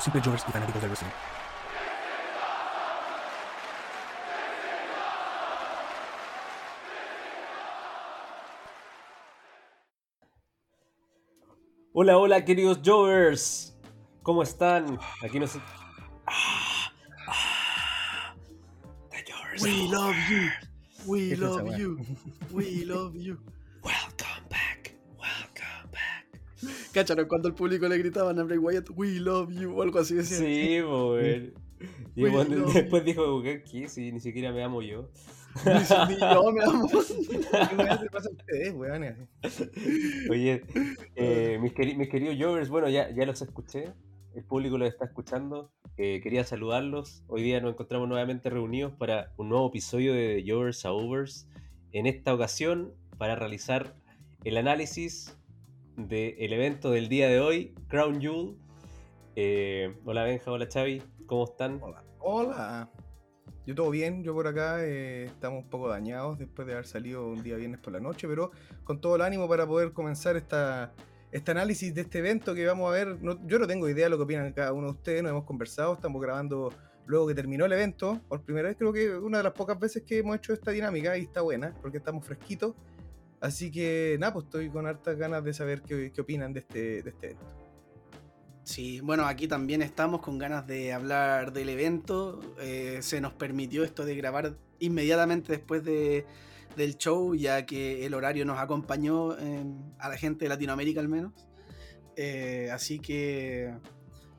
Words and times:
Los 0.00 0.04
simples 0.04 0.24
Jovers 0.24 0.44
y 0.48 0.52
fanáticos 0.52 0.80
del 0.80 0.90
wrestling. 0.90 1.10
Hola, 11.92 12.16
hola, 12.16 12.44
queridos 12.46 12.80
Jovers. 12.82 13.76
¿Cómo 14.22 14.42
están? 14.42 14.98
Aquí 15.22 15.38
nos. 15.38 15.56
Ah, 16.26 16.90
ah, 17.26 18.34
the 19.10 19.30
Jovers 19.30 19.62
We 19.62 19.88
love 19.88 20.16
you. 20.30 20.48
We 21.06 21.18
¿Qué 21.18 21.34
es 21.34 21.40
esa 21.40 21.48
love 21.48 21.76
you. 21.76 21.98
We 22.50 22.86
llove 22.86 23.18
you. 23.18 23.38
¿Cacharon 26.92 27.26
cuando 27.28 27.48
al 27.48 27.54
público 27.54 27.86
le 27.88 27.98
gritaban 27.98 28.38
a 28.38 28.42
Bray 28.44 28.58
Wyatt, 28.58 28.90
We 28.94 29.20
love 29.20 29.50
you 29.52 29.72
o 29.76 29.82
algo 29.82 29.98
así 30.00 30.14
decían? 30.14 30.40
Sí, 30.40 30.78
pues. 30.86 31.52
Y 32.14 32.28
bueno, 32.28 32.70
después 32.74 33.04
dijo, 33.06 33.40
¿qué? 33.42 33.62
Si 33.88 34.12
ni 34.12 34.20
siquiera 34.20 34.52
me 34.52 34.62
amo 34.62 34.82
yo. 34.82 35.08
Ni, 35.64 36.14
ni 36.14 36.20
yo 36.20 36.52
me 36.52 36.62
amo. 36.62 36.86
¿Qué 37.70 37.76
weá 37.76 37.98
te 37.98 38.10
pasa 38.10 38.28
a 38.28 38.32
ustedes, 38.32 38.74
weones? 38.74 39.16
Oye, 40.28 40.62
eh, 41.16 41.58
mis, 41.60 41.72
queri- 41.72 41.96
mis 41.96 42.08
queridos 42.10 42.36
Jovers, 42.38 42.68
bueno, 42.68 42.88
ya, 42.90 43.10
ya 43.14 43.24
los 43.24 43.40
escuché. 43.40 43.92
El 44.34 44.44
público 44.44 44.76
los 44.76 44.88
está 44.90 45.06
escuchando. 45.06 45.72
Eh, 45.96 46.20
quería 46.22 46.44
saludarlos. 46.44 47.24
Hoy 47.28 47.42
día 47.42 47.60
nos 47.60 47.72
encontramos 47.72 48.08
nuevamente 48.08 48.50
reunidos 48.50 48.92
para 48.92 49.32
un 49.38 49.48
nuevo 49.48 49.68
episodio 49.68 50.12
de 50.12 50.44
Jovers 50.46 50.84
a 50.84 50.92
Overs. 50.92 51.48
En 51.92 52.06
esta 52.06 52.34
ocasión, 52.34 52.92
para 53.16 53.34
realizar 53.36 53.96
el 54.44 54.56
análisis 54.58 55.36
del 56.08 56.52
evento 56.52 56.90
del 56.90 57.08
día 57.08 57.28
de 57.28 57.40
hoy, 57.40 57.74
Crown 57.88 58.20
Jewel. 58.20 58.56
Eh, 59.36 59.94
hola 60.04 60.24
Benja, 60.24 60.50
hola 60.50 60.66
Xavi, 60.72 61.02
¿cómo 61.26 61.44
están? 61.44 61.78
Hola. 61.82 62.02
Hola. 62.18 62.90
Yo 63.66 63.74
todo 63.74 63.90
bien, 63.90 64.22
yo 64.24 64.34
por 64.34 64.46
acá 64.46 64.84
eh, 64.84 65.24
estamos 65.24 65.64
un 65.64 65.70
poco 65.70 65.88
dañados 65.88 66.38
después 66.38 66.66
de 66.66 66.74
haber 66.74 66.86
salido 66.86 67.28
un 67.28 67.42
día 67.42 67.56
viernes 67.56 67.80
por 67.80 67.92
la 67.92 68.00
noche, 68.00 68.26
pero 68.26 68.50
con 68.84 69.00
todo 69.00 69.16
el 69.16 69.22
ánimo 69.22 69.48
para 69.48 69.66
poder 69.66 69.92
comenzar 69.92 70.36
esta, 70.36 70.92
este 71.32 71.50
análisis 71.50 71.94
de 71.94 72.00
este 72.02 72.18
evento 72.20 72.54
que 72.54 72.66
vamos 72.66 72.88
a 72.88 72.92
ver. 72.92 73.18
Yo 73.44 73.58
no 73.58 73.66
tengo 73.66 73.88
idea 73.88 74.06
de 74.06 74.10
lo 74.10 74.16
que 74.16 74.22
opinan 74.24 74.52
cada 74.52 74.72
uno 74.72 74.86
de 74.86 74.92
ustedes, 74.92 75.22
nos 75.22 75.30
hemos 75.30 75.44
conversado, 75.44 75.94
estamos 75.94 76.20
grabando 76.22 76.72
luego 77.06 77.26
que 77.26 77.34
terminó 77.34 77.66
el 77.66 77.72
evento. 77.72 78.20
Por 78.28 78.42
primera 78.42 78.68
vez 78.68 78.78
creo 78.78 78.92
que 78.92 79.14
una 79.16 79.38
de 79.38 79.44
las 79.44 79.52
pocas 79.52 79.78
veces 79.78 80.02
que 80.04 80.18
hemos 80.18 80.36
hecho 80.36 80.52
esta 80.52 80.70
dinámica 80.70 81.16
y 81.18 81.22
está 81.22 81.42
buena, 81.42 81.74
porque 81.82 81.98
estamos 81.98 82.24
fresquitos. 82.24 82.74
Así 83.40 83.70
que 83.70 84.16
nada, 84.20 84.34
pues 84.34 84.44
estoy 84.44 84.68
con 84.70 84.86
hartas 84.86 85.16
ganas 85.16 85.42
de 85.42 85.54
saber 85.54 85.82
qué, 85.82 86.12
opinan 86.20 86.52
de 86.52 86.60
este, 86.60 87.02
de 87.02 87.10
este 87.10 87.26
evento. 87.30 87.46
Sí, 88.62 89.00
bueno, 89.00 89.26
aquí 89.26 89.48
también 89.48 89.82
estamos 89.82 90.20
con 90.20 90.38
ganas 90.38 90.66
de 90.66 90.92
hablar 90.92 91.52
del 91.52 91.70
evento. 91.70 92.40
Eh, 92.60 92.98
se 93.00 93.20
nos 93.20 93.32
permitió 93.32 93.82
esto 93.82 94.04
de 94.04 94.14
grabar 94.14 94.54
inmediatamente 94.78 95.52
después 95.52 95.82
de, 95.82 96.26
del 96.76 96.96
show, 96.96 97.34
ya 97.34 97.64
que 97.64 98.04
el 98.06 98.14
horario 98.14 98.44
nos 98.44 98.58
acompañó 98.58 99.32
a 99.98 100.08
la 100.08 100.16
gente 100.16 100.44
de 100.44 100.50
Latinoamérica 100.50 101.00
al 101.00 101.08
menos. 101.08 101.32
Eh, 102.16 102.68
así 102.70 102.98
que 102.98 103.74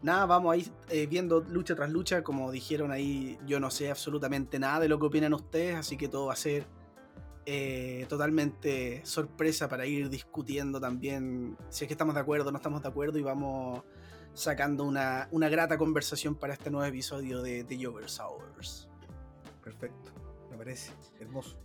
nada, 0.04 0.28
vamos 0.28 0.54
a 0.54 0.58
ir 0.58 0.72
eh, 0.90 1.08
viendo 1.08 1.42
lucha 1.42 1.76
tras 1.76 1.90
lucha. 1.90 2.24
Como 2.24 2.52
dijeron 2.52 2.92
ahí, 2.92 3.38
yo 3.48 3.60
no 3.60 3.72
sé 3.72 3.90
absolutamente 3.90 4.60
nada 4.60 4.82
de 4.82 4.88
lo 4.88 5.00
que 5.00 5.08
opinan 5.08 5.34
ustedes, 5.34 5.76
así 5.76 5.98
que 5.98 6.08
todo 6.08 6.28
va 6.28 6.34
a 6.34 6.38
ser 6.38 6.66
eh, 7.46 8.06
totalmente 8.10 9.02
sorpresa 9.06 9.68
para 9.70 9.86
ir 9.86 10.10
discutiendo 10.10 10.80
también 10.80 11.58
si 11.70 11.84
es 11.86 11.88
que 11.88 11.94
estamos 11.94 12.16
de 12.16 12.22
acuerdo 12.22 12.50
o 12.50 12.52
no 12.52 12.58
estamos 12.58 12.82
de 12.82 12.90
acuerdo 12.90 13.18
y 13.18 13.24
vamos 13.24 13.84
sacando 14.34 14.84
una, 14.86 15.28
una 15.32 15.50
grata 15.50 15.78
conversación 15.78 16.36
para 16.36 16.54
este 16.54 16.70
nuevo 16.72 16.86
episodio 16.86 17.42
de 17.42 17.64
The 17.64 17.84
Jovers 17.84 18.20
Hours. 18.20 18.90
Perfecto, 19.64 20.12
me 20.50 20.58
parece 20.58 20.94
hermoso. 21.20 21.58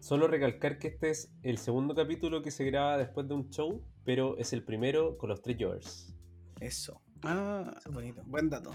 Solo 0.00 0.28
recalcar 0.28 0.78
que 0.78 0.88
este 0.88 1.10
es 1.10 1.32
el 1.42 1.56
segundo 1.58 1.94
capítulo 1.94 2.42
que 2.42 2.50
se 2.50 2.64
graba 2.64 2.98
después 2.98 3.26
de 3.26 3.34
un 3.34 3.48
show, 3.48 3.82
pero 4.04 4.36
es 4.36 4.52
el 4.52 4.62
primero 4.62 5.16
con 5.16 5.30
los 5.30 5.40
tres 5.40 5.56
Jovers. 5.58 6.14
Eso, 6.60 7.00
Ah, 7.22 7.72
eso 7.78 7.88
es 7.88 7.94
bonito. 7.94 8.22
buen 8.26 8.50
dato. 8.50 8.70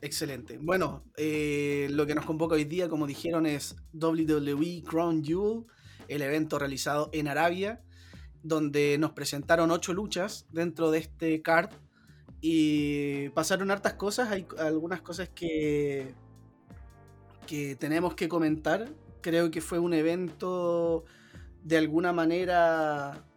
Excelente. 0.00 0.58
Bueno, 0.58 1.02
eh, 1.16 1.88
lo 1.90 2.06
que 2.06 2.14
nos 2.14 2.24
convoca 2.24 2.54
hoy 2.54 2.64
día, 2.64 2.88
como 2.88 3.06
dijeron, 3.06 3.46
es 3.46 3.76
WWE 3.92 4.84
Crown 4.86 5.24
Jewel, 5.24 5.64
el 6.06 6.22
evento 6.22 6.58
realizado 6.58 7.10
en 7.12 7.26
Arabia, 7.26 7.82
donde 8.42 8.96
nos 8.98 9.12
presentaron 9.12 9.72
ocho 9.72 9.92
luchas 9.92 10.46
dentro 10.52 10.92
de 10.92 10.98
este 10.98 11.42
card 11.42 11.70
y 12.40 13.30
pasaron 13.30 13.72
hartas 13.72 13.94
cosas. 13.94 14.30
Hay 14.30 14.46
algunas 14.58 15.00
cosas 15.02 15.28
que, 15.30 16.14
que 17.48 17.74
tenemos 17.74 18.14
que 18.14 18.28
comentar. 18.28 18.88
Creo 19.20 19.50
que 19.50 19.60
fue 19.60 19.80
un 19.80 19.94
evento 19.94 21.04
de 21.64 21.76
alguna 21.76 22.12
manera 22.12 23.27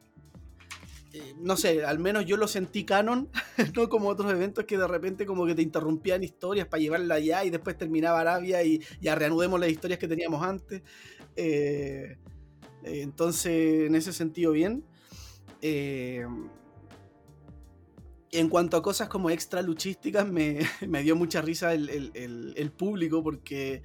eh, 1.13 1.33
no 1.39 1.57
sé, 1.57 1.83
al 1.85 1.99
menos 1.99 2.25
yo 2.25 2.37
lo 2.37 2.47
sentí 2.47 2.85
canon, 2.85 3.29
no 3.75 3.89
como 3.89 4.09
otros 4.09 4.31
eventos 4.31 4.65
que 4.65 4.77
de 4.77 4.87
repente 4.87 5.25
como 5.25 5.45
que 5.45 5.55
te 5.55 5.61
interrumpían 5.61 6.23
historias 6.23 6.67
para 6.67 6.81
llevarla 6.81 7.15
allá 7.15 7.43
y 7.45 7.49
después 7.49 7.77
terminaba 7.77 8.21
Arabia 8.21 8.63
y 8.63 8.81
ya 9.01 9.15
reanudemos 9.15 9.59
las 9.59 9.69
historias 9.69 9.99
que 9.99 10.07
teníamos 10.07 10.43
antes. 10.43 10.83
Eh, 11.35 12.17
eh, 12.83 13.01
entonces, 13.01 13.87
en 13.87 13.95
ese 13.95 14.13
sentido, 14.13 14.51
bien. 14.53 14.85
Eh, 15.61 16.25
en 18.31 18.47
cuanto 18.49 18.77
a 18.77 18.81
cosas 18.81 19.09
como 19.09 19.29
extra 19.29 19.61
luchísticas, 19.61 20.27
me, 20.27 20.59
me 20.87 21.03
dio 21.03 21.15
mucha 21.15 21.41
risa 21.41 21.73
el, 21.73 21.89
el- 22.13 22.71
público 22.71 23.21
porque 23.23 23.83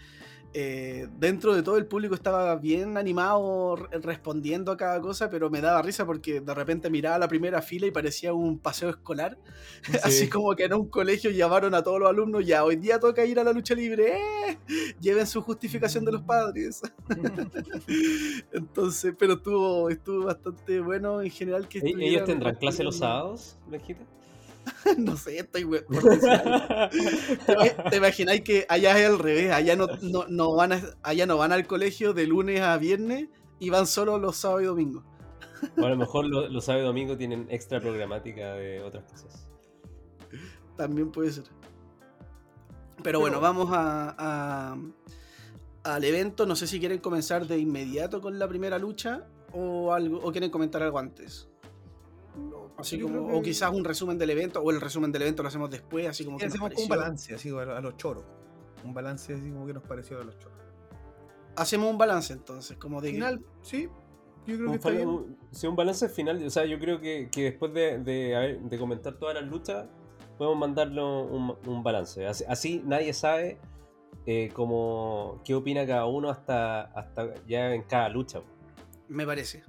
eh, 0.59 1.07
dentro 1.19 1.55
de 1.55 1.63
todo 1.63 1.77
el 1.77 1.85
público 1.85 2.15
estaba 2.15 2.57
bien 2.57 2.97
animado 2.97 3.77
re- 3.77 3.99
respondiendo 3.99 4.73
a 4.73 4.79
cada 4.79 4.99
cosa, 5.03 5.29
pero 5.29 5.51
me 5.51 5.61
daba 5.61 5.83
risa 5.83 6.07
porque 6.07 6.41
de 6.41 6.55
repente 6.55 6.89
miraba 6.89 7.19
la 7.19 7.29
primera 7.29 7.61
fila 7.61 7.87
y 7.87 7.91
parecía 7.91 8.33
un 8.33 8.59
paseo 8.59 8.89
escolar. 8.89 9.37
Así 10.03 10.31
como 10.31 10.55
que 10.57 10.65
en 10.65 10.73
un 10.73 10.89
colegio 10.89 11.31
llamaron 11.31 11.75
a 11.75 11.83
todos 11.83 12.01
los 12.01 12.09
alumnos, 12.09 12.47
ya 12.47 12.65
hoy 12.65 12.77
día 12.77 12.99
toca 12.99 13.23
ir 13.27 13.39
a 13.39 13.45
la 13.45 13.53
lucha 13.53 13.75
libre, 13.75 14.17
¡eh! 14.17 14.59
lleven 14.99 15.27
su 15.27 15.43
justificación 15.43 16.07
de 16.07 16.13
los 16.13 16.23
padres. 16.23 16.81
Entonces, 18.53 19.15
pero 19.19 19.35
estuvo, 19.35 19.91
estuvo 19.91 20.25
bastante 20.25 20.81
bueno 20.81 21.21
en 21.21 21.31
general 21.31 21.69
que 21.69 21.81
¿E- 21.81 21.95
¿Ellos 21.99 22.25
tendrán 22.25 22.55
clase 22.55 22.83
los 22.83 22.97
sábados, 22.97 23.59
Benjita? 23.69 24.01
no 24.99 25.17
sé, 25.17 25.39
estoy 25.39 25.65
we- 25.65 25.85
algo. 25.89 26.01
¿Te, 27.91 27.97
imagináis 27.97 28.41
que 28.43 28.67
allá 28.69 28.99
es 28.99 29.07
al 29.07 29.19
revés? 29.19 29.53
Allá 29.53 29.77
no, 29.77 29.87
no, 30.03 30.27
no 30.29 30.55
van 30.55 30.73
a- 30.73 30.83
allá 31.03 31.27
no 31.27 31.37
van 31.39 31.53
al 31.53 31.67
colegio 31.67 32.13
de 32.13 32.27
lunes 32.27 32.61
a 32.61 32.77
viernes 32.79 33.29
y 33.59 33.71
van 33.71 33.87
solo 33.87 34.19
los 34.19 34.37
sábados 34.37 34.63
y 34.63 34.67
domingos. 34.67 35.05
O 35.79 35.85
a 35.85 35.89
lo 35.89 35.97
mejor 35.97 36.27
lo- 36.27 36.49
los 36.49 36.65
sábados 36.65 36.85
y 36.85 36.87
domingos 36.89 37.19
tienen 37.19 37.47
extra 37.51 37.81
programática 37.81 38.55
de 38.55 38.83
otras 38.83 39.05
cosas. 39.11 39.49
También 40.77 41.11
puede 41.11 41.33
ser. 41.33 41.45
Pero 43.03 43.21
bueno, 43.21 43.41
vamos 43.41 43.71
a, 43.73 44.15
a- 44.19 44.77
al 45.85 46.05
evento. 46.05 46.45
No 46.47 46.57
sé 46.57 46.67
si 46.67 46.81
quieren 46.81 46.99
comenzar 46.99 47.47
de 47.47 47.59
inmediato 47.59 48.21
con 48.21 48.39
la 48.39 48.49
primera 48.49 48.79
lucha 48.79 49.27
o 49.53 49.93
algo 49.93 50.19
o 50.19 50.33
quieren 50.33 50.51
comentar 50.51 50.83
algo 50.83 50.99
antes. 50.99 51.49
Así 52.79 52.99
Yo 52.99 53.07
como, 53.07 53.27
creo 53.27 53.39
o 53.39 53.43
que- 53.43 53.49
quizás 53.51 53.73
un 53.73 53.85
resumen 53.85 54.19
del 54.19 54.31
evento, 54.31 54.61
o 54.61 54.71
el 54.71 54.81
resumen 54.81 55.11
del 55.13 55.23
evento 55.23 55.43
lo 55.43 55.49
hacemos 55.49 55.71
después, 55.71 56.07
así 56.07 56.25
como 56.25 56.37
Y 56.37 56.41
que 56.41 56.47
hacemos 56.47 56.73
un 56.77 56.89
balance, 56.89 57.35
así 57.35 57.49
a 57.51 57.63
a 57.63 57.81
los 57.81 57.97
choros. 57.97 58.25
Un 58.85 58.93
balance 58.93 59.33
así 59.35 59.51
como 59.51 59.67
que 59.67 59.73
nos 59.73 59.83
pareció 59.83 60.21
a 60.21 60.25
los 60.25 60.39
choros. 60.39 60.59
Hacemos 61.57 61.91
un 61.91 61.97
balance 61.97 62.33
entonces, 62.35 62.77
como 62.77 63.01
de 63.01 63.13
Final, 63.13 63.43
sí, 63.63 63.89
yo 64.47 64.57
creo 64.57 64.59
que 64.59 64.65
Un, 64.65 64.75
está 64.75 64.89
fal- 64.91 64.97
bien. 64.97 65.09
un- 65.09 65.39
sí, 65.51 65.67
un 65.67 65.75
balance 65.77 66.09
final. 66.11 66.45
O 66.45 66.51
sea, 66.51 66.67
yo 66.67 66.79
creo 66.79 67.01
que, 67.01 67.31
que 67.33 67.45
después 67.45 67.73
de, 67.73 67.99
de, 67.99 68.61
de 68.63 68.79
comentar 68.79 69.15
todas 69.15 69.35
las 69.35 69.45
luchas, 69.45 69.87
podemos 70.37 70.59
mandarlo 70.59 71.25
un, 71.25 71.57
un 71.67 71.83
balance. 71.83 72.27
Así, 72.27 72.45
así 72.47 72.83
nadie 72.85 73.15
sabe 73.15 73.59
eh, 74.27 74.51
como 74.53 75.41
qué 75.45 75.55
opina 75.55 75.87
cada 75.87 76.05
uno 76.05 76.29
hasta, 76.29 76.83
hasta 76.83 77.33
ya 77.47 77.73
en 77.75 77.83
cada 77.85 78.11
lucha. 78.11 78.43
Me 79.09 79.25
parece. 79.25 79.63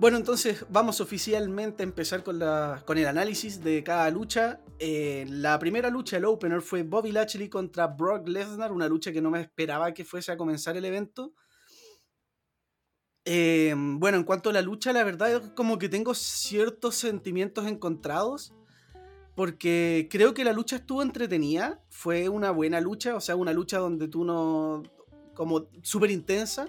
Bueno, 0.00 0.16
entonces 0.16 0.64
vamos 0.68 1.00
oficialmente 1.00 1.82
a 1.82 1.84
empezar 1.84 2.22
con, 2.22 2.38
la, 2.38 2.84
con 2.86 2.98
el 2.98 3.06
análisis 3.08 3.64
de 3.64 3.82
cada 3.82 4.08
lucha. 4.10 4.60
Eh, 4.78 5.26
la 5.28 5.58
primera 5.58 5.90
lucha, 5.90 6.18
el 6.18 6.24
opener, 6.24 6.62
fue 6.62 6.84
Bobby 6.84 7.10
Lashley 7.10 7.48
contra 7.48 7.88
Brock 7.88 8.28
Lesnar, 8.28 8.70
una 8.70 8.86
lucha 8.86 9.10
que 9.10 9.20
no 9.20 9.28
me 9.28 9.40
esperaba 9.40 9.92
que 9.92 10.04
fuese 10.04 10.30
a 10.30 10.36
comenzar 10.36 10.76
el 10.76 10.84
evento. 10.84 11.34
Eh, 13.24 13.74
bueno, 13.76 14.18
en 14.18 14.22
cuanto 14.22 14.50
a 14.50 14.52
la 14.52 14.62
lucha, 14.62 14.92
la 14.92 15.02
verdad 15.02 15.32
es 15.32 15.40
como 15.56 15.78
que 15.78 15.88
tengo 15.88 16.14
ciertos 16.14 16.94
sentimientos 16.94 17.66
encontrados. 17.66 18.54
Porque 19.34 20.08
creo 20.10 20.32
que 20.32 20.44
la 20.44 20.52
lucha 20.52 20.76
estuvo 20.76 21.02
entretenida. 21.02 21.82
Fue 21.90 22.28
una 22.28 22.52
buena 22.52 22.80
lucha. 22.80 23.16
O 23.16 23.20
sea, 23.20 23.34
una 23.34 23.52
lucha 23.52 23.78
donde 23.78 24.06
tú 24.06 24.24
no. 24.24 24.84
como 25.34 25.68
súper 25.82 26.12
intensa. 26.12 26.68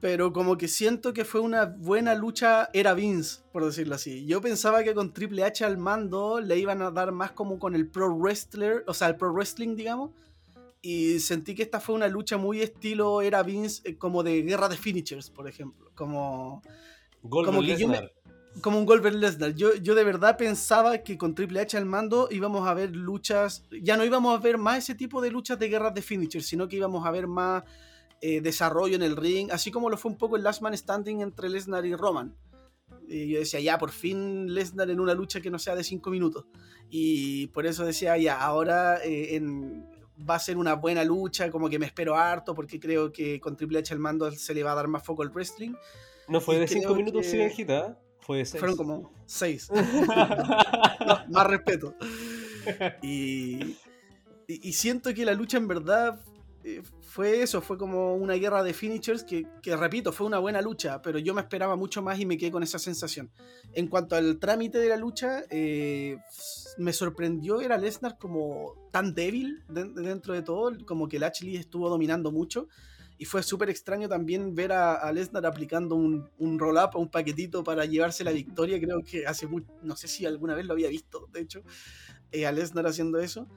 Pero 0.00 0.32
como 0.32 0.56
que 0.56 0.66
siento 0.66 1.12
que 1.12 1.24
fue 1.24 1.40
una 1.40 1.66
buena 1.66 2.14
lucha. 2.14 2.70
Era 2.72 2.94
Vince, 2.94 3.40
por 3.52 3.64
decirlo 3.64 3.94
así. 3.94 4.24
Yo 4.26 4.40
pensaba 4.40 4.82
que 4.82 4.94
con 4.94 5.12
Triple 5.12 5.44
H 5.44 5.64
al 5.64 5.76
mando 5.76 6.40
le 6.40 6.58
iban 6.58 6.80
a 6.80 6.90
dar 6.90 7.12
más 7.12 7.32
como 7.32 7.58
con 7.58 7.74
el 7.74 7.86
pro 7.86 8.14
wrestler. 8.14 8.82
O 8.86 8.94
sea, 8.94 9.08
el 9.08 9.16
pro 9.16 9.32
wrestling, 9.32 9.76
digamos 9.76 10.10
y 10.82 11.20
sentí 11.20 11.54
que 11.54 11.62
esta 11.62 11.80
fue 11.80 11.94
una 11.94 12.08
lucha 12.08 12.38
muy 12.38 12.60
estilo 12.60 13.20
era 13.20 13.42
Vince 13.42 13.82
eh, 13.84 13.96
como 13.96 14.22
de 14.22 14.42
guerra 14.42 14.68
de 14.68 14.76
finishers 14.76 15.30
por 15.30 15.48
ejemplo 15.48 15.90
como 15.94 16.62
como, 17.22 17.60
que 17.60 18.10
como 18.62 18.78
un 18.78 18.86
Goldberg 18.86 19.14
Lesnar 19.14 19.54
yo, 19.54 19.74
yo 19.74 19.94
de 19.94 20.04
verdad 20.04 20.38
pensaba 20.38 20.98
que 20.98 21.18
con 21.18 21.34
Triple 21.34 21.60
H 21.60 21.76
al 21.76 21.84
mando 21.84 22.28
íbamos 22.30 22.66
a 22.66 22.72
ver 22.72 22.96
luchas 22.96 23.64
ya 23.82 23.96
no 23.96 24.04
íbamos 24.04 24.36
a 24.36 24.40
ver 24.40 24.56
más 24.56 24.78
ese 24.78 24.94
tipo 24.94 25.20
de 25.20 25.30
luchas 25.30 25.58
de 25.58 25.68
guerras 25.68 25.92
de 25.92 26.02
finishers 26.02 26.46
sino 26.46 26.66
que 26.66 26.76
íbamos 26.76 27.06
a 27.06 27.10
ver 27.10 27.26
más 27.26 27.62
eh, 28.20 28.40
desarrollo 28.40 28.96
en 28.96 29.02
el 29.02 29.16
ring 29.16 29.50
así 29.50 29.70
como 29.70 29.90
lo 29.90 29.96
fue 29.96 30.10
un 30.10 30.18
poco 30.18 30.36
el 30.36 30.42
Last 30.42 30.62
Man 30.62 30.76
Standing 30.76 31.20
entre 31.20 31.48
Lesnar 31.48 31.86
y 31.86 31.94
Roman 31.94 32.36
y 33.10 33.28
yo 33.28 33.40
decía, 33.40 33.60
ya, 33.60 33.76
por 33.76 33.90
fin 33.90 34.54
Lesnar 34.54 34.88
en 34.88 35.00
una 35.00 35.14
lucha 35.14 35.40
que 35.40 35.50
no 35.50 35.58
sea 35.58 35.74
de 35.74 35.82
5 35.82 36.10
minutos. 36.10 36.46
Y 36.88 37.48
por 37.48 37.66
eso 37.66 37.84
decía, 37.84 38.16
ya, 38.16 38.40
ahora 38.40 38.98
eh, 39.04 39.34
en, 39.34 39.84
va 40.28 40.36
a 40.36 40.38
ser 40.38 40.56
una 40.56 40.74
buena 40.74 41.04
lucha, 41.04 41.50
como 41.50 41.68
que 41.68 41.78
me 41.78 41.86
espero 41.86 42.16
harto, 42.16 42.54
porque 42.54 42.78
creo 42.78 43.12
que 43.12 43.40
con 43.40 43.56
Triple 43.56 43.80
H 43.80 43.92
al 43.92 43.98
mando 43.98 44.30
se 44.30 44.54
le 44.54 44.62
va 44.62 44.72
a 44.72 44.76
dar 44.76 44.88
más 44.88 45.04
foco 45.04 45.22
al 45.22 45.30
wrestling. 45.30 45.74
No 46.28 46.40
fue 46.40 46.58
de 46.58 46.68
5 46.68 46.94
minutos 46.94 47.26
sin 47.26 47.42
agita, 47.42 47.98
fue 48.20 48.38
de 48.38 48.44
6. 48.44 48.60
Fueron 48.60 48.76
como 48.76 49.12
6. 49.26 49.70
más 51.30 51.46
respeto. 51.46 51.96
Y, 53.02 53.76
y, 54.46 54.72
siento 54.72 55.12
que 55.14 55.24
la 55.24 55.32
lucha 55.32 55.56
en 55.56 55.66
verdad 55.66 56.20
eh, 56.62 56.82
fue 57.10 57.42
eso, 57.42 57.60
fue 57.60 57.76
como 57.76 58.14
una 58.14 58.34
guerra 58.34 58.62
de 58.62 58.72
finishers 58.72 59.24
que, 59.24 59.44
repito, 59.76 60.12
fue 60.12 60.28
una 60.28 60.38
buena 60.38 60.62
lucha, 60.62 61.02
pero 61.02 61.18
yo 61.18 61.34
me 61.34 61.40
esperaba 61.40 61.74
mucho 61.74 62.02
más 62.02 62.20
y 62.20 62.24
me 62.24 62.38
quedé 62.38 62.52
con 62.52 62.62
esa 62.62 62.78
sensación. 62.78 63.32
En 63.72 63.88
cuanto 63.88 64.14
al 64.14 64.38
trámite 64.38 64.78
de 64.78 64.88
la 64.88 64.96
lucha, 64.96 65.42
eh, 65.50 66.18
me 66.78 66.92
sorprendió 66.92 67.60
era 67.60 67.78
Lesnar 67.78 68.16
como 68.16 68.74
tan 68.92 69.12
débil 69.12 69.64
dentro 69.68 70.34
de 70.34 70.42
todo, 70.42 70.72
como 70.86 71.08
que 71.08 71.18
Lashley 71.18 71.56
estuvo 71.56 71.88
dominando 71.88 72.30
mucho. 72.30 72.68
Y 73.18 73.24
fue 73.24 73.42
súper 73.42 73.70
extraño 73.70 74.08
también 74.08 74.54
ver 74.54 74.70
a, 74.70 75.12
Lesnar 75.12 75.44
aplicando 75.46 75.96
un, 75.96 76.30
un 76.38 76.60
roll-up, 76.60 76.94
un 76.94 77.10
paquetito 77.10 77.64
para 77.64 77.86
llevarse 77.86 78.22
la 78.22 78.30
victoria. 78.30 78.80
Creo 78.80 79.02
que 79.02 79.26
hace 79.26 79.48
no 79.82 79.96
sé 79.96 80.06
si 80.06 80.26
alguna 80.26 80.54
vez 80.54 80.64
lo 80.64 80.74
había 80.74 80.88
visto, 80.88 81.28
de 81.32 81.40
hecho, 81.40 81.64
eh, 82.30 82.46
a 82.46 82.52
Lesnar 82.52 82.86
haciendo 82.86 83.18
eso. 83.18 83.48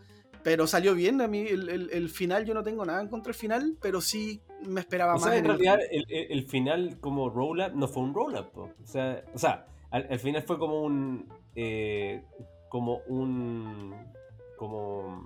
Pero 0.43 0.67
salió 0.67 0.93
bien, 0.93 1.21
a 1.21 1.27
mí 1.27 1.45
el, 1.47 2.09
final 2.09 2.45
yo 2.45 2.53
no 2.53 2.63
tengo 2.63 2.85
nada 2.85 3.01
en 3.01 3.07
contra 3.07 3.31
del 3.31 3.39
final, 3.39 3.77
pero 3.81 4.01
sí 4.01 4.41
me 4.67 4.81
esperaba 4.81 5.13
más. 5.13 5.33
en 5.33 5.45
realidad 5.45 5.79
el, 5.89 6.43
final 6.43 6.99
como 6.99 7.29
roll-up 7.29 7.73
no 7.73 7.87
fue 7.87 8.03
un 8.03 8.13
roll-up. 8.13 8.49
O 8.55 8.85
sea, 8.85 9.23
o 9.33 9.37
sea 9.37 9.67
al, 9.93 10.19
final 10.19 10.41
fue 10.41 10.57
como 10.57 10.81
un... 10.81 11.31
Eh, 11.55 12.23
como 12.67 13.01
un... 13.07 13.95
como... 14.57 15.23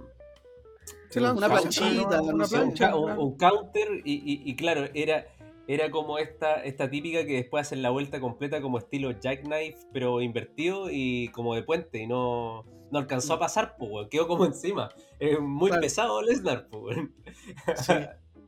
una 1.15 1.47
planchita, 1.47 2.21
un, 2.21 3.37
counter 3.37 4.01
y, 4.03 4.55
claro, 4.57 4.89
era, 4.93 5.25
era 5.69 5.89
como 5.89 6.17
esta, 6.17 6.63
esta 6.65 6.89
típica 6.89 7.25
que 7.25 7.35
después 7.35 7.65
hacen 7.65 7.81
la 7.81 7.91
vuelta 7.91 8.19
completa 8.19 8.61
como 8.61 8.77
estilo 8.77 9.11
jackknife, 9.17 9.77
pero 9.93 10.21
invertido 10.21 10.89
y 10.91 11.29
como 11.29 11.55
de 11.55 11.63
puente 11.63 11.99
y 11.99 12.07
no 12.07 12.65
no 12.91 12.99
alcanzó 12.99 13.33
a 13.33 13.39
pasar, 13.39 13.75
pues, 13.77 14.07
quedó 14.09 14.27
como 14.27 14.45
encima. 14.45 14.89
Es 15.19 15.39
muy 15.39 15.71
pesado 15.71 16.21
Lesnar, 16.21 16.67
pues. 16.67 16.97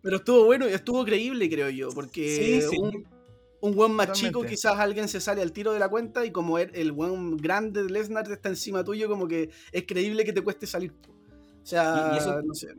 Pero 0.02 0.18
estuvo 0.18 0.46
bueno 0.46 0.68
y 0.70 0.74
estuvo 0.74 1.04
creíble, 1.04 1.50
creo 1.50 1.70
yo, 1.70 1.90
porque 1.90 2.66
un, 2.80 3.06
un 3.62 3.76
buen 3.76 3.92
más 3.92 4.14
chico, 4.14 4.44
quizás 4.44 4.78
alguien 4.78 5.08
se 5.08 5.20
sale 5.20 5.42
al 5.42 5.52
tiro 5.52 5.74
de 5.74 5.80
la 5.80 5.90
cuenta 5.90 6.26
y 6.26 6.32
como 6.32 6.58
el, 6.58 6.92
buen 6.92 7.38
grande 7.38 7.84
de 7.84 7.90
Lesnar 7.90 8.32
está 8.32 8.50
encima 8.50 8.84
tuyo, 8.84 9.10
como 9.10 9.28
que 9.28 9.50
es 9.72 9.86
creíble 9.86 10.24
que 10.24 10.34
te 10.34 10.42
cueste 10.42 10.66
salir. 10.68 10.94
O 11.62 11.66
sea, 11.70 12.14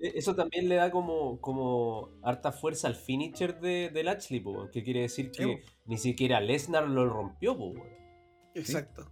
e, 0.01 0.13
eso, 0.17 0.35
también 0.35 0.69
le 0.69 0.77
da 0.77 0.91
como, 0.91 1.41
como 1.41 2.11
harta 2.23 2.51
fuerza 2.51 2.89
al 2.89 2.97
finisher 2.97 3.61
de, 3.61 3.91
de 3.93 4.03
Lashley, 4.03 4.43
que 4.73 4.83
quiere 4.83 5.03
decir 5.03 5.31
que 5.31 5.63
ni 5.85 5.99
siquiera 5.99 6.41
Lesnar 6.41 6.89
lo 6.89 7.09
rompió. 7.09 7.57
pues. 7.57 7.75
Exacto. 8.55 9.07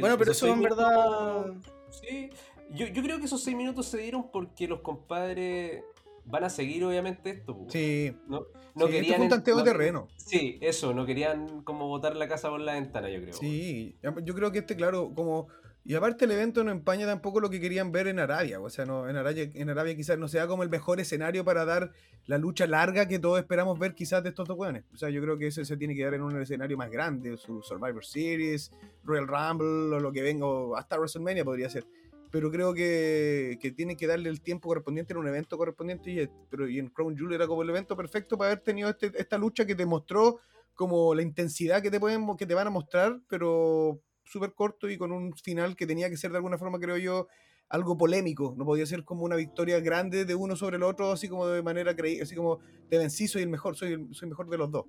Bueno, 0.00 0.16
pero 0.18 0.32
eso 0.32 0.46
en 0.46 0.62
verdad. 0.62 1.52
Sí, 1.90 2.30
yo, 2.70 2.86
yo, 2.86 3.02
creo 3.02 3.18
que 3.18 3.26
esos 3.26 3.42
seis 3.42 3.56
minutos 3.56 3.86
se 3.86 3.98
dieron 3.98 4.30
porque 4.30 4.66
los 4.68 4.80
compadres 4.80 5.82
van 6.24 6.44
a 6.44 6.50
seguir, 6.50 6.84
obviamente, 6.84 7.30
esto. 7.30 7.66
Sí. 7.68 8.16
No, 8.26 8.46
no 8.74 8.86
este 8.86 9.00
querían. 9.00 9.22
un 9.22 9.28
tanteo 9.28 9.56
de 9.56 9.62
terreno. 9.62 10.08
Sí, 10.16 10.58
eso, 10.60 10.94
no 10.94 11.06
querían 11.06 11.62
como 11.62 11.88
botar 11.88 12.16
la 12.16 12.28
casa 12.28 12.50
por 12.50 12.60
la 12.60 12.74
ventana, 12.74 13.10
yo 13.10 13.20
creo. 13.20 13.34
Sí, 13.34 13.96
yo 14.02 14.34
creo 14.34 14.52
que 14.52 14.60
este, 14.60 14.76
claro, 14.76 15.12
como 15.14 15.48
y 15.86 15.94
aparte 15.94 16.24
el 16.24 16.30
evento 16.30 16.64
no 16.64 16.70
empaña 16.70 17.04
tampoco 17.04 17.40
lo 17.40 17.50
que 17.50 17.60
querían 17.60 17.92
ver 17.92 18.06
en 18.06 18.18
Arabia. 18.18 18.58
O 18.58 18.70
sea, 18.70 18.86
no, 18.86 19.06
en 19.06 19.16
Arabia, 19.16 19.50
en 19.52 19.68
Arabia 19.68 19.94
quizás 19.94 20.18
no 20.18 20.28
sea 20.28 20.46
como 20.46 20.62
el 20.62 20.70
mejor 20.70 20.98
escenario 20.98 21.44
para 21.44 21.66
dar 21.66 21.92
la 22.24 22.38
lucha 22.38 22.66
larga 22.66 23.06
que 23.06 23.18
todos 23.18 23.38
esperamos 23.38 23.78
ver 23.78 23.94
quizás 23.94 24.22
de 24.22 24.30
estos 24.30 24.48
dos. 24.48 24.58
O 24.58 24.96
sea, 24.96 25.10
yo 25.10 25.20
creo 25.20 25.36
que 25.36 25.48
ese 25.48 25.66
se 25.66 25.76
tiene 25.76 25.94
que 25.94 26.02
dar 26.02 26.14
en 26.14 26.22
un 26.22 26.40
escenario 26.40 26.78
más 26.78 26.90
grande, 26.90 27.36
su 27.36 27.60
Survivor 27.60 28.02
Series, 28.02 28.70
Royal 29.04 29.28
Rumble 29.28 29.96
o 29.96 30.00
lo 30.00 30.10
que 30.10 30.22
venga, 30.22 30.46
hasta 30.78 30.96
WrestleMania 30.96 31.44
podría 31.44 31.68
ser. 31.68 31.84
Pero 32.30 32.50
creo 32.50 32.72
que, 32.72 33.58
que 33.60 33.70
tienen 33.70 33.98
que 33.98 34.06
darle 34.06 34.30
el 34.30 34.40
tiempo 34.40 34.68
correspondiente 34.68 35.12
en 35.12 35.18
un 35.18 35.28
evento 35.28 35.58
correspondiente. 35.58 36.10
Y, 36.10 36.28
pero, 36.48 36.66
y 36.66 36.78
en 36.78 36.88
Crown 36.88 37.14
Jewel 37.14 37.34
era 37.34 37.46
como 37.46 37.62
el 37.62 37.68
evento 37.68 37.94
perfecto 37.94 38.38
para 38.38 38.52
haber 38.52 38.64
tenido 38.64 38.88
este, 38.88 39.12
esta 39.16 39.36
lucha 39.36 39.66
que 39.66 39.74
te 39.74 39.84
mostró 39.84 40.40
como 40.72 41.14
la 41.14 41.20
intensidad 41.20 41.82
que 41.82 41.90
te, 41.90 42.00
pueden, 42.00 42.26
que 42.38 42.46
te 42.46 42.54
van 42.54 42.66
a 42.68 42.70
mostrar, 42.70 43.20
pero 43.28 44.00
súper 44.24 44.54
corto 44.54 44.88
y 44.88 44.96
con 44.96 45.12
un 45.12 45.34
final 45.34 45.76
que 45.76 45.86
tenía 45.86 46.10
que 46.10 46.16
ser 46.16 46.30
de 46.30 46.38
alguna 46.38 46.58
forma, 46.58 46.78
creo 46.78 46.96
yo, 46.96 47.28
algo 47.68 47.96
polémico. 47.96 48.54
No 48.56 48.64
podía 48.64 48.86
ser 48.86 49.04
como 49.04 49.24
una 49.24 49.36
victoria 49.36 49.80
grande 49.80 50.24
de 50.24 50.34
uno 50.34 50.56
sobre 50.56 50.76
el 50.76 50.82
otro, 50.82 51.12
así 51.12 51.28
como 51.28 51.46
de 51.46 51.62
manera 51.62 51.94
creíble, 51.94 52.22
así 52.22 52.34
como 52.34 52.58
de 52.88 52.98
vencí, 52.98 53.28
soy 53.28 53.42
el 53.42 53.48
mejor, 53.48 53.76
soy 53.76 53.92
el, 53.92 54.14
soy 54.14 54.28
mejor 54.28 54.48
de 54.48 54.58
los 54.58 54.70
dos. 54.70 54.86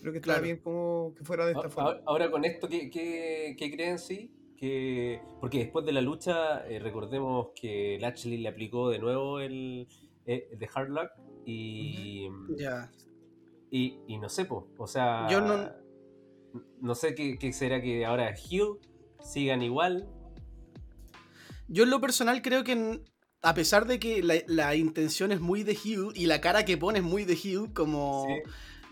Creo 0.00 0.12
que 0.12 0.18
está 0.18 0.38
bien 0.40 0.58
como 0.58 1.12
que 1.16 1.24
fuera 1.24 1.44
de 1.44 1.52
esta 1.52 1.68
forma. 1.68 2.00
Ahora 2.06 2.30
con 2.30 2.44
esto, 2.44 2.68
¿qué, 2.68 2.88
qué, 2.88 3.56
qué 3.58 3.70
creen 3.70 3.98
sí? 3.98 4.30
Que, 4.56 5.20
porque 5.40 5.58
después 5.58 5.84
de 5.84 5.92
la 5.92 6.00
lucha, 6.00 6.66
eh, 6.68 6.78
recordemos 6.78 7.48
que 7.54 7.98
Lashley 8.00 8.38
le 8.38 8.48
aplicó 8.48 8.90
de 8.90 8.98
nuevo 8.98 9.40
el, 9.40 9.86
eh, 10.26 10.48
de 10.56 10.68
Hard 10.72 10.88
Luck 10.88 11.10
y, 11.44 12.28
ya 12.56 12.90
y, 13.70 13.98
y 14.06 14.18
no 14.18 14.28
sé, 14.28 14.44
po, 14.44 14.68
o 14.78 14.86
sea... 14.86 15.26
Yo 15.30 15.40
no, 15.40 15.70
no 16.80 16.94
sé 16.94 17.14
qué, 17.14 17.52
será 17.52 17.80
que 17.80 18.04
ahora 18.04 18.34
Hill 18.36 18.78
sigan 19.22 19.62
igual. 19.62 20.08
Yo 21.68 21.84
en 21.84 21.90
lo 21.90 22.00
personal 22.00 22.40
creo 22.42 22.64
que 22.64 23.02
a 23.42 23.54
pesar 23.54 23.86
de 23.86 23.98
que 23.98 24.22
la, 24.22 24.74
intención 24.74 25.32
es 25.32 25.40
muy 25.40 25.62
de 25.62 25.76
Hill 25.82 26.08
y 26.14 26.26
la 26.26 26.40
cara 26.40 26.64
que 26.64 26.76
pone 26.76 26.98
es 26.98 27.04
muy 27.04 27.24
de 27.24 27.38
Hill, 27.40 27.72
como... 27.72 28.26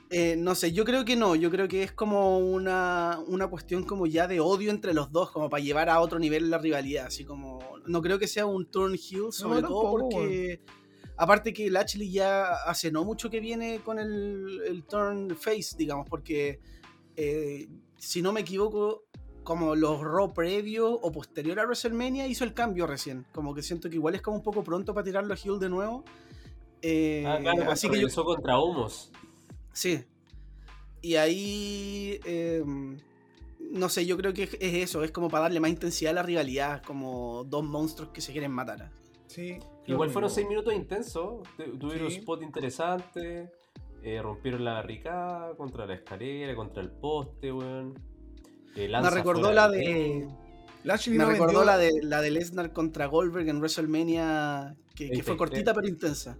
Eh, 0.09 0.37
no 0.39 0.55
sé, 0.55 0.73
yo 0.73 0.85
creo 0.85 1.05
que 1.05 1.17
no, 1.17 1.35
yo 1.35 1.51
creo 1.51 1.67
que 1.67 1.83
es 1.83 1.91
como 1.91 2.39
una, 2.39 3.19
una, 3.27 3.49
cuestión 3.49 3.83
como 3.83 4.07
ya 4.07 4.29
de 4.29 4.39
odio 4.39 4.71
entre 4.71 4.95
los 4.95 5.11
dos, 5.11 5.33
como 5.33 5.51
para 5.51 5.61
llevar 5.61 5.91
a 5.91 5.99
otro 6.01 6.21
nivel 6.21 6.49
la 6.49 6.59
rivalidad, 6.59 7.07
así 7.07 7.25
como... 7.25 7.59
No 7.87 8.01
creo 8.03 8.17
que 8.17 8.29
sea 8.29 8.47
un 8.47 8.71
turn 8.71 8.95
Hill, 8.95 9.33
sobre 9.33 9.63
todo 9.63 9.91
porque... 9.91 10.61
Aparte 11.19 11.55
que 11.55 11.71
Lashley 11.71 12.11
ya 12.11 12.45
hace 12.67 12.93
no 12.93 13.05
mucho 13.05 13.31
que 13.31 13.41
viene 13.41 13.81
con 13.83 13.99
el, 13.99 14.61
el 14.67 14.85
turn 14.85 15.35
face, 15.35 15.75
digamos, 15.77 16.07
porque 16.09 16.61
eh, 17.17 17.69
si 17.97 18.23
no 18.23 18.33
me 18.33 18.41
equivoco, 18.41 19.05
como 19.43 19.75
los 19.77 20.01
Raw 20.01 20.33
previo 20.35 20.91
o 20.93 21.13
posterior 21.13 21.59
a 21.61 21.65
WrestleMania 21.65 22.27
hizo 22.27 22.45
el 22.45 22.53
cambio 22.53 22.87
recién. 22.87 23.27
Como 23.33 23.55
que 23.55 23.63
siento 23.63 23.89
que 23.89 23.97
igual 23.97 24.15
es 24.15 24.23
como 24.23 24.37
un 24.39 24.43
poco 24.43 24.63
pronto 24.65 24.93
para 24.95 25.05
tirarlo 25.05 25.33
a 25.35 25.37
Hill 25.43 25.59
de 25.59 25.69
nuevo. 25.69 26.05
Eh, 26.83 27.25
ah, 27.27 27.39
claro, 27.41 27.71
así 27.71 27.89
que 27.89 28.01
yo... 28.01 28.25
contra 28.25 28.59
Humos. 28.59 29.11
Sí. 29.73 30.05
Y 31.03 31.15
ahí. 31.17 32.21
Em, 32.25 32.99
no 33.71 33.89
sé, 33.89 34.05
yo 34.07 34.17
creo 34.17 34.33
que 34.33 34.45
es 34.45 34.51
eso, 34.61 35.03
es 35.03 35.11
como 35.11 35.29
para 35.29 35.43
darle 35.45 35.61
más 35.61 35.71
intensidad 35.71 36.11
a 36.13 36.15
la 36.15 36.23
rivalidad, 36.23 36.83
como 36.83 37.45
dos 37.45 37.65
monstruos 37.65 38.11
que 38.13 38.21
se 38.21 38.33
quieren 38.33 38.53
matar. 38.53 38.91
Sí. 39.27 39.59
Igual 39.87 40.11
fueron 40.11 40.31
seis 40.31 40.49
minutos 40.49 40.73
intensos. 40.75 41.43
tu- 41.57 41.79
Tuvieron 41.79 42.11
Sí. 42.11 42.19
spot 42.19 42.43
interesantes. 42.43 43.51
Eh, 44.07 44.23
rompieron 44.23 44.65
la 44.65 44.75
barricada 44.75 45.55
contra 45.57 45.85
la 45.87 45.95
escalera, 45.95 46.55
contra 46.55 46.83
el 46.83 46.91
poste, 46.91 47.53
weón. 47.53 47.95
Eh, 48.77 48.89
Me 48.89 49.11
recordó 49.11 49.53
la 49.53 49.69
de. 49.69 50.29
Lashley 50.85 51.19
Me 51.19 51.25
no 51.25 51.31
recordó 51.31 51.61
vendió- 51.61 51.65
la 51.65 51.79
de 51.79 51.91
la 52.03 52.21
de 52.21 52.31
Lesnar 52.31 52.73
contra 52.73 53.07
Goldberg 53.07 53.49
en 53.49 53.59
WrestleMania, 53.59 54.77
que, 54.95 55.11
que 55.11 55.23
fue 55.23 55.35
33. 55.35 55.39
cortita 55.39 55.75
pero 55.75 55.89
intensa. 55.89 56.39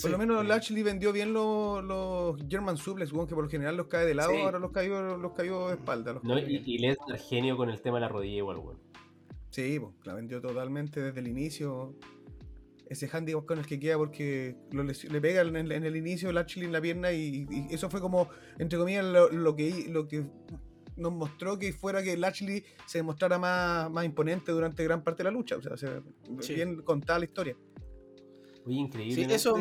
Por 0.00 0.10
lo 0.10 0.18
menos. 0.18 0.46
Lashley 0.46 0.82
vendió 0.82 1.12
bien 1.12 1.32
los, 1.32 1.82
los 1.84 2.36
German 2.48 2.76
Suplex, 2.76 3.12
weón, 3.12 3.26
que 3.26 3.34
por 3.34 3.44
lo 3.44 3.50
general 3.50 3.76
los 3.76 3.86
cae 3.88 4.06
de 4.06 4.14
lado, 4.14 4.30
Sí. 4.30 4.40
ahora 4.40 4.58
los 4.58 4.70
cayó, 4.70 5.16
los 5.18 5.32
cayó 5.32 5.68
de 5.68 5.74
espalda. 5.74 6.12
los 6.14 6.22
No, 6.24 6.38
y, 6.38 6.78
Lesnar 6.78 7.18
genio 7.18 7.56
con 7.56 7.68
el 7.70 7.80
tema 7.80 7.96
de 7.96 8.02
la 8.02 8.08
rodilla 8.08 8.36
igual, 8.38 8.58
weón. 8.58 8.78
Sí, 9.50 9.78
pues, 9.80 9.92
la 10.04 10.14
vendió 10.14 10.40
totalmente 10.40 11.00
desde 11.02 11.20
el 11.20 11.28
inicio. 11.28 11.94
Ese 12.94 13.08
handicap 13.12 13.44
con 13.44 13.58
el 13.58 13.66
que 13.66 13.78
queda 13.80 13.96
porque 13.98 14.56
lo 14.70 14.84
le 14.84 15.20
pega 15.20 15.42
en 15.42 15.56
el, 15.56 15.72
en 15.72 15.84
el 15.84 15.96
inicio 15.96 16.30
Lashley 16.32 16.64
en 16.66 16.72
la 16.72 16.80
pierna 16.80 17.10
y, 17.12 17.44
y 17.50 17.74
eso 17.74 17.90
fue 17.90 18.00
como, 18.00 18.28
entre 18.58 18.78
comillas, 18.78 19.04
lo, 19.04 19.28
lo 19.30 19.56
que, 19.56 19.88
lo 19.90 20.06
que 20.06 20.24
nos 20.96 21.12
mostró 21.12 21.58
que 21.58 21.72
fuera 21.72 22.04
que 22.04 22.16
Lashley 22.16 22.64
se 22.86 22.98
demostrara 22.98 23.36
más, 23.38 23.90
más 23.90 24.04
imponente 24.04 24.52
durante 24.52 24.84
gran 24.84 25.02
parte 25.02 25.24
de 25.24 25.24
la 25.24 25.30
lucha. 25.32 25.56
O 25.56 25.60
sea, 25.62 25.76
se- 25.76 26.02
Sí. 26.40 26.54
bien 26.54 26.82
contada 26.82 27.18
la 27.18 27.24
historia. 27.24 27.56
Oye, 28.64 28.76
increíblemente. 28.76 29.34
eso- 29.34 29.56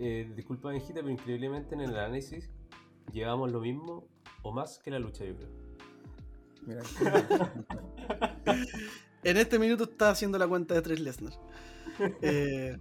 eh, 0.00 0.32
disculpa, 0.34 0.70
Benjita, 0.70 0.94
pero 0.94 1.10
increíblemente 1.10 1.74
en 1.76 1.82
el 1.82 1.90
análisis 1.96 2.50
llevamos 3.12 3.52
lo 3.52 3.60
mismo 3.60 4.08
o 4.42 4.52
más 4.52 4.78
que 4.82 4.90
la 4.90 4.98
lucha, 4.98 5.24
yo 5.24 5.36
creo. 5.36 5.48
Mira, 6.66 6.82
En 9.22 9.36
este 9.36 9.58
minuto 9.58 9.84
está 9.84 10.10
haciendo 10.10 10.38
la 10.38 10.48
cuenta 10.48 10.74
de 10.74 10.80
tres 10.82 10.98
Lesnar. 11.00 11.34
Eh, 12.22 12.76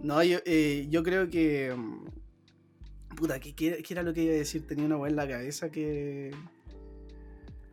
no, 0.00 0.22
yo, 0.22 0.38
eh, 0.44 0.86
yo 0.88 1.02
creo 1.02 1.28
que. 1.28 1.74
mm, 1.76 2.06
Puta, 3.16 3.40
¿qué, 3.40 3.82
era 3.88 4.02
lo 4.02 4.14
que 4.14 4.22
iba 4.22 4.32
a 4.32 4.36
decir? 4.36 4.66
Tenía 4.66 4.84
una 4.86 4.96
weá 4.96 5.10
en 5.10 5.16
la 5.16 5.26
cabeza 5.26 5.70
que. 5.70 6.30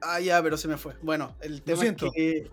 Ah, 0.02 0.20
ya, 0.20 0.42
pero 0.42 0.58
se 0.58 0.68
me 0.68 0.78
fue. 0.78 0.94
Bueno, 1.02 1.36
el 1.42 1.62
tema 1.62 1.86
es 1.86 1.94
que. 1.96 2.50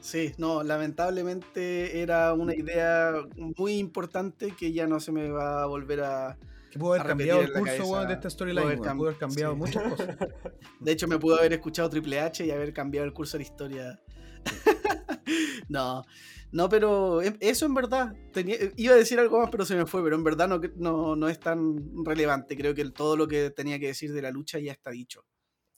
Sí, 0.00 0.32
no, 0.36 0.64
lamentablemente 0.64 2.02
era 2.02 2.34
una 2.34 2.54
idea 2.54 3.14
muy 3.56 3.74
importante 3.78 4.50
que 4.50 4.72
ya 4.72 4.86
no 4.88 4.98
se 4.98 5.12
me 5.12 5.30
va 5.30 5.62
a 5.62 5.66
volver 5.66 6.00
a. 6.00 6.36
que 6.72 6.78
pudo 6.78 6.94
haber 6.94 7.06
cambiado 7.06 7.40
el 7.40 7.52
curso 7.52 7.76
cabeza, 7.76 8.06
de 8.06 8.12
esta 8.14 8.20
pudo 8.22 8.30
storyline, 8.30 8.66
weón, 8.66 8.78
cam- 8.80 8.96
pudo 8.96 9.08
haber 9.08 9.18
cambiado 9.18 9.52
sí. 9.52 9.58
muchas 9.58 9.82
cosas. 9.84 10.16
De 10.80 10.92
hecho, 10.92 11.06
me 11.06 11.18
pudo 11.18 11.38
haber 11.38 11.52
escuchado 11.52 11.88
Triple 11.88 12.18
H 12.18 12.44
y 12.44 12.50
haber 12.50 12.72
cambiado 12.72 13.06
el 13.06 13.12
curso 13.12 13.38
de 13.38 13.44
la 13.44 13.48
historia. 13.48 14.00
no, 15.68 16.04
no, 16.50 16.68
pero 16.68 17.22
em- 17.22 17.36
eso 17.40 17.66
en 17.66 17.74
verdad. 17.74 18.14
tenía- 18.32 18.56
iba 18.76 18.94
a 18.94 18.98
decir 18.98 19.18
algo 19.18 19.40
más, 19.40 19.50
pero 19.50 19.64
se 19.64 19.76
me 19.76 19.86
fue. 19.86 20.02
Pero 20.02 20.16
en 20.16 20.24
verdad 20.24 20.48
no, 20.48 20.60
no, 20.76 21.16
no 21.16 21.28
es 21.28 21.40
tan 21.40 22.04
relevante. 22.04 22.56
Creo 22.56 22.74
que 22.74 22.88
todo 22.90 23.16
lo 23.16 23.26
que 23.28 23.50
tenía 23.50 23.78
que 23.78 23.86
decir 23.88 24.12
de 24.12 24.22
la 24.22 24.30
lucha 24.30 24.58
ya 24.58 24.72
está 24.72 24.90
dicho. 24.90 25.24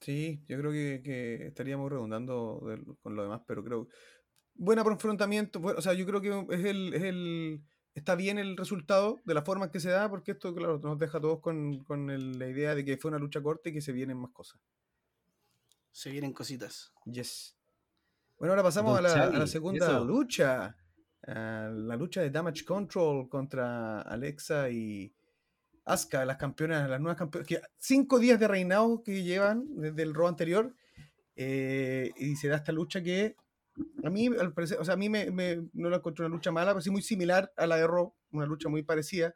Sí, 0.00 0.42
yo 0.48 0.58
creo 0.58 0.70
que, 0.72 1.00
que 1.02 1.46
estaríamos 1.46 1.90
redundando 1.90 2.60
del- 2.66 2.84
con 3.02 3.16
lo 3.16 3.22
demás, 3.22 3.42
pero 3.46 3.62
creo. 3.64 3.88
Buena 4.54 4.82
por 4.84 4.92
enfrentamiento, 4.92 5.60
bu- 5.60 5.74
o 5.76 5.82
sea, 5.82 5.94
yo 5.94 6.06
creo 6.06 6.20
que 6.20 6.54
es 6.54 6.64
el, 6.64 6.94
es 6.94 7.02
el. 7.02 7.62
Está 7.94 8.16
bien 8.16 8.38
el 8.38 8.56
resultado 8.56 9.20
de 9.24 9.34
la 9.34 9.42
forma 9.42 9.66
en 9.66 9.70
que 9.70 9.78
se 9.80 9.88
da, 9.90 10.10
porque 10.10 10.32
esto, 10.32 10.52
claro, 10.54 10.78
nos 10.82 10.98
deja 10.98 11.18
a 11.18 11.20
todos 11.20 11.40
con, 11.40 11.84
con 11.84 12.10
el- 12.10 12.38
la 12.38 12.48
idea 12.48 12.74
de 12.74 12.84
que 12.84 12.96
fue 12.96 13.08
una 13.10 13.18
lucha 13.18 13.40
corta 13.40 13.68
y 13.68 13.72
que 13.72 13.80
se 13.80 13.92
vienen 13.92 14.18
más 14.18 14.32
cosas. 14.32 14.60
Se 15.92 16.10
vienen 16.10 16.32
cositas. 16.32 16.92
Yes. 17.06 17.53
Bueno, 18.44 18.52
ahora 18.52 18.62
pasamos 18.62 18.98
a 18.98 19.00
la, 19.00 19.24
a 19.24 19.38
la 19.38 19.46
segunda 19.46 19.86
eso. 19.86 20.04
lucha. 20.04 20.76
a 21.26 21.70
la 21.72 21.96
lucha 21.96 22.20
de 22.20 22.28
Damage 22.28 22.62
Control 22.66 23.26
contra 23.30 24.02
Alexa 24.02 24.68
y 24.68 25.10
Asuka, 25.86 26.26
las 26.26 26.36
campeonas, 26.36 26.90
las 26.90 27.00
nuevas 27.00 27.16
campeonas. 27.16 27.48
Que 27.48 27.62
cinco 27.78 28.18
días 28.18 28.38
de 28.38 28.46
reinado 28.46 29.02
que 29.02 29.22
llevan 29.22 29.64
desde 29.76 30.02
el 30.02 30.12
Raw 30.12 30.28
anterior. 30.28 30.74
eh, 31.36 32.12
y 32.16 32.36
se 32.36 32.48
da 32.48 32.56
esta 32.56 32.70
lucha 32.72 33.02
que 33.02 33.34
a 34.04 34.10
mí, 34.10 34.26
al 34.26 34.52
parecer, 34.52 34.78
o 34.78 34.84
sea, 34.84 34.92
a 34.92 34.96
mí 34.98 35.08
me, 35.08 35.30
me- 35.30 35.66
no 35.72 35.88
la 35.88 35.96
encuentro 35.96 36.26
una 36.26 36.34
lucha 36.34 36.52
mala, 36.52 36.72
pero 36.72 36.82
sí 36.82 36.90
muy 36.90 37.00
similar 37.00 37.50
a 37.56 37.66
la 37.66 37.76
de 37.76 37.86
Raw, 37.86 38.12
una 38.32 38.44
lucha 38.44 38.68
muy 38.68 38.82
parecida, 38.82 39.34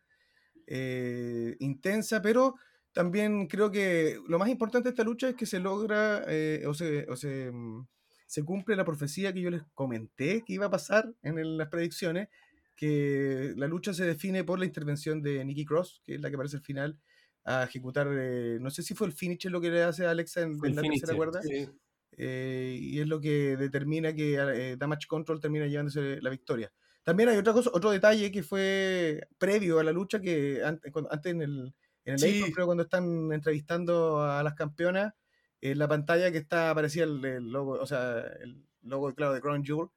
eh, 0.67 1.57
intensa, 1.61 2.21
pero 2.21 2.57
también 2.93 3.47
creo 3.47 3.71
que 3.71 4.21
lo 4.29 4.39
más 4.39 4.51
importante 4.51 4.89
de 4.89 4.91
esta 4.91 5.03
lucha 5.03 5.31
es 5.31 5.35
que 5.35 5.47
se 5.47 5.61
logra 5.61 6.25
eh, 6.29 6.63
o, 6.67 6.75
se, 6.75 7.07
o 7.11 7.17
se, 7.17 7.51
mm, 7.51 7.87
se 8.29 8.45
cumple 8.45 8.77
la 8.77 8.85
profecía 8.85 9.33
que 9.33 9.41
yo 9.43 9.51
les 9.51 9.63
comenté 9.75 10.45
que 10.47 10.53
iba 10.53 10.67
a 10.67 10.71
pasar 10.71 11.13
en 11.23 11.39
el- 11.39 11.57
las 11.59 11.69
predicciones, 11.69 12.29
que 12.77 13.55
la 13.57 13.67
lucha 13.67 13.93
se 13.93 14.05
define 14.07 14.45
por 14.45 14.61
la 14.61 14.67
intervención 14.67 15.21
de 15.23 15.45
Nikki 15.45 15.65
Cross, 15.65 16.03
que 16.05 16.15
es 16.15 16.21
la 16.21 16.29
que 16.31 16.37
aparece 16.37 16.59
al 16.59 16.63
final, 16.63 16.99
a 17.45 17.65
ejecutar, 17.65 18.07
eh, 18.13 18.59
no 18.61 18.71
sé 18.71 18.83
si 18.85 18.95
fue 18.95 19.07
el 19.09 19.13
finisher 19.13 19.51
lo 19.51 19.61
que 19.61 19.71
le 19.71 19.83
hace 19.83 20.07
a 20.07 20.11
Alexa 20.13 20.43
en, 20.43 20.59
en 20.65 20.77
la 20.77 20.83
tercera 20.83 21.15
cuerda, 21.17 21.43
sí. 21.43 21.69
eh, 22.13 22.79
y 22.81 23.01
es 23.01 23.07
lo 23.09 23.21
que 23.21 23.57
determina 23.57 24.15
que 24.15 24.35
eh, 24.35 24.77
Damage 24.77 25.07
Control 25.09 25.41
termina 25.41 25.67
llevándose 25.67 26.21
la 26.21 26.31
victoria. 26.31 26.73
También 27.03 27.29
hay 27.31 27.39
otra 27.39 27.53
cosa, 27.55 27.71
otro 27.73 27.91
detalle 27.91 28.31
que 28.31 28.43
fue 28.43 29.27
previo 29.39 29.79
a 29.79 29.85
la 29.85 29.93
lucha, 29.93 30.21
que 30.21 30.63
antes, 30.63 30.93
antes 31.11 31.33
en 31.33 31.43
el, 31.43 31.75
en 32.05 32.15
el 32.15 32.19
Sí. 32.19 32.37
Apron, 32.39 32.53
creo 32.53 32.67
cuando 32.67 32.83
están 32.85 33.33
entrevistando 33.33 34.23
a 34.23 34.43
las 34.43 34.55
campeonas, 34.55 35.15
en 35.61 35.79
la 35.79 35.89
pantalla 35.89 36.31
que 36.33 36.39
está 36.39 36.71
aparecía 36.71 37.05
el, 37.05 37.25
el 37.25 37.51
logo, 37.51 37.73
o 37.81 37.87
sea, 37.87 38.19
el 38.41 38.65
logo, 38.83 39.15
claro, 39.15 39.33
de 39.35 39.41
Crown 39.41 39.65
Jewel, 39.65 39.89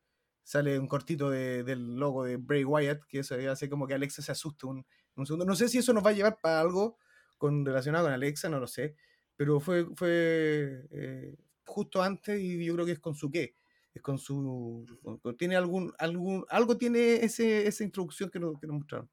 sale 0.43 0.79
un 0.79 0.87
cortito 0.87 1.29
de- 1.29 1.63
del 1.63 1.95
logo 1.97 2.25
de 2.25 2.37
Bray 2.37 2.63
Wyatt, 2.63 3.03
que 3.07 3.19
eso 3.19 3.35
hace 3.49 3.69
como 3.69 3.87
que 3.87 3.93
Alexa 3.93 4.21
se 4.21 4.31
asuste 4.31 4.65
un, 4.65 4.85
un 5.15 5.25
segundo. 5.25 5.45
No 5.45 5.55
sé 5.55 5.69
si 5.69 5.77
eso 5.79 5.93
nos 5.93 6.05
va 6.05 6.09
a 6.11 6.13
llevar 6.13 6.39
para 6.41 6.61
algo 6.61 6.97
con, 7.37 7.65
relacionado 7.65 8.05
con 8.05 8.13
Alexa, 8.13 8.49
no 8.49 8.59
lo 8.59 8.67
sé, 8.67 8.95
pero 9.35 9.59
fue, 9.59 9.85
fue 9.95 10.87
eh, 10.91 11.35
justo 11.65 12.01
antes 12.01 12.39
y 12.39 12.63
yo 12.65 12.73
creo 12.73 12.85
que 12.85 12.93
es 12.93 12.99
con 12.99 13.15
su 13.15 13.29
qué. 13.31 13.55
Es 13.93 14.01
con 14.01 14.17
su. 14.17 14.85
con- 15.21 15.35
tiene 15.37 15.55
algún. 15.57 15.93
algún 15.99 16.45
algo 16.49 16.77
tiene 16.77 17.15
ese, 17.25 17.67
esa 17.67 17.83
introducción 17.83 18.29
que 18.29 18.39
nos, 18.39 18.59
que 18.59 18.65
nos 18.67 18.77
mostraron. 18.77 19.09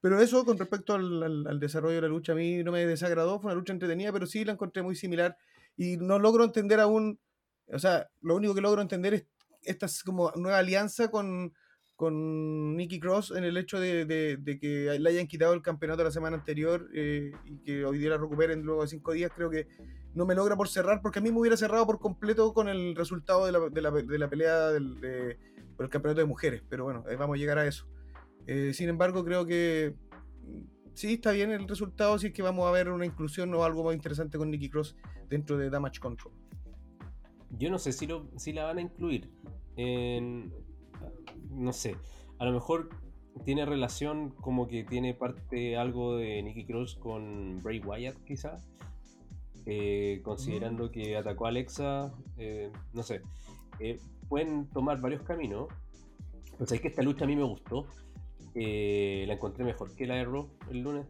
Pero 0.00 0.20
eso, 0.20 0.44
con 0.44 0.58
respecto 0.58 0.94
al, 0.94 1.22
al- 1.22 1.46
al 1.46 1.60
desarrollo 1.60 1.96
de 1.96 2.02
la 2.02 2.08
lucha, 2.08 2.32
a 2.32 2.36
mí 2.36 2.62
no 2.62 2.72
me 2.72 2.86
desagradó. 2.86 3.40
Fue 3.40 3.50
una 3.50 3.58
lucha 3.58 3.72
entretenida, 3.72 4.12
pero 4.12 4.26
sí 4.26 4.44
la 4.44 4.52
encontré 4.52 4.82
muy 4.82 4.94
similar. 4.94 5.36
Y 5.76 5.96
no 5.98 6.18
logro 6.18 6.44
entender 6.44 6.80
aún. 6.80 7.18
O 7.72 7.78
sea, 7.78 8.08
lo 8.20 8.36
único 8.36 8.54
que 8.54 8.60
logro 8.60 8.80
entender 8.82 9.14
es 9.14 9.26
esta 9.62 9.86
es 9.86 10.04
como 10.04 10.30
nueva 10.36 10.58
alianza 10.58 11.10
con, 11.10 11.52
con 11.96 12.76
Nikki 12.76 13.00
Cross 13.00 13.32
en 13.36 13.42
el 13.42 13.56
hecho 13.56 13.80
de, 13.80 14.04
de- 14.04 14.36
de 14.36 14.58
que 14.60 14.96
le 14.98 15.10
hayan 15.10 15.26
quitado 15.26 15.54
el 15.54 15.62
campeonato 15.62 16.04
la 16.04 16.12
semana 16.12 16.36
anterior 16.36 16.88
eh, 16.94 17.32
y 17.44 17.58
que 17.64 17.84
hoy 17.84 17.98
día 17.98 18.10
la 18.10 18.18
recuperen 18.18 18.62
luego 18.62 18.82
de 18.82 18.88
cinco 18.88 19.12
días. 19.12 19.32
Creo 19.34 19.50
que 19.50 19.66
no 20.14 20.24
me 20.24 20.34
logra 20.36 20.56
por 20.56 20.68
cerrar, 20.68 21.02
porque 21.02 21.18
a 21.18 21.22
mí 21.22 21.32
me 21.32 21.40
hubiera 21.40 21.56
cerrado 21.56 21.84
por 21.84 21.98
completo 21.98 22.54
con 22.54 22.68
el 22.68 22.94
resultado 22.94 23.44
de 23.44 23.52
la, 23.52 23.58
de 23.68 23.82
la- 23.82 23.90
de 23.90 24.18
la 24.18 24.30
pelea 24.30 24.68
del, 24.68 25.00
de- 25.00 25.36
por 25.76 25.84
el 25.86 25.90
campeonato 25.90 26.20
de 26.20 26.26
mujeres. 26.26 26.62
Pero 26.68 26.84
bueno, 26.84 27.04
eh, 27.10 27.16
vamos 27.16 27.34
a 27.34 27.38
llegar 27.38 27.58
a 27.58 27.66
eso. 27.66 27.86
Eh, 28.46 28.72
sin 28.72 28.88
embargo, 28.88 29.24
creo 29.24 29.44
que 29.44 29.96
sí 30.96 31.14
está 31.14 31.32
bien 31.32 31.50
el 31.50 31.68
resultado, 31.68 32.18
si 32.18 32.28
es 32.28 32.32
que 32.32 32.42
vamos 32.42 32.66
a 32.66 32.70
ver 32.70 32.88
una 32.88 33.04
inclusión 33.04 33.54
o 33.54 33.62
algo 33.62 33.84
más 33.84 33.94
interesante 33.94 34.38
con 34.38 34.50
Nikki 34.50 34.70
Cross 34.70 34.96
dentro 35.28 35.58
de 35.58 35.70
Damage 35.70 36.00
Control. 36.00 36.32
Yo 37.50 37.70
no 37.70 37.78
sé 37.78 37.92
si, 37.92 38.06
lo, 38.06 38.28
si 38.36 38.52
la 38.52 38.64
van 38.64 38.78
a 38.78 38.80
incluir. 38.80 39.30
En, 39.76 40.52
no 41.50 41.72
sé. 41.72 41.96
A 42.38 42.44
lo 42.46 42.52
mejor 42.52 42.88
tiene 43.44 43.66
relación 43.66 44.30
como 44.30 44.66
que 44.66 44.84
tiene 44.84 45.14
parte 45.14 45.76
algo 45.76 46.16
de 46.16 46.42
Nicky 46.42 46.64
Cross 46.64 46.96
con 46.96 47.62
Bray 47.62 47.80
Wyatt, 47.80 48.16
quizá. 48.24 48.56
Eh, 49.66 50.20
considerando 50.24 50.90
que 50.90 51.16
atacó 51.16 51.46
a 51.46 51.50
Alexa. 51.50 52.12
eh, 52.38 52.72
no 52.94 53.02
sé. 53.02 53.20
Eh, 53.80 53.98
pueden 54.28 54.66
tomar 54.70 55.00
varios 55.00 55.22
caminos. 55.22 55.68
Pues 56.56 56.72
es 56.72 56.80
que 56.80 56.88
esta 56.88 57.02
lucha 57.02 57.24
a 57.24 57.28
mí 57.28 57.36
me 57.36 57.42
gustó. 57.42 57.86
Eh, 58.58 59.24
la 59.26 59.34
encontré 59.34 59.64
mejor 59.64 59.94
que 59.94 60.06
la 60.06 60.14
de 60.14 60.24
Raw 60.24 60.48
el 60.70 60.80
lunes. 60.82 61.06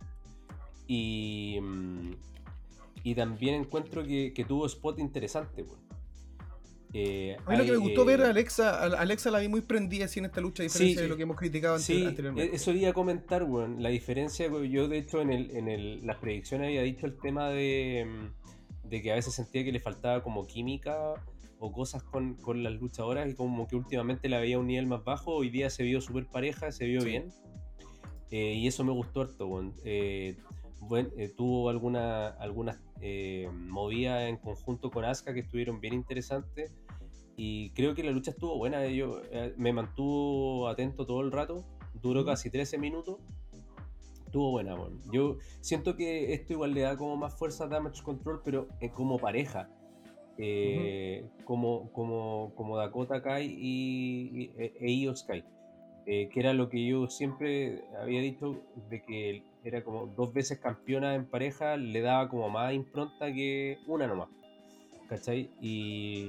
Y, 0.88 1.58
mm, 1.62 2.10
y 3.04 3.14
también 3.14 3.54
encuentro 3.54 4.02
que, 4.04 4.32
que 4.34 4.44
tuvo 4.44 4.66
spot 4.66 4.98
interesante. 4.98 5.62
pues. 5.64 5.78
Eh, 6.92 7.36
A 7.46 7.50
mí 7.50 7.56
lo 7.58 7.64
que 7.64 7.72
me 7.72 7.76
gustó 7.76 8.04
ver 8.04 8.20
eh, 8.20 8.24
a 8.24 8.30
Alexa, 8.30 8.70
a 8.82 9.00
Alexa 9.00 9.30
la 9.30 9.40
vi 9.40 9.48
muy 9.48 9.60
prendida 9.60 10.06
así 10.06 10.18
en 10.18 10.26
esta 10.26 10.40
lucha, 10.40 10.62
a 10.62 10.64
diferencia 10.64 10.96
Sí, 10.96 11.02
de 11.02 11.08
lo 11.08 11.16
que 11.16 11.24
hemos 11.24 11.36
criticado 11.36 11.78
Sí, 11.78 12.04
anteriormente. 12.06 12.52
e- 12.52 12.56
eso 12.56 12.72
iba 12.72 12.88
a 12.90 12.92
comentar, 12.94 13.42
weón. 13.44 13.82
La 13.82 13.90
diferencia, 13.90 14.48
yo 14.48 14.88
de 14.88 14.98
hecho 14.98 15.20
en, 15.20 15.30
el, 15.32 15.50
en 15.50 15.68
el, 15.68 16.06
las 16.06 16.16
predicciones 16.16 16.68
había 16.68 16.82
dicho 16.82 17.06
el 17.06 17.16
tema 17.18 17.48
de, 17.50 18.06
mm, 18.08 18.88
de 18.88 19.02
que 19.02 19.12
a 19.12 19.14
veces 19.16 19.34
sentía 19.34 19.62
que 19.64 19.72
le 19.72 19.80
faltaba 19.80 20.22
como 20.22 20.46
química 20.46 21.14
o 21.58 21.72
cosas 21.72 22.02
con, 22.02 22.34
con 22.34 22.62
las 22.62 22.74
luchadoras 22.74 23.28
y 23.30 23.34
como 23.34 23.66
que 23.66 23.76
últimamente 23.76 24.28
la 24.28 24.38
veía 24.40 24.56
a 24.56 24.58
un 24.60 24.66
nivel 24.66 24.86
más 24.86 25.02
bajo. 25.04 25.32
Hoy 25.34 25.50
día 25.50 25.70
se 25.70 25.82
vio 25.82 26.00
súper 26.00 26.26
pareja, 26.26 26.70
se 26.72 26.86
vio 26.86 27.00
Sí. 27.00 27.08
bien. 27.08 27.32
Eh, 28.30 28.54
y 28.54 28.66
eso 28.66 28.84
me 28.84 28.92
gustó 28.92 29.22
harto. 29.22 29.48
Eh, 29.84 30.36
buen- 30.80 31.12
eh, 31.16 31.28
tuvo 31.36 31.68
alguna, 31.70 32.28
algunas 32.28 32.80
eh, 33.00 33.48
movidas 33.52 34.28
en 34.28 34.36
conjunto 34.38 34.90
con 34.90 35.04
Asuka 35.04 35.32
que 35.34 35.40
estuvieron 35.40 35.80
bien 35.80 35.94
interesantes. 35.94 36.72
y 37.38 37.68
creo 37.72 37.94
que 37.94 38.02
la 38.02 38.12
lucha 38.12 38.30
estuvo 38.30 38.56
buena. 38.56 38.86
Yo, 38.88 39.20
me 39.58 39.70
mantuvo 39.70 40.68
atento 40.68 41.04
todo 41.04 41.20
el 41.20 41.30
rato. 41.30 41.66
Duró 42.00 42.24
casi 42.24 42.48
13 42.50 42.78
minutos. 42.78 43.18
Estuvo 44.24 44.50
buena, 44.52 44.74
bueno. 44.74 44.98
Yo 45.12 45.36
siento 45.60 45.96
que 45.96 46.32
esto 46.32 46.54
igual 46.54 46.72
le 46.72 46.80
da 46.80 46.96
como 46.96 47.14
más 47.18 47.34
fuerza 47.38 47.64
a 47.64 47.68
Damage 47.68 48.02
Control, 48.02 48.40
pero 48.42 48.68
como 48.94 49.18
pareja. 49.18 49.68
Eh, 50.38 51.24
como, 51.44 51.90
como, 51.92 52.52
como 52.54 52.76
Dakota 52.76 53.22
Kai 53.22 53.46
y, 53.46 54.50
e, 54.58 54.72
e 54.80 54.92
Io 54.92 55.14
Sky. 55.16 55.42
que 56.04 56.30
era 56.34 56.52
lo 56.52 56.68
que 56.68 56.84
yo 56.86 57.08
siempre 57.08 57.84
había 58.00 58.20
dicho 58.20 58.60
de 58.90 59.02
que 59.02 59.42
era 59.64 59.82
como 59.82 60.06
dos 60.06 60.32
veces 60.32 60.60
campeona 60.60 61.14
en 61.14 61.26
pareja, 61.26 61.76
le 61.76 62.00
daba 62.00 62.28
como 62.28 62.48
más 62.48 62.72
impronta 62.72 63.32
que 63.32 63.78
una 63.86 64.06
nomás. 64.06 64.28
¿Cachai? 65.08 65.50
Y, 65.60 66.28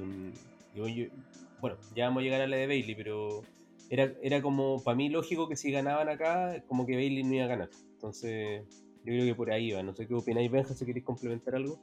bueno, 1.60 1.78
ya 1.96 2.06
vamos 2.06 2.22
a 2.22 2.24
llegar 2.24 2.42
a 2.42 2.48
la 2.48 2.58
de 2.58 2.68
Bailey, 2.68 2.96
pero 2.96 3.44
era, 3.90 4.12
era 4.22 4.42
como, 4.42 4.84
para 4.84 4.96
mí 4.96 5.10
lógico 5.10 5.48
que 5.48 5.56
si 5.56 5.72
ganaban 5.72 6.10
acá, 6.10 6.64
como 6.68 6.86
que 6.86 6.96
Bailey 6.96 7.24
no 7.24 7.36
iba 7.36 7.46
a 7.46 7.48
ganar. 7.48 7.70
Entonces, 7.94 8.64
yo 9.04 9.14
creo 9.14 9.26
que 9.26 9.36
por 9.36 9.52
ahí 9.52 9.72
va. 9.72 9.84
No 9.84 9.96
sé 9.96 10.08
qué 10.08 10.14
opináis, 10.14 10.52
Benja, 10.52 10.74
si 10.74 10.86
queréis 10.86 11.06
complementar 11.06 11.56
algo. 11.56 11.80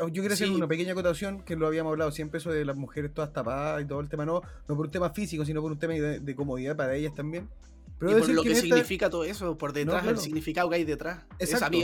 Oh, 0.00 0.08
yo 0.08 0.22
quería 0.22 0.34
hacer 0.34 0.50
una 0.50 0.68
pequeña 0.68 0.92
acotación 0.92 1.42
que 1.42 1.56
lo 1.56 1.66
habíamos 1.66 1.90
hablado 1.90 2.12
siempre, 2.12 2.38
eso 2.38 2.50
de 2.50 2.64
las 2.64 2.76
mujeres 2.76 3.12
todas 3.12 3.32
tapadas 3.32 3.82
y 3.82 3.86
todo 3.86 4.00
el 4.00 4.08
tema, 4.08 4.24
no, 4.24 4.42
no 4.68 4.76
por 4.76 4.86
un 4.86 4.92
tema 4.92 5.10
físico, 5.10 5.44
sino 5.44 5.60
por 5.60 5.72
un 5.72 5.78
tema 5.78 5.94
de 5.94 6.34
comodidad 6.36 6.76
para 6.76 6.94
ellas 6.94 7.14
también. 7.14 7.48
Pero 7.98 8.12
y 8.12 8.20
por 8.20 8.30
lo 8.30 8.42
que, 8.44 8.54
significa 8.54 9.10
todo 9.10 9.24
eso, 9.24 9.58
por 9.58 9.72
detrás, 9.72 10.06
el 10.06 10.18
significado 10.18 10.70
que 10.70 10.76
hay 10.76 10.84
detrás. 10.84 11.24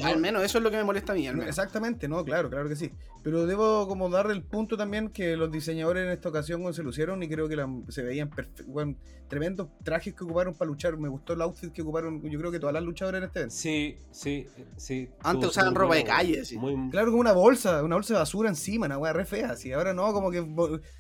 al 0.03 0.21
menos 0.21 0.45
eso 0.45 0.59
es 0.59 0.65
lo 0.65 0.71
que 0.71 0.77
me 0.77 0.85
molesta 0.85 1.13
a 1.13 1.17
mí. 1.17 1.27
Exactamente, 1.27 2.09
no, 2.09 2.25
claro, 2.25 2.49
claro 2.49 2.69
que 2.69 2.77
sí. 2.77 2.93
Pero 3.23 3.47
debo 3.47 3.89
como 3.89 4.09
darle 4.09 4.35
el 4.35 4.43
punto 4.43 4.77
también 4.77 5.09
que 5.09 5.37
los 5.37 5.51
diseñadores 5.51 6.05
en 6.05 6.13
esta 6.13 6.29
ocasión 6.29 6.73
se 6.73 6.83
lucieron 6.83 7.23
y 7.23 7.29
creo 7.29 7.49
que 7.49 7.57
se 7.89 8.03
veían 8.03 8.31
bueno, 8.67 8.97
tremendos 9.29 9.69
trajes 9.83 10.15
que 10.15 10.23
ocuparon 10.23 10.55
para 10.55 10.69
luchar. 10.69 10.97
Me 10.99 11.09
gustó 11.09 11.33
el 11.33 11.43
outfit 11.43 11.73
que 11.73 11.83
ocuparon, 11.83 12.23
yo 12.23 12.39
creo 12.39 12.53
que 12.53 12.61
todas 12.61 12.75
las 12.75 12.85
luchadoras 12.85 13.19
en 13.19 13.25
este 13.25 13.39
evento. 13.41 13.57
Sí, 13.57 13.97
sí, 14.13 14.47
sí. 14.77 15.09
Antes 15.21 15.51
usaban 15.51 15.75
ropa 15.75 15.97
de 15.97 16.05
calle, 16.05 16.45
sí. 16.45 16.59
Claro, 16.91 17.11
como 17.11 17.21
una 17.21 17.33
bolsa, 17.33 17.83
una 17.83 17.97
bolsa 17.97 18.15
de 18.15 18.21
basura 18.21 18.51
encima, 18.51 18.87
una 18.87 18.99
weá 18.99 19.13
re 19.13 19.25
fea. 19.25 19.53
Así. 19.53 19.73
Ahora 19.73 19.95
no, 19.95 20.13
como 20.13 20.31
que 20.31 20.45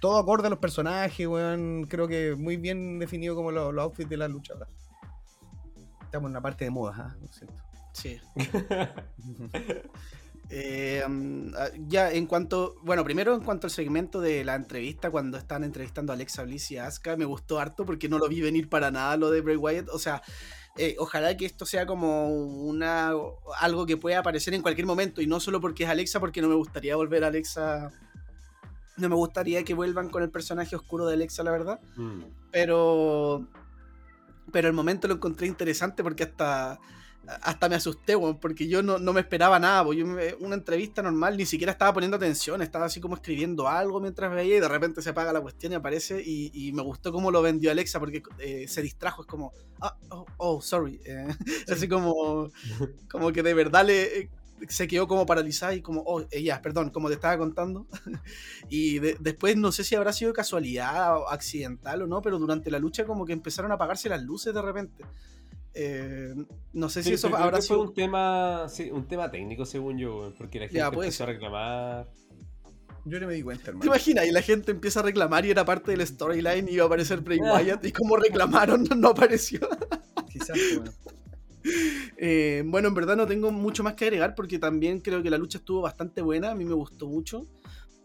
todo 0.00 0.18
acorde 0.18 0.48
a 0.48 0.50
los 0.50 0.58
personajes, 0.58 1.26
weón. 1.26 1.84
Creo 1.88 2.08
que 2.08 2.34
muy 2.34 2.56
bien 2.56 2.98
definido 2.98 3.36
como 3.36 3.52
los, 3.52 3.72
los 3.72 3.82
outfits 3.84 4.08
de 4.08 4.16
las 4.16 4.30
luchadoras 4.30 4.68
estamos 6.14 6.28
en 6.28 6.34
la 6.34 6.40
parte 6.40 6.64
de 6.64 6.70
moda, 6.70 6.94
¿ah? 6.96 7.16
Sí. 7.92 8.20
Eh, 10.50 11.02
mm, 11.08 11.54
ah, 11.56 11.68
ya 11.88 12.12
en 12.12 12.26
cuanto, 12.26 12.76
bueno, 12.82 13.02
primero 13.02 13.34
en 13.34 13.40
cuanto 13.40 13.66
al 13.66 13.70
segmento 13.70 14.20
de 14.20 14.44
la 14.44 14.54
entrevista, 14.54 15.10
cuando 15.10 15.38
están 15.38 15.64
entrevistando 15.64 16.12
a 16.12 16.16
Alexa 16.16 16.42
Bliss 16.42 16.70
y 16.70 16.76
a 16.76 16.86
Asuka, 16.86 17.16
me 17.16 17.24
gustó 17.24 17.58
harto 17.58 17.86
porque 17.86 18.10
no 18.10 18.18
lo 18.18 18.28
vi 18.28 18.42
venir 18.42 18.68
para 18.68 18.90
nada 18.90 19.16
lo 19.16 19.30
de 19.30 19.40
Bray 19.40 19.56
Wyatt. 19.56 19.88
O 19.88 19.98
sea, 19.98 20.22
eh, 20.76 20.96
ojalá 20.98 21.34
que 21.34 21.46
esto 21.46 21.64
sea 21.64 21.86
como 21.86 22.28
una 22.28 23.12
algo 23.58 23.86
que 23.86 23.96
pueda 23.96 24.18
aparecer 24.18 24.52
en 24.52 24.60
cualquier 24.60 24.86
momento 24.86 25.22
y 25.22 25.26
no 25.26 25.40
solo 25.40 25.62
porque 25.62 25.84
es 25.84 25.88
Alexa, 25.88 26.20
porque 26.20 26.42
no 26.42 26.48
me 26.48 26.56
gustaría 26.56 26.94
volver 26.94 27.24
a 27.24 27.28
Alexa. 27.28 27.90
No 28.98 29.08
me 29.08 29.16
gustaría 29.16 29.64
que 29.64 29.72
vuelvan 29.72 30.10
con 30.10 30.22
el 30.22 30.30
personaje 30.30 30.76
oscuro 30.76 31.06
de 31.06 31.14
Alexa, 31.14 31.42
la 31.42 31.52
verdad. 31.52 31.80
Mm. 31.96 32.22
Pero 32.52 33.48
pero 34.54 34.68
el 34.68 34.72
momento 34.72 35.08
lo 35.08 35.14
encontré 35.14 35.48
interesante 35.48 36.04
porque 36.04 36.22
hasta, 36.22 36.78
hasta 37.42 37.68
me 37.68 37.74
asusté, 37.74 38.16
porque 38.40 38.68
yo 38.68 38.84
no, 38.84 39.00
me 39.12 39.18
esperaba 39.18 39.58
nada, 39.58 39.82
una 40.38 40.54
entrevista 40.54 41.02
normal 41.02 41.36
ni 41.36 41.44
siquiera 41.44 41.72
estaba 41.72 41.92
poniendo 41.92 42.16
atención, 42.16 42.62
estaba 42.62 42.86
así 42.86 43.00
como 43.00 43.16
escribiendo 43.16 43.66
algo 43.66 43.98
mientras 43.98 44.32
veía 44.32 44.58
y 44.58 44.60
de 44.60 44.68
repente 44.68 45.02
se 45.02 45.10
apaga 45.10 45.32
la 45.32 45.40
cuestión 45.40 45.72
y 45.72 45.74
aparece 45.74 46.22
y, 46.24 46.70
me 46.72 46.82
gustó 46.82 47.10
cómo 47.10 47.32
lo 47.32 47.42
vendió 47.42 47.72
Alexa 47.72 47.98
porque 47.98 48.22
eh, 48.38 48.68
se 48.68 48.80
distrajo, 48.80 49.22
es 49.22 49.26
como, 49.26 49.52
ah, 49.80 49.96
oh, 50.10 50.24
oh, 50.36 50.62
sorry, 50.62 51.00
eh, 51.04 51.26
así 51.68 51.88
como, 51.88 52.52
como 53.10 53.32
que 53.32 53.42
de 53.42 53.54
verdad 53.54 53.84
le 53.84 54.30
se 54.68 54.86
quedó 54.86 55.06
como 55.06 55.26
paralizada 55.26 55.74
y 55.74 55.82
como, 55.82 56.02
oh, 56.06 56.24
ella, 56.30 56.60
perdón, 56.62 56.90
como 56.90 57.08
te 57.08 57.14
estaba 57.14 57.36
contando. 57.38 57.86
y 58.68 58.98
después 58.98 59.56
no 59.56 59.72
sé 59.72 59.84
si 59.84 59.94
habrá 59.94 60.12
sido 60.12 60.32
casualidad 60.32 61.18
o 61.18 61.28
accidental 61.28 62.02
o 62.02 62.06
no, 62.06 62.22
pero 62.22 62.38
durante 62.38 62.70
la 62.70 62.78
lucha 62.78 63.04
como 63.04 63.24
que 63.24 63.32
empezaron 63.32 63.70
a 63.70 63.74
apagarse 63.74 64.08
las 64.08 64.22
luces 64.22 64.54
de 64.54 64.62
repente. 64.62 65.04
Eh, 65.76 66.34
no 66.72 66.88
sé 66.88 67.02
si 67.02 67.14
eso 67.14 67.34
habrá 67.36 67.60
sido 67.60 67.80
un 67.82 67.94
tema, 67.94 68.66
un 68.92 69.08
tema 69.08 69.30
técnico 69.30 69.66
según 69.66 69.98
yo, 69.98 70.32
porque 70.38 70.60
la 70.60 70.68
gente 70.68 70.80
empezó 70.80 71.24
a 71.24 71.26
reclamar. 71.26 72.08
Yo 73.06 73.20
no 73.20 73.26
me 73.26 73.34
di 73.34 73.42
cuenta, 73.42 73.64
hermano. 73.68 73.82
¿Te 73.82 73.86
imaginas? 73.88 74.26
Y 74.26 74.30
la 74.30 74.40
gente 74.40 74.70
empieza 74.70 75.00
a 75.00 75.02
reclamar 75.02 75.44
y 75.44 75.50
era 75.50 75.64
parte 75.64 75.90
del 75.90 76.06
storyline 76.06 76.68
y 76.68 76.74
iba 76.74 76.84
a 76.84 76.86
aparecer 76.86 77.20
Bray 77.20 77.38
Wyatt 77.40 77.84
y 77.84 77.92
como 77.92 78.16
reclamaron 78.16 78.84
no 78.96 79.08
apareció. 79.08 79.60
Quizás, 80.30 80.58
bueno. 80.76 80.92
Eh, 82.16 82.62
bueno, 82.66 82.88
en 82.88 82.94
verdad 82.94 83.16
no 83.16 83.26
tengo 83.26 83.50
mucho 83.50 83.82
más 83.82 83.94
que 83.94 84.04
agregar 84.04 84.34
porque 84.34 84.58
también 84.58 85.00
creo 85.00 85.22
que 85.22 85.30
la 85.30 85.38
lucha 85.38 85.58
estuvo 85.58 85.80
bastante 85.80 86.22
buena, 86.22 86.50
a 86.50 86.54
mí 86.54 86.64
me 86.64 86.74
gustó 86.74 87.08
mucho. 87.08 87.46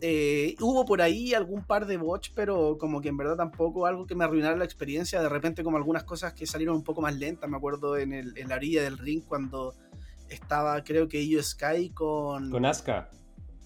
Eh, 0.02 0.56
hubo 0.62 0.86
por 0.86 1.02
ahí 1.02 1.34
algún 1.34 1.66
par 1.66 1.86
de 1.86 1.98
bots, 1.98 2.30
pero 2.30 2.78
como 2.78 3.02
que 3.02 3.10
en 3.10 3.18
verdad 3.18 3.36
tampoco 3.36 3.86
algo 3.86 4.06
que 4.06 4.16
me 4.16 4.24
arruinara 4.24 4.56
la 4.56 4.64
experiencia. 4.64 5.22
De 5.22 5.30
repente 5.30 5.64
como 5.64 5.78
algunas 5.78 6.04
cosas 6.06 6.34
que 6.34 6.46
salieron 6.46 6.76
un 6.76 6.84
poco 6.84 7.02
más 7.02 7.16
lentas. 7.18 7.50
Me 7.50 7.58
acuerdo 7.58 7.98
en, 7.98 8.14
el, 8.14 8.38
en 8.38 8.48
la 8.50 8.56
orilla 8.56 8.82
del 8.84 8.98
ring 8.98 9.24
cuando 9.28 9.76
estaba 10.30 10.84
creo 10.84 11.08
que 11.08 11.22
Io 11.24 11.44
Sky 11.44 11.90
con... 11.90 12.50
Con 12.50 12.66
Asuka. 12.66 13.10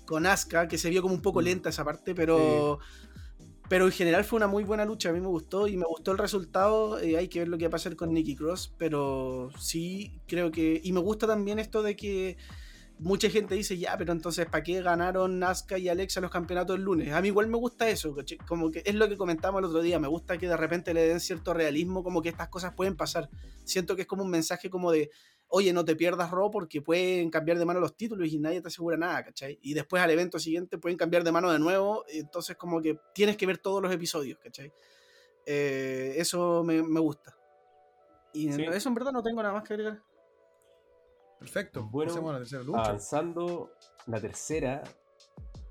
Con 0.05 0.25
Asuka, 0.25 0.67
que 0.67 0.77
se 0.77 0.89
vio 0.89 1.01
como 1.01 1.13
un 1.13 1.21
poco 1.21 1.41
mm. 1.41 1.43
lenta 1.43 1.69
esa 1.69 1.85
parte, 1.85 2.15
pero... 2.15 2.79
Pero 3.73 3.87
en 3.87 3.91
general 3.91 4.23
fue 4.23 4.37
una 4.37 4.45
muy 4.45 4.63
buena 4.63 4.85
lucha, 4.85 5.09
a 5.09 5.13
mí 5.13 5.19
me 5.19 5.25
gustó 5.25 5.67
y 5.67 5.77
me 5.77 5.85
gustó 5.85 6.11
el 6.11 6.19
resultado. 6.19 6.99
Eh, 6.99 7.17
hay 7.17 7.27
que 7.27 7.39
ver 7.39 7.47
lo 7.47 7.57
que 7.57 7.65
va 7.65 7.69
a 7.69 7.71
pasar 7.71 7.95
con 7.95 8.13
Nicky 8.13 8.35
Cross, 8.35 8.71
pero 8.77 9.49
sí 9.57 10.21
creo 10.27 10.51
que. 10.51 10.79
Y 10.83 10.91
me 10.91 10.99
gusta 10.99 11.25
también 11.25 11.57
esto 11.57 11.81
de 11.81 11.95
que 11.95 12.37
mucha 12.99 13.31
gente 13.31 13.55
dice, 13.55 13.75
ya, 13.79 13.97
pero 13.97 14.11
entonces, 14.13 14.45
¿para 14.45 14.61
qué 14.61 14.79
ganaron 14.83 15.39
Nazca 15.39 15.79
y 15.79 15.89
Alexa 15.89 16.21
los 16.21 16.29
campeonatos 16.29 16.75
el 16.75 16.83
lunes? 16.83 17.13
A 17.13 17.21
mí 17.21 17.29
igual 17.29 17.47
me 17.47 17.57
gusta 17.57 17.89
eso, 17.89 18.15
como 18.47 18.69
que 18.69 18.83
es 18.85 18.93
lo 18.93 19.09
que 19.09 19.17
comentamos 19.17 19.57
el 19.57 19.65
otro 19.65 19.81
día, 19.81 19.97
me 19.97 20.07
gusta 20.07 20.37
que 20.37 20.47
de 20.47 20.55
repente 20.55 20.93
le 20.93 21.07
den 21.07 21.19
cierto 21.19 21.55
realismo, 21.55 22.03
como 22.03 22.21
que 22.21 22.29
estas 22.29 22.49
cosas 22.49 22.75
pueden 22.75 22.95
pasar. 22.95 23.27
Siento 23.63 23.95
que 23.95 24.03
es 24.03 24.07
como 24.07 24.21
un 24.21 24.29
mensaje 24.29 24.69
como 24.69 24.91
de, 24.91 25.09
oye, 25.47 25.73
no 25.73 25.85
te 25.85 25.95
pierdas 25.95 26.31
Raw 26.31 26.49
porque 26.49 26.81
pueden 26.81 27.29
cambiar 27.29 27.57
de 27.59 27.65
mano 27.65 27.79
los 27.79 27.95
títulos 27.95 28.27
y 28.29 28.39
nadie 28.39 28.61
te 28.61 28.67
asegura 28.67 28.97
nada, 28.97 29.23
¿cachai? 29.23 29.59
Y 29.61 29.73
después 29.73 30.01
al 30.01 30.11
evento 30.11 30.39
siguiente 30.39 30.77
pueden 30.77 30.97
cambiar 30.97 31.23
de 31.23 31.31
mano 31.31 31.51
de 31.51 31.59
nuevo, 31.59 32.03
entonces 32.07 32.55
como 32.55 32.81
que 32.81 32.99
tienes 33.13 33.37
que 33.37 33.45
ver 33.45 33.57
todos 33.57 33.81
los 33.81 33.91
episodios, 33.93 34.39
¿cachai? 34.39 34.71
Eh, 35.45 36.15
eso 36.17 36.63
me, 36.63 36.81
gusta. 36.99 37.35
Y 38.33 38.49
eso 38.49 38.89
en 38.89 38.95
verdad 38.95 39.11
no 39.11 39.21
tengo 39.21 39.41
nada 39.41 39.53
más 39.53 39.63
que 39.63 39.73
agregar. 39.73 40.01
Perfecto. 41.39 41.87
Bueno, 41.91 42.31
la 42.31 42.39
tercera 42.39 42.63
lucha. 42.63 42.79
avanzando 42.79 43.71
la 44.07 44.19
tercera, 44.19 44.81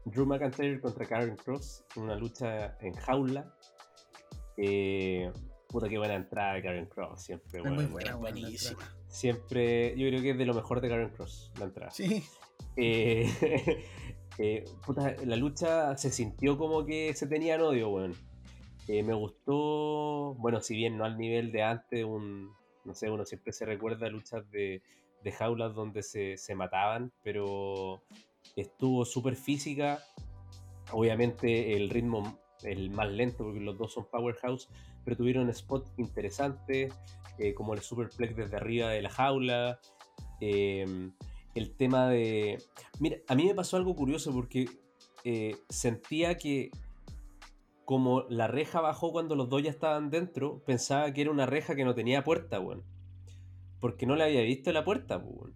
Drew 0.04 0.26
McIntyre 0.26 0.80
contra 0.80 1.06
Karen 1.06 1.36
Cross, 1.36 1.84
una 1.96 2.14
lucha 2.14 2.76
en 2.80 2.92
jaula. 2.94 3.56
Eh, 4.56 5.32
Puta, 5.72 5.88
qué 5.88 5.96
buena 5.96 6.16
entrada 6.16 6.52
de 6.52 6.62
Karen 6.62 6.86
Cross, 6.86 7.22
siempre. 7.22 7.62
muy 7.62 7.86
buena, 7.86 8.14
buenísima. 8.16 8.94
Siempre, 9.12 9.90
yo 9.90 10.08
creo 10.08 10.22
que 10.22 10.30
es 10.30 10.38
de 10.38 10.46
lo 10.46 10.54
mejor 10.54 10.80
de 10.80 10.88
Karen 10.88 11.10
Cross, 11.10 11.52
la 11.58 11.66
entrada. 11.66 11.92
Sí. 11.92 12.22
Eh, 12.78 13.28
eh, 14.38 14.64
puta, 14.86 15.14
la 15.26 15.36
lucha 15.36 15.94
se 15.98 16.10
sintió 16.10 16.56
como 16.56 16.86
que 16.86 17.12
se 17.12 17.26
tenían 17.26 17.60
odio, 17.60 17.90
weón. 17.90 18.14
Eh, 18.88 19.02
me 19.02 19.12
gustó, 19.12 20.34
bueno, 20.38 20.62
si 20.62 20.74
bien 20.76 20.96
no 20.96 21.04
al 21.04 21.18
nivel 21.18 21.52
de 21.52 21.62
antes, 21.62 22.04
un, 22.06 22.52
no 22.86 22.94
sé, 22.94 23.10
uno 23.10 23.26
siempre 23.26 23.52
se 23.52 23.66
recuerda 23.66 24.08
luchas 24.08 24.50
de, 24.50 24.80
de 25.22 25.32
jaulas 25.32 25.74
donde 25.74 26.02
se, 26.02 26.38
se 26.38 26.54
mataban, 26.54 27.12
pero 27.22 28.02
estuvo 28.56 29.04
súper 29.04 29.36
física. 29.36 30.02
Obviamente 30.90 31.76
el 31.76 31.90
ritmo 31.90 32.38
el 32.64 32.90
más 32.90 33.10
lento 33.10 33.44
porque 33.44 33.60
los 33.60 33.76
dos 33.78 33.92
son 33.92 34.06
powerhouse, 34.10 34.68
pero 35.04 35.16
tuvieron 35.16 35.48
spot 35.50 35.86
interesantes, 35.96 36.92
eh, 37.38 37.54
como 37.54 37.74
el 37.74 37.80
superplex 37.80 38.36
desde 38.36 38.56
arriba 38.56 38.90
de 38.90 39.02
la 39.02 39.10
jaula. 39.10 39.80
Em, 40.40 41.12
el 41.54 41.76
tema 41.76 42.08
de. 42.08 42.58
Mira, 42.98 43.18
a 43.28 43.34
mí 43.34 43.44
me 43.44 43.54
pasó 43.54 43.76
algo 43.76 43.94
curioso 43.94 44.32
porque 44.32 44.66
eh, 45.24 45.56
sentía 45.68 46.36
que 46.36 46.70
como 47.84 48.24
la 48.28 48.46
reja 48.46 48.80
bajó 48.80 49.12
cuando 49.12 49.36
los 49.36 49.48
dos 49.48 49.62
ya 49.62 49.70
estaban 49.70 50.10
dentro, 50.10 50.62
pensaba 50.64 51.12
que 51.12 51.22
era 51.22 51.30
una 51.30 51.46
reja 51.46 51.74
que 51.74 51.84
no 51.84 51.94
tenía 51.94 52.24
puerta, 52.24 52.60
weón. 52.60 52.84
Porque 53.80 54.06
no 54.06 54.16
le 54.16 54.24
había 54.24 54.42
visto 54.42 54.72
la 54.72 54.84
puerta, 54.84 55.18
weón. 55.18 55.54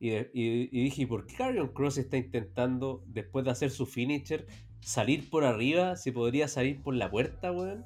Y, 0.00 0.12
y, 0.14 0.82
dije, 0.84 1.06
¿por 1.06 1.26
qué 1.26 1.36
Carrion 1.36 1.68
Cross 1.68 1.98
está 1.98 2.16
intentando, 2.16 3.02
después 3.06 3.44
de 3.44 3.50
hacer 3.50 3.70
su 3.70 3.86
finisher, 3.86 4.46
salir 4.80 5.28
por 5.30 5.44
arriba? 5.44 5.96
Si 5.96 6.10
podría 6.10 6.48
salir 6.48 6.82
por 6.82 6.94
la 6.94 7.10
puerta, 7.10 7.52
weón. 7.52 7.84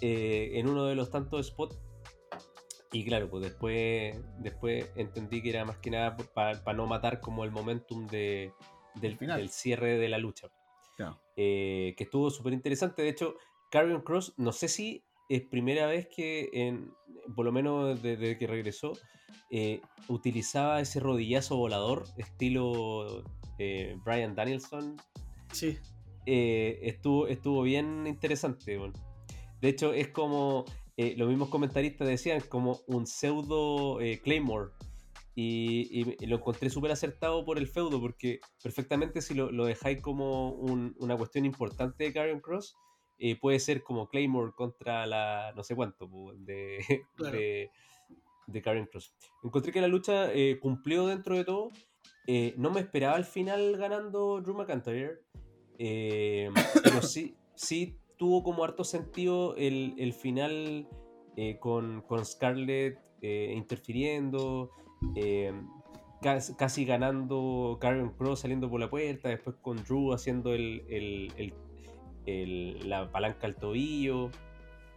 Eh, 0.00 0.52
en 0.54 0.68
uno 0.68 0.84
de 0.86 0.94
los 0.94 1.10
tantos 1.10 1.46
spots. 1.46 1.78
Y 2.92 3.04
claro, 3.04 3.28
pues 3.28 3.42
después, 3.42 4.16
después 4.38 4.90
entendí 4.96 5.42
que 5.42 5.50
era 5.50 5.64
más 5.64 5.78
que 5.78 5.90
nada 5.90 6.16
para 6.34 6.72
no 6.74 6.86
matar 6.86 7.20
como 7.20 7.44
el 7.44 7.50
momentum 7.50 8.06
de, 8.06 8.52
del, 8.94 9.18
del, 9.18 9.50
cierre 9.50 9.98
de 9.98 10.08
la 10.08 10.18
lucha. 10.18 10.48
que 11.34 11.94
estuvo 11.98 12.30
súper 12.30 12.52
interesante. 12.52 13.02
De 13.02 13.08
hecho, 13.08 13.34
Carrion 13.70 14.02
Cross, 14.02 14.34
no 14.36 14.52
sé 14.52 14.68
si 14.68 15.02
es 15.28 15.42
primera 15.42 15.86
vez 15.86 16.06
que, 16.06 16.50
en, 16.52 16.92
por 17.34 17.44
lo 17.44 17.52
menos 17.52 18.00
desde 18.02 18.38
que 18.38 18.46
regresó, 18.46 18.92
eh, 19.50 19.80
utilizaba 20.08 20.80
ese 20.80 21.00
rodillazo 21.00 21.56
volador, 21.56 22.04
estilo 22.16 23.24
eh, 23.58 23.96
Brian 24.04 24.34
Danielson. 24.34 24.96
Sí. 25.52 25.78
Eh, 26.26 26.80
estuvo, 26.82 27.26
estuvo 27.26 27.62
bien 27.62 28.06
interesante. 28.06 28.78
De 29.60 29.68
hecho, 29.68 29.92
es 29.92 30.08
como 30.08 30.64
los 30.96 31.28
mismos 31.28 31.48
comentaristas 31.48 32.06
decían, 32.06 32.40
como 32.48 32.80
un 32.86 33.06
pseudo 33.06 33.98
Claymore. 34.22 34.70
Y, 35.36 36.24
lo 36.26 36.36
encontré 36.36 36.70
súper 36.70 36.92
acertado 36.92 37.44
por 37.44 37.58
el 37.58 37.66
feudo, 37.66 38.00
porque 38.00 38.38
perfectamente 38.62 39.20
si 39.20 39.34
lo, 39.34 39.64
dejáis 39.64 40.00
como 40.00 40.50
una 40.50 41.16
cuestión 41.16 41.44
importante 41.44 42.04
de 42.04 42.12
Karen 42.12 42.40
Cross, 42.40 42.76
eh, 43.18 43.38
puede 43.38 43.60
ser 43.60 43.82
como 43.82 44.08
Claymore 44.08 44.52
contra 44.52 45.06
la 45.06 45.52
no 45.54 45.62
sé 45.62 45.76
cuánto 45.76 46.08
de, 46.36 47.70
de, 48.46 48.62
Karen 48.62 48.86
Cross. 48.86 49.14
Encontré 49.42 49.72
que 49.72 49.80
la 49.80 49.88
lucha 49.88 50.32
eh, 50.32 50.58
cumplió 50.60 51.06
dentro 51.06 51.36
de 51.36 51.44
todo. 51.44 51.70
Eh, 52.26 52.54
no 52.56 52.70
me 52.70 52.80
esperaba 52.80 53.16
al 53.16 53.24
final 53.24 53.76
ganando 53.76 54.40
Drew 54.40 54.54
McIntyre, 54.56 55.20
pero 55.78 57.02
sí, 57.02 57.36
sí 57.54 57.98
tuvo 58.16 58.42
como 58.42 58.64
harto 58.64 58.84
sentido 58.84 59.56
el, 59.56 59.94
el 59.98 60.12
final 60.12 60.88
con, 61.60 62.02
con, 62.02 62.24
Scarlett 62.24 62.98
interfiriendo. 63.22 64.70
Casi, 66.22 66.84
ganando 66.86 67.76
Karen 67.80 68.10
Cross 68.10 68.40
saliendo 68.40 68.70
por 68.70 68.80
la 68.80 68.88
puerta, 68.88 69.28
después 69.28 69.56
con 69.60 69.76
Drew 69.84 70.14
haciendo 70.14 70.54
el, 70.54 70.82
el 70.88 71.52
la 72.26 73.10
palanca 73.10 73.46
al 73.46 73.56
tobillo, 73.56 74.30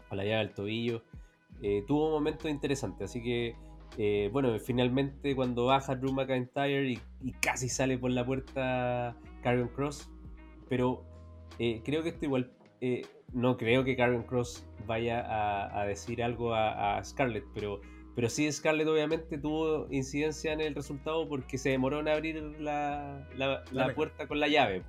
o 0.10 0.16
la 0.16 0.24
llave 0.24 0.40
al 0.40 0.54
tobillo. 0.54 1.04
Eh, 1.62 1.84
tuvo 1.88 2.12
momentos 2.12 2.50
interesantes, 2.50 3.10
así 3.10 3.22
que 3.22 3.56
eh, 3.98 4.30
bueno, 4.32 4.58
finalmente 4.60 5.36
cuando 5.36 5.66
baja 5.66 5.96
Drew 5.96 6.14
McIntyre 6.14 6.92
y, 6.92 7.32
casi 7.42 7.68
sale 7.68 7.98
por 7.98 8.12
la 8.12 8.26
puerta 8.26 9.16
Karen 9.42 9.70
Cross, 9.70 10.10
pero 10.70 11.04
eh, 11.60 11.82
creo 11.84 12.04
que 12.04 12.10
esto 12.10 12.26
igual, 12.26 12.52
no 13.34 13.58
creo 13.58 13.84
que 13.84 13.96
Karen 13.96 14.24
Cross 14.24 14.66
vaya 14.86 15.80
a, 15.80 15.86
decir 15.86 16.24
algo 16.24 16.54
a, 16.54 17.04
Scarlett, 17.04 17.46
pero, 17.54 17.82
pero 18.16 18.30
sí 18.30 18.52
Scarlett 18.52 18.88
obviamente 18.88 19.38
tuvo 19.38 19.88
incidencia 19.92 20.54
en 20.54 20.62
el 20.62 20.76
resultado 20.76 21.28
porque 21.28 21.58
se 21.58 21.70
demoró 21.70 22.00
en 22.00 22.08
abrir 22.08 22.36
la, 22.60 23.28
la 23.36 23.94
puerta 23.96 24.28
con 24.28 24.40
la 24.40 24.48
llave. 24.48 24.84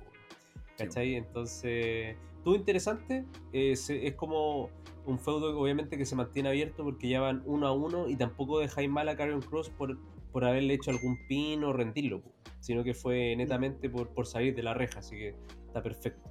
¿Cachai? 0.77 1.15
Entonces 1.15 2.15
Estuvo 2.39 2.55
interesante. 2.55 3.25
es 3.51 3.91
como 4.15 4.69
un 5.05 5.19
feudo 5.19 5.59
obviamente 5.59 5.97
que 5.97 6.05
se 6.05 6.15
mantiene 6.15 6.49
abierto 6.49 6.85
porque 6.85 7.09
ya 7.09 7.19
van 7.19 7.43
uno 7.45 7.67
a 7.67 7.73
uno 7.73 8.07
y 8.07 8.15
tampoco 8.15 8.59
dejáis 8.59 8.89
mal 8.89 9.09
a 9.09 9.17
Karen 9.17 9.41
Cross 9.41 9.69
por, 9.71 9.97
por 10.31 10.45
haberle 10.45 10.75
hecho 10.75 10.91
algún 10.91 11.17
pin 11.27 11.63
o 11.63 11.73
rendirlo, 11.73 12.21
sino 12.59 12.83
que 12.83 12.93
fue 12.93 13.35
netamente 13.35 13.89
por, 13.89 14.13
por 14.13 14.27
salir 14.27 14.55
de 14.55 14.63
la 14.63 14.73
reja, 14.73 14.99
así 14.99 15.15
que 15.15 15.35
está 15.67 15.81
perfecto. 15.81 16.29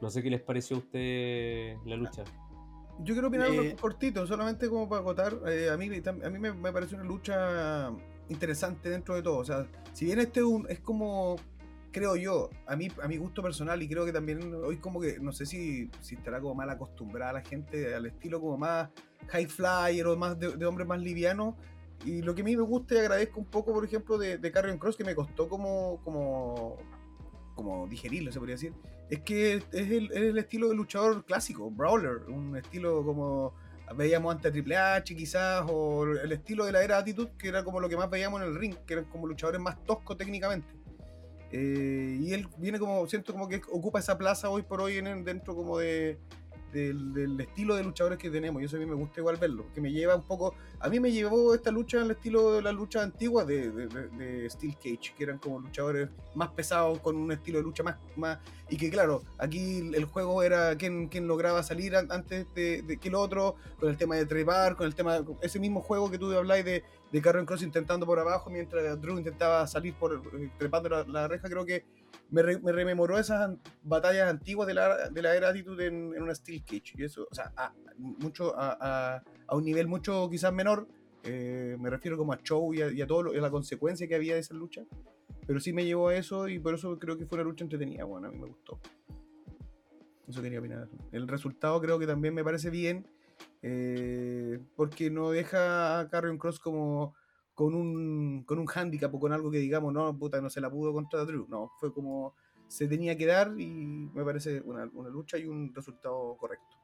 No 0.00 0.10
sé 0.10 0.22
qué 0.22 0.30
les 0.30 0.40
pareció 0.40 0.76
a 0.76 0.78
usted 0.80 1.76
la 1.84 1.96
lucha. 1.96 2.24
Yo 3.00 3.14
quiero 3.14 3.28
opinar 3.28 3.48
algo 3.48 3.62
eh, 3.62 3.76
cortito, 3.80 4.26
solamente 4.26 4.68
como 4.68 4.88
para 4.88 5.02
acotar. 5.02 5.38
Eh, 5.46 5.70
a 5.70 5.76
mí, 5.76 5.88
a 5.88 6.30
mí 6.30 6.38
me, 6.38 6.52
me 6.52 6.72
pareció 6.72 6.98
una 6.98 7.06
lucha 7.06 7.90
interesante 8.28 8.88
dentro 8.90 9.14
de 9.14 9.22
todo. 9.22 9.38
O 9.38 9.44
sea, 9.44 9.66
si 9.92 10.06
bien 10.06 10.18
este 10.20 10.40
es 10.68 10.80
como 10.80 11.36
creo 11.92 12.16
yo, 12.16 12.50
a 12.66 12.76
mí, 12.76 12.88
a 13.02 13.08
mi 13.08 13.16
gusto 13.16 13.42
personal, 13.42 13.82
y 13.82 13.88
creo 13.88 14.04
que 14.04 14.12
también 14.12 14.54
hoy 14.54 14.78
como 14.78 15.00
que, 15.00 15.18
no 15.18 15.32
sé 15.32 15.46
si, 15.46 15.90
si 16.00 16.14
estará 16.14 16.40
como 16.40 16.54
mal 16.54 16.70
acostumbrada 16.70 17.32
la 17.32 17.42
gente 17.42 17.94
al 17.94 18.06
estilo 18.06 18.40
como 18.40 18.58
más 18.58 18.90
high 19.28 19.46
flyer 19.46 20.06
o 20.06 20.16
más 20.16 20.38
de, 20.38 20.64
hombre 20.64 20.84
más 20.84 21.00
liviano. 21.00 21.56
Y 22.04 22.22
lo 22.22 22.34
que 22.34 22.42
a 22.42 22.44
mí 22.44 22.56
me 22.56 22.62
gusta 22.62 22.94
y 22.94 22.98
agradezco 22.98 23.40
un 23.40 23.46
poco, 23.46 23.72
por 23.74 23.84
ejemplo, 23.84 24.16
de, 24.16 24.38
de 24.38 24.52
Carrion 24.52 24.78
Cross, 24.78 24.96
que 24.96 25.04
me 25.04 25.14
costó 25.14 25.48
como, 25.48 26.00
como, 26.02 26.78
como 27.54 27.86
digerirlo, 27.86 28.32
se 28.32 28.38
podría 28.38 28.54
decir, 28.54 28.72
es 29.10 29.20
que 29.20 29.54
es 29.54 29.64
el, 29.72 30.10
es 30.12 30.22
el 30.22 30.38
estilo 30.38 30.68
de 30.68 30.74
luchador 30.74 31.24
clásico, 31.24 31.70
brawler, 31.70 32.22
un 32.28 32.56
estilo 32.56 33.04
como 33.04 33.54
veíamos 33.96 34.34
antes 34.34 34.48
a 34.48 34.52
Triple 34.52 34.76
H 34.76 35.16
quizás, 35.16 35.64
o 35.68 36.04
el 36.04 36.32
estilo 36.32 36.64
de 36.64 36.72
la 36.72 36.82
era 36.82 36.98
Attitude, 36.98 37.32
que 37.36 37.48
era 37.48 37.64
como 37.64 37.80
lo 37.80 37.88
que 37.88 37.96
más 37.96 38.08
veíamos 38.08 38.40
en 38.40 38.48
el 38.48 38.54
ring, 38.54 38.74
que 38.86 38.94
eran 38.94 39.04
como 39.06 39.26
luchadores 39.26 39.60
más 39.60 39.82
toscos 39.84 40.16
técnicamente. 40.16 40.68
Eh, 41.52 42.18
y 42.20 42.32
él 42.32 42.48
viene 42.58 42.78
como, 42.78 43.06
siento 43.08 43.32
como 43.32 43.48
que 43.48 43.60
ocupa 43.72 43.98
esa 43.98 44.16
plaza 44.16 44.48
hoy 44.48 44.62
por 44.62 44.80
hoy 44.80 44.98
en, 44.98 45.24
dentro 45.24 45.56
como 45.56 45.78
de, 45.78 46.18
del, 46.72 47.38
estilo 47.40 47.74
de 47.76 47.84
luchadores 47.84 48.18
que 48.18 48.30
tenemos. 48.30 48.62
Y 48.62 48.64
eso 48.64 48.76
a 48.76 48.80
mí 48.80 48.86
me 48.86 48.94
gusta 48.94 49.20
igual 49.20 49.36
verlo, 49.36 49.66
que 49.74 49.80
me 49.80 49.92
lleva 49.92 50.16
un 50.16 50.22
poco. 50.22 50.54
A 50.78 50.88
mí 50.88 51.00
me 51.00 51.12
llevó 51.12 51.54
esta 51.54 51.70
lucha 51.70 52.00
al 52.02 52.10
estilo 52.10 52.52
de 52.52 52.62
las 52.62 52.74
luchas 52.74 53.02
antiguas 53.02 53.46
de, 53.46 53.70
de, 53.70 54.48
Steel 54.50 54.74
Cage, 54.74 55.14
que 55.16 55.24
eran 55.24 55.38
como 55.38 55.60
luchadores 55.60 56.08
más 56.34 56.50
pesados, 56.50 56.98
con 57.00 57.16
un 57.16 57.32
estilo 57.32 57.58
de 57.58 57.64
lucha 57.64 57.82
más. 57.82 57.96
más 58.16 58.38
y 58.68 58.76
que, 58.76 58.90
claro, 58.90 59.22
aquí 59.38 59.90
el 59.94 60.04
juego 60.04 60.42
era 60.42 60.76
quien, 60.76 61.08
quien 61.08 61.26
lograba 61.26 61.62
salir 61.62 61.96
antes 61.96 62.46
de, 62.54 62.98
que 63.00 63.08
el 63.08 63.14
otro, 63.14 63.56
con 63.78 63.88
el 63.88 63.96
tema 63.96 64.16
de 64.16 64.26
trepar, 64.26 64.76
con 64.76 64.86
el 64.86 64.94
tema. 64.94 65.24
Ese 65.42 65.58
mismo 65.58 65.80
juego 65.80 66.10
que 66.10 66.18
tú 66.18 66.32
habláis 66.32 66.64
de, 66.64 66.84
de 67.10 67.22
Carrion 67.22 67.46
Cross 67.46 67.62
intentando 67.62 68.06
por 68.06 68.18
abajo, 68.18 68.48
mientras 68.48 69.00
Drew 69.00 69.18
intentaba 69.18 69.66
salir 69.66 69.94
por 69.94 70.14
eh, 70.14 70.50
trepando 70.58 70.88
la 70.88 71.28
reja, 71.28 71.48
creo 71.48 71.64
que 71.64 71.84
me, 72.30 72.42
rememoró 72.42 73.18
esas 73.18 73.56
batallas 73.82 74.28
antiguas 74.28 74.66
de 74.66 74.74
la, 74.74 75.08
de 75.08 75.22
la 75.22 75.34
era 75.36 75.48
Attitude 75.48 75.86
en, 75.86 76.14
en, 76.14 76.22
una 76.22 76.34
Steel 76.34 76.64
Cage. 76.64 76.92
Y 76.96 77.04
eso, 77.04 77.26
o 77.30 77.34
sea, 77.34 77.52
a, 77.56 77.72
mucho, 77.96 78.54
a, 78.56 79.22
a, 79.46 79.56
un 79.56 79.64
nivel 79.64 79.88
mucho 79.88 80.28
quizás 80.30 80.52
menor. 80.52 80.86
Eh, 81.24 81.76
me 81.78 81.90
refiero 81.90 82.16
como 82.16 82.32
a 82.32 82.38
show 82.38 82.72
y 82.72 82.82
a, 82.82 82.90
y 82.90 83.02
a 83.02 83.06
todo 83.06 83.24
la 83.24 83.50
consecuencia 83.50 84.06
que 84.08 84.14
había 84.14 84.34
de 84.34 84.40
esa 84.40 84.54
lucha. 84.54 84.84
Pero 85.46 85.60
sí 85.60 85.72
me 85.72 85.84
llevó 85.84 86.08
a 86.08 86.16
eso 86.16 86.48
y 86.48 86.58
por 86.58 86.74
eso 86.74 86.98
creo 86.98 87.16
que 87.16 87.26
fue 87.26 87.36
una 87.36 87.44
lucha 87.44 87.64
entretenida. 87.64 88.04
Bueno, 88.04 88.28
a 88.28 88.30
mí 88.30 88.38
me 88.38 88.46
gustó. 88.46 88.78
Eso 90.28 90.42
quería 90.42 90.60
opinar. 90.60 90.88
El 91.10 91.26
resultado 91.26 91.80
creo 91.80 91.98
que 91.98 92.06
también 92.06 92.34
me 92.34 92.44
parece 92.44 92.70
bien. 92.70 93.06
Eh, 93.62 94.58
porque 94.76 95.10
no 95.10 95.30
deja 95.30 95.98
a 95.98 96.08
Carrion 96.08 96.38
Cross 96.38 96.60
como 96.60 97.14
con 97.60 97.74
un, 97.74 98.42
con 98.44 98.58
un 98.58 98.66
handicap 98.74 99.14
o 99.14 99.20
con 99.20 99.34
algo 99.34 99.50
que 99.50 99.58
digamos, 99.58 99.92
no, 99.92 100.16
puta, 100.18 100.40
no 100.40 100.48
se 100.48 100.62
la 100.62 100.70
pudo 100.70 100.94
contra 100.94 101.26
Drew. 101.26 101.46
No, 101.46 101.72
fue 101.78 101.92
como 101.92 102.34
se 102.66 102.88
tenía 102.88 103.18
que 103.18 103.26
dar 103.26 103.52
y 103.60 103.66
me 103.66 104.24
parece 104.24 104.62
una, 104.62 104.86
lucha 104.86 105.36
y 105.36 105.44
un 105.44 105.70
resultado 105.74 106.38
correcto. 106.38 106.78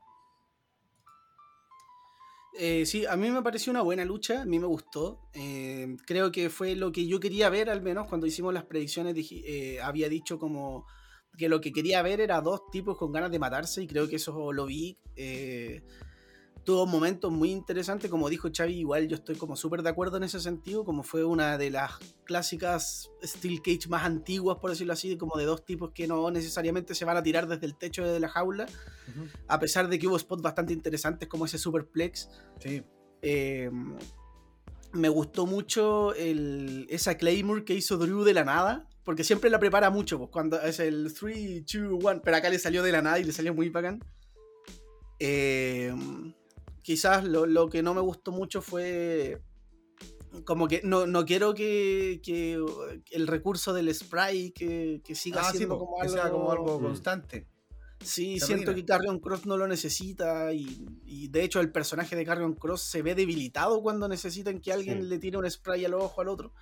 Eh, 2.59 2.85
sí, 2.85 3.07
a 3.07 3.17
mí 3.17 3.31
me 3.31 3.41
pareció 3.41 3.71
una 3.71 3.81
buena 3.81 4.05
lucha, 4.05 4.43
a 4.43 4.45
mí 4.45 4.59
me 4.59 4.67
gustó. 4.67 5.31
Eh, 5.33 5.97
creo 6.07 6.31
que 6.31 6.51
fue 6.51 6.77
lo 6.77 6.93
que 6.93 7.07
yo 7.07 7.21
quería 7.21 7.49
ver, 7.49 7.71
al 7.71 7.81
menos 7.81 8.07
cuando 8.07 8.27
hicimos 8.27 8.53
las 8.53 8.65
predicciones, 8.65 9.17
eh, 9.31 9.81
había 9.81 10.11
dicho 10.11 10.39
como 10.39 10.85
que 11.39 11.49
lo 11.49 11.62
que 11.62 11.73
quería 11.73 12.03
ver 12.03 12.21
era 12.21 12.43
dos 12.43 12.71
tipos 12.71 12.99
con 12.99 13.12
ganas 13.12 13.31
de 13.31 13.39
matarse 13.39 13.83
y 13.83 13.87
creo 13.87 14.11
que 14.11 14.17
eso 14.17 14.53
lo 14.53 14.67
vi 14.67 14.99
tuvo 16.66 16.85
momentos 16.85 17.31
muy 17.31 17.52
interesantes, 17.52 18.11
como 18.11 18.29
dijo 18.29 18.48
Xavi, 18.52 18.81
igual 18.81 19.07
yo 19.07 19.14
estoy 19.14 19.37
como 19.37 19.55
súper 19.55 19.83
de 19.83 19.88
acuerdo 19.88 20.16
en 20.16 20.24
ese 20.24 20.40
sentido, 20.40 20.85
como 20.85 21.05
fue 21.05 21.24
una 21.24 21.57
de 21.57 21.70
las 21.70 21.92
clásicas 22.24 23.09
Steel 23.22 23.62
Cage 23.62 23.88
más 23.88 24.05
antiguas, 24.05 24.59
por 24.59 24.70
decirlo 24.70 24.92
así, 24.92 25.16
como 25.16 25.38
de 25.38 25.44
dos 25.44 25.64
tipos 25.64 25.92
que 25.92 26.09
no 26.09 26.29
necesariamente 26.33 26.96
se 26.96 27.05
van 27.05 27.16
a 27.16 27.22
tirar 27.22 27.46
desde 27.46 27.66
el 27.66 27.76
techo 27.76 28.05
de 28.05 28.18
la 28.18 28.29
jaula, 28.29 28.66
a 29.46 29.61
pesar 29.61 29.88
de 29.88 29.96
que 29.96 30.09
hubo 30.09 30.18
spots 30.18 30.42
bastante 30.42 30.72
interesantes 30.72 31.29
como 31.29 31.44
ese 31.44 31.57
Superplex. 31.57 32.29
Sí. 32.59 32.83
Eh, 33.22 33.70
me 34.92 35.09
gustó 35.09 35.46
mucho 35.46 36.14
el, 36.14 36.88
esa 36.90 37.16
Claymore 37.16 37.64
que 37.64 37.74
hizo 37.74 37.96
Drew 37.96 38.24
de 38.24 38.35
la 38.35 38.44
nada, 38.44 38.88
porque 39.05 39.22
siempre 39.22 39.50
la 39.50 39.61
prepara 39.61 39.88
mucho, 39.90 40.18
pues 40.18 40.31
cuando 40.33 40.61
es 40.61 40.81
el 40.81 41.14
3, 41.14 41.64
2, 41.64 42.02
1, 42.02 42.22
pero 42.24 42.37
acá 42.37 42.50
le 42.50 42.59
salió 42.59 42.83
de 42.83 42.90
la 42.90 43.02
nada 43.02 43.20
y 43.20 43.24
le 43.24 43.31
salió 43.31 43.55
muy 43.55 43.68
bacán. 43.68 44.00
Eh, 45.20 45.94
quizás 46.87 47.25
lo, 47.25 47.68
que 47.68 47.83
no 47.83 47.94
me 47.94 48.01
gustó 48.01 48.31
mucho 48.31 48.62
fue 48.62 49.42
como 50.44 50.68
que 50.68 50.83
no, 50.85 51.25
quiero 51.25 51.53
que, 51.53 52.20
el 53.11 53.27
recurso 53.27 53.75
del 53.75 53.92
spray 53.92 54.53
que, 54.53 55.03
siga 55.12 55.40
ah, 55.40 55.51
siendo 55.51 55.81
como, 55.81 56.01
algo, 56.01 56.79
mm. 56.79 56.83
constante. 56.85 57.49
Sí, 58.05 58.38
siento 58.38 58.72
que 58.72 58.85
Carrion 58.85 59.18
Cross 59.18 59.46
no 59.46 59.57
lo 59.57 59.66
necesita 59.66 60.53
y, 60.53 61.27
de 61.29 61.42
hecho 61.42 61.59
el 61.59 61.72
personaje 61.72 62.14
de 62.14 62.25
Carrion 62.25 62.55
Cross 62.55 62.83
se 62.83 63.03
ve 63.03 63.16
debilitado 63.16 63.83
cuando 63.83 64.07
necesitan 64.07 64.61
que 64.61 64.72
alguien 64.72 65.09
le 65.09 65.18
tire 65.18 65.38
un 65.38 65.51
spray 65.51 65.85
al 65.85 65.94
ojo 65.94 66.20
al 66.20 66.29
otro. 66.29 66.53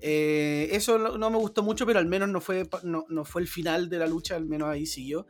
Eh, 0.00 0.68
eso 0.70 0.98
no, 0.98 1.30
me 1.30 1.38
gustó 1.38 1.64
mucho, 1.64 1.84
pero 1.84 1.98
al 1.98 2.06
menos 2.06 2.28
no 2.28 2.40
fue, 2.40 2.68
no, 2.84 3.06
no, 3.08 3.24
fue 3.24 3.42
el 3.42 3.48
final 3.48 3.88
de 3.88 3.98
la 3.98 4.06
lucha, 4.06 4.36
al 4.36 4.46
menos 4.46 4.68
ahí 4.68 4.86
siguió. 4.86 5.26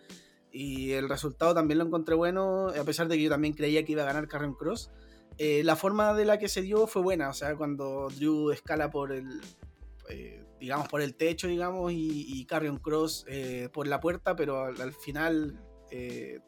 Y 0.51 0.93
el 0.93 1.09
resultado 1.09 1.55
también 1.55 1.79
lo 1.79 1.85
encontré 1.85 2.15
bueno, 2.15 2.69
a 2.69 2.85
pesar 2.85 3.09
de 3.09 3.17
que 3.17 3.23
yo 3.25 3.31
también 3.31 3.55
creía 3.55 3.85
que 3.85 3.93
iba 3.93 4.03
a 4.03 4.07
ganar 4.07 4.29
Karen 4.29 4.55
Cross. 4.55 4.91
Eh, 5.37 5.63
la 5.63 5.77
forma 5.77 6.15
de 6.15 6.25
la 6.25 6.39
que 6.39 6.49
se 6.49 6.63
dio 6.63 6.87
fue 6.87 7.03
buena, 7.03 7.29
o 7.29 7.35
sea, 7.35 7.55
cuando 7.57 8.09
Drew 8.17 8.51
escala 8.51 8.91
por 8.91 9.13
el. 9.13 9.41
Eh, 10.09 10.43
digamos, 10.61 10.89
por 10.89 11.01
el 11.01 11.15
techo, 11.15 11.47
digamos, 11.49 11.93
y, 11.93 12.27
y 12.27 12.45
Carrion 12.45 12.79
Cross 12.79 13.25
eh, 13.29 13.69
por 13.73 13.87
la 13.87 14.01
puerta, 14.01 14.35
pero 14.37 14.65
al, 14.65 14.93
final 14.93 15.61
eh, 15.91 16.41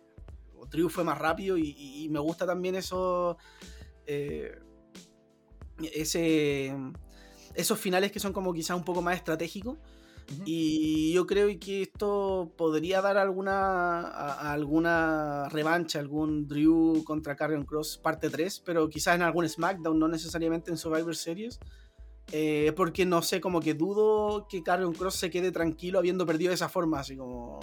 Drew 0.71 0.89
fue 0.89 1.05
más 1.05 1.19
rápido 1.19 1.57
y, 1.57 2.09
me 2.11 2.19
gusta 2.19 2.47
también 2.47 2.75
eso, 2.75 3.37
eh, 4.07 4.59
ese, 5.95 6.75
esos 7.55 7.79
finales 7.79 8.13
que 8.13 8.21
son 8.21 8.33
como 8.33 8.53
quizás 8.53 8.77
un 8.77 8.85
poco 8.85 9.03
más 9.03 9.17
estratégicos. 9.17 9.79
Y 10.45 11.13
yo 11.13 11.27
creo 11.27 11.49
que 11.59 11.83
esto 11.83 12.53
podría 12.57 13.01
dar 13.01 13.17
alguna, 13.19 14.01
alguna 14.53 15.49
revancha, 15.49 15.99
algún 15.99 16.47
Drew 16.47 17.03
contra 17.05 17.37
Carrion 17.37 17.65
Cross 17.65 17.99
parte 17.99 18.31
3, 18.31 18.63
pero 18.65 18.89
quizás 18.89 19.17
en 19.17 19.23
algún 19.23 19.49
SmackDown, 19.49 19.99
no 19.99 20.09
necesariamente 20.09 20.71
en 20.71 20.77
Survivor 20.77 21.17
Series. 21.17 21.59
Eh, 22.33 22.73
porque 22.77 23.05
no 23.05 23.23
sé, 23.23 23.41
como 23.41 23.61
que 23.61 23.75
dudo 23.75 24.47
que 24.49 24.63
Carrion 24.63 24.95
Cross 24.95 25.17
se 25.17 25.31
quede 25.31 25.51
tranquilo 25.51 25.99
habiendo 25.99 26.25
perdido 26.25 26.51
de 26.51 26.55
esa 26.55 26.69
forma, 26.69 27.01
así 27.01 27.17
como. 27.17 27.59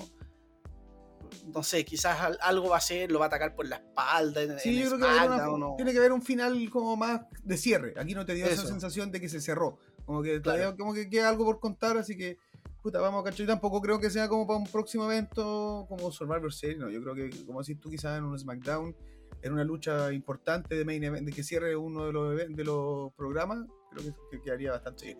No 1.54 1.64
sé, 1.64 1.86
quizás 1.86 2.38
algo 2.42 2.70
va 2.70 2.78
a 2.78 2.82
ser, 2.82 3.10
lo 3.10 3.20
va 3.20 3.26
a 3.26 3.28
atacar 3.28 3.56
por 3.56 3.68
la 3.68 3.78
espalda. 3.78 4.60
sí, 4.60 4.78
yo 4.78 4.98
creo 4.98 5.00
que 5.00 5.76
tiene 5.78 5.94
que 5.94 5.98
haber 6.00 6.12
un 6.12 6.22
final 6.22 6.70
como 6.70 6.98
más 6.98 7.22
de 7.44 7.58
cierre. 7.58 7.94
Aquí 7.98 8.14
no 8.14 8.26
te 8.26 8.34
dio 8.34 8.46
esa 8.46 8.66
sensación 8.66 9.12
de 9.12 9.22
que 9.22 9.30
se 9.30 9.40
cerró. 9.40 9.80
Como 10.06 10.22
que 10.22 10.42
como 10.78 10.94
que 10.94 11.10
queda 11.10 11.30
algo 11.30 11.46
por 11.46 11.60
contar, 11.60 11.98
así 11.98 12.18
que 12.18 12.38
puta, 12.88 13.02
vamos 13.02 13.20
a 13.20 13.24
cachar. 13.26 13.40
Yo 13.40 13.48
tampoco 13.48 13.82
creo 13.82 14.00
que 14.00 14.10
sea 14.10 14.30
como 14.30 14.48
para 14.48 14.60
un 14.60 14.66
próximo 14.66 15.12
evento 15.12 15.86
como 15.90 16.10
Survivor 16.10 16.54
Series, 16.54 16.80
no. 16.80 16.90
Yo 16.90 17.02
creo 17.02 17.16
que, 17.16 17.46
como 17.46 17.62
decís 17.62 17.78
tú, 17.82 17.90
quizás 17.90 18.18
en 18.18 18.24
un 18.24 18.40
SmackDown, 18.40 18.96
en 19.42 19.54
una 19.54 19.66
lucha 19.66 20.14
importante 20.14 20.76
de 20.76 20.86
main 20.86 21.04
event, 21.04 21.28
de 21.28 21.34
que 21.34 21.44
cierre 21.44 21.76
uno 21.76 22.06
de 22.06 22.14
los, 22.14 22.38
de 22.38 22.64
los 22.64 23.12
programas, 23.14 23.66
creo 23.92 24.16
que, 24.32 24.42
quedaría 24.42 24.72
bastante 24.72 25.08
bien. 25.08 25.18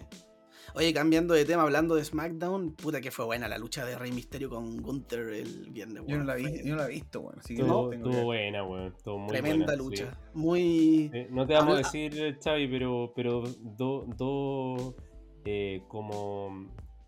Oye, 0.76 0.94
cambiando 0.94 1.34
de 1.34 1.44
tema, 1.44 1.64
hablando 1.64 1.96
de 1.96 2.06
SmackDown, 2.06 2.74
puta 2.76 3.02
que 3.02 3.12
fue 3.12 3.26
buena 3.26 3.50
la 3.50 3.58
lucha 3.58 3.86
de 3.86 3.98
Rey 3.98 4.14
Misterio 4.14 4.50
con 4.50 4.78
Gunther 4.78 5.28
el 5.28 5.70
viernes. 5.70 6.04
Yo, 6.08 6.18
no 6.20 6.24
la 6.24 6.36
vi, 6.36 6.64
yo 6.64 6.72
no 6.72 6.78
la 6.78 6.86
he 6.86 6.92
visto, 6.92 7.22
bueno, 7.22 7.42
así 7.44 7.54
que 7.54 7.64
estuvo, 7.64 7.92
estuvo 7.92 8.24
buena, 8.24 8.64
weón. 8.64 8.96
muy 9.06 9.28
Tremenda 9.28 9.76
lucha. 9.76 10.18
Muy. 10.34 11.12
no 11.32 11.46
te 11.46 11.54
vamos 11.54 11.74
a 11.74 11.78
decir, 11.80 12.38
Xavi, 12.42 12.70
pero, 12.70 13.12
pero 13.14 13.44
dos 13.78 14.06
do, 14.18 14.96
eh, 15.44 15.84
como, 15.90 16.66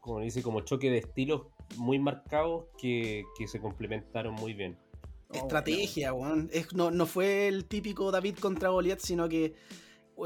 como 0.10 0.22
dice, 0.22 0.42
como 0.42 0.62
choque 0.62 0.90
de 0.90 0.98
estilos 0.98 1.44
muy 1.78 2.00
marcados 2.00 2.66
que, 2.80 3.26
que 3.38 3.48
se 3.48 3.62
complementaron 3.62 4.34
muy 4.34 4.56
bien. 4.56 4.76
Estrategia, 5.32 6.14
weón. 6.14 6.50
no, 6.74 6.90
no 6.90 7.06
fue 7.06 7.48
el 7.48 7.66
típico 7.66 8.10
David 8.10 8.38
contra 8.40 8.70
Goliath, 8.70 9.02
sino 9.02 9.30
que 9.30 9.54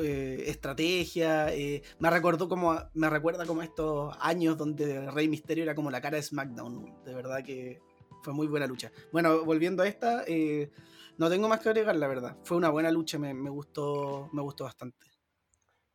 eh, 0.02 0.43
estrategia. 0.48 1.54
Eh, 1.54 1.82
me 2.00 2.10
recordó 2.10 2.48
como 2.48 2.74
me 2.93 3.10
recuerda 3.10 3.46
como 3.46 3.62
estos 3.62 4.15
años 4.22 4.58
donde 4.58 5.12
Rey 5.12 5.28
Misterio 5.28 5.65
era 5.65 5.76
como 5.76 5.91
la 5.91 6.00
cara 6.00 6.15
de 6.15 6.24
SmackDown. 6.24 7.04
De 7.04 7.13
verdad 7.13 7.43
que 7.43 7.82
fue 8.22 8.34
muy 8.34 8.48
buena 8.48 8.67
lucha. 8.67 8.89
Bueno, 9.12 9.43
volviendo 9.43 9.84
a 9.84 9.88
esta, 9.89 10.24
eh, 10.26 10.72
no 11.17 11.30
tengo 11.30 11.50
más 11.50 11.60
que 11.60 11.67
agregar, 11.67 11.98
la 11.98 12.08
verdad. 12.08 12.38
Fue 12.46 12.56
una 12.56 12.69
buena 12.69 12.89
lucha, 12.89 13.19
me, 13.19 13.34
gustó, 13.50 14.30
me 14.32 14.41
gustó 14.41 14.63
bastante. 14.63 15.06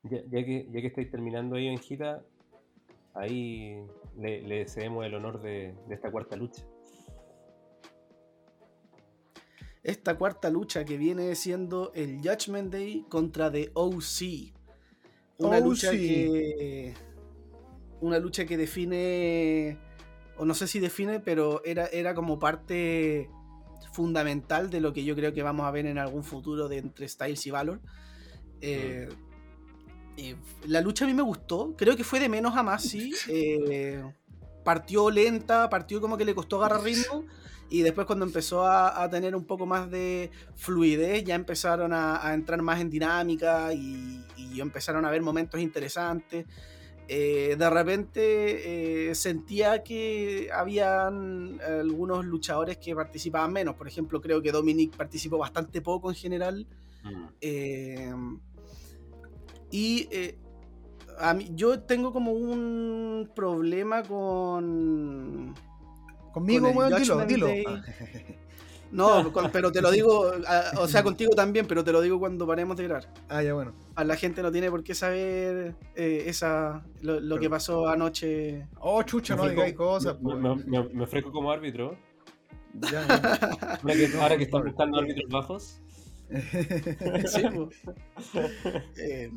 Ya, 0.03 0.21
que, 0.29 0.69
ya 0.71 0.81
que 0.83 0.87
estáis 0.89 1.11
terminando 1.11 1.57
ahí 1.57 1.69
en 1.69 1.79
Gita, 1.79 2.23
ahí 3.15 3.83
le, 4.17 4.43
le 4.43 4.67
cedemos 4.67 5.05
el 5.05 5.15
honor 5.15 5.41
de 5.41 5.75
esta 5.91 6.11
cuarta 6.11 6.37
lucha. 6.37 6.65
esta 9.89 10.19
cuarta 10.19 10.51
lucha 10.51 10.85
que 10.85 10.99
viene 10.99 11.35
siendo 11.35 11.93
el 11.95 12.19
Judgment 12.19 12.73
Day 12.73 13.07
contra 13.09 13.51
The 13.51 13.71
OC. 13.75 14.53
Una 15.39 15.61
lucha 15.61 15.93
que. 15.93 16.95
Una 18.01 18.19
lucha 18.19 18.45
que 18.45 18.57
define. 18.57 19.79
O 20.37 20.45
no 20.45 20.55
sé 20.55 20.67
si 20.67 20.79
define, 20.79 21.21
pero 21.21 21.65
era, 21.65 21.87
era 21.87 22.15
como 22.15 22.39
parte 22.39 23.31
fundamental 23.93 24.71
de 24.71 24.81
lo 24.81 24.93
que 24.93 25.05
yo 25.05 25.17
creo 25.17 25.33
que 25.33 25.43
vamos 25.43 25.67
a 25.67 25.71
ver 25.71 25.87
en 25.87 25.99
algún 25.99 26.23
futuro 26.23 26.69
de 26.69 26.79
entre 26.79 27.09
Styles 27.09 27.47
y 27.47 27.51
Valor. 27.51 27.81
Eh, 28.61 29.09
la 30.67 30.81
lucha 30.81 31.05
a 31.05 31.09
mí 31.09 31.15
me 31.15 31.23
gustó. 31.23 31.75
Creo 31.77 31.97
que 31.97 32.05
fue 32.05 32.21
de 32.21 32.29
menos 32.29 32.57
a 32.57 32.63
más, 32.63 32.83
sí. 32.83 33.13
Eh, 33.29 34.03
partió 34.65 35.11
lenta, 35.11 35.69
partió 35.71 36.01
como 36.01 36.17
que 36.17 36.25
le 36.25 36.35
costó 36.35 36.57
agarrar 36.57 36.83
ritmo. 36.83 37.25
Y 37.71 37.83
después 37.83 38.07
cuando 38.07 38.25
empezó 38.25 38.67
a, 38.67 39.09
tener 39.11 39.37
un 39.37 39.45
poco 39.45 39.67
más 39.67 39.91
de 39.91 40.31
fluidez, 40.57 41.23
ya 41.25 41.35
empezaron 41.35 41.93
a, 41.93 42.33
entrar 42.33 42.63
más 42.63 42.81
en 42.81 42.89
dinámica 42.89 43.73
y, 43.75 44.25
empezaron 44.59 45.05
a 45.05 45.11
ver 45.11 45.23
momentos 45.23 45.61
interesantes. 45.61 46.47
Eh, 47.07 47.57
de 47.57 47.71
repente 47.71 49.11
eh, 49.11 49.15
sentía 49.15 49.83
que 49.83 50.51
habían 50.53 51.59
algunos 51.61 52.25
luchadores 52.25 52.79
que 52.79 52.95
participaban 52.95 53.53
menos. 53.53 53.77
Por 53.77 53.87
ejemplo, 53.87 54.21
creo 54.21 54.43
que 54.43 54.51
Dominic 54.51 54.97
participó 54.97 55.39
bastante 55.39 55.81
poco 55.81 56.11
en 56.11 56.17
general. 56.17 56.67
Mm. 57.05 57.27
Eh, 57.41 58.15
y 59.71 60.09
a 61.19 61.35
mí, 61.35 61.51
yo 61.55 61.81
tengo 61.81 62.13
como 62.13 62.33
un 62.33 63.31
problema 63.35 64.03
con 64.03 65.55
Conmigo, 66.33 66.69
dilo, 66.91 67.27
dilo. 67.27 67.49
No, 68.91 69.33
pero 69.53 69.71
te 69.71 69.83
lo 69.83 69.91
digo, 69.91 70.33
o 70.79 70.89
sea, 70.89 71.03
contigo 71.03 71.35
también, 71.35 71.67
pero 71.67 71.85
te 71.85 71.93
lo 71.93 72.01
digo 72.01 72.19
cuando 72.19 72.47
paremos 72.47 72.77
de 72.77 72.85
grabar. 72.85 73.13
Ah, 73.29 73.43
ya 73.43 73.53
bueno. 73.53 73.75
A 73.95 74.05
la 74.05 74.17
gente 74.17 74.43
no 74.43 74.51
tiene 74.51 74.71
por 74.71 74.83
qué 74.83 74.95
saber 74.95 75.75
eh, 75.95 76.25
esa 76.27 76.85
lo, 77.03 77.39
que 77.39 77.51
pasó 77.51 77.89
anoche. 77.89 78.67
Oh, 78.81 79.03
chucha, 79.03 79.37
no 79.37 79.49
digáis 79.49 79.75
cosas. 79.75 80.21
Me, 80.21 80.65
me, 80.65 81.03
ofrezco 81.03 81.31
como 81.31 81.51
árbitro. 81.51 81.97
Ya, 82.91 83.03
ahora, 84.21 84.37
que, 84.37 84.45
están 84.45 84.65
buscando 84.65 84.99
árbitros 84.99 85.31
bajos. 85.31 85.81
sí, 87.27 87.43
eh, 88.99 89.31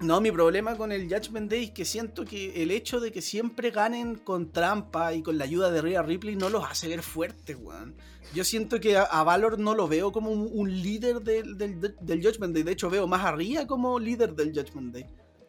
no, 0.00 0.20
mi 0.20 0.30
problema 0.30 0.76
con 0.76 0.92
el 0.92 1.08
Judgment 1.08 1.50
Day 1.50 1.64
es 1.64 1.70
que 1.70 1.84
siento 1.84 2.24
que 2.24 2.62
el 2.62 2.70
hecho 2.70 3.00
de 3.00 3.12
que 3.12 3.22
siempre 3.22 3.70
ganen 3.70 4.16
con 4.16 4.50
trampa 4.50 5.14
y 5.14 5.22
con 5.22 5.38
la 5.38 5.44
ayuda 5.44 5.70
de 5.70 5.80
Rhea 5.80 6.02
Ripley 6.02 6.36
no 6.36 6.48
los 6.48 6.64
hace 6.64 6.88
ver 6.88 7.02
fuertes, 7.02 7.56
weón. 7.60 7.94
Yo 8.34 8.42
siento 8.42 8.80
que 8.80 8.96
a, 8.96 9.22
Valor 9.22 9.58
no 9.58 9.74
lo 9.74 9.86
veo 9.86 10.10
como 10.10 10.32
un, 10.32 10.82
líder 10.82 11.20
del, 11.20 11.54
Judgment 12.22 12.54
Day. 12.54 12.62
De 12.62 12.72
hecho, 12.72 12.90
veo 12.90 13.06
más 13.06 13.24
a 13.24 13.32
Rhea 13.32 13.66
como 13.66 13.98
líder 13.98 14.34
del 14.34 14.48
Judgment 14.48 14.92
Day. 14.92 15.06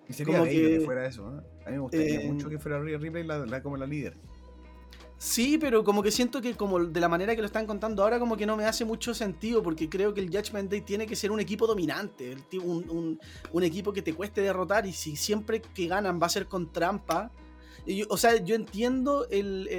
Y 0.07 0.13
sería 0.13 0.39
como 0.39 0.49
que, 0.49 0.81
fuera 0.85 1.07
eso, 1.07 1.31
¿no? 1.31 1.37
A 1.65 1.69
mí 1.69 1.71
me 1.71 1.79
gustaría 1.79 2.21
eh, 2.21 2.31
mucho 2.31 2.47
que 2.47 2.59
fuera 2.59 2.79
Rhea 2.79 2.99
Ripley 2.99 3.25
como 3.63 3.77
la 3.77 3.87
líder. 3.87 4.15
Sí, 5.17 5.57
pero 5.57 5.83
como 5.83 6.03
que 6.03 6.11
siento 6.11 6.41
que 6.41 6.55
como 6.55 6.83
de 6.83 6.99
la 6.99 7.07
manera 7.07 7.35
que 7.35 7.41
lo 7.41 7.47
están 7.47 7.65
contando 7.65 8.03
ahora 8.03 8.19
como 8.19 8.35
que 8.35 8.45
no 8.45 8.57
me 8.57 8.65
hace 8.65 8.83
mucho 8.83 9.13
sentido 9.13 9.63
porque 9.63 9.89
creo 9.89 10.13
que 10.13 10.19
el 10.19 10.29
Judgment 10.29 10.69
Day 10.69 10.81
tiene 10.81 11.07
que 11.07 11.15
ser 11.15 11.31
un 11.31 11.39
equipo 11.39 11.65
dominante, 11.65 12.35
un, 12.61 13.17
un, 13.51 13.63
equipo 13.63 13.93
que 13.93 14.01
te 14.01 14.13
cueste 14.13 14.41
derrotar 14.41 14.85
y 14.85 14.91
si 14.91 15.15
siempre 15.15 15.61
que 15.61 15.87
ganan 15.87 16.19
va 16.21 16.27
a 16.27 16.29
ser 16.29 16.47
con 16.47 16.71
trampa. 16.71 17.31
o 18.09 18.17
sea, 18.17 18.43
yo 18.43 18.55
entiendo 18.55 19.25
el, 19.31 19.69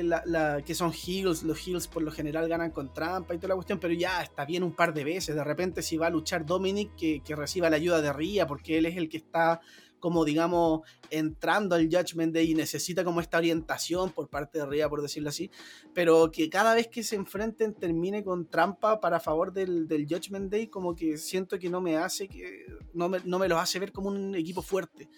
que 0.64 0.74
son 0.74 0.92
heels, 0.92 1.42
los 1.42 1.66
heels 1.66 1.86
por 1.86 2.02
lo 2.02 2.10
general 2.10 2.48
ganan 2.48 2.70
con 2.70 2.94
trampa 2.94 3.34
y 3.34 3.38
toda 3.38 3.48
la 3.48 3.54
cuestión, 3.56 3.78
pero 3.78 3.92
ya 3.92 4.22
está 4.22 4.46
bien 4.46 4.62
un 4.62 4.72
par 4.72 4.94
de 4.94 5.04
veces. 5.04 5.34
De 5.34 5.44
repente 5.44 5.82
si 5.82 5.98
va 5.98 6.06
a 6.06 6.10
luchar 6.10 6.46
Dominic 6.46 6.96
que, 6.96 7.20
que 7.20 7.36
reciba 7.36 7.68
la 7.68 7.76
ayuda 7.76 8.00
de 8.00 8.10
Ria 8.10 8.46
porque 8.46 8.78
él 8.78 8.86
es 8.86 8.96
el 8.96 9.10
que 9.10 9.18
está 9.18 9.60
como 10.00 10.24
digamos 10.24 10.80
entrando 11.10 11.74
al 11.74 11.86
Judgment 11.86 12.34
Day 12.34 12.50
y 12.50 12.54
necesita 12.54 13.04
como 13.04 13.20
esta 13.20 13.38
orientación 13.38 14.10
por 14.10 14.28
parte 14.28 14.58
de 14.58 14.66
Rhea, 14.66 14.88
por 14.88 15.02
decirlo 15.02 15.28
así, 15.28 15.50
pero 15.94 16.30
que 16.30 16.48
cada 16.50 16.74
vez 16.74 16.88
que 16.88 17.02
se 17.02 17.16
enfrenten 17.16 17.74
termine 17.74 18.24
con 18.24 18.48
trampa 18.48 19.00
para 19.00 19.20
favor 19.20 19.52
del, 19.52 19.88
del 19.88 20.06
Judgment 20.06 20.50
Day, 20.50 20.68
como 20.68 20.94
que 20.94 21.16
siento 21.16 21.58
que 21.58 21.70
no 21.70 21.80
me 21.80 21.96
hace, 21.96 22.28
que 22.28 22.66
no 22.92 23.08
me, 23.08 23.20
no 23.24 23.38
me 23.38 23.48
los 23.48 23.58
hace 23.58 23.78
ver 23.78 23.92
como 23.92 24.08
un 24.08 24.34
equipo 24.34 24.62
fuerte. 24.62 25.08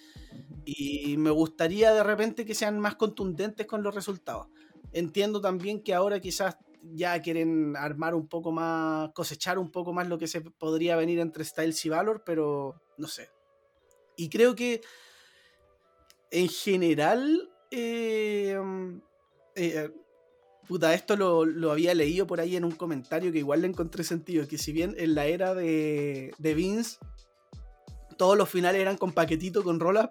Y 0.65 1.17
me 1.17 1.31
gustaría 1.31 1.93
de 1.95 2.03
repente 2.03 2.45
que 2.45 2.55
sean 2.55 2.79
más 2.79 2.97
contundentes 2.97 3.67
con 3.67 3.83
los 3.83 3.95
resultados. 3.95 4.49
Entiendo 4.93 5.41
también 5.41 5.83
que 5.83 5.95
ahora 5.95 6.21
quizás 6.21 6.57
ya 6.83 7.21
quieren 7.21 7.77
armar 7.77 8.15
un 8.15 8.29
poco 8.29 8.53
más, 8.53 9.11
cosechar 9.15 9.59
un 9.59 9.71
poco 9.71 9.93
más 9.93 10.09
lo 10.09 10.19
que 10.19 10.27
se 10.27 10.41
podría 10.41 10.97
venir 10.97 11.19
entre 11.19 11.45
Styles 11.45 11.85
y 11.85 11.89
Valor, 11.89 12.23
pero 12.25 12.81
no 12.97 13.09
sé, 13.09 13.29
y 14.19 14.29
creo 14.29 14.55
que 14.55 14.83
en 16.31 16.49
general, 16.49 17.51
eh, 17.71 18.61
eh, 19.55 19.91
puta, 20.67 20.93
esto 20.93 21.17
lo, 21.17 21.71
había 21.71 21.95
leído 21.95 22.27
por 22.27 22.41
ahí 22.41 22.57
en 22.57 22.65
un 22.65 22.73
comentario 22.73 23.33
que 23.33 23.39
igual 23.39 23.63
le 23.63 23.69
encontré 23.69 24.03
sentido, 24.05 24.47
que 24.47 24.59
si 24.59 24.73
bien 24.73 24.95
en 24.99 25.15
la 25.15 25.27
era 25.27 25.55
de, 25.55 26.33
de 26.37 26.55
Vince 26.55 26.99
todos 28.19 28.37
los 28.37 28.49
finales 28.51 28.81
eran 28.81 28.97
con 28.97 29.13
paquetito, 29.13 29.63
con 29.63 29.79
roll-up, 29.79 30.11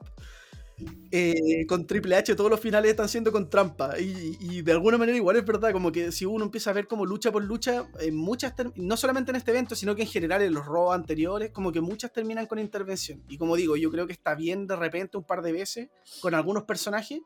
eh, 1.11 1.65
con 1.67 1.87
Triple 1.87 2.15
H 2.15 2.35
todos 2.35 2.51
los 2.51 2.59
finales 2.59 2.91
están 2.91 3.09
siendo 3.09 3.31
con 3.31 3.49
trampa. 3.49 3.99
Y, 3.99 4.61
de 4.61 4.71
alguna 4.71 4.97
manera 4.97 5.17
igual 5.17 5.37
es 5.37 5.45
verdad, 5.45 5.71
como 5.71 5.91
que 5.91 6.11
si 6.11 6.25
uno 6.25 6.45
empieza 6.45 6.69
a 6.69 6.73
ver 6.73 6.87
como 6.87 7.05
lucha 7.05 7.31
por 7.31 7.43
lucha, 7.43 7.89
en 7.99 8.15
muchas, 8.15 8.53
no 8.75 8.97
solamente 8.97 9.31
en 9.31 9.37
este 9.37 9.51
evento, 9.51 9.75
sino 9.75 9.95
que 9.95 10.03
en 10.03 10.07
general 10.07 10.41
en 10.41 10.53
los 10.53 10.65
robos 10.65 10.95
anteriores, 10.95 11.51
como 11.51 11.71
que 11.71 11.81
muchas 11.81 12.11
terminan 12.11 12.45
con 12.45 12.59
intervención. 12.59 13.23
Y 13.27 13.37
como 13.37 13.55
digo, 13.55 13.75
yo 13.75 13.89
creo 13.91 14.05
que 14.05 14.13
está 14.13 14.35
bien 14.35 14.67
de 14.67 14.75
repente 14.75 15.17
un 15.17 15.23
par 15.23 15.41
de 15.41 15.51
veces 15.51 15.89
con 16.19 16.35
algunos 16.35 16.63
personajes, 16.63 17.21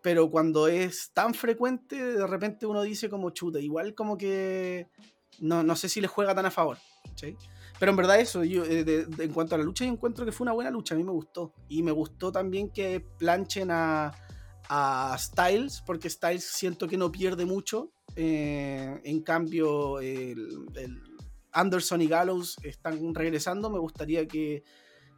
pero 0.00 0.30
cuando 0.30 0.66
es 0.66 1.10
tan 1.12 1.34
frecuente, 1.34 1.96
de 1.96 2.26
repente 2.26 2.66
uno 2.66 2.82
dice 2.82 3.08
como 3.08 3.30
chuta, 3.30 3.60
igual 3.60 3.94
como 3.94 4.18
que 4.18 4.88
no, 5.38 5.62
no 5.62 5.76
sé 5.76 5.88
si 5.88 6.00
le 6.00 6.08
juega 6.08 6.34
tan 6.34 6.46
a 6.46 6.50
favor. 6.50 6.78
¿sí? 7.14 7.36
Pero 7.82 7.90
en 7.90 7.96
verdad 7.96 8.20
eso, 8.20 8.44
yo, 8.44 8.64
eh, 8.64 9.08
en 9.18 9.32
cuanto 9.32 9.56
a 9.56 9.58
la 9.58 9.64
lucha, 9.64 9.84
yo 9.84 9.90
encuentro 9.90 10.24
que 10.24 10.30
fue 10.30 10.44
una 10.44 10.52
buena 10.52 10.70
lucha, 10.70 10.94
a 10.94 10.96
mí 10.96 11.02
me 11.02 11.10
gustó. 11.10 11.52
Y 11.68 11.82
me 11.82 11.90
gustó 11.90 12.30
también 12.30 12.70
que 12.70 13.00
planchen 13.00 13.72
a, 13.72 14.12
a 14.68 15.16
Styles, 15.18 15.82
porque 15.84 16.08
Styles 16.08 16.44
siento 16.44 16.86
que 16.86 16.96
no 16.96 17.10
pierde 17.10 17.44
mucho. 17.44 17.92
Eh, 18.14 19.00
en 19.02 19.22
cambio, 19.24 19.98
el, 19.98 20.64
Anderson 21.50 22.02
y 22.02 22.06
Gallows 22.06 22.56
están 22.62 23.16
regresando. 23.16 23.68
Me 23.68 23.80
gustaría 23.80 24.28
que, 24.28 24.62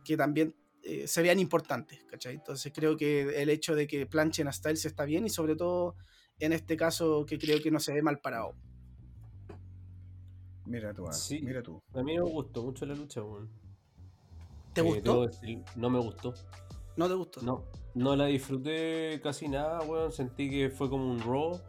que 0.02 0.16
también 0.16 0.56
eh, 0.82 1.06
se 1.06 1.20
vean 1.20 1.40
importantes, 1.40 2.02
¿cachai? 2.06 2.36
Entonces 2.36 2.72
creo 2.74 2.96
que 2.96 3.42
el 3.42 3.50
hecho 3.50 3.74
de 3.74 3.86
que 3.86 4.06
planchen 4.06 4.48
a 4.48 4.52
Styles 4.54 4.86
está 4.86 5.04
bien 5.04 5.26
y 5.26 5.28
sobre 5.28 5.54
todo 5.54 5.96
en 6.38 6.54
este 6.54 6.78
caso 6.78 7.26
que 7.26 7.38
creo 7.38 7.60
que 7.60 7.70
no 7.70 7.78
se 7.78 7.92
ve 7.92 8.00
mal 8.00 8.20
parado. 8.20 8.54
Mira 10.66 10.94
tú, 10.94 11.06
ah, 11.06 11.12
mira 11.42 11.62
tú. 11.62 11.82
A 11.94 12.02
mí 12.02 12.14
me 12.14 12.22
gustó 12.22 12.62
mucho 12.62 12.86
la 12.86 12.94
lucha, 12.94 13.22
weón. 13.22 13.50
¿Te 14.72 14.80
eh, 14.80 14.84
gustó? 14.84 15.28
no 15.76 15.90
me 15.90 15.98
gustó. 15.98 16.34
¿No 16.96 17.08
te 17.08 17.14
gustó? 17.14 17.42
No, 17.42 17.64
no 17.94 18.16
la 18.16 18.26
disfruté 18.26 19.20
casi 19.22 19.48
nada, 19.48 19.80
weón. 19.80 20.10
Sentí 20.10 20.48
que 20.48 20.70
fue 20.70 20.88
como 20.88 21.10
un 21.10 21.20
Raw. 21.20 21.60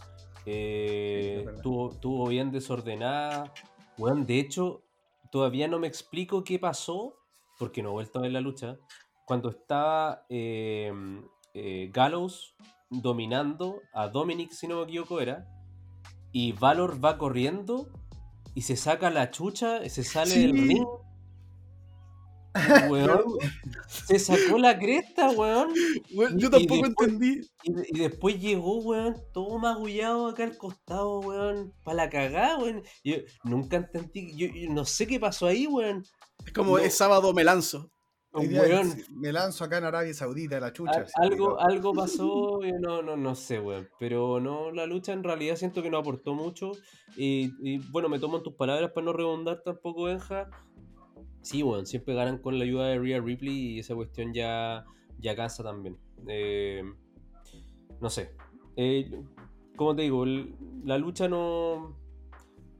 Eh, 0.45 1.45
estuvo, 1.55 2.27
bien 2.27 2.51
desordenada. 2.51 3.51
Weón, 3.97 4.25
de 4.25 4.39
hecho, 4.39 4.83
todavía 5.31 5.67
no 5.67 5.77
me 5.79 5.87
explico 5.87 6.43
qué 6.43 6.57
pasó, 6.57 7.17
porque 7.59 7.83
no 7.83 7.89
he 7.89 7.93
vuelto 7.93 8.19
a 8.19 8.21
ver 8.23 8.31
la 8.31 8.41
lucha. 8.41 8.77
Cuando 9.25 9.49
estaba 9.49 10.25
em, 10.29 11.27
eh, 11.53 11.89
Gallows 11.91 12.55
dominando 12.89 13.81
a 13.93 14.07
Dominic, 14.07 14.51
si 14.51 14.67
no 14.67 14.77
me 14.77 14.83
equivoco, 14.83 15.19
era. 15.19 15.47
Y 16.31 16.53
Valor 16.53 17.03
va 17.03 17.17
corriendo 17.17 17.89
y 18.55 18.61
se 18.61 18.77
saca 18.77 19.11
la 19.11 19.29
chucha, 19.29 19.87
se 19.89 20.03
sale 20.03 20.39
del 20.39 20.53
ring. 20.53 20.87
Weón, 22.89 23.37
se 23.85 24.17
sacó 24.17 24.57
la 24.57 24.79
cresta, 24.79 25.29
weón. 25.31 25.73
yo 26.37 26.49
tampoco 26.49 26.85
entendí. 26.85 27.41
Y, 27.63 27.99
después 27.99 28.39
llegó, 28.39 28.77
weón, 28.77 29.17
todo 29.33 29.59
magullado 29.59 30.27
acá 30.27 30.45
al 30.45 30.57
costado, 30.57 31.19
weón, 31.19 31.73
para 31.83 31.97
la 31.97 32.09
cagada, 32.09 32.57
weón. 32.57 32.81
Yo 33.03 33.15
nunca 33.43 33.75
entendí, 33.75 34.33
yo, 34.37 34.47
no 34.73 34.85
sé 34.85 35.05
qué 35.05 35.19
pasó 35.19 35.47
ahí, 35.47 35.67
weón. 35.67 36.05
Es 36.45 36.53
como 36.53 36.79
es 36.79 36.95
sábado 36.95 37.33
me 37.33 37.43
lanzo 37.43 37.91
me 39.11 39.31
lanzo 39.31 39.63
acá 39.63 39.77
en 39.77 39.85
Arabia 39.85 40.13
Saudita, 40.13 40.59
la 40.59 40.73
chucha. 40.73 41.05
algo, 41.15 41.59
algo 41.59 41.93
pasó, 41.93 42.59
no, 42.81 43.01
no, 43.01 43.15
no 43.15 43.35
sé, 43.35 43.59
weón. 43.59 43.89
Pero 43.99 44.39
no, 44.39 44.71
la 44.71 44.85
lucha 44.85 45.13
en 45.13 45.23
realidad 45.23 45.55
siento 45.55 45.81
que 45.81 45.89
no 45.89 45.97
aportó 45.97 46.33
mucho. 46.33 46.71
Y, 47.15 47.77
bueno, 47.89 48.09
me 48.09 48.19
tomo 48.19 48.41
tus 48.41 48.53
palabras 48.53 48.91
para 48.91 49.05
no 49.05 49.13
redundar 49.13 49.61
tampoco, 49.63 50.03
Benja. 50.03 50.49
Sí, 51.41 51.63
weón, 51.63 51.85
siempre 51.85 52.15
ganan 52.15 52.39
con 52.39 52.57
la 52.57 52.65
ayuda 52.65 52.87
de 52.87 52.99
Rhea 52.99 53.21
Ripley 53.21 53.75
y 53.75 53.79
esa 53.79 53.95
cuestión 53.95 54.33
ya, 54.33 54.85
ya 55.19 55.35
cansa 55.35 55.63
también. 55.63 55.97
Eh, 56.27 56.83
no 58.01 58.09
sé. 58.09 58.35
Eh, 58.75 59.11
como 59.75 59.95
te 59.95 60.03
digo, 60.03 60.25
la 60.83 60.97
lucha 60.97 61.27
no. 61.27 61.95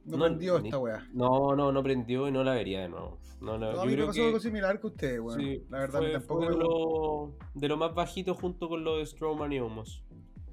No, 0.04 0.18
prendió 0.18 0.58
esta 0.58 0.78
weá. 0.78 1.08
No, 1.12 1.56
no, 1.56 1.72
no 1.72 1.82
prendió 1.82 2.28
y 2.28 2.32
no 2.32 2.44
la 2.44 2.54
vería 2.54 2.80
de 2.80 2.88
nuevo. 2.88 3.18
No, 3.40 3.58
no, 3.58 3.80
a 3.80 3.84
mí 3.84 3.96
me 3.96 4.06
pasó 4.06 4.24
algo 4.24 4.40
similar 4.40 4.80
que 4.80 4.86
usted, 4.86 5.20
weón. 5.20 5.62
la 5.68 5.80
verdad, 5.80 6.00
tampoco 6.12 6.48
de, 6.48 6.56
lo, 6.56 7.36
de 7.54 7.68
lo 7.68 7.76
más 7.76 7.94
bajito 7.94 8.34
junto 8.34 8.68
con 8.68 8.82
lo 8.82 8.98
de 8.98 9.06
Strowman 9.06 9.52
y 9.52 9.60
Homos. 9.60 10.02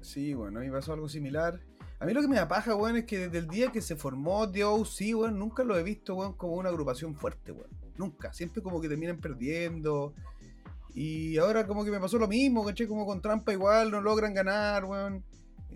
Sí, 0.02 0.34
bueno, 0.34 0.58
a 0.58 0.62
mí 0.62 0.68
me 0.68 0.74
pasó 0.74 0.92
algo 0.92 1.08
similar. 1.08 1.60
A 1.98 2.04
mí 2.04 2.12
lo 2.12 2.20
que 2.20 2.28
me 2.28 2.38
apaja, 2.38 2.74
weón, 2.74 2.96
es 2.98 3.04
que 3.04 3.18
desde 3.18 3.38
el 3.38 3.48
día 3.48 3.72
que 3.72 3.80
se 3.80 3.96
formó 3.96 4.50
The 4.50 4.64
OC, 4.64 5.16
weón, 5.16 5.38
nunca 5.38 5.64
lo 5.64 5.78
he 5.78 5.82
visto, 5.82 6.14
weón, 6.14 6.34
como 6.34 6.54
una 6.54 6.68
agrupación 6.68 7.14
fuerte, 7.14 7.52
weón. 7.52 7.70
Nunca. 7.96 8.32
Siempre 8.32 8.62
como 8.62 8.80
que 8.80 8.88
terminan 8.88 9.18
perdiendo. 9.18 10.12
Y 10.94 11.38
ahora 11.38 11.66
como 11.66 11.84
que 11.84 11.90
me 11.90 11.98
pasó 11.98 12.18
lo 12.18 12.28
mismo, 12.28 12.64
¿caché? 12.64 12.86
Como 12.86 13.06
con 13.06 13.22
trampa 13.22 13.52
igual, 13.52 13.90
no 13.90 14.02
logran 14.02 14.34
ganar, 14.34 14.84
weón. 14.84 15.24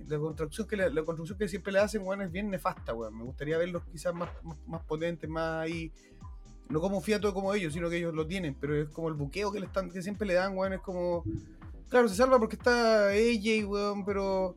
La 0.06 0.18
construcción 0.18 0.68
que, 0.68 0.76
la 0.76 1.04
construcción 1.04 1.38
que 1.38 1.48
siempre 1.48 1.72
le 1.72 1.78
hacen, 1.78 2.02
weón, 2.02 2.20
es 2.20 2.30
bien 2.30 2.50
nefasta, 2.50 2.92
weón. 2.92 3.16
Me 3.16 3.24
gustaría 3.24 3.56
verlos 3.56 3.82
quizás 3.90 4.14
más, 4.14 4.28
más, 4.42 4.58
más 4.66 4.82
potentes, 4.82 5.30
más 5.30 5.62
ahí 5.62 5.90
no 6.68 6.80
como 6.80 7.00
Fiato 7.00 7.32
como 7.32 7.54
ellos, 7.54 7.72
sino 7.72 7.88
que 7.88 7.96
ellos 7.96 8.14
lo 8.14 8.26
tienen, 8.26 8.54
pero 8.54 8.76
es 8.76 8.88
como 8.88 9.08
el 9.08 9.14
buqueo 9.14 9.50
que, 9.50 9.60
le 9.60 9.66
están, 9.66 9.90
que 9.90 10.02
siempre 10.02 10.26
le 10.26 10.34
dan, 10.34 10.56
weón, 10.56 10.74
es 10.74 10.80
como... 10.80 11.24
Claro, 11.88 12.08
se 12.08 12.16
salva 12.16 12.38
porque 12.38 12.56
está 12.56 13.08
AJ, 13.08 13.66
weón, 13.66 14.04
pero... 14.04 14.54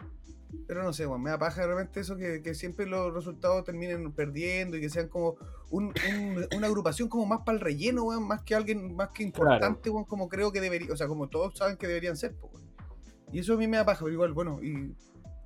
Pero 0.68 0.84
no 0.84 0.92
sé, 0.92 1.08
weón, 1.08 1.24
me 1.24 1.30
da 1.30 1.40
paja 1.40 1.62
de 1.62 1.68
repente 1.68 2.02
eso 2.02 2.18
que, 2.18 2.54
siempre 2.54 2.86
los 2.86 3.14
resultados 3.14 3.64
terminen 3.64 4.12
perdiendo 4.12 4.76
y 4.76 4.82
que 4.82 4.90
sean 4.90 5.08
como 5.08 5.38
una 5.72 6.68
agrupación 6.68 7.08
como 7.08 7.26
más 7.26 7.40
para 7.46 7.58
el 7.58 7.64
relleno, 7.64 8.04
weón, 8.04 8.28
más 8.28 8.42
que 8.44 8.56
alguien 8.56 8.94
más 8.94 9.10
que 9.10 9.24
importante, 9.24 9.90
weón, 9.90 10.04
como 10.04 10.28
creo 10.28 10.52
que 10.52 10.60
debería, 10.60 10.92
o 10.92 10.98
sea, 10.98 11.08
como 11.08 11.30
todos 11.30 11.58
saben 11.58 11.78
que 11.78 11.88
deberían 11.88 12.18
ser, 12.18 12.36
weón. 12.42 12.70
Y 13.32 13.40
eso 13.40 13.54
a 13.54 13.58
mí 13.58 13.66
me 13.66 13.78
da 13.78 13.86
paja, 13.86 14.00
pero 14.04 14.14
igual, 14.14 14.34
bueno, 14.34 14.60
y 14.62 14.94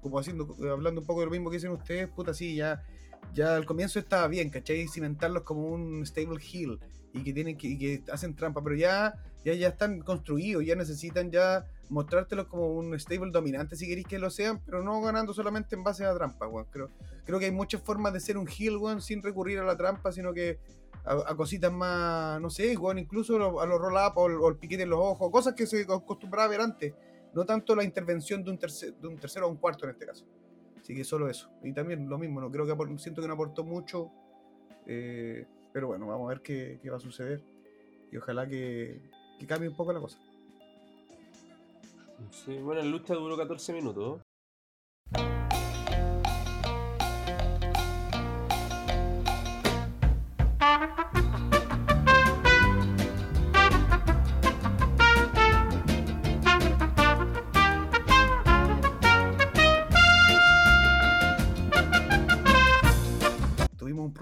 como 0.02 0.18
haciendo, 0.18 0.56
hablando 0.72 1.02
un 1.02 1.08
poco 1.08 1.20
de 1.20 1.28
lo 1.28 1.32
mismo 1.32 1.52
que 1.52 1.58
dicen 1.58 1.72
ustedes, 1.72 2.08
puta, 2.08 2.34
sí, 2.34 2.56
ya 2.56 2.84
ya 3.34 3.56
al 3.56 3.66
comienzo 3.66 4.00
estaba 4.00 4.28
bien, 4.28 4.50
¿cachai? 4.50 4.88
Cimentarlos 4.88 5.44
como 5.44 5.68
un 5.68 6.06
stable 6.06 6.40
hill 6.42 6.80
y 7.14 7.24
que 7.24 7.34
tienen 7.34 7.58
que, 7.58 7.68
y 7.68 7.78
que 7.78 8.04
hacen 8.12 8.36
trampa, 8.36 8.62
pero 8.62 8.76
ya, 8.76 9.16
ya, 9.44 9.54
ya 9.54 9.70
están 9.70 10.02
construidos, 10.02 10.66
ya 10.66 10.76
necesitan 10.76 11.32
ya 11.32 11.66
mostrártelos 11.90 12.48
como 12.48 12.68
un 12.68 13.00
stable 13.00 13.32
dominante 13.32 13.76
si 13.76 13.88
queréis 13.88 14.08
que 14.08 14.20
lo 14.20 14.30
sean, 14.30 14.60
pero 14.66 14.84
no 14.84 15.02
ganando 15.02 15.34
solamente 15.34 15.76
en 15.76 15.84
base 15.84 16.06
a 16.06 16.14
trampa, 16.14 16.48
weón. 16.48 16.68
Creo, 16.72 16.90
creo 17.26 17.40
que 17.40 17.46
hay 17.46 17.52
muchas 17.52 17.82
formas 17.82 18.14
de 18.14 18.20
ser 18.20 18.38
un 18.38 18.48
hill, 18.48 18.78
weón, 18.78 19.02
sin 19.02 19.24
recurrir 19.24 19.60
a 19.60 19.64
la 19.64 19.78
trampa, 19.78 20.12
sino 20.12 20.34
que 20.34 20.60
a, 21.06 21.36
cositas 21.36 21.72
más, 21.72 22.42
no 22.42 22.50
sé, 22.50 22.76
weón, 22.78 23.00
incluso 23.00 23.60
a 23.60 23.66
los 23.66 23.80
roll-up 23.80 24.18
o, 24.18 24.50
el 24.50 24.58
piquete 24.58 24.84
en 24.84 24.90
los 24.90 25.00
ojos, 25.00 25.32
cosas 25.32 25.54
que 25.54 25.66
se 25.68 25.82
acostumbraba 25.82 26.46
a 26.46 26.50
ver 26.50 26.62
antes, 26.62 26.94
no 27.34 27.46
tanto 27.46 27.76
la 27.76 27.84
intervención 27.84 28.44
de 28.44 28.52
un, 28.52 28.58
de 28.58 29.08
un 29.08 29.18
tercero 29.18 29.48
o 29.48 29.50
un 29.50 29.58
cuarto 29.58 29.86
en 29.86 29.92
este 29.92 30.06
caso. 30.06 30.26
Así 30.86 30.94
que 30.94 31.04
solo 31.04 31.28
eso. 31.28 31.50
Y 31.64 31.74
también 31.74 32.08
lo 32.08 32.20
mismo, 32.20 32.40
no 32.40 32.52
creo 32.52 32.68
que 32.68 32.98
siento 33.00 33.20
que 33.20 33.28
no 33.28 33.34
aportó 33.34 33.64
mucho. 33.64 34.12
Eh, 34.86 35.44
pero 35.74 35.88
bueno, 35.88 36.06
vamos 36.06 36.28
a 36.28 36.36
ver 36.36 36.42
qué, 36.42 36.80
va 36.92 36.98
a 36.98 37.00
suceder. 37.00 37.42
Y 38.12 38.18
ojalá 38.18 38.48
que, 38.48 39.02
que, 39.40 39.48
cambie 39.48 39.68
un 39.68 39.76
poco 39.76 39.92
la 39.94 40.00
cosa. 40.00 40.20
Sí, 42.30 42.60
bueno, 42.60 42.84
la 42.84 42.88
lucha 42.88 43.16
duró 43.16 43.36
14 43.36 43.74
minutos. 43.74 44.22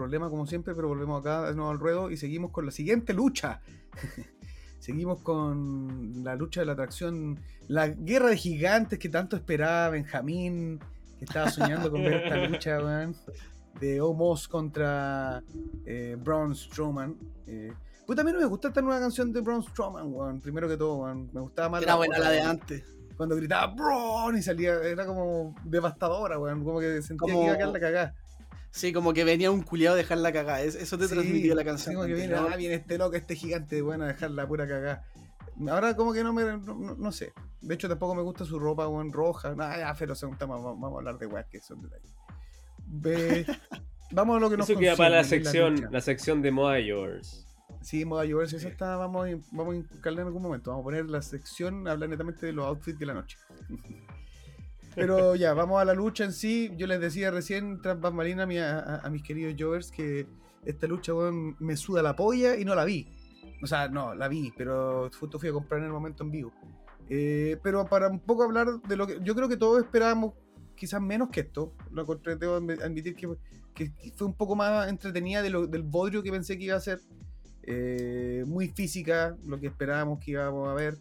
Problema 0.04 0.30
como 0.30 0.46
siempre, 0.46 0.76
pero 0.76 0.90
volvemos 0.90 1.22
acá 1.22 1.44
de 1.44 1.56
nuevo 1.56 1.72
al 1.72 1.80
ruedo 1.80 2.12
y 2.12 2.18
seguimos 2.18 2.52
con 2.52 2.66
la 2.66 2.72
siguiente 2.72 3.14
lucha. 3.14 3.62
seguimos 4.80 5.22
con 5.22 6.26
la 6.26 6.36
lucha 6.36 6.60
de 6.60 6.66
la 6.66 6.74
atracción, 6.74 7.40
la 7.70 7.88
guerra 7.88 8.30
de 8.30 8.36
gigantes 8.36 9.00
que 9.00 9.08
tanto 9.08 9.38
esperaba 9.38 9.92
Benjamín, 9.92 10.80
que 11.18 11.24
estaba 11.24 11.50
soñando 11.50 11.90
con 11.90 12.04
ver 12.04 12.16
esta 12.16 12.36
lucha, 12.36 12.80
de 13.80 14.02
Omos 14.02 14.50
contra 14.50 15.42
eh, 15.86 16.18
Braun 16.20 16.54
Strowman. 16.54 17.16
Eh, 17.48 17.74
pues 18.06 18.18
también 18.18 18.38
me 18.38 18.46
gusta 18.46 18.68
esta 18.68 18.82
nueva 18.82 19.00
canción 19.00 19.32
de 19.32 19.40
Braun 19.40 19.64
Strowman, 19.64 20.42
Primero 20.42 20.68
que 20.68 20.76
todo, 20.76 21.16
Me 21.16 21.40
gustaba 21.40 21.70
más. 21.70 21.84
Era 21.84 21.96
buena 21.96 22.20
la 22.20 22.30
de 22.30 22.42
antes. 22.42 22.84
Cuando 23.16 23.38
gritaba 23.38 23.74
Braun 23.74 24.38
y 24.38 24.42
salía, 24.42 24.74
era 24.84 25.06
como 25.06 25.56
devastadora, 25.64 26.36
Como 26.36 26.82
que 26.82 27.02
sentía 27.02 27.34
que 27.34 27.42
iba 27.42 27.54
a 27.54 27.58
quedar 27.58 27.70
la 27.70 27.80
cagada. 27.80 28.16
Sí, 28.74 28.92
como 28.92 29.14
que 29.14 29.24
venía 29.24 29.52
un 29.52 29.62
culiado 29.62 29.94
a 29.94 29.98
dejar 29.98 30.18
la 30.18 30.34
cagada. 30.34 30.64
Eso 30.64 30.98
te 30.98 31.08
transmitió 31.08 31.54
la 31.54 31.64
canción. 31.64 31.94
como 31.94 32.08
que 32.08 32.16
viene, 32.16 32.34
ah, 32.34 32.56
viene 32.58 32.74
este 32.74 32.98
loco, 32.98 33.16
este 33.16 33.36
gigante, 33.36 33.84
bueno, 33.84 34.06
a 34.06 34.08
dejar 34.08 34.32
la 34.32 34.48
pura 34.48 34.68
cagada. 34.68 35.06
Ahora 35.70 35.96
como 35.96 36.12
que 36.12 36.24
no 36.24 36.34
me, 36.34 36.44
no, 36.58 37.12
sé. 37.12 37.34
De 37.62 37.76
hecho 37.76 37.88
tampoco 37.88 38.16
me 38.16 38.24
gusta 38.24 38.46
su 38.46 38.58
ropa, 38.58 38.88
weón, 38.88 39.14
roja. 39.14 39.54
Nada, 39.54 39.78
ya, 39.78 39.94
pero 39.94 40.16
vamos, 40.40 40.64
vamos 40.64 40.92
a 40.92 40.98
hablar 40.98 41.20
de 41.20 41.28
weas 41.28 41.46
que 41.46 41.62
son 41.62 41.84
detalles. 41.84 43.48
vamos 44.12 44.38
a 44.38 44.40
lo 44.40 44.50
que 44.50 44.58
nos 44.58 44.68
Eso 44.68 44.80
queda 44.80 44.96
para 44.96 45.18
la 45.18 45.24
sección, 45.24 45.90
la 45.92 46.02
sección 46.02 46.42
de 46.42 46.50
moda 46.50 46.80
yours. 46.80 47.46
Sí, 47.82 48.06
moda 48.06 48.26
Jovers, 48.28 48.54
esa 48.54 48.70
está, 48.70 48.96
vamos, 48.96 49.28
a- 49.28 49.40
vamos 49.52 49.76
a 49.76 49.78
inculcarla 49.78 50.22
en 50.22 50.28
algún 50.28 50.42
momento. 50.42 50.72
Vamos 50.72 50.82
a 50.82 50.86
poner 50.86 51.06
la 51.06 51.22
sección, 51.22 51.88
hablar 51.88 52.10
netamente 52.10 52.48
de 52.48 52.54
los 52.54 52.66
outfits 52.66 52.98
de 52.98 53.06
la 53.06 53.14
noche. 53.14 53.38
Pero 54.96 55.36
ya, 55.36 55.54
vamos 55.54 55.82
a 55.82 55.86
la 55.86 55.94
lucha 55.94 56.24
en 56.24 56.34
sí. 56.34 56.72
Yo 56.78 56.88
les 56.88 57.00
decía 57.00 57.32
recién, 57.32 57.82
tras 57.82 58.00
bambalina, 58.00 58.44
a, 58.44 58.96
a- 59.06 59.10
mis 59.10 59.24
queridos 59.24 59.56
Jovers, 59.58 59.92
que 59.92 60.28
esta 60.66 60.88
lucha, 60.88 61.14
me 61.60 61.76
suda 61.78 62.02
la 62.02 62.16
polla 62.16 62.56
y 62.58 62.66
no 62.66 62.76
la 62.76 62.86
vi. 62.86 63.08
O 63.62 63.68
sea, 63.68 63.88
no, 63.88 64.14
la 64.14 64.28
vi, 64.28 64.54
pero 64.58 65.10
justo 65.20 65.40
fui 65.40 65.50
a 65.50 65.54
comprar 65.54 65.80
en 65.80 65.88
el 65.88 65.92
momento 65.92 66.24
en 66.24 66.32
vivo. 66.32 66.54
Eh, 67.10 67.58
pero 67.64 67.86
para 67.86 68.08
un 68.10 68.20
poco 68.20 68.44
hablar 68.44 68.68
de 68.88 68.96
lo 68.96 69.08
que. 69.08 69.20
Yo 69.22 69.36
creo 69.36 69.50
que 69.50 69.58
todos 69.58 69.84
esperábamos 69.84 70.34
quizás 70.76 71.02
menos 71.02 71.30
que 71.30 71.42
esto. 71.42 71.74
Lo 71.92 72.02
encontré, 72.04 72.36
debo 72.36 72.60
admi- 72.60 72.82
admitir 72.82 73.16
que, 73.16 73.30
que 73.74 73.92
fue 74.16 74.28
un 74.28 74.34
poco 74.36 74.56
más 74.56 74.88
entretenida 74.90 75.42
de 75.42 75.50
lo- 75.50 75.68
del 75.68 75.84
bodrio 75.84 76.24
que 76.24 76.32
pensé 76.32 76.58
que 76.58 76.66
iba 76.66 76.76
a 76.76 76.82
ser. 76.82 77.00
Eh, 77.66 78.44
muy 78.46 78.68
física, 78.70 79.38
lo 79.46 79.58
que 79.60 79.68
esperábamos 79.68 80.20
que 80.20 80.32
íbamos 80.32 80.68
a 80.70 80.74
ver. 80.74 80.98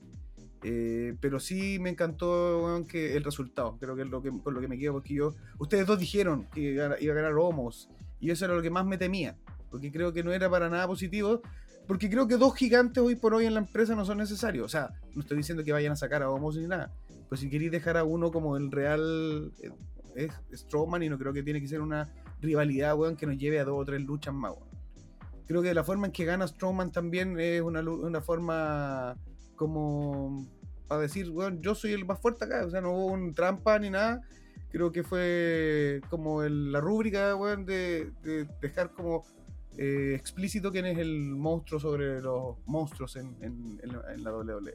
Eh, 0.63 1.17
pero 1.21 1.41
sí 1.41 1.79
me 1.81 1.91
encantó 1.91 2.63
weón, 2.63 2.85
que 2.87 3.17
el 3.17 3.25
resultado. 3.25 3.77
Creo 3.79 3.97
que 3.97 4.03
es 4.03 4.09
lo 4.09 4.23
que, 4.23 4.31
con 4.31 4.55
lo 4.55 4.61
que 4.61 4.69
me 4.69 4.79
quedo. 4.79 4.93
Porque 4.93 5.15
yo. 5.15 5.35
Ustedes 5.59 5.87
dos 5.87 5.99
dijeron 5.99 6.49
que 6.53 6.61
iba 7.01 7.13
a 7.13 7.15
ganar 7.15 7.35
Homos. 7.35 7.89
Y 8.21 8.31
eso 8.31 8.45
era 8.45 8.55
lo 8.55 8.63
que 8.63 8.71
más 8.71 8.87
me 8.87 8.99
temía. 8.99 9.37
Porque 9.71 9.91
creo 9.91 10.13
que 10.13 10.23
no 10.23 10.33
era 10.33 10.49
para 10.49 10.69
nada 10.69 10.87
positivo. 10.87 11.43
Porque 11.87 12.09
creo 12.09 12.29
que 12.29 12.37
dos 12.37 12.55
gigantes 12.55 13.03
hoy 13.03 13.17
por 13.17 13.35
hoy 13.35 13.47
en 13.47 13.55
la 13.55 13.61
empresa 13.61 13.95
no 13.95 14.05
son 14.05 14.19
necesarios. 14.19 14.65
O 14.65 14.69
sea, 14.69 14.91
no 15.15 15.21
estoy 15.21 15.37
diciendo 15.37 15.65
que 15.65 15.73
vayan 15.73 15.93
a 15.93 15.97
sacar 15.97 16.23
a 16.23 16.31
Homos 16.31 16.57
ni 16.57 16.67
nada. 16.67 16.93
Pues 17.29 17.41
si 17.41 17.51
queréis 17.51 17.73
dejar 17.73 17.97
a 17.97 18.05
uno 18.05 18.31
como 18.31 18.57
el 18.57 18.71
real 18.71 19.53
eh, 19.63 19.71
es 20.15 20.61
Strowman 20.61 21.03
y 21.03 21.09
no 21.09 21.19
creo 21.19 21.33
que 21.33 21.43
tiene 21.43 21.61
que 21.61 21.69
ser 21.69 21.81
una 21.81 22.13
rivalidad, 22.41 22.97
weón, 22.97 23.17
que 23.17 23.27
nos 23.27 23.37
lleve 23.37 23.59
a 23.59 23.65
dos 23.65 23.81
o 23.81 23.85
tres 23.85 24.03
luchas 24.03 24.35
más, 24.35 24.53
weón. 24.53 24.69
Creo 25.47 25.61
que 25.61 25.75
la 25.75 25.83
forma 25.83 26.07
en 26.07 26.13
que 26.13 26.25
gana 26.25 26.47
Strowman 26.47 26.93
también 26.93 27.39
es 27.39 27.61
una, 27.63 27.81
una 27.81 28.21
forma 28.21 29.17
como 29.57 30.47
para 30.89 31.03
decir, 31.03 31.31
weón, 31.31 31.61
yo 31.63 31.75
soy 31.75 31.93
el 31.93 32.05
más 32.05 32.21
fuerte 32.21 32.45
acá. 32.45 32.65
O 32.67 32.71
sea, 32.71 32.81
no 32.81 32.93
hubo 32.93 33.07
un 33.07 33.35
trampa 33.35 33.79
ni 33.79 33.91
nada. 33.91 34.21
Creo 34.71 34.91
que 34.93 35.03
fue 35.03 36.01
como 36.11 36.43
el- 36.43 36.73
la 36.73 36.81
rúbrica, 36.81 37.35
weón, 37.37 37.65
de, 37.67 38.11
de 38.23 38.47
dejar 38.61 38.93
como 38.93 39.25
eh, 39.79 40.15
explícito 40.15 40.71
quién 40.71 40.85
es 40.85 40.99
el 40.99 41.19
monstruo 41.35 41.81
sobre 41.81 42.21
los 42.21 42.57
monstruos 42.67 43.17
en, 43.17 43.35
en- 43.41 43.81
en 43.83 43.93
la, 43.93 44.15
en 44.15 44.23
la 44.25 44.31
WWE. 44.33 44.75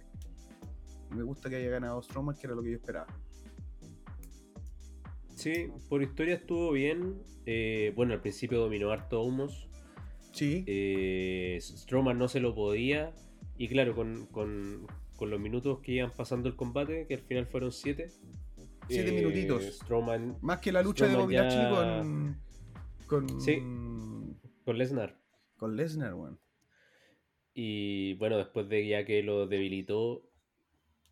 Me 1.11 1.23
gusta 1.23 1.49
que 1.49 1.55
haya 1.57 1.69
ganado 1.69 2.01
Strowman, 2.01 2.35
que 2.35 2.47
era 2.47 2.55
lo 2.55 2.63
que 2.63 2.71
yo 2.71 2.75
esperaba. 2.77 3.07
Sí, 5.35 5.67
por 5.89 6.01
historia 6.01 6.35
estuvo 6.35 6.71
bien. 6.71 7.21
Eh, 7.45 7.93
bueno, 7.95 8.13
al 8.13 8.21
principio 8.21 8.59
dominó 8.59 8.91
harto 8.91 9.21
Humos. 9.21 9.69
Sí, 10.31 10.63
Eh, 10.67 11.57
Strowman 11.61 12.17
no 12.17 12.27
se 12.27 12.39
lo 12.39 12.53
podía. 12.55 13.13
Y 13.57 13.67
claro, 13.67 13.95
con, 13.95 14.27
con- 14.27 14.87
con 15.15 15.29
los 15.31 15.39
minutos 15.39 15.79
que 15.79 15.93
iban 15.93 16.11
pasando 16.11 16.47
el 16.47 16.55
combate, 16.55 17.07
que 17.07 17.15
al 17.15 17.21
final 17.21 17.47
fueron 17.47 17.71
siete. 17.71 18.11
Siete 18.87 19.11
minutitos. 19.11 19.63
Strowman 19.79 20.37
más 20.41 20.59
que 20.59 20.71
la 20.71 20.81
lucha 20.81 21.07
de 21.07 21.15
Bobby 21.15 21.33
ya- 21.35 21.69
con. 21.69 22.37
con. 23.07 23.41
Sí. 23.41 23.57
con 24.63 24.77
Lesnar. 24.77 25.17
con 25.57 25.75
Lesnar, 25.75 26.13
weón. 26.13 26.39
Y 27.53 28.13
bueno, 28.15 28.37
después 28.37 28.69
de 28.69 28.87
ya 28.87 29.03
que 29.05 29.23
lo 29.23 29.47
debilitó, 29.47 30.29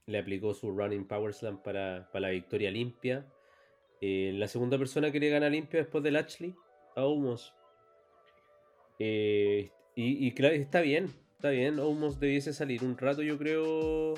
le 0.06 0.20
aplicó 0.20 0.54
su 0.54 0.70
Running 0.72 1.08
Power 1.08 1.34
Slam 1.34 1.64
para, 1.64 2.08
para 2.12 2.28
la 2.28 2.30
victoria 2.30 2.70
limpia. 2.70 3.28
Eh, 4.02 4.32
la 4.36 4.48
segunda 4.48 4.78
persona 4.78 5.12
que 5.12 5.20
le 5.20 5.30
gana 5.30 5.50
limpia 5.50 5.80
después 5.80 6.04
de 6.04 6.12
Lashley, 6.12 6.54
a 6.96 7.08
Humos. 7.08 7.56
Eh, 9.00 9.72
y, 9.96 10.28
y 10.28 10.32
claro, 10.34 10.54
está 10.56 10.82
bien, 10.82 11.10
está 11.36 11.49
bien. 11.49 11.79
Humos 11.79 12.19
debiese 12.19 12.53
salir 12.53 12.83
un 12.83 12.97
rato, 12.97 13.21
yo 13.21 13.38
creo. 13.38 14.13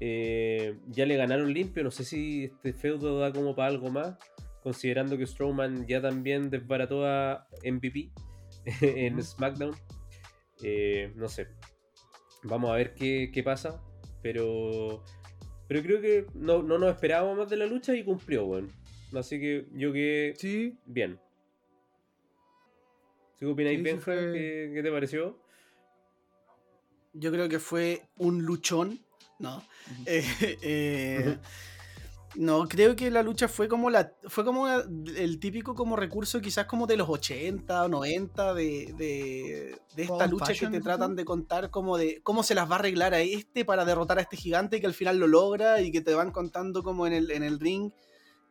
Eh, 0.00 0.78
ya 0.88 1.04
le 1.06 1.16
ganaron 1.16 1.52
limpio. 1.52 1.82
No 1.84 1.90
sé 1.90 2.04
si 2.04 2.44
este 2.44 2.72
feudo 2.72 3.18
da 3.18 3.32
como 3.32 3.54
para 3.54 3.68
algo 3.68 3.90
más. 3.90 4.16
Considerando 4.62 5.16
que 5.16 5.26
Strowman 5.26 5.86
ya 5.86 6.00
también 6.02 6.50
desbarató 6.50 7.06
a 7.06 7.46
MVP 7.64 8.10
en. 8.82 9.22
SmackDown. 9.22 9.74
Eh, 10.62 11.12
no 11.16 11.28
sé. 11.28 11.48
Vamos 12.42 12.70
a 12.70 12.74
ver 12.76 12.94
qué, 12.94 13.30
qué 13.32 13.42
pasa. 13.42 13.82
Pero. 14.22 15.02
Pero 15.68 15.82
creo 15.82 16.00
que 16.00 16.26
no, 16.34 16.62
no 16.62 16.78
nos 16.78 16.90
esperábamos 16.94 17.38
más 17.38 17.48
de 17.48 17.56
la 17.56 17.66
lucha 17.66 17.94
y 17.94 18.02
cumplió, 18.04 18.44
weón. 18.46 18.72
Así 19.14 19.38
que 19.40 19.66
yo 19.72 19.92
que 19.92 20.34
Sí, 20.36 20.78
bien. 20.84 21.18
¿Sí 23.38 23.46
qué 23.46 23.46
opináis, 23.46 23.78
sí 23.78 23.82
Benja? 23.84 24.00
fue- 24.02 24.32
¿Qué, 24.32 24.70
qué 24.74 24.82
te 24.82 24.90
pareció? 24.90 25.38
Yo 27.12 27.32
creo 27.32 27.48
que 27.48 27.58
fue 27.58 28.08
un 28.16 28.42
luchón, 28.44 29.00
¿no? 29.38 29.62
Eh, 30.06 30.24
eh, 30.62 31.38
no, 32.36 32.68
creo 32.68 32.94
que 32.94 33.10
la 33.10 33.24
lucha 33.24 33.48
fue 33.48 33.68
como 33.68 33.90
la 33.90 34.12
fue 34.28 34.44
como 34.44 34.68
el 34.68 35.40
típico 35.40 35.74
como 35.74 35.96
recurso 35.96 36.40
quizás 36.40 36.66
como 36.66 36.86
de 36.86 36.96
los 36.96 37.08
80 37.08 37.84
o 37.84 37.88
90 37.88 38.54
de, 38.54 38.94
de, 38.96 39.78
de 39.96 40.02
esta 40.02 40.28
lucha 40.28 40.54
que 40.54 40.68
te 40.68 40.80
tratan 40.80 41.16
de 41.16 41.24
contar 41.24 41.70
como 41.70 41.96
de 41.98 42.20
cómo 42.22 42.44
se 42.44 42.54
las 42.54 42.70
va 42.70 42.76
a 42.76 42.78
arreglar 42.78 43.14
a 43.14 43.20
este 43.20 43.64
para 43.64 43.84
derrotar 43.84 44.18
a 44.18 44.22
este 44.22 44.36
gigante 44.36 44.80
que 44.80 44.86
al 44.86 44.94
final 44.94 45.18
lo 45.18 45.26
logra 45.26 45.80
y 45.80 45.90
que 45.90 46.02
te 46.02 46.14
van 46.14 46.30
contando 46.30 46.84
como 46.84 47.06
en 47.08 47.14
el, 47.14 47.30
en 47.32 47.42
el 47.42 47.58
ring 47.58 47.90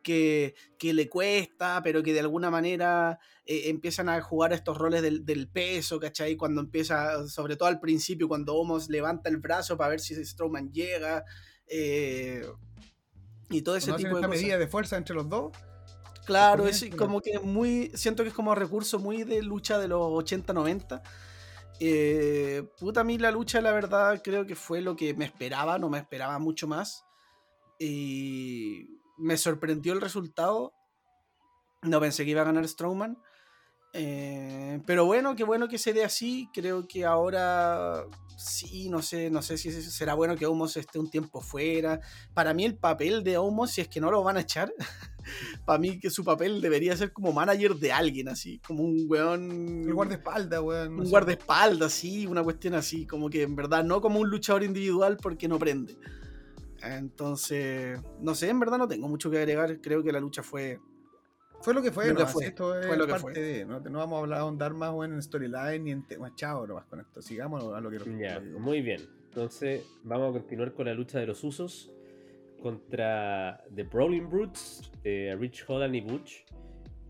que, 0.02 0.54
que 0.78 0.92
le 0.94 1.08
cuesta, 1.08 1.80
pero 1.82 2.02
que 2.02 2.12
de 2.12 2.20
alguna 2.20 2.50
manera 2.50 3.18
eh, 3.44 3.64
empiezan 3.66 4.08
a 4.08 4.20
jugar 4.20 4.52
estos 4.52 4.76
roles 4.78 5.02
del, 5.02 5.24
del 5.24 5.48
peso, 5.48 5.98
¿cachai? 6.00 6.36
Cuando 6.36 6.60
empieza, 6.60 7.26
sobre 7.28 7.56
todo 7.56 7.68
al 7.68 7.80
principio, 7.80 8.28
cuando 8.28 8.54
Homos 8.56 8.88
levanta 8.88 9.28
el 9.30 9.38
brazo 9.38 9.76
para 9.76 9.90
ver 9.90 10.00
si 10.00 10.14
Strowman 10.24 10.72
llega. 10.72 11.24
eh, 11.66 12.42
y 13.50 13.62
todo 13.62 13.76
ese 13.76 13.90
¿no 13.90 13.96
hacen 13.96 14.10
tipo 14.10 14.16
de 14.16 14.22
cosas. 14.22 14.28
medida 14.28 14.58
de 14.58 14.68
fuerza 14.68 14.96
entre 14.96 15.14
los 15.14 15.28
dos? 15.28 15.52
Claro, 16.24 16.66
es 16.68 16.86
como 16.96 17.20
que 17.20 17.38
muy. 17.40 17.90
Siento 17.94 18.22
que 18.22 18.28
es 18.28 18.34
como 18.34 18.54
recurso 18.54 18.98
muy 18.98 19.24
de 19.24 19.42
lucha 19.42 19.78
de 19.78 19.88
los 19.88 20.00
80-90. 20.12 21.02
Eh, 21.80 22.68
puta, 22.78 23.00
a 23.00 23.04
mí 23.04 23.18
la 23.18 23.30
lucha, 23.32 23.60
la 23.60 23.72
verdad, 23.72 24.20
creo 24.22 24.46
que 24.46 24.54
fue 24.54 24.82
lo 24.82 24.96
que 24.96 25.14
me 25.14 25.24
esperaba, 25.24 25.78
no 25.78 25.88
me 25.88 25.98
esperaba 25.98 26.38
mucho 26.38 26.68
más. 26.68 27.04
Y 27.78 28.99
me 29.20 29.36
sorprendió 29.36 29.92
el 29.92 30.00
resultado. 30.00 30.72
No 31.82 32.00
pensé 32.00 32.24
que 32.24 32.30
iba 32.32 32.42
a 32.42 32.44
ganar 32.44 32.66
Strowman. 32.66 33.18
Eh, 33.92 34.80
pero 34.86 35.04
bueno, 35.04 35.34
qué 35.34 35.44
bueno 35.44 35.68
que 35.68 35.78
se 35.78 35.92
dé 35.92 36.04
así. 36.04 36.48
Creo 36.52 36.86
que 36.86 37.04
ahora 37.04 38.06
sí, 38.36 38.88
no 38.88 39.02
sé, 39.02 39.30
no 39.30 39.42
sé 39.42 39.58
si 39.58 39.70
será 39.70 40.14
bueno 40.14 40.36
que 40.36 40.46
Omos 40.46 40.76
esté 40.76 40.98
un 40.98 41.10
tiempo 41.10 41.40
fuera. 41.40 42.00
Para 42.34 42.54
mí 42.54 42.64
el 42.64 42.76
papel 42.76 43.22
de 43.22 43.36
Omos, 43.38 43.72
si 43.72 43.80
es 43.80 43.88
que 43.88 44.00
no 44.00 44.10
lo 44.10 44.22
van 44.22 44.36
a 44.36 44.40
echar, 44.40 44.72
para 45.66 45.78
mí 45.78 45.98
que 45.98 46.10
su 46.10 46.24
papel 46.24 46.60
debería 46.60 46.96
ser 46.96 47.12
como 47.12 47.32
manager 47.32 47.74
de 47.76 47.92
alguien, 47.92 48.28
así, 48.28 48.58
como 48.60 48.84
un 48.84 49.06
weón. 49.08 49.82
El 49.86 49.94
guardaespaldas, 49.94 50.60
weón. 50.60 50.96
no 50.96 51.00
Un 51.00 51.06
sé. 51.06 51.10
guardaespaldas, 51.10 51.92
sí, 51.92 52.26
una 52.26 52.42
cuestión 52.42 52.74
así, 52.74 53.06
como 53.06 53.28
que 53.28 53.42
en 53.42 53.56
verdad 53.56 53.84
no 53.84 54.00
como 54.00 54.20
un 54.20 54.30
luchador 54.30 54.62
individual 54.62 55.16
porque 55.16 55.48
no 55.48 55.58
prende. 55.58 55.98
Entonces, 56.82 58.00
no 58.20 58.34
sé, 58.34 58.48
en 58.48 58.60
verdad 58.60 58.78
no 58.78 58.88
tengo 58.88 59.08
mucho 59.08 59.30
que 59.30 59.38
agregar. 59.38 59.80
Creo 59.80 60.02
que 60.02 60.12
la 60.12 60.20
lucha 60.20 60.42
fue. 60.42 60.78
Fue 61.60 61.74
lo 61.74 61.82
que 61.82 61.92
fue, 61.92 62.06
Lo 62.06 62.14
que 62.14 62.20
nomás, 62.20 62.32
fue, 62.32 62.46
Esto 62.46 62.78
es 62.78 62.86
fue 62.86 62.96
lo 62.96 63.06
que 63.06 63.12
parte 63.12 63.32
fue. 63.32 63.42
de. 63.42 63.64
No, 63.66 63.80
no 63.80 63.98
vamos 63.98 64.16
a 64.16 64.20
hablar, 64.20 64.40
ahondar 64.40 64.72
más 64.72 64.92
weón, 64.92 65.12
en 65.12 65.22
storyline 65.22 65.84
ni 65.84 65.90
en 65.90 66.06
temas. 66.06 66.34
Chao, 66.34 66.66
nomás 66.66 66.86
con 66.86 67.00
esto. 67.00 67.20
Sigamos 67.20 67.62
a 67.74 67.80
lo 67.80 67.90
que 67.90 67.98
Ya, 68.18 68.40
lo 68.40 68.58
muy 68.58 68.80
bien. 68.80 69.02
Entonces, 69.24 69.84
vamos 70.02 70.30
a 70.30 70.38
continuar 70.38 70.72
con 70.72 70.86
la 70.86 70.94
lucha 70.94 71.18
de 71.20 71.26
los 71.26 71.44
usos 71.44 71.92
contra 72.62 73.62
The 73.74 73.84
Brawling 73.84 74.28
Brutes, 74.28 74.90
eh, 75.04 75.36
Rich 75.38 75.64
Holland 75.68 75.94
y 75.94 76.00
Butch. 76.00 76.44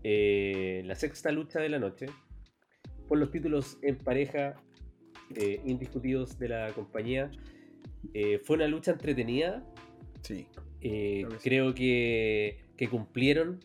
Eh, 0.03 0.83
la 0.85 0.95
sexta 0.95 1.31
lucha 1.31 1.59
de 1.59 1.69
la 1.69 1.79
noche. 1.79 2.07
Por 3.07 3.17
los 3.19 3.31
títulos 3.31 3.77
en 3.81 3.97
pareja 3.97 4.55
eh, 5.35 5.61
indiscutidos 5.65 6.37
de 6.37 6.49
la 6.49 6.71
compañía. 6.73 7.31
Eh, 8.13 8.39
fue 8.43 8.55
una 8.55 8.67
lucha 8.67 8.91
entretenida. 8.91 9.65
Sí. 10.21 10.47
Eh, 10.81 11.25
Creo 11.43 11.73
que 11.73 11.79
sí. 11.79 11.83
que, 11.83 12.57
que 12.77 12.89
cumplieron. 12.89 13.59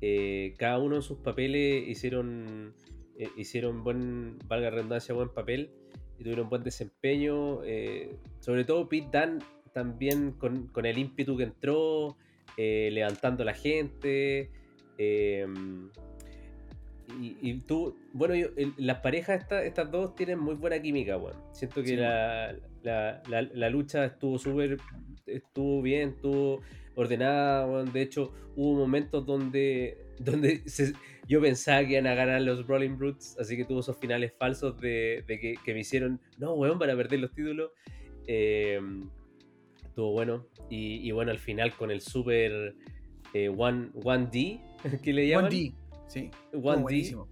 Eh, 0.00 0.54
cada 0.58 0.78
uno 0.78 0.96
en 0.96 1.02
sus 1.02 1.18
papeles 1.18 1.86
hicieron, 1.88 2.74
eh, 3.18 3.28
hicieron 3.36 3.84
buen, 3.84 4.38
valga 4.46 4.70
la 4.70 4.76
redundancia, 4.76 5.14
buen 5.14 5.28
papel 5.28 5.70
y 6.18 6.22
tuvieron 6.24 6.48
buen 6.48 6.62
desempeño. 6.62 7.62
eh, 7.64 8.16
sobre 8.40 8.64
todo 8.64 8.88
Pete 8.88 9.08
Dan 9.12 9.38
también 9.72 10.32
con, 10.32 10.68
con 10.68 10.86
el 10.86 10.98
ímpetu 10.98 11.36
que 11.36 11.44
entró, 11.44 12.16
eh, 12.56 12.88
levantando 12.92 13.42
a 13.42 13.46
la 13.46 13.54
gente. 13.54 14.50
Y, 17.20 17.36
y 17.40 17.54
tú, 17.60 17.96
bueno, 18.12 18.34
yo- 18.34 18.48
el- 18.56 18.72
las 18.76 18.98
parejas, 19.00 19.40
esta- 19.42 19.64
estas 19.64 19.90
dos 19.90 20.14
tienen 20.14 20.38
muy 20.38 20.54
buena 20.54 20.80
química, 20.80 21.16
weón. 21.16 21.36
Siento 21.52 21.82
que 21.82 21.88
Sí, 21.88 21.96
la, 21.96 22.54
la- 22.82 23.22
la- 23.28 23.42
la 23.42 23.70
lucha 23.70 24.04
estuvo 24.04 24.38
súper, 24.38 24.76
estuvo 25.26 25.80
bien, 25.82 26.10
estuvo 26.10 26.60
ordenada, 26.94 27.66
weón. 27.66 27.92
De 27.92 28.02
hecho, 28.02 28.32
hubo 28.56 28.74
momentos 28.78 29.24
donde, 29.26 29.96
donde 30.18 30.62
se- 30.68 30.92
Yo 31.28 31.40
pensaba 31.40 31.84
que 31.86 31.92
iban 31.92 32.08
a 32.08 32.14
ganar 32.14 32.42
los 32.42 32.66
Brawling 32.66 32.98
Brutes, 32.98 33.36
así 33.38 33.56
que 33.56 33.64
tuvo 33.64 33.80
esos 33.80 33.96
finales 33.98 34.32
falsos 34.36 34.80
de, 34.80 35.22
que, 35.64 35.72
me 35.74 35.80
hicieron, 35.80 36.20
no, 36.38 36.54
weón, 36.54 36.76
para 36.78 36.96
perder 36.96 37.20
los 37.20 37.32
títulos. 37.32 37.70
Em, 38.26 39.08
estuvo 39.84 40.10
bueno. 40.12 40.46
Y, 40.68 41.10
bueno, 41.12 41.30
al 41.30 41.38
final 41.38 41.72
con 41.74 41.90
el 41.92 42.00
Super 42.00 42.74
eh, 43.32 43.48
One, 43.48 43.90
1D, 43.94 44.60
que 45.04 45.12
le 45.12 45.28
llaman. 45.28 45.50
1D, 45.52 45.74
sí. 46.10 46.30
1D. 46.52 47.26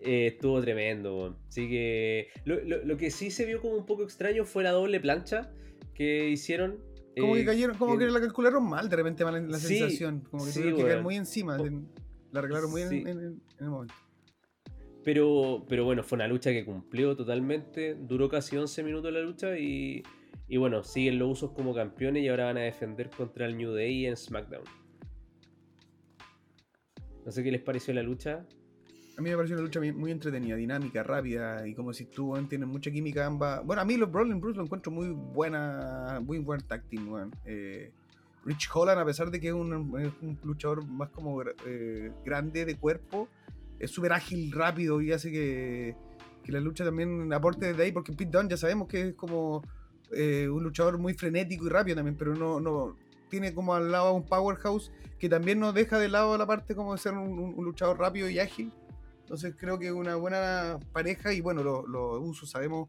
Eh, 0.00 0.28
estuvo 0.28 0.60
tremendo, 0.60 1.36
así 1.48 1.68
que 1.68 2.28
lo, 2.44 2.96
que 2.96 3.10
sí 3.10 3.32
se 3.32 3.44
vio 3.44 3.60
como 3.60 3.74
un 3.74 3.84
poco 3.84 4.04
extraño 4.04 4.44
fue 4.44 4.62
la 4.62 4.70
doble 4.70 5.00
plancha 5.00 5.50
que 5.94 6.28
hicieron. 6.28 6.78
Como 7.18 7.34
que 7.34 7.40
eh, 7.40 7.44
cayeron, 7.44 7.76
como 7.76 7.98
que, 7.98 8.06
la 8.06 8.20
calcularon 8.20 8.68
mal 8.68 8.88
de 8.88 8.94
repente 8.94 9.24
mal 9.24 9.50
la 9.50 9.58
sensación, 9.58 10.20
como 10.30 10.44
que 10.44 10.52
tuvieron 10.52 10.76
que 10.76 10.84
caer 10.84 11.02
muy 11.02 11.16
encima, 11.16 11.58
la 11.58 12.38
arreglaron 12.38 12.70
muy 12.70 12.82
en, 12.82 13.40
el 13.58 13.68
momento. 13.68 13.94
Pero, 15.02 15.64
pero 15.68 15.84
bueno, 15.84 16.04
fue 16.04 16.16
una 16.16 16.28
lucha 16.28 16.52
que 16.52 16.64
cumplió 16.64 17.16
totalmente, 17.16 17.96
duró 17.96 18.28
casi 18.28 18.56
11 18.56 18.84
minutos 18.84 19.12
la 19.12 19.20
lucha 19.20 19.58
y, 19.58 20.04
y 20.46 20.58
bueno, 20.58 20.84
siguen 20.84 21.18
los 21.18 21.32
usos 21.32 21.50
como 21.52 21.74
campeones 21.74 22.22
y 22.22 22.28
ahora 22.28 22.44
van 22.44 22.58
a 22.58 22.60
defender 22.60 23.10
contra 23.10 23.46
el 23.46 23.56
New 23.56 23.72
Day 23.72 24.06
en 24.06 24.16
SmackDown. 24.16 24.62
No 27.28 27.32
sé 27.32 27.44
qué 27.44 27.50
les 27.50 27.60
pareció 27.60 27.92
la 27.92 28.02
lucha. 28.02 28.46
A 29.18 29.20
mí 29.20 29.28
me 29.28 29.36
pareció 29.36 29.54
una 29.54 29.62
lucha 29.62 29.80
muy 29.80 30.10
entretenida, 30.10 30.56
dinámica, 30.56 31.02
rápida 31.02 31.68
y 31.68 31.74
como 31.74 31.92
si 31.92 32.06
tú 32.06 32.32
tienen 32.48 32.70
mucha 32.70 32.90
química 32.90 33.26
ambas. 33.26 33.62
Bueno, 33.66 33.82
a 33.82 33.84
mí 33.84 33.98
los 33.98 34.10
Brawling 34.10 34.40
Bruce 34.40 34.56
lo 34.56 34.64
encuentro 34.64 34.90
muy 34.90 35.10
buena, 35.10 36.22
muy 36.24 36.38
buen 36.38 36.62
team, 36.62 37.30
eh, 37.44 37.92
Rich 38.46 38.70
Holland, 38.72 38.98
a 38.98 39.04
pesar 39.04 39.30
de 39.30 39.38
que 39.38 39.48
es 39.48 39.52
un, 39.52 40.38
luchador 40.42 40.86
más 40.86 41.10
como 41.10 41.42
eh, 41.66 42.10
grande 42.24 42.64
de 42.64 42.78
cuerpo, 42.78 43.28
es 43.78 43.90
súper 43.90 44.14
ágil, 44.14 44.50
rápido 44.50 45.02
y 45.02 45.12
hace 45.12 45.30
que, 45.30 45.96
que, 46.42 46.50
la 46.50 46.60
lucha 46.60 46.82
también 46.82 47.30
aporte 47.34 47.66
desde 47.66 47.82
ahí, 47.82 47.92
porque 47.92 48.14
Pete 48.14 48.30
Dunne 48.30 48.48
ya 48.48 48.56
sabemos 48.56 48.88
que 48.88 49.08
es 49.08 49.14
como 49.14 49.62
eh, 50.12 50.48
un 50.48 50.62
luchador 50.62 50.96
muy 50.96 51.12
frenético 51.12 51.66
y 51.66 51.68
rápido 51.68 51.96
también, 51.96 52.16
pero 52.16 52.34
no, 52.34 52.58
no 52.58 52.96
tiene 53.28 53.54
como 53.54 53.74
al 53.74 53.92
lado 53.92 54.12
un 54.12 54.24
powerhouse 54.24 54.90
que 55.18 55.28
también 55.28 55.60
no 55.60 55.72
deja 55.72 55.98
de 55.98 56.08
lado 56.08 56.36
la 56.38 56.46
parte 56.46 56.74
como 56.74 56.92
de 56.92 56.98
ser 56.98 57.14
un 57.14 57.64
luchador 57.64 57.98
rápido 57.98 58.28
y 58.28 58.38
ágil 58.38 58.72
entonces 59.28 59.54
creo 59.58 59.78
que 59.78 59.92
una 59.92 60.16
buena 60.16 60.80
pareja 60.90 61.34
y 61.34 61.42
bueno, 61.42 61.62
los 61.62 62.18
usos 62.22 62.48
sabemos 62.48 62.88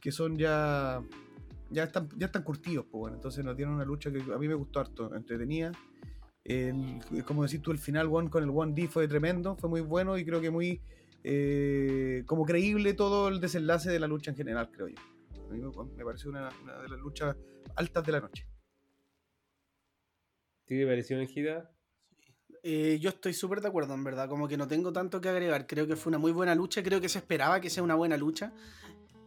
que 0.00 0.12
son 0.12 0.38
ya 0.38 1.02
ya 1.68 1.82
están 1.82 2.08
ya 2.16 2.26
están 2.26 2.44
curtidos, 2.44 2.86
pues 2.88 3.00
bueno, 3.00 3.16
entonces 3.16 3.44
no 3.44 3.56
tienen 3.56 3.74
una 3.74 3.84
lucha 3.84 4.12
que 4.12 4.20
a 4.20 4.38
mí 4.38 4.46
me 4.46 4.54
gustó 4.54 4.78
harto, 4.78 5.12
entretenida. 5.12 5.72
El, 6.44 7.00
como 7.26 7.42
decís 7.42 7.60
tú, 7.60 7.72
el 7.72 7.78
final 7.78 8.06
one 8.08 8.30
con 8.30 8.44
el 8.44 8.50
One 8.50 8.72
D 8.72 8.86
fue 8.86 9.08
tremendo, 9.08 9.56
fue 9.56 9.68
muy 9.68 9.80
bueno 9.80 10.16
y 10.16 10.24
creo 10.24 10.40
que 10.40 10.50
muy 10.50 10.80
eh, 11.24 12.22
como 12.26 12.44
creíble 12.44 12.94
todo 12.94 13.26
el 13.26 13.40
desenlace 13.40 13.90
de 13.90 13.98
la 13.98 14.06
lucha 14.06 14.30
en 14.30 14.36
general, 14.36 14.70
creo 14.70 14.86
yo. 14.86 14.96
A 15.50 15.52
mí 15.52 15.60
me 15.96 16.04
pareció 16.04 16.30
una, 16.30 16.50
de 16.82 16.88
las 16.88 17.00
luchas 17.00 17.34
altas 17.74 18.04
de 18.04 18.12
la 18.12 18.20
noche. 18.20 18.46
¿Te 20.66 20.86
pareció, 20.86 21.20
Ejida? 21.20 21.70
Eh, 22.62 22.98
yo 22.98 23.10
estoy 23.10 23.34
súper 23.34 23.60
de 23.60 23.68
acuerdo, 23.68 23.92
en 23.92 24.04
verdad. 24.04 24.28
Como 24.28 24.48
que 24.48 24.56
no 24.56 24.66
tengo 24.66 24.92
tanto 24.92 25.20
que 25.20 25.28
agregar. 25.28 25.66
Creo 25.66 25.86
que 25.86 25.96
fue 25.96 26.10
una 26.10 26.18
muy 26.18 26.32
buena 26.32 26.54
lucha. 26.54 26.82
Creo 26.82 27.00
que 27.00 27.10
se 27.10 27.18
esperaba 27.18 27.60
que 27.60 27.68
sea 27.68 27.82
una 27.82 27.94
buena 27.94 28.16
lucha. 28.16 28.52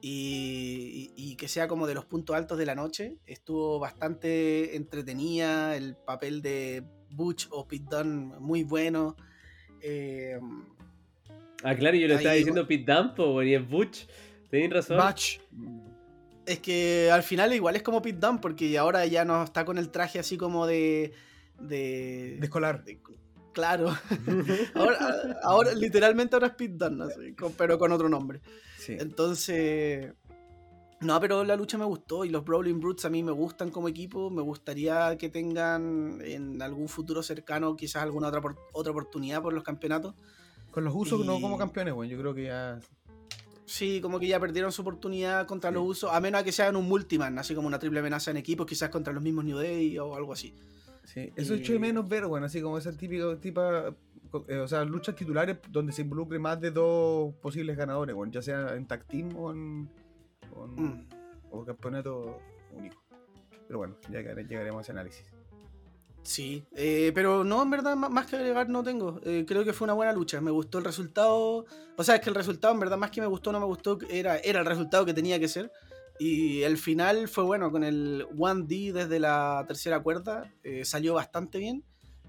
Y, 0.01 1.35
que 1.38 1.47
sea 1.47 1.67
como 1.67 1.85
de 1.85 1.93
los 1.93 2.05
puntos 2.05 2.35
altos 2.35 2.57
de 2.57 2.65
la 2.65 2.73
noche. 2.73 3.17
Estuvo 3.27 3.77
bastante 3.77 4.75
entretenida. 4.75 5.75
El 5.75 5.95
papel 5.95 6.41
de 6.41 6.83
Butch 7.11 7.47
o 7.51 7.67
Pete 7.67 7.85
Dunne 7.88 8.39
muy 8.39 8.63
bueno. 8.63 9.15
Eh, 9.81 10.39
ah, 11.63 11.75
claro, 11.75 11.95
yo 11.95 12.07
le 12.07 12.15
estaba 12.15 12.33
diciendo 12.33 12.67
Pete 12.67 12.91
Dunne, 12.91 13.47
y 13.47 13.53
es 13.53 13.69
Butch. 13.69 14.07
Tenéis 14.49 14.73
razón. 14.73 14.97
Butch. 14.97 15.39
Es 16.47 16.59
que 16.59 17.11
al 17.11 17.23
final 17.23 17.53
igual 17.53 17.75
es 17.75 17.83
como 17.83 18.01
Pete 18.01 18.19
Dunne, 18.19 18.39
porque 18.41 18.77
ahora 18.77 19.05
ya 19.05 19.25
no 19.25 19.43
está 19.43 19.65
con 19.65 19.77
el 19.77 19.89
traje 19.89 20.17
así 20.17 20.37
como 20.37 20.65
de. 20.65 21.13
De, 21.59 22.37
de 22.39 22.45
escolar. 22.45 22.83
Claro. 23.57 23.89
ahora, 25.43 25.73
literalmente 25.73 26.35
ahora 26.35 26.47
es 26.47 26.53
Pit 26.53 26.73
Dunne, 26.73 27.05
pero 27.57 27.79
con 27.79 27.91
otro 27.91 28.07
nombre. 28.07 28.39
Entonces. 28.87 30.13
No, 31.01 31.19
pero 31.19 31.43
la 31.43 31.55
lucha 31.55 31.77
me 31.77 31.85
gustó 31.85 32.23
y 32.23 32.29
los 32.29 32.45
Brawling 32.45 32.79
Brutes 32.79 33.05
a 33.05 33.09
mí 33.09 33.23
me 33.23 33.31
gustan 33.31 33.71
como 33.71 33.87
equipo. 33.87 34.29
Me 34.29 34.41
gustaría 34.41 35.17
que 35.17 35.29
tengan 35.29 36.19
en 36.23 36.61
algún 36.61 36.87
futuro 36.87 37.21
cercano 37.21 37.75
quizás 37.75 38.03
alguna 38.03 38.27
otra, 38.27 38.41
otra 38.73 38.91
oportunidad 38.91 39.41
por 39.41 39.53
los 39.53 39.63
campeonatos. 39.63 40.15
Con 40.69 40.83
los 40.83 40.93
usos, 40.95 41.25
no 41.25 41.41
como 41.41 41.57
campeones, 41.57 41.95
bueno, 41.95 42.11
yo 42.11 42.19
creo 42.19 42.35
que 42.35 42.43
ya. 42.43 42.79
Sí, 43.68 43.99
como 43.99 44.18
que 44.18 44.28
ya 44.28 44.39
perdieron 44.39 44.72
su 44.72 44.82
oportunidad 44.82 45.45
contra 45.45 45.72
los 45.72 45.86
usos, 45.86 46.09
a 46.13 46.22
menos 46.22 46.41
que 46.43 46.53
sean 46.53 46.78
un 46.78 46.88
multiman, 46.88 47.38
así 47.38 47.53
como 47.53 47.68
una 47.68 47.78
triple 47.78 47.99
amenaza 47.99 48.32
en 48.32 48.38
equipo, 48.38 48.65
quizás 48.65 48.89
contra 48.89 49.11
los 49.11 49.22
mismos 49.22 49.43
New 49.43 49.57
Day 49.57 49.97
o 49.99 50.15
algo 50.15 50.32
así. 50.32 50.55
Sí, 51.03 51.34
eso 51.36 51.53
es 51.53 51.68
de 51.68 51.78
menos 51.78 52.07
ver, 52.07 52.28
bueno, 52.28 52.45
así 52.45 52.61
como 52.61 52.78
ese 52.78 52.93
típico 52.93 53.38
tipo, 53.39 53.61
eh, 54.47 54.57
o 54.59 54.68
sea, 54.70 54.86
luchas 54.86 55.15
titulares 55.15 55.57
donde 55.70 55.91
se 55.91 56.03
involucre 56.03 56.39
más 56.39 56.61
de 56.61 56.72
dos 56.72 57.36
posibles 57.36 57.76
ganadores, 57.76 58.15
bueno, 58.15 58.32
ya 58.32 58.41
sea 58.41 58.74
en 58.74 58.88
tag 58.88 59.05
team 59.05 59.36
o 59.36 59.51
en, 59.51 59.82
mm. 59.82 61.07
o 61.51 61.65
campeonato 61.65 62.39
único. 62.72 63.03
Pero 63.68 63.80
bueno, 63.80 63.97
ya 64.09 64.22
llegaremos 64.22 64.80
a 64.80 64.82
ese 64.82 64.91
análisis. 64.93 65.26
Sí, 66.28 66.65
eh, 66.75 67.13
pero 67.15 67.45
no, 67.45 67.63
en 67.63 67.69
verdad, 67.69 67.95
más 67.95 68.25
que 68.25 68.36
agregar 68.36 68.67
no 68.67 68.84
tengo. 68.84 69.21
Eh, 69.23 69.45
creo 69.47 69.63
que 69.63 69.71
fue 69.71 69.86
una 69.86 69.93
buena 69.93 70.11
lucha. 70.11 70.41
Me 70.41 70.51
gustó 70.51 70.78
el 70.78 70.84
resultado. 70.84 71.65
O 71.95 72.03
sea, 72.03 72.15
es 72.15 72.21
que 72.21 72.30
el 72.30 72.36
resultado, 72.36 72.73
en 72.73 72.82
verdad, 72.82 72.97
más 72.97 73.11
que 73.11 73.21
me 73.21 73.28
gustó 73.28 73.53
no 73.53 73.61
me 73.61 73.65
gustó, 73.65 73.97
era, 74.09 74.38
era 74.39 74.59
el 74.59 74.65
resultado 74.65 75.05
que 75.05 75.13
tenía 75.13 75.39
que 75.39 75.47
ser. 75.47 75.71
Y 76.19 76.63
el 76.63 76.78
final 76.78 77.30
fue 77.30 77.45
bueno, 77.45 77.71
con 77.71 77.86
el 77.86 78.28
1D 78.36 78.91
desde 78.91 79.21
la 79.21 79.63
tercera 79.69 80.03
cuerda, 80.03 80.53
eh, 80.65 80.84
salió 80.84 81.13
bastante 81.13 81.59
bien. 81.59 81.86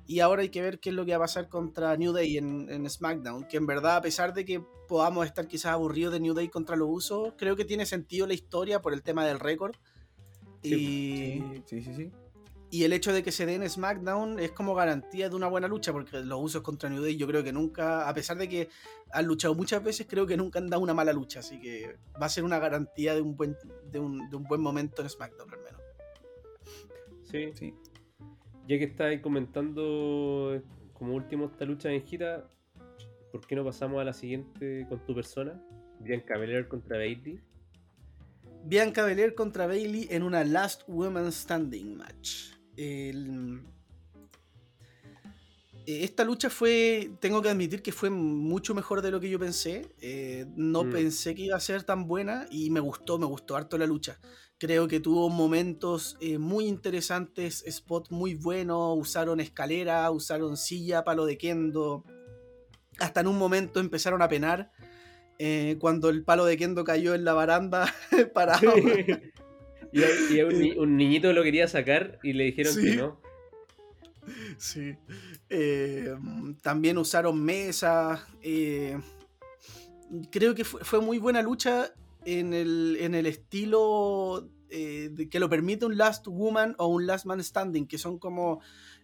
Y 0.07 0.21
ahora 0.21 0.43
hay 0.43 0.51
que 0.51 0.63
ver 0.63 0.79
qué 0.79 0.91
es 0.91 0.95
lo 0.95 1.05
que 1.05 1.11
va 1.11 1.17
a 1.17 1.27
pasar 1.27 1.49
contra 1.49 1.97
New 1.97 2.13
Day 2.13 2.39
en, 2.39 2.89
SmackDown. 2.89 3.49
Que 3.49 3.57
en 3.57 3.67
verdad, 3.67 3.97
a 3.97 4.01
pesar 4.01 4.33
de 4.33 4.45
que 4.45 4.63
podamos 4.87 5.27
estar 5.27 5.49
quizás 5.49 5.73
aburridos 5.73 6.13
de 6.13 6.21
New 6.21 6.35
Day 6.35 6.47
contra 6.47 6.77
los 6.77 6.89
usos, 6.89 7.35
creo 7.37 7.57
que 7.57 7.65
tiene 7.65 7.85
sentido 7.85 8.29
la 8.29 8.35
historia 8.35 8.81
por 8.81 8.93
el 8.93 9.03
tema 9.03 9.27
del 9.27 9.41
récord. 9.41 9.75
y... 10.63 11.43
sí, 11.67 11.83
sí. 11.83 11.95
sí. 11.97 12.13
Y 12.71 12.85
el 12.85 12.93
hecho 12.93 13.13
de 13.13 13.23
que 13.23 13.33
se 13.33 13.47
den 13.47 13.69
SmackDown 13.69 14.39
es 14.39 14.53
como 14.53 14.75
garantía 14.75 15.31
de 15.31 15.37
una 15.37 15.49
buena 15.49 15.69
lucha, 15.69 15.91
porque 15.93 16.21
los 16.21 16.39
usos 16.43 16.63
contra 16.63 16.91
New 16.91 17.03
Day 17.03 17.17
yo 17.17 17.27
creo 17.27 17.43
que 17.43 17.53
nunca, 17.53 18.07
a 18.09 18.13
pesar 18.13 18.37
de 18.37 18.49
que 18.49 18.69
han 19.11 19.25
luchado 19.27 19.55
muchas 19.55 19.83
veces, 19.83 20.07
creo 20.09 20.27
que 20.27 20.37
nunca 20.37 20.59
han 20.59 20.69
dado 20.69 20.83
una 20.83 20.93
mala 20.93 21.15
lucha, 21.15 21.41
así 21.41 21.59
que 21.59 21.97
va 22.21 22.27
a 22.27 22.29
ser 22.29 22.45
una 22.45 22.59
garantía 22.59 23.15
de 23.15 23.23
un 23.23 23.37
buen, 23.37 23.57
de 23.91 23.99
un, 23.99 24.29
de 24.29 24.37
un 24.37 24.45
buen 24.45 24.61
momento 24.61 25.01
en 25.01 25.09
SmackDown 25.09 25.51
al 25.51 25.61
menos. 25.61 25.81
Sí, 27.25 27.53
sí. 27.55 27.75
Ya 28.67 28.79
que 28.79 28.85
estáis 28.85 29.23
comentando 29.23 30.63
como 30.93 31.15
último 31.15 31.47
esta 31.47 31.65
lucha 31.65 31.91
en 31.91 32.05
gira, 32.05 32.51
¿por 33.33 33.47
qué 33.47 33.57
no 33.57 33.65
pasamos 33.65 33.99
a 34.01 34.05
la 34.05 34.13
siguiente 34.13 34.85
con 34.91 35.05
tu 35.07 35.15
persona? 35.15 35.59
Bianca 36.01 36.37
Belair 36.37 36.69
contra 36.69 36.99
Bailey. 36.99 37.41
Bianca 38.65 39.05
Belair 39.05 39.35
contra 39.35 39.67
Bailey 39.67 40.09
en 40.11 40.23
una 40.23 40.45
Last 40.45 40.83
Woman 40.87 41.33
Standing 41.33 41.97
match. 41.97 42.58
Eh, 42.81 43.63
esta 45.87 46.23
lucha 46.23 46.49
fue, 46.49 47.11
tengo 47.19 47.43
que 47.43 47.49
admitir 47.49 47.83
que 47.83 47.93
fue 47.93 48.09
mucho 48.09 48.75
mejor 48.75 49.03
de 49.03 49.11
lo 49.11 49.21
que 49.21 49.29
yo 49.29 49.39
pensé. 49.39 49.91
Eh, 50.01 50.47
no 50.55 50.85
mm. 50.85 50.91
pensé 50.91 51.35
que 51.35 51.43
iba 51.43 51.57
a 51.57 51.61
ser 51.61 51.83
tan 51.83 52.07
buena 52.07 52.47
y 52.51 52.71
me 52.71 52.81
gustó, 52.81 53.19
me 53.19 53.27
gustó 53.27 53.57
harto 53.57 53.77
la 53.79 53.87
lucha. 53.87 54.21
Creo 54.59 54.87
que 54.87 55.01
tuvo 55.01 55.29
momentos 55.29 56.17
eh, 56.21 56.39
muy 56.39 56.67
interesantes, 56.67 57.65
spot 57.67 58.11
muy 58.11 58.35
bueno, 58.35 58.95
usaron 58.95 59.41
escalera, 59.41 60.11
usaron 60.11 60.57
silla, 60.57 61.05
palo 61.05 61.27
de 61.27 61.37
kendo. 61.37 62.05
Hasta 62.99 63.21
en 63.21 63.29
un 63.29 63.39
momento 63.39 63.81
empezaron 63.81 64.23
a 64.23 64.29
penar 64.29 64.71
cuando 65.79 66.09
el 66.09 66.25
palo 66.25 66.45
de 66.45 66.57
kendo 66.57 66.83
cayó 66.83 67.15
en 67.15 67.25
la 67.25 67.33
baranda 67.33 67.95
parado. 68.35 68.73
Y, 69.93 70.41
un, 70.77 70.97
niñito 70.97 71.33
lo 71.33 71.43
quería 71.43 71.69
sacar 71.69 72.19
y 72.23 72.33
le 72.33 72.45
dijeron 72.45 72.75
que 72.77 72.97
no. 72.97 73.21
Sí. 74.59 74.95
Eh, 75.49 76.15
también 76.63 76.99
usaron 76.99 77.43
mesas. 77.43 78.21
Eh, 78.43 78.99
creo 80.31 80.55
que 80.55 80.65
fue, 80.65 81.01
muy 81.01 81.19
buena 81.19 81.43
lucha 81.43 81.93
en 82.25 82.53
el, 82.53 83.27
estilo 83.27 84.49
eh, 84.69 85.11
que 85.31 85.41
lo 85.41 85.49
permite 85.49 85.87
un 85.87 85.97
Last 85.97 86.27
Woman 86.27 86.75
o 86.79 86.89
un 86.89 87.07
Last 87.07 87.27
Man 87.27 87.43
Standing, 87.43 87.87
que 87.87 87.99
son 87.99 88.19
como. 88.19 88.61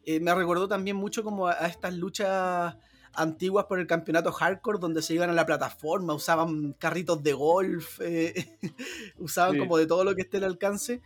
me 0.07 0.35
recordó 0.35 0.68
también 0.68 0.97
mucho 0.97 1.24
como 1.24 1.47
a, 1.47 1.66
estas 1.66 1.95
luchas 1.95 2.76
antiguas 3.16 3.66
por 3.66 3.78
el 3.78 3.86
campeonato 3.86 4.32
hardcore, 4.32 4.78
donde 4.78 5.02
se 5.02 5.14
iban 5.14 5.30
a 5.30 5.32
la 5.32 5.46
plataforma, 5.46 6.14
usaban 6.14 6.74
carritos 6.78 7.22
de 7.22 7.32
golf, 7.32 8.00
eh, 8.00 8.34
usaban 9.18 9.58
como 9.58 9.78
de 9.78 9.86
todo 9.86 10.04
lo 10.04 10.14
que 10.14 10.22
esté 10.22 10.38
al 10.38 10.44
alcance. 10.44 11.00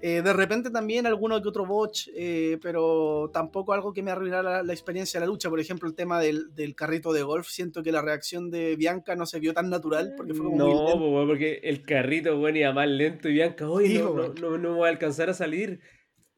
Eh, 0.00 0.20
de 0.22 0.32
repente 0.32 0.70
también 0.70 1.06
alguno 1.06 1.40
que 1.40 1.48
otro 1.48 1.64
botch, 1.64 2.08
eh, 2.14 2.58
pero 2.60 3.30
tampoco 3.32 3.72
algo 3.72 3.92
que 3.92 4.02
me 4.02 4.10
arruinara 4.10 4.62
la, 4.62 4.72
experiencia 4.72 5.18
de 5.18 5.26
la 5.26 5.32
lucha. 5.32 5.48
Por 5.48 5.60
ejemplo, 5.60 5.88
el 5.88 5.94
tema 5.94 6.20
del, 6.20 6.74
carrito 6.76 7.12
de 7.12 7.22
golf, 7.22 7.48
siento 7.48 7.82
que 7.82 7.92
la 7.92 8.02
reacción 8.02 8.50
de 8.50 8.76
Bianca 8.76 9.16
no 9.16 9.24
se 9.24 9.40
vio 9.40 9.54
tan 9.54 9.70
natural 9.70 10.12
porque 10.16 10.34
fue 10.34 10.44
como 10.44 10.56
No, 10.56 11.26
porque 11.26 11.60
el 11.62 11.84
carrito, 11.84 12.36
bueno, 12.36 12.58
iba 12.58 12.72
más 12.72 12.88
lento 12.88 13.28
y 13.28 13.32
Bianca, 13.32 13.68
oye, 13.68 14.00
no, 14.00 14.14
no, 14.14 14.34
no, 14.34 14.58
no, 14.58 14.74
voy 14.74 14.88
a 14.88 14.90
alcanzar 14.90 15.30
a 15.30 15.34
salir. 15.34 15.80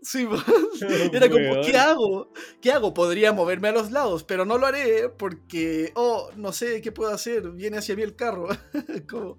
Sí, 0.03 0.29
era 1.13 1.29
como, 1.29 1.63
¿qué 1.63 1.77
hago? 1.77 2.33
¿Qué 2.61 2.71
hago? 2.71 2.95
Podría 2.95 3.33
moverme 3.33 3.69
a 3.69 3.73
los 3.73 3.91
lados, 3.91 4.25
pero 4.25 4.45
no 4.45 4.59
lo 4.59 4.67
haré 4.67 5.09
porque, 5.09 5.93
oh, 5.95 6.31
no 6.37 6.53
sé 6.53 6.81
qué 6.81 6.93
puedo 6.93 7.11
hacer, 7.11 7.51
viene 7.51 7.79
hacia 7.79 7.97
mí 7.97 8.03
el 8.03 8.17
carro. 8.17 8.49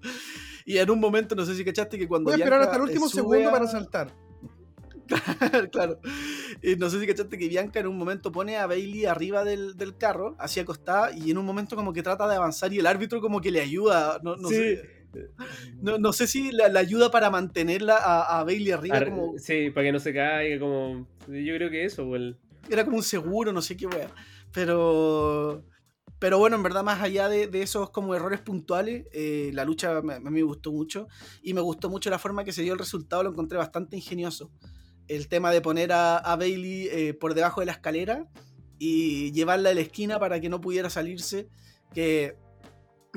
Y 0.66 0.76
en 0.76 0.90
un 0.90 1.00
momento, 1.00 1.34
no 1.34 1.46
sé 1.46 1.54
si 1.54 1.64
cachaste 1.64 1.98
que 1.98 2.06
cuando... 2.06 2.30
Voy 2.30 2.38
a 2.38 2.44
esperar 2.44 2.60
hasta 2.60 2.76
el 2.76 2.82
último 2.82 3.08
segundo 3.08 3.50
para 3.50 3.66
saltar. 3.66 4.14
claro. 5.72 5.98
Y 6.62 6.76
no 6.76 6.90
sé 6.90 7.00
si 7.00 7.06
cachaste 7.06 7.38
que 7.38 7.48
Bianca 7.48 7.80
en 7.80 7.86
un 7.86 7.96
momento 7.96 8.30
pone 8.30 8.58
a 8.58 8.66
Bailey 8.66 9.06
arriba 9.06 9.44
del, 9.44 9.96
carro, 9.98 10.36
así 10.38 10.60
acostada, 10.60 11.10
y 11.12 11.30
en 11.30 11.38
un 11.38 11.46
momento 11.46 11.74
como 11.74 11.94
que 11.94 12.02
trata 12.02 12.28
de 12.28 12.36
avanzar 12.36 12.70
y 12.74 12.80
el 12.80 12.86
árbitro 12.86 13.22
como 13.22 13.40
que 13.40 13.50
le 13.50 13.62
ayuda. 13.62 14.20
No, 14.22 14.36
no 14.36 14.50
sé. 14.50 14.97
No, 15.80 16.12
sé 16.12 16.26
si 16.26 16.52
la, 16.52 16.66
ayuda 16.78 17.10
para 17.10 17.30
mantenerla 17.30 17.96
a, 17.96 18.44
Bailey 18.44 18.72
arriba. 18.72 19.04
como... 19.04 19.38
Sí, 19.38 19.70
para 19.70 19.86
que 19.86 19.92
no 19.92 19.98
se 19.98 20.12
caiga, 20.12 20.58
como. 20.58 21.06
Yo 21.26 21.54
creo 21.54 21.70
que 21.70 21.84
eso, 21.84 22.08
Era 22.70 22.84
como 22.84 22.96
un 22.96 23.02
seguro, 23.02 23.52
no 23.52 23.62
sé 23.62 23.76
qué 23.76 23.86
wea. 23.86 24.10
Pero. 24.52 25.64
Pero 26.18 26.38
bueno, 26.38 26.56
en 26.56 26.64
verdad, 26.64 26.82
más 26.82 27.00
allá 27.00 27.28
de, 27.28 27.48
esos 27.62 27.90
como 27.90 28.14
errores 28.14 28.40
puntuales, 28.40 29.06
eh, 29.12 29.50
la 29.54 29.64
lucha 29.64 30.02
me, 30.02 30.18
me, 30.18 30.42
gustó 30.42 30.72
mucho. 30.72 31.06
Y 31.42 31.54
me 31.54 31.60
gustó 31.60 31.88
mucho 31.88 32.10
la 32.10 32.18
forma 32.18 32.44
que 32.44 32.52
se 32.52 32.62
dio 32.62 32.72
el 32.72 32.78
resultado, 32.78 33.22
lo 33.22 33.30
encontré 33.30 33.56
bastante 33.56 33.96
ingenioso. 33.96 34.50
El 35.06 35.28
tema 35.28 35.52
de 35.52 35.60
poner 35.60 35.92
a, 35.92 36.36
Bailey 36.36 36.88
eh, 36.90 37.14
por 37.14 37.34
debajo 37.34 37.60
de 37.60 37.66
la 37.66 37.72
escalera 37.72 38.26
y 38.78 39.30
llevarla 39.32 39.70
a 39.70 39.74
la 39.74 39.80
esquina 39.80 40.18
para 40.18 40.40
que 40.40 40.48
no 40.48 40.60
pudiera 40.60 40.90
salirse. 40.90 41.48
Que 41.94 42.36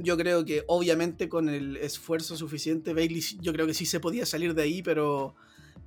yo 0.02 0.18
creo 0.18 0.45
que 0.45 0.64
obviamente 0.68 1.30
con 1.30 1.49
el 1.49 1.78
esfuerzo 1.78 2.36
suficiente, 2.36 2.93
Bailey 2.93 3.22
yo 3.41 3.54
creo 3.54 3.68
que 3.68 3.74
sí 3.74 3.86
se 3.86 3.99
podía 3.99 4.26
salir 4.26 4.54
de 4.54 4.64
ahí, 4.64 4.82
pero, 4.82 5.36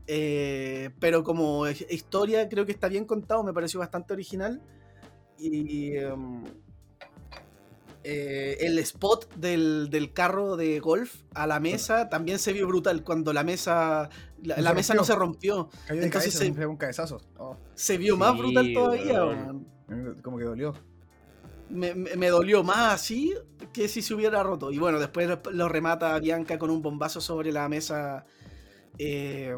eh, 0.06 0.90
pero 1.00 1.22
como 1.24 1.66
historia 1.68 2.48
creo 2.48 2.66
que 2.66 2.72
está 2.72 2.88
bien 2.88 3.04
contado, 3.04 3.42
me 3.42 3.52
pareció 3.52 3.80
bastante 3.80 4.12
original. 4.12 4.62
Y 5.38 5.96
em, 5.96 6.44
eh, 8.04 8.58
el 8.60 8.78
spot 8.78 9.34
del, 9.34 10.10
carro 10.12 10.56
de 10.56 10.78
golf 10.78 11.22
a 11.34 11.46
la 11.46 11.58
mesa 11.58 12.08
también 12.08 12.38
se 12.38 12.52
vio 12.52 12.66
brutal 12.66 13.02
cuando 13.02 13.32
la 13.32 13.42
mesa 13.42 14.10
la, 14.42 14.74
mesa 14.74 14.94
no 14.94 15.04
se 15.04 15.14
rompió. 15.14 15.70
Entonces 15.88 16.34
se, 16.34 16.66
un 16.66 16.76
cabezazo. 16.76 17.20
Oh. 17.38 17.56
se 17.74 17.98
vio 17.98 18.16
más 18.16 18.36
brutal 18.36 18.72
todavía. 18.72 19.52
Como 20.22 20.38
que 20.38 20.44
dolió 20.44 20.74
me, 21.74 22.28
dolió 22.28 22.62
más 22.62 22.94
así 22.94 23.34
que 23.74 23.88
si 23.88 24.00
se 24.00 24.14
hubiera 24.14 24.42
roto. 24.42 24.70
Y 24.70 24.78
bueno, 24.78 24.98
después 24.98 25.28
lo, 25.52 25.68
remata 25.68 26.18
Bianca 26.18 26.58
con 26.58 26.70
un 26.70 26.80
bombazo 26.80 27.20
sobre 27.20 27.52
la 27.52 27.68
mesa. 27.68 28.24
Eh, 28.96 29.54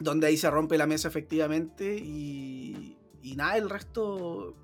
donde 0.00 0.28
ahí 0.28 0.36
se 0.36 0.50
rompe 0.50 0.76
la 0.76 0.86
mesa 0.86 1.06
efectivamente. 1.06 1.94
Y, 1.94 2.96
y 3.22 3.36
nada, 3.36 3.56
el 3.56 3.70
resto 3.70 4.54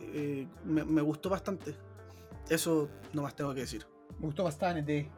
eh, 0.00 0.46
me, 0.64 1.00
gustó 1.00 1.30
bastante. 1.30 1.74
Eso 2.50 2.90
no 3.14 3.22
más 3.22 3.34
tengo 3.34 3.54
que 3.54 3.60
decir. 3.60 3.86
Me 4.18 4.26
gustó 4.26 4.44
bastante. 4.44 5.10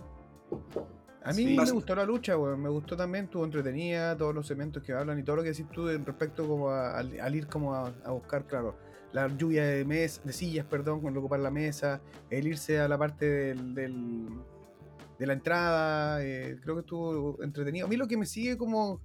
A 1.24 1.32
mí 1.32 1.56
me 1.56 1.70
gustó 1.70 1.94
la 1.94 2.04
lucha, 2.04 2.36
Me 2.36 2.68
gustó 2.68 2.96
también, 2.96 3.24
estuvo 3.24 3.44
entretenida, 3.44 4.16
todos 4.16 4.34
los 4.34 4.50
elementos 4.50 4.82
que 4.82 4.92
hablan 4.92 5.18
y 5.18 5.22
todo 5.22 5.36
lo 5.36 5.42
que 5.42 5.50
decís 5.50 5.66
tú 5.72 5.88
respecto 5.88 6.46
como 6.46 6.70
al, 6.70 7.34
ir 7.34 7.48
como 7.48 7.74
a, 7.74 7.92
a 8.04 8.12
buscar, 8.12 8.46
claro 8.46 8.87
la 9.12 9.28
lluvia 9.28 9.64
de, 9.64 9.84
mes, 9.84 10.20
de 10.24 10.32
sillas, 10.32 10.66
perdón, 10.66 11.00
con 11.00 11.16
ocupar 11.16 11.40
la 11.40 11.50
mesa, 11.50 12.00
el 12.30 12.46
irse 12.46 12.78
a 12.78 12.88
la 12.88 12.98
parte 12.98 13.54
del, 13.54 13.74
de 15.18 15.26
la 15.26 15.32
entrada, 15.32 16.24
eh, 16.24 16.58
creo 16.62 16.76
que 16.76 16.80
estuvo 16.80 17.42
entretenido. 17.42 17.86
A 17.86 17.88
mí 17.88 17.96
lo 17.96 18.06
que 18.06 18.16
me 18.16 18.26
sigue 18.26 18.56
como 18.56 19.00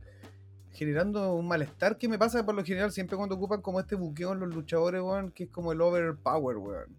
generando 0.74 1.36
un 1.36 1.48
malestar 1.48 1.98
que 1.98 2.10
me 2.10 2.18
pasa 2.18 2.44
por 2.46 2.56
lo 2.56 2.64
general 2.64 2.92
siempre 2.92 3.16
cuando 3.16 3.36
ocupan 3.36 3.62
como 3.62 3.80
este 3.80 3.96
buqueo 3.96 4.34
en 4.34 4.40
los 4.40 4.54
luchadores, 4.54 5.02
weón, 5.02 5.32
que 5.32 5.46
es 5.46 5.50
como 5.50 5.72
el 5.72 5.82
overpower, 5.82 6.58
weón. 6.58 6.98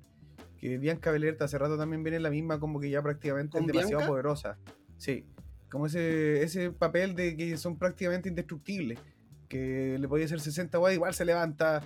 Que 0.58 0.78
Bianca 0.78 1.10
Belair 1.10 1.36
hace 1.40 1.58
rato 1.58 1.76
también 1.76 2.02
viene 2.02 2.20
la 2.20 2.30
misma, 2.30 2.58
como 2.58 2.80
que 2.80 2.88
ya 2.88 3.02
prácticamente 3.02 3.58
es 3.58 3.66
demasiado 3.66 4.06
poderosa. 4.06 4.56
Sí, 4.96 5.26
como 5.70 5.86
ese, 5.86 6.42
ese 6.42 6.70
papel 6.70 7.14
de 7.14 7.36
que 7.36 7.56
son 7.56 7.76
prácticamente 7.76 8.28
indestructibles. 8.28 8.98
Que 9.48 9.98
le 9.98 10.08
podía 10.08 10.24
hacer 10.24 10.40
60 10.40 10.78
weón, 10.78 10.94
igual 10.94 11.12
se 11.12 11.24
levanta, 11.24 11.82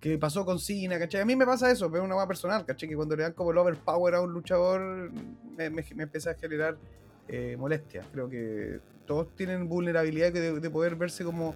que 0.00 0.16
pasó 0.18 0.44
con 0.44 0.58
Cena, 0.58 0.98
¿cachai? 0.98 1.22
A 1.22 1.24
mí 1.24 1.34
me 1.34 1.44
pasa 1.44 1.70
eso, 1.70 1.90
pero 1.90 2.02
es 2.02 2.06
una 2.06 2.16
más 2.16 2.26
personal, 2.26 2.64
¿cachai? 2.64 2.88
Que 2.88 2.96
cuando 2.96 3.16
le 3.16 3.24
dan 3.24 3.32
como 3.32 3.50
el 3.50 3.58
overpower 3.58 4.14
a 4.14 4.20
un 4.20 4.32
luchador, 4.32 5.10
me, 5.56 5.70
me, 5.70 5.84
empieza 5.96 6.30
a 6.30 6.34
generar 6.34 6.78
eh, 7.26 7.56
molestia. 7.58 8.04
Creo 8.12 8.28
que 8.28 8.80
todos 9.06 9.34
tienen 9.34 9.68
vulnerabilidad 9.68 10.32
de, 10.32 10.70
poder 10.70 10.94
verse 10.94 11.24
como 11.24 11.54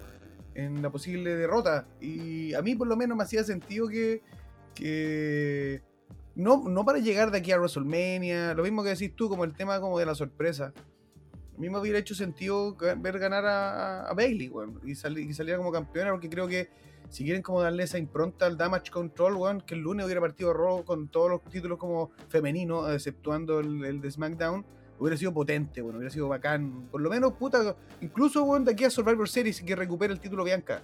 en 0.55 0.81
la 0.81 0.89
posible 0.89 1.35
derrota. 1.35 1.87
Y 2.01 2.53
a 2.53 2.61
mí 2.61 2.75
por 2.75 2.87
lo 2.87 2.97
menos 2.97 3.17
me 3.17 3.23
hacía 3.23 3.43
sentido 3.45 3.87
que, 3.87 4.21
que 4.75 5.81
no, 6.35 6.67
no 6.67 6.83
para 6.83 6.99
llegar 6.99 7.31
de 7.31 7.37
aquí 7.37 7.53
a 7.53 7.57
WrestleMania, 7.57 8.53
lo 8.55 8.63
mismo 8.63 8.83
que 8.83 8.89
decís 8.89 9.15
tú, 9.15 9.29
como 9.29 9.45
el 9.45 9.53
tema 9.53 9.79
como 9.79 9.97
de 9.99 10.05
la 10.05 10.15
sorpresa. 10.15 10.73
A 11.55 11.59
mí 11.59 11.69
me 11.69 11.77
hubiera 11.77 11.99
hecho 11.99 12.15
sentido 12.15 12.75
ver 12.97 13.19
ganar 13.19 13.45
a, 13.45 14.11
Bailey, 14.15 14.51
y, 14.83 14.91
y 14.91 15.33
salir 15.33 15.55
como 15.55 15.71
campeona, 15.71 16.11
porque 16.11 16.27
creo 16.27 16.47
que 16.47 16.69
si 17.13 17.23
quieren 17.23 17.43
como 17.43 17.61
darle 17.61 17.83
esa 17.83 17.99
impronta 17.99 18.47
al 18.47 18.57
Damage 18.57 18.89
Control, 18.89 19.35
weón, 19.35 19.61
que 19.61 19.75
el 19.75 19.81
lunes 19.81 20.03
hubiera 20.03 20.19
partido 20.19 20.51
Raw 20.51 20.83
con 20.83 21.09
todos 21.09 21.29
los 21.29 21.43
títulos 21.43 21.77
como 21.77 22.09
femeninos, 22.27 22.91
exceptuando 22.91 23.59
el, 23.59 24.01
de 24.01 24.09
SmackDown, 24.09 24.65
hubiera 24.97 25.15
sido 25.15 25.31
potente, 25.31 25.83
bueno, 25.83 25.99
hubiera 25.99 26.11
sido 26.11 26.27
bacán. 26.27 26.87
Por 26.89 27.01
lo 27.01 27.11
menos, 27.11 27.33
puta, 27.33 27.75
incluso, 28.01 28.43
weón, 28.43 28.65
de 28.65 28.71
aquí 28.71 28.85
a 28.85 28.89
Survivor 28.89 29.29
Series 29.29 29.61
que 29.61 29.75
recupere 29.75 30.11
el 30.11 30.19
título 30.19 30.43
Bianca. 30.43 30.81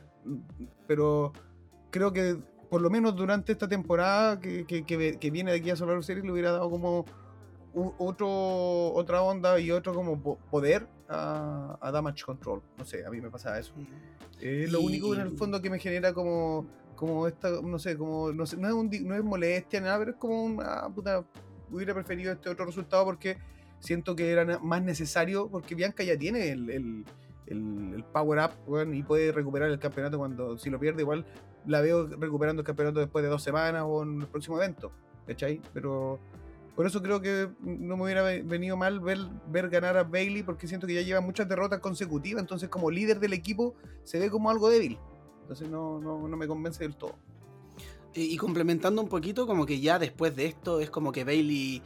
Pero 0.85 1.33
creo 1.89 2.13
que 2.13 2.37
por 2.69 2.81
lo 2.81 2.91
menos 2.91 3.15
durante 3.15 3.51
esta 3.51 3.67
temporada 3.67 4.39
que, 4.39 4.67
que, 4.67 5.29
viene 5.31 5.49
de 5.49 5.57
aquí 5.57 5.71
a 5.71 5.75
Survivor 5.75 6.05
Series 6.05 6.23
le 6.23 6.31
hubiera 6.31 6.51
dado 6.51 6.69
como 6.69 7.05
otro, 7.97 8.93
otra 8.93 9.23
onda 9.23 9.59
y 9.59 9.71
otro 9.71 9.95
como 9.95 10.21
poder 10.51 10.85
a, 11.09 11.77
a, 11.81 11.91
Damage 11.91 12.23
Control. 12.23 12.61
No 12.77 12.85
sé, 12.85 13.05
a 13.05 13.09
mí 13.09 13.19
me 13.19 13.29
pasa 13.29 13.57
eso. 13.59 13.73
Es 14.39 14.71
lo 14.71 14.81
único 14.81 15.13
en 15.13 15.21
el 15.21 15.37
fondo 15.37 15.61
que 15.61 15.69
me 15.69 15.79
genera 15.79 16.13
como, 16.13 16.65
como 16.95 17.27
esta, 17.27 17.49
no 17.61 17.79
sé, 17.79 17.97
como, 17.97 18.31
no, 18.31 18.45
sé, 18.45 18.57
no, 18.57 18.67
es, 18.67 18.73
un, 18.73 18.89
no 19.07 19.15
es 19.15 19.23
molestia, 19.23 19.81
nada, 19.81 19.99
pero 19.99 20.11
es 20.11 20.17
como 20.17 20.43
una 20.43 20.65
ah, 20.65 20.89
puta, 20.89 21.25
hubiera 21.71 21.93
preferido 21.93 22.31
este 22.31 22.49
otro 22.49 22.65
resultado 22.65 23.05
porque 23.05 23.37
siento 23.79 24.15
que 24.15 24.31
era 24.31 24.59
más 24.59 24.81
necesario, 24.81 25.49
porque 25.49 25.75
Bianca 25.75 26.03
ya 26.03 26.17
tiene 26.17 26.51
el, 26.51 26.69
el, 26.69 27.05
el, 27.47 28.03
power 28.13 28.39
up 28.39 28.93
y 28.93 29.03
puede 29.03 29.31
recuperar 29.31 29.69
el 29.69 29.79
campeonato 29.79 30.17
cuando, 30.17 30.57
si 30.57 30.69
lo 30.69 30.79
pierde, 30.79 31.01
igual 31.01 31.25
la 31.65 31.81
veo 31.81 32.07
recuperando 32.07 32.61
el 32.61 32.65
campeonato 32.65 32.99
después 32.99 33.23
de 33.23 33.29
dos 33.29 33.43
semanas 33.43 33.83
o 33.85 34.03
en 34.03 34.21
el 34.21 34.27
próximo 34.27 34.57
evento, 34.57 34.91
¿cachai? 35.27 35.61
Pero 35.73 36.19
por 36.75 36.85
eso 36.85 37.01
creo 37.01 37.21
que 37.21 37.49
no 37.61 37.97
me 37.97 38.03
hubiera 38.03 38.23
venido 38.23 38.77
mal 38.77 38.99
ver, 38.99 39.19
ver 39.47 39.69
ganar 39.69 39.97
a 39.97 40.03
Bailey, 40.03 40.43
porque 40.43 40.67
siento 40.67 40.87
que 40.87 40.93
ya 40.93 41.01
lleva 41.01 41.21
muchas 41.21 41.47
derrotas 41.47 41.79
consecutivas, 41.79 42.41
entonces 42.41 42.69
como 42.69 42.89
líder 42.89 43.19
del 43.19 43.33
equipo 43.33 43.75
se 44.03 44.19
ve 44.19 44.29
como 44.29 44.49
algo 44.49 44.69
débil. 44.69 44.97
Entonces 45.41 45.69
no, 45.69 45.99
no, 45.99 46.27
no 46.27 46.37
me 46.37 46.47
convence 46.47 46.83
del 46.83 46.95
todo. 46.95 47.15
Y, 48.13 48.37
complementando 48.37 49.01
un 49.01 49.07
poquito, 49.07 49.45
como 49.45 49.65
que 49.65 49.79
ya 49.79 49.99
después 49.99 50.35
de 50.35 50.47
esto 50.47 50.79
es 50.79 50.89
como 50.89 51.11
que 51.11 51.23
Bailey 51.23 51.81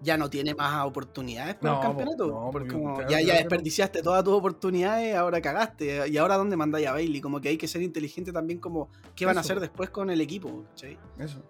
ya 0.00 0.16
no 0.16 0.28
tiene 0.28 0.54
más 0.54 0.84
oportunidades 0.84 1.54
para 1.54 1.76
el 1.76 1.80
campeonato. 1.80 2.26
No, 2.26 2.50
porque 2.52 2.72
como 2.72 3.00
ya, 3.08 3.20
ya 3.20 3.34
desperdiciaste 3.34 4.02
todas 4.02 4.24
tus 4.24 4.34
oportunidades, 4.34 5.14
ahora 5.14 5.40
cagaste. 5.40 6.08
¿Y 6.08 6.16
ahora 6.18 6.36
dónde 6.36 6.56
mandáis 6.56 6.86
a 6.88 6.92
Bailey? 6.92 7.20
Como 7.20 7.40
que 7.40 7.50
hay 7.50 7.56
que 7.56 7.68
ser 7.68 7.82
inteligente 7.82 8.32
también 8.32 8.58
como 8.58 8.88
qué 9.14 9.24
van 9.24 9.36
a 9.36 9.40
hacer 9.40 9.60
después 9.60 9.90
con 9.90 10.10
el 10.10 10.20
equipo. 10.20 10.64
Eso. 11.18 11.42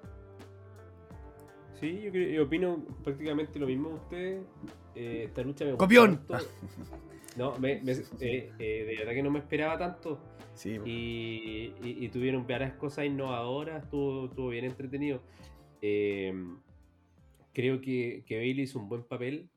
Sí, 1.81 2.11
yo, 2.13 2.43
opino 2.43 2.85
prácticamente 3.05 3.59
lo 3.59 3.67
mismo 3.67 3.91
de 3.91 3.95
ustedes. 3.95 4.47
Eh, 4.95 5.25
esta 5.27 5.43
lucha 5.43 5.65
me 5.65 5.77
¡Copión! 5.77 6.21
No, 7.37 7.57
me, 7.59 7.75
eh, 7.75 8.53
eh, 8.59 8.59
de 8.59 8.97
verdad 8.99 9.13
que 9.13 9.23
no 9.23 9.31
me 9.31 9.39
esperaba 9.39 9.79
tanto. 9.79 10.21
Sí. 10.55 10.77
Y, 10.85 11.73
y, 11.81 12.09
tuvieron 12.09 12.49
varias 12.49 12.73
cosas 12.73 13.05
innovadoras, 13.05 13.85
estuvo, 13.85 14.27
estuvo 14.27 14.49
bien 14.49 14.65
entretenido. 14.65 15.23
creo 15.81 17.81
que, 17.81 18.25
que, 18.27 18.37
Bailey 18.39 18.63
hizo 18.63 18.81
un 18.81 18.89
buen 18.89 19.05
papel. 19.05 19.49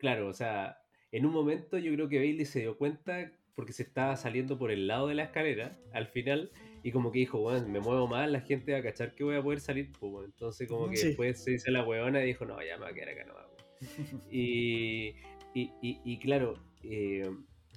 claro, 0.00 0.28
o 0.28 0.32
sea, 0.32 0.78
en 1.12 1.26
un 1.26 1.32
momento 1.32 1.76
yo 1.76 1.92
creo 1.92 2.08
que 2.08 2.18
Bailey 2.18 2.46
se 2.46 2.60
dio 2.60 2.78
cuenta 2.78 3.30
porque 3.54 3.74
se 3.74 3.82
estaba 3.82 4.16
saliendo 4.16 4.56
por 4.56 4.70
el 4.70 4.86
lado 4.86 5.08
de 5.08 5.16
la 5.16 5.24
escalera 5.24 5.76
al 5.92 6.06
final 6.06 6.50
y 6.82 6.92
como 6.92 7.10
que 7.12 7.18
dijo, 7.20 7.38
bueno, 7.40 7.66
me 7.68 7.80
muevo 7.80 8.06
más, 8.06 8.30
la 8.30 8.40
gente 8.40 8.72
va 8.72 8.78
a 8.78 8.82
cachar 8.82 9.14
que 9.14 9.24
voy 9.24 9.36
a 9.36 9.42
poder 9.42 9.60
salir. 9.60 9.90
Pues, 9.98 10.12
bueno, 10.12 10.26
entonces 10.26 10.68
como 10.68 10.88
que 10.88 10.96
Sí. 10.96 11.06
después 11.08 11.42
se 11.42 11.50
dice 11.52 11.70
la 11.70 11.84
huevona 11.86 12.22
y 12.22 12.26
dijo, 12.28 12.44
no, 12.44 12.62
ya 12.62 12.76
me 12.76 12.84
voy 12.84 12.92
a 12.92 12.94
quedar 12.94 13.08
acá 13.10 13.24
nomás. 13.24 13.44
weón". 13.46 13.58
Y, 14.30 15.14
y, 15.54 15.70
y- 15.82 16.00
y 16.04 16.18
claro, 16.18 16.54
eh, 16.82 17.28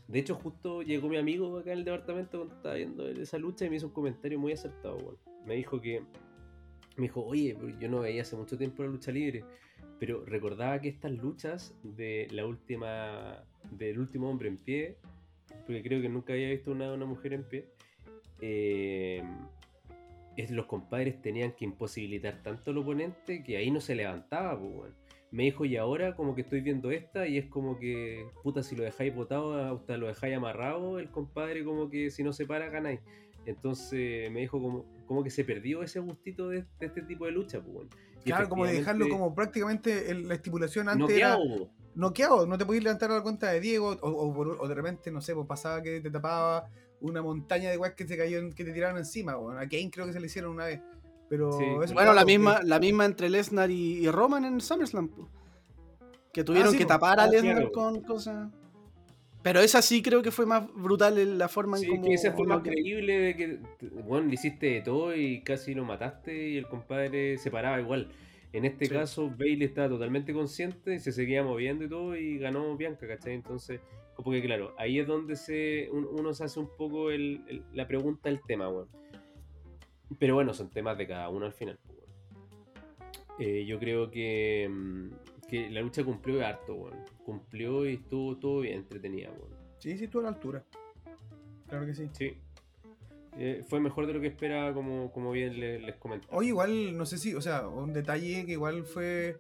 de 0.08 0.20
hecho 0.20 0.36
justo 0.36 0.82
llegó 0.82 1.08
mi 1.10 1.18
amigo 1.18 1.58
acá 1.58 1.72
en 1.74 1.80
el 1.80 1.86
departamento 1.86 2.38
cuando 2.39 2.56
estaba 2.56 2.76
viendo 2.76 3.08
esa 3.08 3.38
lucha 3.38 3.66
y 3.66 3.70
me 3.70 3.78
hizo 3.78 3.88
un 3.88 3.93
comentario 3.93 4.39
muy 4.39 4.52
acertado. 4.54 4.97
weón. 4.97 5.18
Me 5.45 5.56
dijo 5.56 5.80
que, 5.82 6.02
me 6.97 7.04
dijo, 7.04 7.24
oye, 7.26 7.56
yo 7.80 7.89
no 7.89 8.02
veía 8.02 8.22
hace 8.22 8.36
mucho 8.36 8.58
tiempo 8.58 8.84
la 8.84 8.89
lucha 8.89 9.12
libre, 9.12 9.43
pero 9.99 10.24
recordaba 10.26 10.80
que 10.82 10.89
estas 10.89 11.12
luchas 11.12 11.76
de 11.84 12.28
la 12.32 12.45
última, 12.45 13.43
del 13.72 13.99
último 13.99 14.30
hombre 14.30 14.49
en 14.49 14.58
pie, 14.58 14.97
porque 15.66 15.82
creo 15.84 16.02
que 16.02 16.10
nunca 16.10 16.34
había 16.34 16.49
visto 16.49 16.72
una, 16.72 16.91
una 16.93 17.06
mujer 17.06 17.34
en 17.34 17.43
pie, 17.43 17.70
eh, 18.42 19.24
es, 20.38 20.52
los 20.52 20.66
compadres 20.66 21.22
tenían 21.22 21.52
que 21.54 21.66
imposibilitar 21.66 22.42
tanto 22.44 22.72
al 22.72 22.78
oponente 22.78 23.44
que 23.44 23.58
ahí 23.58 23.70
no 23.72 23.82
se 23.82 23.96
levantaba, 23.96 24.60
pues. 24.60 24.94
Me 25.32 25.44
dijo, 25.44 25.64
y 25.64 25.78
ahora 25.78 26.14
como 26.16 26.36
que 26.36 26.42
estoy 26.42 26.60
viendo 26.60 26.92
esta 26.92 27.26
y 27.26 27.38
es 27.38 27.46
como 27.46 27.80
que, 27.80 28.26
puta, 28.44 28.64
si 28.64 28.76
lo 28.76 28.84
dejáis 28.84 29.16
botado, 29.16 29.76
hasta 29.78 29.96
lo 29.98 30.08
dejáis 30.08 30.36
amarrado, 30.36 31.00
el 31.00 31.10
compadre 31.10 31.64
como 31.64 31.89
que 31.89 32.12
si 32.12 32.22
no 32.22 32.34
se 32.34 32.46
para, 32.46 32.70
ganáis. 32.70 33.00
Entonces 33.46 34.30
me 34.32 34.42
dijo 34.42 34.62
como, 34.62 34.86
como 35.08 35.24
que 35.24 35.30
se 35.30 35.44
perdió 35.44 35.84
ese 35.84 36.00
gustito 36.00 36.50
de, 36.50 36.66
de 36.80 36.86
este 36.86 37.02
tipo 37.04 37.26
de 37.26 37.32
lucha, 37.32 37.62
pues, 37.62 37.88
Claro, 38.26 38.50
como 38.50 38.66
de 38.66 38.74
dejarlo 38.74 39.06
como 39.10 39.34
prácticamente 39.34 40.12
el- 40.12 40.28
la 40.28 40.36
estipulación 40.36 40.88
antes 40.89 41.10
era 41.10 41.38
noqueado, 41.38 41.66
po. 41.66 41.72
noqueado, 41.96 42.46
no 42.46 42.58
te 42.58 42.66
podías 42.66 42.84
levantar 42.84 43.10
a 43.12 43.16
la 43.16 43.24
cuenta 43.24 43.52
de 43.52 43.60
Diego, 43.62 43.98
o, 44.02 44.58
o 44.60 44.68
de 44.68 44.76
repente, 44.76 45.10
no 45.12 45.22
sé, 45.22 45.34
pues 45.34 45.48
pasaba 45.48 45.82
que 45.82 46.02
te 46.02 46.12
tapaba 46.12 46.70
una 47.02 47.22
montaña 47.22 47.70
de 47.70 47.78
weas 47.78 47.93
que 47.95 48.06
te 48.06 48.16
cayó, 48.18 48.39
que 48.56 48.64
te 48.64 48.72
tiraron 48.72 48.97
encima, 48.97 49.36
bueno, 49.36 49.60
a 49.60 49.64
Kane 49.68 49.89
creo 49.91 50.06
que 50.06 50.14
se 50.14 50.20
le 50.20 50.28
hicieron 50.28 50.52
una 50.52 50.66
vez. 50.66 50.80
Pero 51.30 51.52
Sí. 51.54 51.64
eso, 51.84 51.93
Bueno, 51.93 52.14
la 52.14 52.26
misma, 52.26 52.60
que- 52.60 52.68
la 52.68 52.80
misma 52.80 53.06
entre 53.06 53.30
Lesnar 53.30 53.72
y, 53.72 53.99
y 54.06 54.10
Roman 54.10 54.43
en 54.45 54.60
SummerSlam. 54.62 55.08
po. 55.10 55.30
Que 56.34 56.43
tuvieron 56.43 56.72
sí, 56.72 56.78
que 56.78 56.86
tapar 56.86 57.20
a 57.20 57.24
Ah, 57.24 57.28
Lesnar 57.28 57.56
claro. 57.56 57.72
con 57.72 58.02
cosas. 58.02 58.49
Pero 59.43 59.60
esa 59.60 59.82
sí 59.82 60.02
creo 60.04 60.22
que 60.22 60.30
fue 60.30 60.45
más 60.45 60.68
brutal 60.74 61.18
en 61.18 61.38
la 61.39 61.47
forma 61.47 61.78
en 61.78 61.84
Sí, 61.84 61.89
cómo. 61.89 62.04
que 62.04 62.14
esa 62.14 62.32
fue 62.34 62.45
más 62.45 62.62
que- 62.62 62.70
creíble 62.70 63.18
de 63.20 63.36
que, 63.36 63.60
bueno, 64.06 64.28
le 64.28 64.36
hiciste 64.36 64.68
de 64.68 64.82
todo 64.82 65.16
y 65.16 65.41
casi 65.41 65.74
lo 65.74 65.84
mataste 65.84 66.49
y 66.49 66.58
el 66.58 66.68
compadre 66.68 67.38
se 67.39 67.49
paraba 67.49 67.80
igual. 67.82 68.10
En 68.54 68.66
este 68.66 68.86
Sí. 68.86 68.91
caso, 68.91 69.30
Bailey 69.30 69.64
estaba 69.64 69.88
totalmente 69.89 70.34
consciente 70.34 70.95
y 70.95 70.99
se 70.99 71.12
seguía 71.12 71.41
moviendo 71.43 71.86
y 71.86 71.89
todo 71.89 72.16
y 72.18 72.38
ganó 72.38 72.76
Bianca, 72.76 73.08
¿cachai? 73.08 73.34
Entonces, 73.34 73.80
como 74.14 74.32
que 74.32 74.41
claro, 74.41 74.74
ahí 74.78 74.99
es 74.99 75.08
donde 75.08 75.36
se, 75.38 75.89
un- 75.91 76.06
uno 76.06 76.34
se 76.34 76.43
hace 76.43 76.60
un 76.60 76.70
poco 76.78 77.12
el- 77.12 77.43
el- 77.47 77.64
la 77.74 77.88
pregunta 77.88 78.30
del 78.30 78.41
tema, 78.41 78.68
weón. 78.70 78.89
Pero 80.20 80.36
bueno, 80.36 80.54
son 80.54 80.70
temas 80.70 80.97
de 80.97 81.08
cada 81.08 81.30
uno 81.30 81.45
al 81.45 81.54
final, 81.54 81.80
pues, 81.86 81.97
weón. 81.97 82.12
Eh, 83.39 83.66
yo 83.66 83.80
creo 83.80 84.12
que, 84.12 84.70
mm, 84.70 85.47
que 85.47 85.70
la 85.70 85.82
lucha 85.82 86.04
cumplió 86.04 86.45
harto, 86.45 86.76
weón. 86.76 86.97
Cumplió 87.26 87.86
y 87.89 87.93
estuvo 87.93 88.36
todo 88.38 88.60
bien 88.62 88.80
entretenida, 88.80 89.30
weón. 89.32 89.52
Sí, 89.80 89.97
sí, 89.97 90.04
estuvo 90.06 90.22
a 90.22 90.24
la 90.26 90.30
altura. 90.36 90.64
Claro 91.70 91.86
que 91.86 91.93
sí. 91.95 92.10
Sí. 92.12 92.34
Eh, 93.38 93.64
fue 93.68 93.80
mejor 93.80 94.08
de 94.08 94.14
lo 94.14 94.20
que 94.22 94.28
esperaba, 94.28 94.74
como, 94.74 95.12
como 95.12 95.32
bien 95.32 95.60
le- 95.60 95.80
les 95.80 95.96
comenté. 95.96 96.28
Oye, 96.32 96.50
igual, 96.50 96.98
no 96.98 97.06
sé 97.06 97.18
si, 97.18 97.34
o 97.34 97.42
sea, 97.42 97.68
un 97.68 97.94
detalle 97.94 98.46
que 98.46 98.52
igual 98.54 98.84
fue 98.84 99.38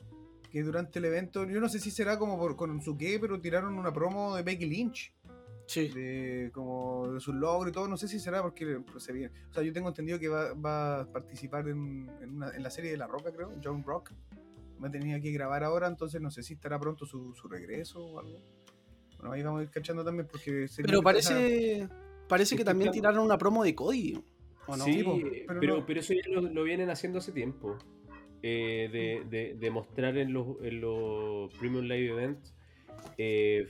que 0.49 0.63
durante 0.63 0.99
el 0.99 1.05
evento, 1.05 1.45
yo 1.45 1.59
no 1.59 1.69
sé 1.69 1.79
si 1.79 1.91
será 1.91 2.17
como 2.17 2.37
por, 2.37 2.55
con 2.55 2.81
su 2.81 2.97
qué, 2.97 3.17
pero 3.19 3.39
tiraron 3.39 3.77
una 3.77 3.91
promo 3.93 4.35
de 4.35 4.43
Becky 4.43 4.65
Lynch, 4.65 5.13
Sí. 5.67 5.87
de 5.89 6.51
como 6.53 7.13
de 7.13 7.19
sus 7.21 7.35
logros 7.35 7.69
y 7.69 7.73
todo, 7.73 7.87
no 7.87 7.95
sé 7.97 8.07
si 8.07 8.19
será 8.19 8.41
porque 8.41 8.79
se 8.97 9.13
viene. 9.13 9.31
O 9.49 9.53
sea, 9.53 9.63
yo 9.63 9.71
tengo 9.71 9.87
entendido 9.89 10.19
que 10.19 10.27
va, 10.27 10.53
va 10.53 11.01
a 11.01 11.05
participar 11.05 11.67
en, 11.69 12.09
en, 12.21 12.35
una- 12.35 12.49
en 12.55 12.63
la 12.63 12.69
serie 12.69 12.91
de 12.91 12.97
La 12.97 13.07
Roca, 13.07 13.31
creo, 13.31 13.51
John 13.63 13.83
Rock. 13.83 14.11
Me 14.79 14.89
tenía 14.89 15.21
que 15.21 15.31
grabar 15.31 15.63
ahora, 15.63 15.87
entonces 15.87 16.19
no 16.21 16.31
sé 16.31 16.43
si 16.43 16.53
estará 16.53 16.79
pronto 16.79 17.05
su, 17.05 17.33
su 17.33 17.47
regreso 17.47 18.03
o 18.03 18.19
algo. 18.19 18.39
Bueno, 19.19 19.33
ahí 19.33 19.43
vamos 19.43 19.59
a 19.59 19.63
ir 19.63 19.69
cachando 19.69 20.03
también 20.03 20.27
porque... 20.31 20.67
sería 20.67 20.87
Pero 20.87 21.01
parece. 21.03 21.87
Parece 22.31 22.55
que 22.55 22.63
también 22.63 22.91
tiraron 22.91 23.19
una 23.23 23.37
promo 23.37 23.63
de 23.63 23.75
Cody. 23.75 24.17
¿O 24.67 24.77
no? 24.77 24.83
sí, 24.85 25.03
pero, 25.59 25.85
eso 25.87 26.13
ya 26.13 26.21
lo, 26.31 26.41
lo 26.41 26.63
vienen 26.63 26.89
haciendo 26.89 27.19
hace 27.19 27.31
tiempo. 27.31 27.77
Eh, 28.43 28.89
de, 28.91 29.23
de- 29.29 29.53
de 29.55 29.69
mostrar 29.69 30.17
en 30.17 30.33
los, 30.33 30.47
en 30.63 30.81
los 30.81 31.53
Premium 31.59 31.83
Live 31.85 32.07
Events 32.11 32.55
eh, 33.19 33.67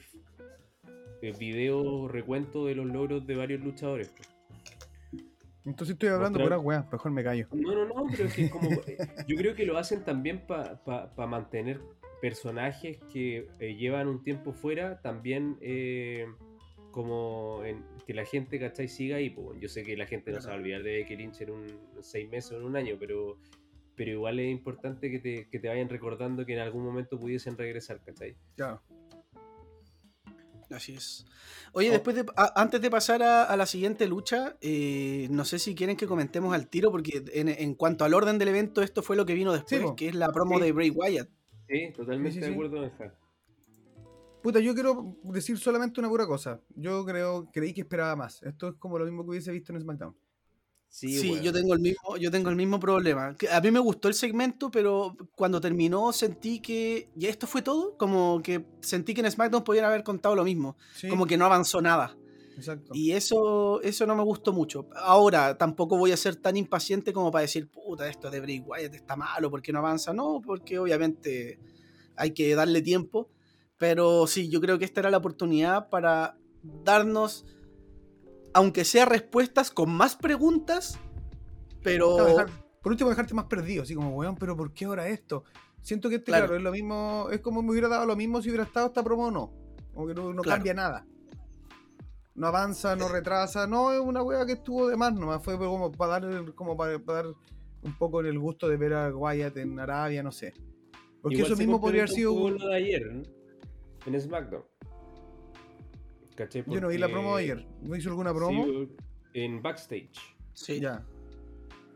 eh, 1.22 1.34
videos, 1.38 2.10
recuentos 2.10 2.68
de 2.68 2.76
los 2.76 2.86
logros 2.86 3.28
de 3.28 3.36
varios 3.36 3.62
luchadores. 3.62 4.14
Entonces 5.66 5.94
estoy 5.94 6.10
hablando 6.10 6.40
Mostrar- 6.40 6.58
pura 6.60 6.60
weá, 6.60 6.88
mejor 6.92 7.12
me 7.12 7.24
callo. 7.24 7.48
No, 7.52 7.74
no, 7.76 7.86
no, 7.86 8.08
pero 8.12 8.26
es 8.26 8.34
que 8.34 8.50
como, 8.50 8.70
eh, 8.72 8.98
yo 9.28 9.36
creo 9.36 9.56
que 9.56 9.66
lo 9.66 9.78
hacen 9.78 10.04
también 10.06 10.46
para 10.48 10.80
mantener 11.28 11.82
personajes 12.22 13.00
que 13.12 13.48
eh, 13.60 13.76
llevan 13.76 14.08
un 14.08 14.24
tiempo 14.24 14.54
fuera, 14.54 15.02
también 15.02 15.58
eh, 15.62 16.28
como 16.92 17.62
en, 17.66 17.84
que 18.06 18.14
la 18.14 18.26
gente, 18.26 18.60
¿cachai? 18.60 18.88
Siga 18.88 19.18
ahí. 19.18 19.30
pues. 19.30 19.60
Yo 19.60 19.68
sé 19.70 19.84
que 19.84 19.96
la 19.98 20.06
gente 20.06 20.32
no 20.32 20.42
se 20.42 20.48
va 20.48 20.54
a 20.54 20.58
olvidar 20.58 20.84
de 20.84 20.98
Becky 20.98 21.16
Lynch 21.16 21.42
en 21.42 21.52
un 21.52 21.66
seis 22.02 22.30
meses 22.30 22.52
o 22.52 22.58
en 22.58 22.64
un 22.66 22.76
año, 22.76 22.96
pero, 23.00 23.38
pero 23.96 24.12
igual 24.12 24.40
es 24.40 24.52
importante 24.52 25.10
que 25.10 25.20
te, 25.20 25.48
que 25.50 25.60
te 25.60 25.68
vayan 25.68 25.90
recordando 25.90 26.46
que 26.46 26.54
en 26.54 26.60
algún 26.60 26.84
momento 26.84 27.20
pudiesen 27.20 27.58
regresar, 27.58 28.02
¿cachai? 28.04 28.36
Claro. 28.56 28.82
Así 30.70 30.94
es. 30.94 31.26
Oye, 31.74 31.90
Oh. 31.90 31.92
después 31.92 32.16
de, 32.16 32.26
a- 32.38 32.54
antes 32.62 32.82
de 32.82 32.90
pasar 32.90 33.22
a, 33.24 33.44
a 33.44 33.58
la 33.58 33.66
siguiente 33.66 34.08
lucha, 34.08 34.56
eh, 34.62 35.28
no 35.30 35.44
sé 35.44 35.60
si 35.60 35.76
quieren 35.76 35.98
que 35.98 36.08
comentemos 36.08 36.54
al 36.54 36.70
tiro, 36.70 36.92
porque 36.92 37.24
en, 37.34 37.50
en 37.50 37.76
cuanto 37.76 38.06
al 38.06 38.14
orden 38.14 38.38
del 38.38 38.48
evento, 38.50 38.82
esto 38.82 39.02
fue 39.04 39.18
lo 39.18 39.26
que 39.26 39.34
vino 39.34 39.52
después, 39.52 39.82
Sí, 39.82 39.88
que 39.98 40.08
es 40.10 40.16
la 40.16 40.32
promo 40.32 40.58
Sí. 40.60 40.64
de 40.64 40.72
Bray 40.72 40.90
Wyatt. 40.90 41.30
Sí, 41.68 41.92
totalmente 41.94 42.36
Sí, 42.36 42.40
de 42.40 42.48
acuerdo, 42.54 42.82
Benja. 42.82 43.14
Puta, 44.42 44.60
yo 44.60 44.74
quiero 44.74 45.18
decir 45.24 45.58
solamente 45.58 46.00
una 46.00 46.10
pura 46.10 46.26
cosa. 46.26 46.60
Yo 46.76 47.06
creo, 47.06 47.50
creí 47.52 47.74
que 47.74 47.82
esperaba 47.82 48.16
más. 48.16 48.42
Esto 48.44 48.70
es 48.70 48.76
como 48.76 48.98
lo 48.98 49.06
mismo 49.06 49.24
que 49.24 49.30
hubiese 49.32 49.52
visto 49.52 49.72
en 49.74 49.82
SmackDown. 49.82 50.16
Sí, 50.90 51.18
Sí, 51.18 51.40
yo 51.42 51.54
tengo 51.54 51.74
el 51.74 51.80
mismo, 51.80 52.18
yo 52.18 52.30
tengo 52.32 52.50
el 52.50 52.58
mismo 52.58 52.78
problema. 52.80 53.34
Que 53.38 53.48
A 53.50 53.62
mí 53.62 53.72
me 53.72 53.80
gustó 53.80 54.10
el 54.10 54.14
segmento, 54.14 54.70
pero 54.70 55.16
cuando 55.36 55.62
terminó 55.62 56.12
sentí 56.12 56.60
que 56.60 57.10
ya 57.16 57.30
esto 57.30 57.48
fue 57.48 57.62
todo, 57.62 57.96
como 57.98 58.42
que 58.44 58.66
sentí 58.82 59.14
que 59.14 59.22
en 59.22 59.32
SmackDown 59.32 59.64
podían 59.64 59.86
haber 59.86 60.04
contado 60.04 60.36
lo 60.36 60.44
mismo, 60.44 60.76
Sí, 60.96 61.08
como 61.08 61.26
que 61.26 61.38
no 61.38 61.46
avanzó 61.46 61.82
nada. 61.82 62.18
exacto. 62.58 62.92
Y 62.94 63.12
eso, 63.14 63.80
eso 63.84 64.06
no 64.06 64.18
me 64.18 64.24
gustó 64.24 64.52
mucho. 64.52 64.90
Ahora, 64.96 65.58
tampoco 65.58 65.98
voy 65.98 66.12
a 66.12 66.18
ser 66.18 66.36
tan 66.36 66.58
impaciente 66.58 67.14
como 67.14 67.32
para 67.32 67.44
decir, 67.44 67.70
puta, 67.70 68.10
esto 68.10 68.30
de 68.30 68.42
Bray 68.42 68.60
Wyatt 68.60 68.94
está 68.94 69.16
malo, 69.16 69.50
¿por 69.50 69.62
qué 69.62 69.72
no 69.72 69.80
avanza? 69.80 70.12
No, 70.14 70.42
porque 70.44 70.78
obviamente 70.78 71.58
hay 72.18 72.32
que 72.32 72.54
darle 72.54 72.82
tiempo. 72.82 73.30
Pero 73.82 74.28
sí, 74.28 74.48
yo 74.48 74.62
creo 74.62 74.78
que 74.78 74.86
esta 74.86 75.00
era 75.00 75.10
la 75.10 75.18
oportunidad 75.18 75.90
para 75.90 76.38
darnos, 76.62 77.48
aunque 78.54 78.86
sea 78.86 79.06
respuestas 79.06 79.72
con 79.72 79.90
más 79.92 80.16
preguntas, 80.16 81.00
pero... 81.82 82.16
Dejar- 82.24 82.52
por 82.84 82.92
último, 82.92 83.10
dejarte 83.10 83.34
más 83.34 83.46
perdido, 83.46 83.82
así 83.82 83.96
como, 83.96 84.16
weón, 84.16 84.36
pero 84.36 84.56
¿por 84.56 84.72
qué 84.72 84.86
ahora 84.86 85.08
esto? 85.08 85.46
Siento 85.82 86.10
que 86.10 86.18
este, 86.18 86.26
Claro. 86.26 86.46
claro, 86.46 86.58
es 86.58 86.64
lo 86.64 86.72
mismo, 86.72 87.30
es 87.32 87.40
como 87.40 87.64
me 87.64 87.72
hubiera 87.72 87.88
dado 87.88 88.06
lo 88.06 88.16
mismo 88.16 88.40
si 88.40 88.50
hubiera 88.50 88.66
estado 88.66 88.86
esta 88.86 89.04
promo 89.04 89.26
o 89.30 89.32
no. 89.32 89.52
Como 89.96 90.06
que 90.06 90.14
no, 90.14 90.32
no 90.32 90.44
Claro. 90.44 90.58
cambia 90.60 90.76
nada. 90.76 91.08
No 92.36 92.46
avanza, 92.46 92.96
no 92.96 93.08
retrasa, 93.08 93.66
no, 93.66 93.92
es 93.94 94.00
una 94.00 94.22
wea 94.22 94.46
que 94.46 94.54
estuvo 94.54 94.90
de 94.90 94.96
más 94.96 95.12
nomás, 95.16 95.44
fue 95.44 95.58
como 95.58 95.92
para 95.92 96.20
dar, 96.20 96.54
como 96.54 96.78
para, 96.78 97.00
para 97.00 97.24
dar 97.24 97.34
un 97.82 97.98
poco 97.98 98.20
el 98.22 98.38
gusto 98.38 98.70
de 98.70 98.78
ver 98.78 98.94
a 98.94 99.10
Wyatt 99.10 99.58
en 99.58 99.80
Arabia, 99.80 100.22
no 100.22 100.32
sé. 100.32 100.54
Porque 101.20 101.38
Igual 101.38 101.52
eso 101.52 101.58
mismo 101.58 101.82
podría 101.82 102.04
haber 102.04 102.12
un 102.12 102.16
sido... 102.16 102.50
lo 102.52 102.68
de 102.68 102.76
ayer, 102.76 103.12
¿no? 103.12 103.41
En 104.06 104.20
SmackDown. 104.20 104.64
Yo 106.68 106.82
no 106.82 106.88
vi 106.88 106.98
la 106.98 107.08
promo 107.08 107.38
de 107.38 107.44
ayer. 107.44 107.66
¿No 107.82 107.96
hizo 107.96 108.10
alguna 108.10 108.34
promo? 108.34 108.66
Sí, 108.66 108.90
en 109.36 109.62
backstage. 109.62 110.10
Sí. 110.54 110.80
Ya. 110.80 111.06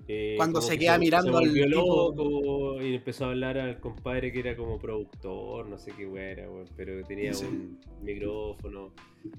Eh, 0.07 0.35
Cuando 0.37 0.61
se 0.61 0.73
que 0.73 0.79
queda 0.81 0.99
mirando 0.99 1.39
se 1.39 1.45
al 1.45 1.51
tipo. 1.51 1.65
loco 1.67 2.79
y 2.81 2.93
empezó 2.93 3.25
a 3.25 3.29
hablar 3.29 3.57
al 3.57 3.79
compadre 3.79 4.31
que 4.31 4.39
era 4.41 4.55
como 4.55 4.77
productor, 4.77 5.67
no 5.67 5.79
sé 5.79 5.93
qué 5.97 6.03
era, 6.31 6.47
weón, 6.47 6.67
pero 6.77 7.03
tenía 7.07 7.33
Sí. 7.33 7.45
un 7.45 7.79
micrófono, 8.03 8.91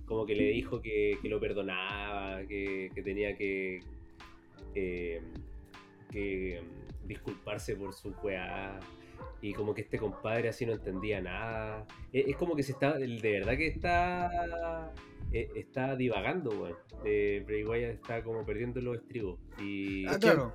como 0.06 0.26
que 0.26 0.34
le 0.34 0.48
dijo 0.48 0.80
que, 0.82 1.18
que 1.22 1.28
lo 1.28 1.38
perdonaba, 1.38 2.44
que, 2.48 2.90
que 2.92 3.02
tenía 3.02 3.36
que, 3.36 3.78
eh, 4.74 5.22
que 6.10 6.60
mm, 7.04 7.06
disculparse 7.06 7.76
por 7.76 7.92
su 7.94 8.12
weá. 8.24 8.80
Y 9.40 9.52
como 9.52 9.74
que 9.74 9.82
este 9.82 9.98
compadre 9.98 10.48
así 10.48 10.66
no 10.66 10.72
entendía 10.72 11.20
nada. 11.20 11.86
Es, 12.12 12.28
es 12.28 12.36
como 12.36 12.56
que 12.56 12.62
se 12.62 12.72
está, 12.72 12.98
de 12.98 13.20
verdad 13.22 13.56
que 13.56 13.66
está 13.68 14.92
eh, 15.32 15.50
está 15.54 15.96
divagando, 15.96 16.50
weón. 16.50 16.76
Eh, 17.04 17.42
Bray 17.46 17.64
Wyatt 17.64 17.94
está 17.94 18.22
como 18.22 18.44
perdiendo 18.44 18.80
los 18.80 18.96
estribos. 18.96 19.38
Y, 19.60 20.06
Ah, 20.06 20.18
claro. 20.18 20.52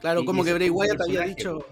Claro, 0.00 0.22
y- 0.22 0.24
como 0.24 0.42
y 0.42 0.46
que 0.46 0.54
Bray 0.54 0.70
Wyatt 0.70 1.00
había 1.00 1.22
dicho... 1.22 1.64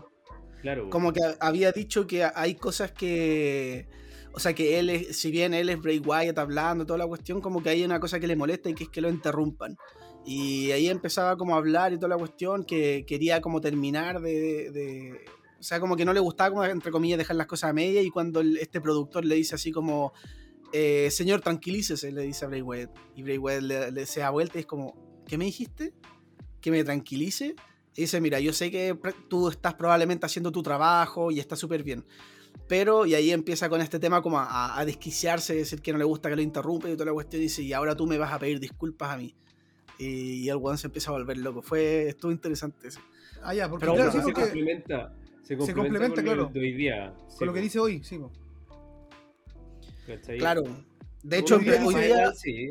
Claro, 0.61 0.91
como 0.91 1.12
que 1.12 1.20
había 1.39 1.70
dicho 1.70 2.07
que 2.09 2.24
hay 2.24 2.57
cosas 2.57 2.91
que 2.91 3.86
o 4.32 4.41
sea, 4.41 4.55
que 4.55 4.78
él, 4.78 4.91
es, 4.91 5.16
si 5.16 5.30
bien 5.30 5.55
él 5.55 5.68
es 5.68 5.80
Bray 5.80 5.99
Wyatt 5.99 6.39
hablando, 6.39 6.86
toda 6.86 6.99
la 6.99 7.07
cuestión, 7.07 7.41
como 7.41 7.62
que 7.62 7.70
hay 7.70 7.84
una 7.84 7.99
cosa 7.99 8.20
que 8.20 8.26
le 8.26 8.36
molesta 8.36 8.68
y 8.70 8.74
que 8.74 8.84
es 8.84 8.91
que 8.91 9.01
lo 9.01 9.09
interrumpan. 9.09 9.76
Y 10.24 10.70
ahí 10.70 10.89
empezaba 10.89 11.36
como 11.36 11.55
a 11.55 11.59
hablar 11.59 11.93
y 11.93 11.97
toda 11.97 12.11
la 12.11 12.16
cuestión, 12.18 12.64
que 12.64 13.05
quería 13.07 13.41
como 13.41 13.61
terminar 13.61 14.20
de, 14.20 14.70
de 14.70 15.24
o 15.59 15.63
sea, 15.63 15.81
como 15.81 15.97
que 15.97 16.05
no 16.05 16.13
le 16.13 16.21
gustaba, 16.21 16.51
como, 16.51 16.65
entre 16.65 16.91
comillas, 16.93 17.19
dejar 17.19 17.37
las 17.37 17.47
cosas 17.47 17.71
a 17.71 17.73
media. 17.73 18.01
Y 18.03 18.11
cuando 18.11 18.41
el- 18.41 18.57
este 18.59 18.81
productor 18.81 19.25
le 19.25 19.35
dice 19.35 19.55
así 19.55 19.73
como, 19.73 20.13
eh, 20.73 21.09
señor, 21.11 21.41
tranquilícese, 21.41 22.13
le 22.13 22.23
dice 22.23 22.45
a 22.45 22.49
Bray 22.49 22.63
Wyatt. 22.63 22.91
Y 23.17 23.23
Bray 23.23 23.39
Wyatt 23.39 23.63
le, 23.63 23.91
le 23.93 24.07
se 24.07 24.21
da 24.21 24.31
vuelta 24.31 24.59
y 24.59 24.61
es 24.61 24.67
como, 24.67 25.23
¿qué 25.27 25.37
me 25.39 25.45
dijiste? 25.47 25.95
¿Que 26.61 26.71
me 26.71 26.85
tranquilice? 26.85 27.55
Y 27.97 28.03
dice, 28.03 28.21
mira, 28.21 28.39
yo 28.39 28.53
sé 28.53 28.71
que 28.71 28.97
tú 29.29 29.49
estás 29.49 29.75
probablemente 29.75 30.25
haciendo 30.27 30.53
tu 30.53 30.63
trabajo 30.63 31.31
y 31.33 31.41
está 31.41 31.57
súper 31.57 31.83
bien. 31.83 32.05
Pero, 32.69 33.07
y 33.07 33.15
ahí 33.15 33.31
empieza 33.33 33.69
con 33.69 33.81
este 33.81 33.99
tema 33.99 34.21
como 34.23 34.39
a, 34.39 34.79
a 34.79 34.85
desquiciarse, 34.85 35.55
decir 35.55 35.81
que 35.81 35.93
no 35.93 35.99
le 35.99 36.05
gusta 36.05 36.29
que 36.29 36.37
lo 36.37 36.43
interrumpe 36.43 36.91
y 36.91 36.93
toda 36.95 37.07
la 37.07 37.13
cuestión. 37.13 37.41
Y 37.41 37.45
dice, 37.47 37.63
y 37.63 37.73
ahora 37.73 37.97
tú 37.97 38.07
me 38.07 38.19
vas 38.19 38.33
a 38.33 38.39
pedir 38.39 38.61
disculpas 38.61 39.11
a 39.11 39.17
mí. 39.17 39.35
Y, 39.99 40.45
y 40.45 40.49
el 40.49 40.57
weón 40.57 40.79
se 40.79 40.87
empieza 40.87 41.11
a 41.11 41.15
volver 41.15 41.39
loco. 41.39 41.63
Fue, 41.63 42.09
estuvo 42.09 42.31
interesante 42.31 42.89
eso. 42.89 43.01
Ah, 43.43 43.55
ya, 43.55 43.69
porque 43.69 43.85
Pero 43.87 43.95
claro, 43.95 44.11
bueno, 44.13 44.25
sí, 44.25 44.29
se 44.29 44.33
porque- 44.35 44.51
complementa. 44.51 45.15
Se 45.49 45.73
complementa, 45.75 45.99
complementa, 45.99 46.15
con 46.17 46.25
lo 46.25 46.33
claro. 46.45 46.51
de 46.53 46.61
hoy 46.61 46.73
día. 46.75 47.15
con 47.39 47.47
lo 47.47 47.53
que 47.55 47.61
dice 47.61 47.79
hoy, 47.79 48.03
sí. 48.05 48.19
Claro. 50.39 50.63
De 51.23 51.39
hecho, 51.39 51.57
Hoy 51.57 51.65
día 51.65 51.85
hoy 51.85 51.95
día, 51.95 52.33
sí. 52.33 52.71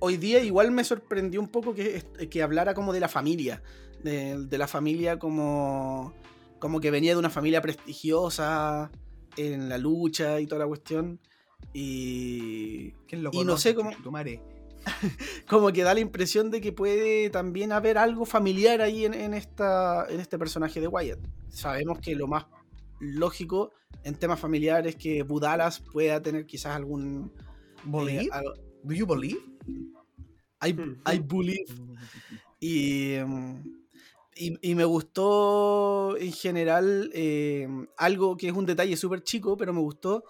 hoy 0.00 0.16
día 0.16 0.42
igual 0.42 0.70
me 0.72 0.84
sorprendió 0.84 1.40
un 1.40 1.48
poco 1.48 1.74
que, 1.74 2.02
que 2.30 2.42
hablara 2.42 2.74
como 2.74 2.92
de 2.92 3.00
la 3.00 3.08
familia. 3.08 3.62
De, 4.02 4.38
de 4.46 4.58
la 4.58 4.66
familia 4.66 5.18
como, 5.18 6.12
como 6.58 6.78
que 6.80 6.90
venía 6.90 7.12
de 7.12 7.18
una 7.18 7.30
familia 7.30 7.62
prestigiosa 7.62 8.90
en 9.38 9.70
la 9.70 9.78
lucha 9.78 10.40
y 10.40 10.46
toda 10.46 10.58
la 10.60 10.66
cuestión. 10.66 11.18
Y 11.72 12.90
¿Quién 13.08 13.22
lo 13.22 13.30
Y 13.32 13.44
no 13.44 13.56
sé 13.56 13.74
cómo- 13.74 13.92
Tu 14.02 14.10
madre. 14.10 14.42
como 15.48 15.72
que 15.72 15.82
da 15.82 15.94
la 15.94 16.00
impresión 16.00 16.50
de 16.50 16.60
que 16.60 16.72
puede 16.72 17.30
también 17.30 17.72
haber 17.72 17.98
algo 17.98 18.24
familiar 18.24 18.80
ahí 18.80 19.04
en, 19.04 19.14
en 19.14 19.34
esta, 19.34 20.06
en 20.08 20.20
este 20.20 20.38
personaje 20.38 20.80
de 20.80 20.88
Wyatt. 20.88 21.18
Sabemos 21.48 21.98
que 22.00 22.14
lo 22.14 22.26
más 22.26 22.46
lógico 23.00 23.70
en 24.02 24.14
temas 24.14 24.40
familiares 24.40 24.94
es 24.94 25.00
que 25.00 25.22
Budalas 25.22 25.80
pueda 25.80 26.20
tener 26.22 26.46
quizás 26.46 26.74
algún... 26.76 27.32
¿Believe? 27.84 28.24
eh, 28.24 28.28
algo- 28.32 28.54
¿Do 28.82 28.94
you 28.94 29.06
believe? 29.06 29.40
I, 30.62 30.70
I 31.12 31.18
believe. 31.18 31.64
Y, 32.60 33.16
y, 34.36 34.58
y 34.70 34.74
me 34.74 34.86
gustó 34.86 36.16
en 36.16 36.32
general 36.32 37.10
eh, 37.12 37.68
algo 37.98 38.38
que 38.38 38.48
es 38.48 38.54
un 38.54 38.64
detalle 38.64 38.96
súper 38.96 39.22
chico, 39.22 39.54
pero 39.58 39.74
me 39.74 39.80
gustó 39.80 40.24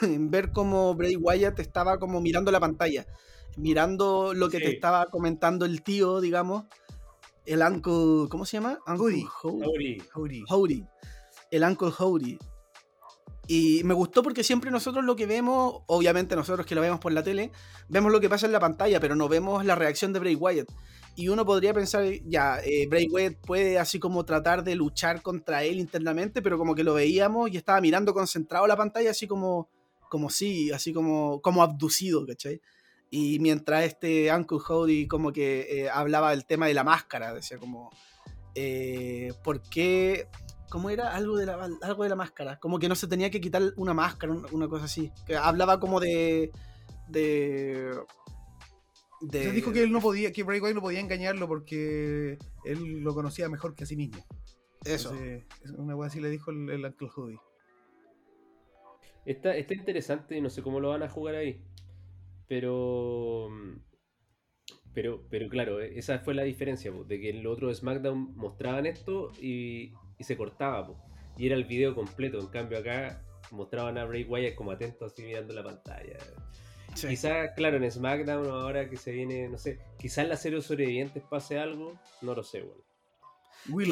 ver 0.30 0.52
cómo 0.52 0.94
Bray 0.94 1.16
Wyatt 1.16 1.58
estaba 1.60 1.98
como 1.98 2.20
mirando 2.20 2.50
la 2.50 2.60
pantalla, 2.60 3.06
mirando 3.56 4.34
lo 4.34 4.48
que 4.48 4.58
te 4.58 4.70
estaba 4.70 5.06
comentando 5.06 5.64
el 5.64 5.82
tío, 5.82 6.20
digamos, 6.20 6.64
el 7.46 7.62
Uncle, 7.62 8.28
¿cómo 8.28 8.44
se 8.44 8.58
llama? 8.58 8.78
Uncle 8.86 9.24
Howdy. 9.42 10.02
Howdy. 10.14 10.44
Howdy, 10.48 10.86
el 11.50 11.62
Uncle 11.62 11.90
Howdy. 11.98 12.38
Y 13.50 13.82
me 13.84 13.94
gustó 13.94 14.22
porque 14.22 14.44
siempre 14.44 14.70
nosotros 14.70 15.02
lo 15.06 15.16
que 15.16 15.24
vemos, 15.24 15.80
obviamente 15.86 16.36
nosotros 16.36 16.66
que 16.66 16.74
lo 16.74 16.82
vemos 16.82 17.00
por 17.00 17.12
la 17.12 17.22
tele, 17.22 17.50
vemos 17.88 18.12
lo 18.12 18.20
que 18.20 18.28
pasa 18.28 18.44
en 18.44 18.52
la 18.52 18.60
pantalla, 18.60 19.00
pero 19.00 19.16
no 19.16 19.26
vemos 19.26 19.64
la 19.64 19.74
reacción 19.74 20.12
de 20.12 20.20
Bray 20.20 20.34
Wyatt. 20.34 20.68
Y 21.16 21.30
uno 21.30 21.46
podría 21.46 21.72
pensar, 21.72 22.04
ya, 22.26 22.60
eh, 22.62 22.86
Bray 22.86 23.08
Wyatt 23.10 23.36
puede 23.40 23.78
así 23.78 23.98
como 23.98 24.26
tratar 24.26 24.62
de 24.64 24.74
luchar 24.74 25.22
contra 25.22 25.64
él 25.64 25.80
internamente, 25.80 26.42
pero 26.42 26.58
como 26.58 26.74
que 26.74 26.84
lo 26.84 26.92
veíamos 26.92 27.50
y 27.50 27.56
estaba 27.56 27.80
mirando 27.80 28.12
concentrado 28.12 28.66
la 28.66 28.76
pantalla, 28.76 29.12
así 29.12 29.26
como, 29.26 29.70
como 30.08 30.30
sí, 30.30 30.70
así 30.72 30.92
como, 30.92 31.40
como 31.42 31.62
abducido, 31.62 32.26
¿cachai? 32.26 32.60
Y 33.10 33.38
mientras 33.38 33.84
este 33.84 34.30
Uncle 34.34 34.58
Howdy 34.66 35.06
como 35.08 35.32
que 35.32 35.66
eh, 35.84 35.90
hablaba 35.90 36.30
del 36.30 36.44
tema 36.44 36.66
de 36.66 36.74
la 36.74 36.84
máscara, 36.84 37.32
decía 37.32 37.56
como, 37.58 37.90
eh, 38.54 39.32
¿por 39.42 39.62
qué? 39.62 40.26
¿Cómo 40.68 40.90
era? 40.90 41.14
Algo 41.14 41.36
de, 41.38 41.46
la, 41.46 41.68
algo 41.80 42.02
de 42.02 42.08
la 42.10 42.16
máscara. 42.16 42.58
Como 42.58 42.78
que 42.78 42.88
no 42.88 42.94
se 42.94 43.06
tenía 43.06 43.30
que 43.30 43.40
quitar 43.40 43.62
una 43.76 43.94
máscara, 43.94 44.34
un- 44.34 44.46
una 44.52 44.68
cosa 44.68 44.84
así. 44.84 45.10
Que 45.26 45.34
hablaba 45.36 45.80
como 45.80 45.98
de. 46.00 46.50
de. 47.08 47.94
de 49.22 49.38
O 49.40 49.42
sea, 49.44 49.52
dijo 49.52 49.72
que 49.72 49.82
él 49.82 49.90
no 49.92 50.00
podía, 50.02 50.30
que 50.30 50.42
Bray 50.42 50.60
Wyatt 50.60 50.74
no 50.74 50.82
podía 50.82 51.00
engañarlo 51.00 51.48
porque 51.48 52.36
él 52.66 53.00
lo 53.00 53.14
conocía 53.14 53.48
mejor 53.48 53.74
que 53.74 53.84
a 53.84 53.86
sí 53.86 53.96
mismo. 53.96 54.22
Eso. 54.84 55.10
Entonces, 55.14 55.44
es 55.64 55.70
una 55.70 55.96
wea 55.96 56.08
así 56.08 56.20
le 56.20 56.28
dijo 56.28 56.50
el, 56.50 56.68
el 56.68 56.84
Uncle 56.84 57.08
Howdy. 57.16 57.38
Está, 59.28 59.54
está 59.56 59.74
interesante 59.74 60.38
y 60.38 60.40
no 60.40 60.48
sé 60.48 60.62
cómo 60.62 60.80
lo 60.80 60.88
van 60.88 61.02
a 61.02 61.08
jugar 61.08 61.34
ahí. 61.34 61.62
Pero. 62.46 63.48
Pero, 64.94 65.22
pero 65.28 65.48
claro, 65.48 65.80
e- 65.82 65.98
esa 65.98 66.18
fue 66.18 66.34
la 66.34 66.44
diferencia, 66.44 66.90
po, 66.90 67.04
de 67.04 67.20
que 67.20 67.28
en 67.30 67.36
el 67.36 67.46
otro 67.46 67.72
SmackDown 67.72 68.34
mostraban 68.36 68.86
esto 68.86 69.30
y, 69.40 69.92
y 70.18 70.24
se 70.24 70.36
cortaba, 70.36 70.86
po, 70.86 70.96
y 71.36 71.46
era 71.46 71.56
el 71.56 71.64
video 71.64 71.94
completo. 71.94 72.40
En 72.40 72.46
cambio, 72.46 72.78
acá 72.78 73.22
mostraban 73.50 73.98
a 73.98 74.06
Bray 74.06 74.24
Wyatt 74.24 74.54
como 74.54 74.70
atento, 74.72 75.04
así 75.04 75.22
mirando 75.22 75.52
la 75.52 75.62
pantalla. 75.62 76.16
Sí. 76.94 77.08
Quizás, 77.08 77.50
claro, 77.54 77.76
en 77.76 77.90
SmackDown, 77.90 78.48
ahora 78.48 78.88
que 78.88 78.96
se 78.96 79.12
viene, 79.12 79.46
no 79.48 79.58
sé, 79.58 79.78
quizás 79.98 80.24
en 80.24 80.30
la 80.30 80.36
serie 80.36 80.56
de 80.56 80.62
sobrevivientes 80.64 81.22
pase 81.22 81.58
algo, 81.58 81.98
no 82.22 82.34
lo 82.34 82.42
sé, 82.42 82.62
bueno. 82.62 82.82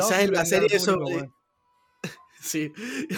Quizás 0.09 0.22
en 0.24 0.32
la 0.32 0.45
serie 0.47 0.78
sobre-. 0.80 1.30
Sí. 2.47 2.73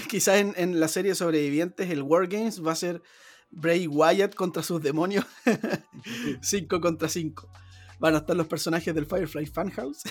Quizás 0.08 0.36
en, 0.38 0.54
en 0.56 0.80
la 0.80 0.88
serie 0.88 1.14
Sobrevivientes, 1.14 1.90
el 1.90 2.02
Wargames 2.02 2.64
va 2.64 2.72
a 2.72 2.76
ser 2.76 3.02
Bray 3.50 3.86
Wyatt 3.86 4.34
contra 4.34 4.62
sus 4.62 4.82
demonios. 4.82 5.24
5 6.40 6.80
contra 6.80 7.08
5. 7.08 7.48
Van 8.00 8.14
a 8.14 8.18
estar 8.18 8.36
los 8.36 8.46
personajes 8.46 8.94
del 8.94 9.06
Firefly 9.06 9.46
Funhouse. 9.46 10.02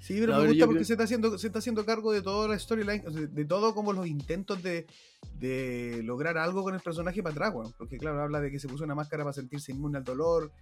Sí, 0.00 0.16
pero 0.20 0.38
me 0.38 0.48
gusta 0.48 0.66
porque 0.66 0.78
creo- 0.80 0.84
se 0.84 0.92
está 0.92 1.04
haciendo, 1.04 1.38
se 1.38 1.46
está 1.46 1.60
haciendo 1.60 1.86
cargo 1.86 2.12
de 2.12 2.20
toda 2.20 2.46
la 2.48 2.58
storyline, 2.58 3.02
sea, 3.10 3.22
de 3.26 3.44
todo 3.46 3.74
como 3.74 3.92
los 3.94 4.06
intentos 4.06 4.62
de, 4.62 4.86
de 5.38 6.02
lograr 6.04 6.36
algo 6.36 6.62
con 6.62 6.74
el 6.74 6.80
personaje 6.80 7.22
para 7.22 7.32
atrás. 7.48 7.72
Porque 7.78 7.96
claro, 7.96 8.20
habla 8.22 8.40
de 8.42 8.50
que 8.50 8.58
se 8.60 8.68
puso 8.68 8.84
una 8.84 8.94
máscara 8.94 9.24
para 9.24 9.32
sentirse 9.32 9.72
inmune 9.72 9.96
al 9.96 10.04
dolor, 10.04 10.52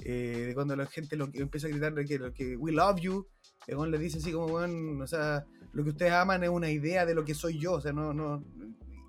eh, 0.00 0.44
de 0.48 0.54
cuando 0.54 0.74
la 0.76 0.86
gente 0.86 1.16
lo, 1.16 1.28
empieza 1.32 1.66
a 1.66 1.70
gritar 1.70 1.94
que, 2.04 2.32
que 2.32 2.56
we 2.56 2.72
love 2.72 3.00
you, 3.00 3.26
weón 3.68 3.90
le 3.90 3.98
dice 3.98 4.18
así 4.18 4.32
como, 4.32 4.46
weón, 4.46 5.00
o 5.00 5.06
sea, 5.06 5.44
lo 5.72 5.82
que 5.84 5.90
ustedes 5.90 6.12
aman 6.12 6.42
es 6.44 6.50
una 6.50 6.70
idea 6.70 7.06
de 7.06 7.14
lo 7.14 7.24
que 7.24 7.34
soy 7.34 7.58
yo, 7.58 7.72
o 7.74 7.80
sea, 7.80 7.92
no, 7.92 8.12
no, 8.12 8.42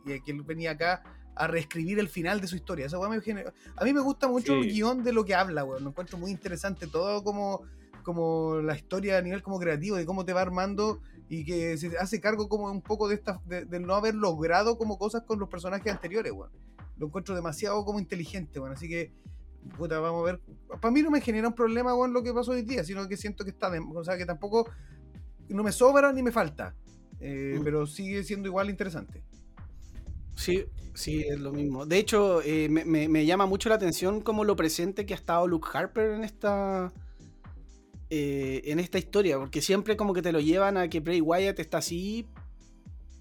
y 0.06 0.20
que 0.22 0.32
él 0.32 0.42
venía 0.44 0.72
acá 0.72 1.04
a 1.36 1.48
reescribir 1.48 2.00
el 2.00 2.08
final 2.08 2.40
de 2.40 2.48
su 2.48 2.56
historia. 2.56 2.88
Genera- 3.22 3.54
A 3.76 3.84
mí 3.84 3.92
me 3.92 4.00
gusta 4.00 4.28
mucho 4.28 4.54
Sí. 4.54 4.60
el 4.70 4.74
guion 4.74 5.04
de 5.04 5.12
lo 5.12 5.26
que 5.26 5.36
habla, 5.36 5.66
weón. 5.66 5.84
Lo 5.84 5.90
encuentro 5.90 6.18
muy 6.18 6.32
interesante 6.32 6.88
todo 6.88 7.24
como, 7.26 7.64
como 8.04 8.62
la 8.62 8.76
historia 8.78 9.18
a 9.18 9.22
nivel 9.22 9.44
como 9.44 9.60
creativo, 9.60 9.98
de 9.98 10.06
cómo 10.06 10.24
te 10.24 10.32
va 10.32 10.42
armando 10.42 11.02
y 11.28 11.44
que 11.44 11.76
se 11.78 11.98
hace 11.98 12.22
cargo 12.22 12.48
como 12.48 12.72
un 12.72 12.82
poco 12.82 13.10
de 13.10 13.16
esta 13.16 13.42
de, 13.46 13.66
de 13.66 13.80
no 13.82 13.96
haber 13.96 14.16
logrado 14.16 14.78
como 14.78 14.98
cosas 14.98 15.24
con 15.24 15.38
los 15.40 15.50
personajes 15.50 15.92
anteriores, 15.92 16.32
weón. 16.32 16.52
Lo 16.98 17.08
encuentro 17.08 17.36
demasiado 17.36 17.84
como 17.84 18.00
inteligente, 18.00 18.60
weón. 18.60 18.72
Así 18.72 18.88
que, 18.88 19.12
puta, 19.78 20.00
vamos 20.00 20.22
a 20.22 20.32
ver. 20.34 20.42
Para 20.82 20.92
mí 20.92 21.02
no 21.02 21.12
me 21.12 21.22
genera 21.22 21.48
un 21.48 21.56
problema, 21.56 21.94
weón, 21.96 22.14
lo 22.14 22.24
que 22.24 22.34
pasó 22.34 22.52
hoy 22.52 22.62
día, 22.64 22.84
sino 22.84 23.08
que 23.08 23.18
siento 23.18 23.44
que 23.44 23.52
está, 23.52 23.70
de- 23.70 23.80
o 23.80 24.04
sea, 24.04 24.18
que 24.18 24.26
tampoco 24.26 24.70
no 25.50 25.64
me 25.64 25.72
sobra 25.72 26.12
ni 26.14 26.22
me 26.24 26.32
falta. 26.32 26.76
Eh, 27.20 27.58
Mm. 27.60 27.64
Pero 27.64 27.88
sigue 27.88 28.24
siendo 28.24 28.48
igual 28.50 28.70
interesante. 28.70 29.24
Sí, 30.36 30.66
sí, 30.94 31.22
es 31.28 31.40
lo 31.40 31.52
mismo. 31.54 31.86
De 31.86 31.98
hecho, 31.98 32.42
eh, 32.42 32.68
me, 32.70 32.84
me- 32.84 33.08
me 33.08 33.26
llama 33.26 33.46
mucho 33.46 33.70
la 33.70 33.76
atención 33.76 34.20
como 34.22 34.44
lo 34.44 34.56
presente 34.56 35.06
que 35.06 35.14
ha 35.14 35.18
estado 35.18 35.48
Luke 35.48 35.68
Harper 35.74 36.12
en 36.12 36.24
esta. 36.24 36.92
eh, 38.10 38.62
en 38.66 38.80
esta 38.80 38.98
historia. 39.00 39.40
Porque 39.40 39.62
siempre 39.62 39.98
como 39.98 40.14
que 40.14 40.22
te 40.22 40.32
lo 40.32 40.40
llevan 40.40 40.78
a 40.78 40.90
que 40.90 41.00
Bray 41.00 41.22
Wyatt 41.22 41.60
está 41.60 41.80
así. 41.80 42.28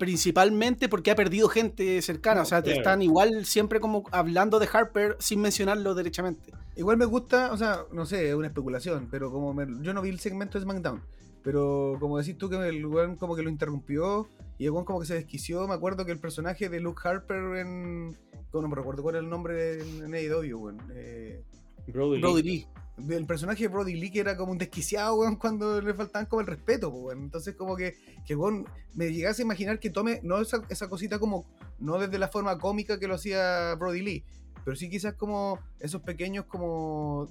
Principalmente 0.05 0.89
porque 0.89 1.11
ha 1.11 1.17
perdido 1.17 1.49
gente 1.49 2.01
cercana. 2.03 2.43
o 2.43 2.45
sea, 2.45 2.63
te 2.63 2.71
están 2.79 3.03
igual 3.03 3.45
siempre 3.47 3.81
como 3.81 4.05
hablando 4.13 4.59
de 4.59 4.69
Harper 4.73 5.17
sin 5.19 5.41
mencionarlo 5.41 5.95
derechamente. 5.95 6.53
Igual 6.77 6.97
me 6.99 7.05
gusta, 7.05 7.53
o 7.53 7.57
sea, 7.57 7.81
no 7.93 8.05
sé, 8.07 8.29
es 8.29 8.35
una 8.35 8.49
especulación, 8.49 9.09
pero 9.11 9.31
como 9.33 9.55
me- 9.55 9.67
yo 9.83 9.95
no 9.95 10.03
vi 10.03 10.11
el 10.11 10.21
segmento 10.21 10.59
de 10.59 10.65
SmackDown, 10.65 11.03
pero 11.43 11.97
como 12.01 12.19
decís 12.19 12.37
tú 12.37 12.49
que 12.51 12.57
el 12.57 12.85
weón 12.87 13.17
como 13.17 13.35
que 13.35 13.43
lo 13.43 13.49
interrumpió 13.51 14.29
y 14.59 14.67
el 14.67 14.71
weón 14.73 14.85
como 14.85 15.01
que 15.01 15.07
se 15.07 15.15
desquició, 15.15 15.67
me 15.67 15.75
acuerdo 15.75 16.05
que 16.05 16.13
el 16.13 16.19
personaje 16.19 16.69
de 16.69 16.81
Luke 16.81 17.01
Harper 17.05 17.57
en... 17.57 18.11
No 18.53 18.69
me 18.69 18.77
recuerdo 18.77 19.03
cuál 19.03 19.17
era 19.17 19.25
el 19.25 19.29
nombre 19.31 19.81
en, 19.81 20.05
en 20.05 20.15
AEW, 20.15 20.57
weón. 20.59 20.79
Eh, 20.95 21.43
Brody, 21.89 22.17
Lee. 22.17 22.21
Brody 22.23 22.43
Lee. 22.43 22.67
El 22.97 23.27
personaje 23.27 23.65
de 23.65 23.69
Brody 23.69 23.95
Lee 23.95 24.11
que 24.11 24.21
era 24.21 24.37
como 24.37 24.53
un 24.53 24.59
desquiciado, 24.59 25.17
weón, 25.17 25.37
cuando 25.37 25.81
le 25.81 25.95
faltaban 25.95 26.27
como 26.27 26.41
el 26.41 26.47
respeto, 26.47 26.91
weón. 26.91 27.23
Entonces 27.23 27.55
como 27.57 27.77
que, 27.77 27.97
que 28.25 28.37
weón, 28.37 28.67
me 28.95 29.13
llegase 29.13 29.43
a 29.43 29.45
imaginar 29.45 29.81
que 29.81 29.91
tome, 29.91 30.21
no 30.23 30.41
esa, 30.41 30.63
esa 30.69 30.89
cosita 30.89 31.19
como, 31.19 31.47
no 31.79 31.99
desde 31.99 32.19
la 32.19 32.29
forma 32.29 32.59
cómica 32.59 32.99
que 32.99 33.09
lo 33.09 33.15
hacía 33.15 33.75
Brody 33.75 34.03
Lee, 34.03 34.25
pero 34.65 34.77
sí 34.77 34.89
quizás 34.89 35.15
como 35.15 35.59
esos 35.81 36.03
pequeños 36.03 36.47
como 36.47 37.29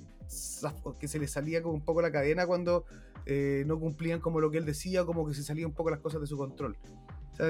que 0.99 1.07
se 1.07 1.19
le 1.19 1.27
salía 1.27 1.61
como 1.61 1.75
un 1.75 1.81
poco 1.81 2.01
la 2.01 2.11
cadena 2.11 2.45
cuando 2.45 2.85
eh, 3.25 3.63
no 3.65 3.79
cumplían 3.79 4.19
como 4.19 4.39
lo 4.39 4.51
que 4.51 4.57
él 4.57 4.65
decía, 4.65 5.05
como 5.05 5.27
que 5.27 5.33
se 5.33 5.43
salían 5.43 5.67
un 5.67 5.73
poco 5.73 5.89
las 5.89 5.99
cosas 5.99 6.21
de 6.21 6.27
su 6.27 6.37
control. 6.37 6.77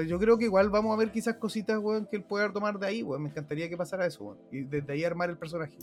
Yo 0.08 0.18
creo 0.18 0.38
que 0.38 0.44
igual 0.44 0.70
vamos 0.70 0.94
a 0.94 0.96
ver 0.96 1.12
quizás 1.12 1.36
cositas, 1.36 1.78
weón, 1.78 2.06
que 2.06 2.16
él 2.16 2.24
pueda 2.24 2.50
tomar 2.50 2.78
de 2.78 2.86
ahí, 2.86 3.02
weón. 3.02 3.22
Me 3.22 3.28
encantaría 3.28 3.68
que 3.68 3.76
pasara 3.76 4.06
eso, 4.06 4.24
weón. 4.24 4.38
Y 4.50 4.62
desde 4.62 4.90
ahí 4.92 5.04
armar 5.04 5.28
el 5.28 5.36
personaje. 5.36 5.76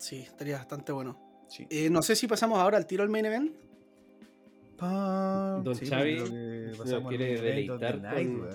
Sí, 0.00 0.16
estaría 0.16 0.56
bastante 0.56 0.92
bueno. 0.92 1.16
Sí. 1.48 1.66
Eh, 1.70 1.90
no 1.90 2.02
sé 2.02 2.16
si 2.16 2.26
pasamos 2.26 2.58
ahora 2.58 2.76
al 2.76 2.86
tiro 2.86 3.02
al 3.02 3.08
main 3.10 3.26
event. 3.26 3.52
Don 4.80 5.74
Sí, 5.74 5.86
Xavi 5.86 6.16
nos 6.16 7.08
quiere 7.08 7.40
deleitar 7.40 8.00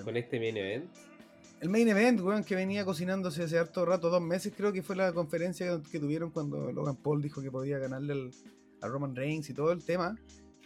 con, 0.03 0.17
este 0.17 0.39
main 0.39 0.57
event. 0.57 0.85
El 1.61 1.69
main 1.69 1.87
event, 1.87 2.19
weón, 2.21 2.43
que 2.43 2.55
venía 2.55 2.83
cocinándose 2.83 3.43
hace 3.43 3.57
harto 3.59 3.85
rato, 3.85 4.09
dos 4.09 4.21
meses, 4.21 4.51
creo 4.55 4.73
que 4.73 4.81
fue 4.81 4.95
la 4.95 5.13
conferencia 5.13 5.79
que 5.91 5.99
tuvieron 5.99 6.31
cuando 6.31 6.71
Logan 6.71 6.95
Paul 6.95 7.21
dijo 7.21 7.41
que 7.41 7.51
podía 7.51 7.77
ganarle 7.77 8.13
al- 8.13 8.31
a 8.81 8.87
Roman 8.87 9.15
Reigns 9.15 9.49
y 9.49 9.53
todo 9.53 9.71
el 9.71 9.83
tema. 9.83 10.17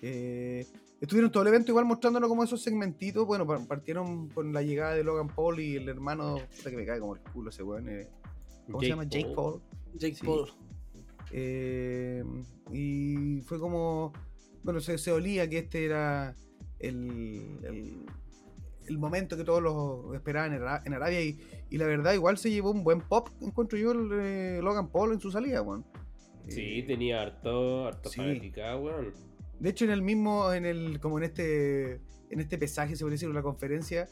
Eh, 0.02 0.66
estuvieron 1.02 1.30
todo 1.32 1.44
el 1.44 1.50
evento 1.50 1.72
igual 1.72 1.86
mostrándonos 1.86 2.30
como 2.30 2.44
esos 2.44 2.62
segmentitos. 2.62 3.26
Bueno, 3.26 3.46
par- 3.46 3.66
partieron 3.68 4.30
con 4.30 4.54
la 4.54 4.62
llegada 4.62 4.96
de 4.96 5.04
Logan 5.04 5.28
Paul 5.28 5.60
y 5.60 5.76
el 5.76 5.90
hermano, 5.90 6.38
puta 6.58 6.70
que 6.72 6.78
me 6.78 6.86
cae 6.86 7.00
como 7.00 7.16
el 7.16 7.22
culo 7.22 7.50
ese 7.50 7.64
weón. 7.64 7.88
eh, 7.90 8.08
¿Cómo 8.66 8.80
se 8.82 8.88
llama? 8.88 9.04
Jake 9.04 9.32
Paul. 9.36 9.62
Jake 9.96 10.16
Sí. 10.16 10.26
Paul. 10.26 10.50
Eh, 11.32 12.24
y 12.72 13.42
fue 13.42 13.60
como. 13.60 14.14
Bueno, 14.64 14.80
se, 14.82 14.98
se 14.98 15.12
olía 15.12 15.50
que 15.50 15.60
este 15.60 15.86
era 15.86 16.36
el, 16.80 17.60
el, 17.64 18.06
el 18.88 18.98
momento 18.98 19.38
que 19.38 19.44
todos 19.44 19.62
los 19.62 20.14
esperaban 20.16 20.54
en, 20.54 20.62
Ara- 20.62 20.82
en 20.86 20.94
Arabia. 20.94 21.22
Y, 21.22 21.40
y 21.70 21.78
la 21.78 21.86
verdad, 21.86 22.14
igual 22.14 22.38
se 22.38 22.52
llevó 22.52 22.72
un 22.72 22.84
buen 22.84 23.02
pop, 23.02 23.30
encuentro 23.42 23.78
yo, 23.78 23.92
el, 23.92 24.10
eh, 24.14 24.60
Logan 24.62 24.90
Paul 24.92 25.14
en 25.14 25.20
su 25.20 25.32
salida, 25.32 25.62
weón. 25.62 25.86
Sí, 26.48 26.80
Eh, 26.80 26.84
tenía 26.88 27.22
harto, 27.22 27.88
harto 27.88 28.10
sí. 28.10 28.18
fanaticada, 28.18 28.78
weón. 28.78 29.14
De 29.60 29.70
hecho, 29.70 29.86
en 29.86 29.92
el 29.92 30.02
mismo, 30.02 30.52
en 30.54 30.66
el, 30.66 31.00
como 31.00 31.18
en 31.20 31.26
este, 31.26 31.94
en 32.30 32.40
este 32.40 32.58
pesaje, 32.58 32.96
se 32.96 33.04
puede 33.04 33.14
decir, 33.14 33.28
en 33.30 33.36
la 33.36 33.42
conferencia, 33.44 34.08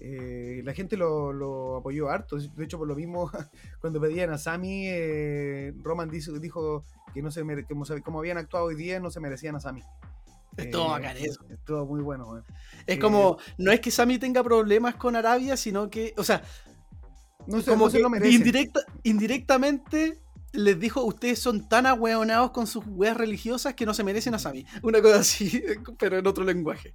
eh, 0.00 0.60
la 0.64 0.72
gente 0.74 0.96
lo, 0.96 1.32
lo 1.32 1.76
apoyó 1.78 2.08
harto. 2.08 2.36
De 2.38 2.64
hecho, 2.64 2.78
por 2.78 2.86
lo 2.88 2.94
mismo, 2.96 3.30
cuando 3.80 4.00
pedían 4.00 4.30
a 4.30 4.38
Sami, 4.38 4.84
eh, 4.86 5.72
Roman 5.82 6.10
dijo, 6.10 6.32
dijo 6.38 6.84
que 7.14 7.22
no 7.22 7.30
se 7.30 7.44
mere- 7.44 7.64
como, 7.66 7.84
se- 7.84 8.02
como 8.02 8.18
habían 8.20 8.38
actuado 8.38 8.66
hoy 8.66 8.74
día, 8.76 9.00
no 9.00 9.10
se 9.10 9.20
merecían 9.20 9.56
a 9.56 9.60
Sami. 9.60 9.82
Estuvo 10.56 10.88
bacán 10.90 11.16
eso. 11.16 11.44
Estuvo 11.50 11.86
muy 11.86 12.00
bueno. 12.00 12.38
Es 12.86 12.96
Eh, 12.96 12.98
como, 12.98 13.38
no 13.58 13.70
es 13.70 13.78
que 13.80 13.92
Sammy 13.92 14.18
tenga 14.18 14.42
problemas 14.42 14.96
con 14.96 15.14
Arabia, 15.14 15.56
sino 15.56 15.88
que, 15.88 16.14
o 16.16 16.24
sea, 16.24 16.42
No 17.46 17.60
se, 17.60 17.70
como 17.70 17.84
no 17.84 17.90
se 17.90 17.98
que 17.98 18.02
lo 18.02 18.10
merecen. 18.10 18.34
indirecta, 18.34 18.80
indirectamente 19.04 20.18
les 20.52 20.80
dijo, 20.80 21.02
ustedes 21.04 21.38
son 21.38 21.68
tan 21.68 21.86
ahueonados 21.86 22.50
con 22.50 22.66
sus 22.66 22.82
weas 22.88 23.16
religiosas 23.16 23.74
que 23.74 23.86
no 23.86 23.94
se 23.94 24.02
merecen 24.02 24.34
a 24.34 24.38
Sammy. 24.40 24.64
Una 24.82 25.00
cosa 25.00 25.20
así, 25.20 25.62
pero 25.98 26.18
en 26.18 26.26
otro 26.26 26.42
lenguaje. 26.42 26.92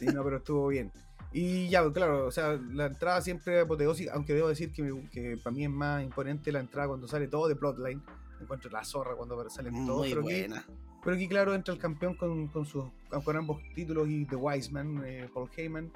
Sí, 0.00 0.06
no, 0.06 0.24
pero 0.24 0.38
estuvo 0.38 0.66
bien. 0.68 0.90
Y 1.38 1.68
ya, 1.68 1.92
claro, 1.92 2.26
o 2.26 2.30
sea, 2.30 2.58
la 2.72 2.86
entrada 2.86 3.20
siempre 3.20 3.60
apoteósica, 3.60 4.12
aunque 4.14 4.32
debo 4.32 4.48
decir 4.48 4.72
que, 4.72 4.82
me- 4.82 5.10
que 5.10 5.36
para 5.36 5.54
mí 5.54 5.64
es 5.64 5.70
más 5.70 6.02
imponente 6.02 6.50
la 6.50 6.60
entrada 6.60 6.88
cuando 6.88 7.06
sale 7.06 7.28
todo 7.28 7.46
de 7.46 7.52
Bloodline. 7.54 8.02
Encuentro 8.40 8.70
la 8.70 8.84
zorra 8.84 9.14
cuando 9.14 9.48
salen 9.50 9.84
todos. 9.86 9.98
Muy 9.98 10.08
pero 10.08 10.20
aquí- 10.22 10.40
buena. 10.40 10.64
Pero 11.04 11.14
aquí, 11.16 11.28
claro, 11.28 11.54
entra 11.54 11.74
el 11.74 11.78
campeón 11.80 12.14
con, 12.14 12.48
con, 12.48 12.64
sus, 12.64 12.84
con 13.22 13.36
ambos 13.36 13.60
títulos 13.74 14.08
y 14.08 14.24
The 14.24 14.36
Wiseman, 14.36 15.02
eh, 15.04 15.28
Paul 15.34 15.50
Heyman. 15.54 15.92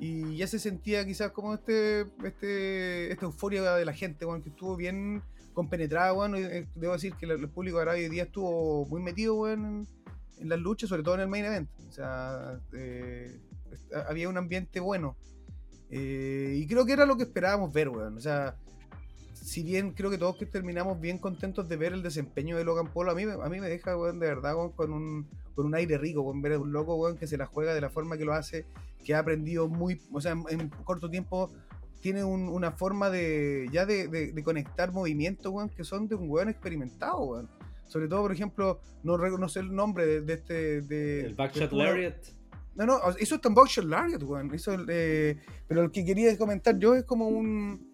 Y 0.00 0.36
ya 0.36 0.46
se 0.48 0.58
sentía 0.58 1.06
quizás 1.06 1.30
como 1.30 1.54
este, 1.54 2.02
este 2.24 3.12
esta 3.12 3.24
euforia 3.24 3.62
de 3.76 3.84
la 3.84 3.92
gente, 3.94 4.26
weón, 4.26 4.42
que 4.42 4.48
estuvo 4.50 4.74
bien 4.76 5.22
compenetrada, 5.54 6.12
weón. 6.12 6.36
y, 6.36 6.40
eh, 6.40 6.66
Debo 6.74 6.92
decir 6.94 7.14
que 7.14 7.24
el, 7.26 7.30
el 7.32 7.48
público 7.48 7.76
de 7.78 7.82
Arabia 7.84 8.02
hoy 8.04 8.10
día 8.10 8.24
estuvo 8.24 8.84
muy 8.86 9.00
metido, 9.00 9.36
weón, 9.36 9.64
en, 9.64 9.88
en 10.42 10.48
las 10.48 10.58
luchas, 10.58 10.88
sobre 10.90 11.02
todo 11.04 11.14
en 11.14 11.20
el 11.22 11.28
main 11.28 11.44
event. 11.44 11.70
O 11.88 11.92
sea, 11.92 12.60
eh, 12.74 13.40
había 14.08 14.28
un 14.28 14.36
ambiente 14.36 14.80
bueno. 14.80 15.16
Eh, 15.90 16.54
y 16.56 16.66
creo 16.66 16.84
que 16.84 16.92
era 16.92 17.06
lo 17.06 17.16
que 17.16 17.22
esperábamos 17.24 17.72
ver, 17.72 17.88
weón. 17.88 18.16
O 18.16 18.20
sea, 18.20 18.56
si 19.34 19.62
bien 19.62 19.92
creo 19.92 20.10
que 20.10 20.18
todos 20.18 20.36
que 20.36 20.46
terminamos 20.46 21.00
bien 21.00 21.18
contentos 21.18 21.68
de 21.68 21.76
ver 21.76 21.92
el 21.92 22.02
desempeño 22.02 22.56
de 22.56 22.64
Logan 22.64 22.92
Paul, 22.92 23.08
a 23.10 23.14
mí, 23.14 23.24
me- 23.24 23.32
a 23.34 23.48
mí 23.48 23.60
me 23.60 23.68
deja, 23.68 23.96
weón, 23.96 24.18
de 24.18 24.26
verdad, 24.26 24.56
weón, 24.56 24.72
con 24.72 24.92
un, 24.92 25.28
con 25.54 25.66
un 25.66 25.74
aire 25.74 25.96
rico, 25.98 26.24
con 26.24 26.42
ver 26.42 26.54
a 26.54 26.58
un 26.58 26.72
loco, 26.72 26.96
weón, 26.96 27.16
que 27.16 27.26
se 27.26 27.36
la 27.36 27.46
juega 27.46 27.72
de 27.74 27.80
la 27.80 27.90
forma 27.90 28.16
que 28.18 28.24
lo 28.24 28.32
hace, 28.32 28.64
que 29.04 29.14
ha 29.14 29.20
aprendido 29.20 29.68
muy, 29.68 30.00
o 30.12 30.20
sea, 30.20 30.32
en, 30.32 30.44
en 30.60 30.68
corto 30.68 31.08
tiempo 31.08 31.50
tiene 32.00 32.24
un- 32.24 32.48
una 32.48 32.72
forma 32.72 33.08
de, 33.10 33.68
ya 33.72 33.86
de, 33.86 34.08
de- 34.08 34.32
de 34.32 34.42
conectar 34.42 34.92
movimientos, 34.92 35.52
weón, 35.52 35.68
que 35.68 35.84
son 35.84 36.08
de 36.08 36.16
un 36.16 36.28
weón 36.28 36.48
experimentado, 36.48 37.18
weón. 37.20 37.48
Sobre 37.86 38.08
todo, 38.08 38.22
por 38.22 38.32
ejemplo, 38.32 38.80
no, 39.04 39.16
no 39.16 39.48
sé 39.48 39.60
el 39.60 39.72
nombre 39.72 40.04
de, 40.06 40.20
de 40.22 40.32
este... 40.34 40.80
De, 40.82 41.20
El 41.20 41.34
Backshot 41.34 41.70
Lariat. 41.72 42.16
No, 42.76 42.86
no, 42.86 42.98
eso 43.18 43.34
está 43.36 43.48
en 43.48 43.54
Boxer 43.54 43.84
Lariat, 43.84 44.22
weón. 44.22 44.52
Eso, 44.54 44.76
eh, 44.88 45.38
pero 45.66 45.82
lo 45.82 45.90
que 45.92 46.04
quería 46.04 46.36
comentar 46.36 46.78
yo 46.78 46.94
es 46.94 47.04
como 47.04 47.28
un. 47.28 47.90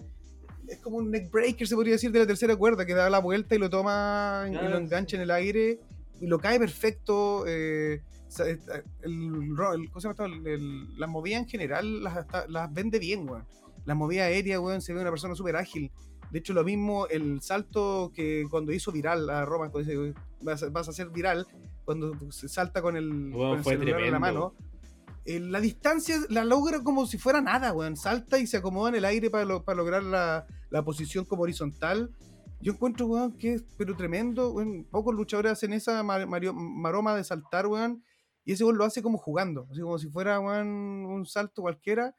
Es 0.69 0.79
como 0.79 0.97
un 0.99 1.11
neck 1.11 1.31
breaker, 1.31 1.67
se 1.67 1.75
podría 1.75 1.93
decir, 1.95 2.11
de 2.13 2.21
la 2.21 2.27
tercera 2.27 2.57
cuerda, 2.57 2.87
que 2.87 2.95
da 2.95 3.11
la 3.11 3.19
vuelta 3.19 3.55
y 3.55 3.59
lo 3.59 3.69
toma 3.69 4.47
y 4.51 4.55
Ah, 4.55 4.69
lo 4.69 4.79
engancha 4.79 5.17
en 5.17 5.23
el 5.23 5.31
aire 5.31 5.81
y 6.21 6.27
lo 6.27 6.39
cae 6.39 6.59
perfecto. 6.59 7.45
eh, 7.47 8.03
eh, 8.47 8.59
el, 9.03 9.13
el-. 9.13 9.91
El- 10.19 10.47
el- 10.47 10.99
las 10.99 11.11
movidas 11.11 11.43
en 11.43 11.49
general 11.49 12.03
las, 12.03 12.27
las 12.49 12.73
vende 12.73 12.99
bien, 12.99 13.29
weón. 13.29 13.45
Las 13.85 13.97
movidas 13.97 14.27
aéreas, 14.29 14.61
weón, 14.61 14.81
se 14.81 14.95
ve 14.95 15.01
una 15.01 15.11
persona 15.11 15.35
súper 15.35 15.57
ágil. 15.57 15.91
De 16.31 16.39
hecho, 16.39 16.55
lo 16.55 16.65
mismo 16.65 17.07
el 17.09 17.43
salto 17.43 18.11
que 18.15 18.47
cuando 18.51 18.73
hizo 18.73 18.91
viral 18.91 19.29
a 19.29 19.45
Roma, 19.45 19.69
cuando 19.71 19.91
dice, 19.91 20.15
vas, 20.41 20.63
a- 20.63 20.71
vas 20.71 20.89
a 20.89 20.93
ser 20.93 21.11
viral, 21.11 21.47
cuando 21.85 22.17
se 22.31 22.49
salta 22.49 22.81
con 22.81 22.97
el, 22.97 23.11
Weón, 23.35 23.63
con 23.63 23.73
el 23.75 23.79
celular 23.81 24.01
en 24.07 24.13
la 24.13 24.19
mano. 24.21 24.55
Eh, 25.25 25.41
la 25.41 25.61
distancia 25.61 26.17
la 26.29 26.45
logra 26.45 26.83
como 26.83 27.07
si 27.07 27.19
fuera 27.19 27.41
nada, 27.41 27.73
weón. 27.73 27.97
Salta 27.97 28.39
y 28.39 28.47
se 28.47 28.57
acomoda 28.57 28.89
en 28.91 28.97
el 28.97 29.05
aire 29.05 29.31
para, 29.31 29.45
lo- 29.45 29.65
para 29.65 29.77
lograr 29.77 30.03
la, 30.03 30.47
la 30.71 30.85
posición 30.85 31.25
como 31.25 31.43
horizontal. 31.43 32.11
Yo 32.61 32.73
encuentro, 32.73 33.07
weón, 33.07 33.37
que 33.39 33.55
es 33.55 33.65
pero 33.77 33.97
tremendo. 33.97 34.53
weón. 34.53 34.85
Pocos 34.91 35.15
luchadores 35.15 35.53
hacen 35.53 35.73
esa 35.73 36.03
ma- 36.03 36.27
mario- 36.27 36.55
maroma 36.55 37.15
de 37.17 37.25
saltar, 37.25 37.67
weón. 37.67 38.03
Y 38.45 38.53
ese 38.53 38.65
weón 38.65 38.79
lo 38.79 38.85
hace 38.85 39.03
como 39.03 39.19
jugando. 39.19 39.67
Así 39.71 39.81
como 39.81 39.99
si 39.99 40.09
fuera, 40.09 40.41
weón, 40.41 40.67
un 41.07 41.27
salto 41.27 41.63
cualquiera. 41.63 42.15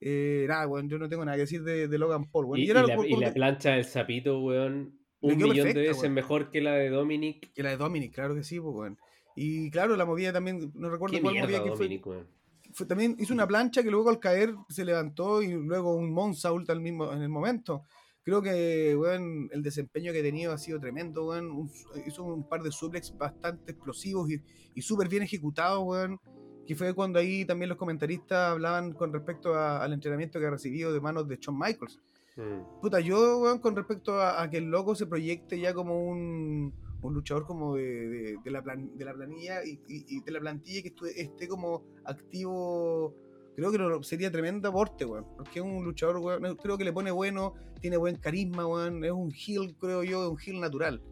Eh, 0.00 0.44
nada, 0.48 0.66
weón, 0.68 0.88
yo 0.88 0.98
no 0.98 1.08
tengo 1.08 1.24
nada 1.24 1.36
que 1.36 1.42
decir 1.42 1.62
de, 1.64 1.88
de 1.88 1.98
Logan 1.98 2.30
Paul, 2.30 2.44
weón. 2.46 2.58
Y, 2.60 2.64
Y 2.66 2.70
y 2.70 2.72
la, 2.74 2.94
por- 2.96 3.06
y 3.06 3.16
la 3.16 3.32
plancha 3.32 3.70
del 3.72 3.84
sapito, 3.84 4.40
weón. 4.40 4.98
Un 5.20 5.36
millón 5.38 5.54
perfecta, 5.56 5.80
de 5.80 5.86
veces 5.88 6.02
weón. 6.02 6.14
mejor 6.14 6.50
que 6.50 6.60
la 6.60 6.72
de 6.72 6.90
Dominic. 6.90 7.52
que 7.54 7.62
la 7.62 7.70
de 7.70 7.76
Dominic, 7.78 8.12
claro 8.14 8.34
que 8.34 8.42
sí, 8.44 8.60
pues, 8.60 8.74
weón. 8.74 8.98
Y 9.36 9.70
claro, 9.70 9.96
la 9.96 10.04
movida 10.04 10.32
también, 10.32 10.70
no 10.74 10.90
recuerdo 10.90 11.18
cuál 11.20 11.32
mierda, 11.32 11.46
movida 11.48 11.62
que 11.64 11.70
fue. 11.70 11.78
Dominic, 11.86 12.06
weón. 12.06 12.28
Fue- 12.74 12.86
también 12.86 13.16
hizo 13.18 13.32
una 13.32 13.46
plancha 13.46 13.82
que 13.82 13.90
luego 13.90 14.10
al 14.10 14.18
caer 14.20 14.54
se 14.68 14.84
levantó 14.84 15.40
y 15.42 15.52
luego 15.52 15.94
un 15.94 16.12
moonsault 16.12 16.68
al 16.70 16.80
mismo 16.80 17.10
en 17.12 17.22
el 17.22 17.28
momento. 17.30 17.82
Creo 18.22 18.40
que 18.42 18.96
weón, 18.96 19.48
el 19.52 19.62
desempeño 19.62 20.12
que 20.12 20.20
ha 20.20 20.22
tenido 20.22 20.52
ha 20.52 20.58
sido 20.58 20.80
tremendo, 20.80 21.26
weón. 21.28 21.50
Un- 21.50 21.70
hizo 22.06 22.24
un 22.24 22.48
par 22.48 22.62
de 22.62 22.70
suplex 22.72 23.16
bastante 23.16 23.72
explosivos 23.72 24.30
y, 24.30 24.42
y 24.74 24.82
súper 24.82 25.08
bien 25.08 25.22
ejecutados, 25.22 25.82
weón. 25.84 26.18
Que 26.66 26.74
fue 26.74 26.94
cuando 26.94 27.18
ahí 27.18 27.44
también 27.44 27.68
los 27.68 27.76
comentaristas 27.76 28.52
hablaban 28.52 28.92
con 28.92 29.12
respecto 29.12 29.54
a- 29.54 29.82
al 29.84 29.92
entrenamiento 29.92 30.40
que 30.40 30.46
ha 30.46 30.50
recibido 30.50 30.92
de 30.92 31.00
manos 31.00 31.28
de 31.28 31.36
Shawn 31.36 31.58
Michaels. 31.58 32.00
Mm. 32.36 32.80
Puta, 32.80 32.98
yo, 33.00 33.60
con 33.60 33.76
respecto 33.76 34.18
a, 34.20 34.42
a 34.42 34.48
que 34.50 34.56
el 34.56 34.64
loco 34.64 34.94
se 34.94 35.06
proyecte 35.06 35.60
ya 35.60 35.74
como 35.74 36.02
un, 36.02 36.72
un 37.08 37.14
luchador 37.14 37.46
como 37.46 37.76
de, 37.76 37.82
de- 38.08 38.36
de 38.44 38.50
la, 38.50 38.62
plan- 38.62 38.96
de 38.96 39.04
la 39.04 39.14
planilla 39.14 39.64
y, 39.64 39.72
y- 39.88 40.04
y 40.08 40.20
de 40.20 40.32
la 40.32 40.40
plantilla 40.40 40.82
que 40.82 40.94
estu- 40.94 41.12
esté 41.14 41.46
como 41.48 41.84
activo, 42.04 43.14
creo 43.56 43.70
que 43.98 44.04
sería 44.04 44.30
tremendo 44.30 44.68
aporte, 44.68 45.04
weón. 45.04 45.26
Porque 45.36 45.58
es 45.60 45.64
un 45.64 45.84
luchador, 45.84 46.18
weón, 46.18 46.56
creo 46.56 46.76
que 46.78 46.84
le 46.84 46.92
pone 46.92 47.10
bueno, 47.10 47.54
tiene 47.80 47.96
buen 47.96 48.16
carisma, 48.16 48.66
weón. 48.66 49.04
Es 49.04 49.12
un 49.12 49.30
heel, 49.32 49.74
creo 49.78 50.02
yo, 50.02 50.24
es 50.24 50.30
un 50.30 50.38
heel 50.54 50.60
natural. 50.60 51.02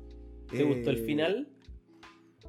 ¿Te 0.51 0.65
gustó 0.65 0.91
el 0.91 0.99
Eh, 0.99 1.05
final? 1.05 1.49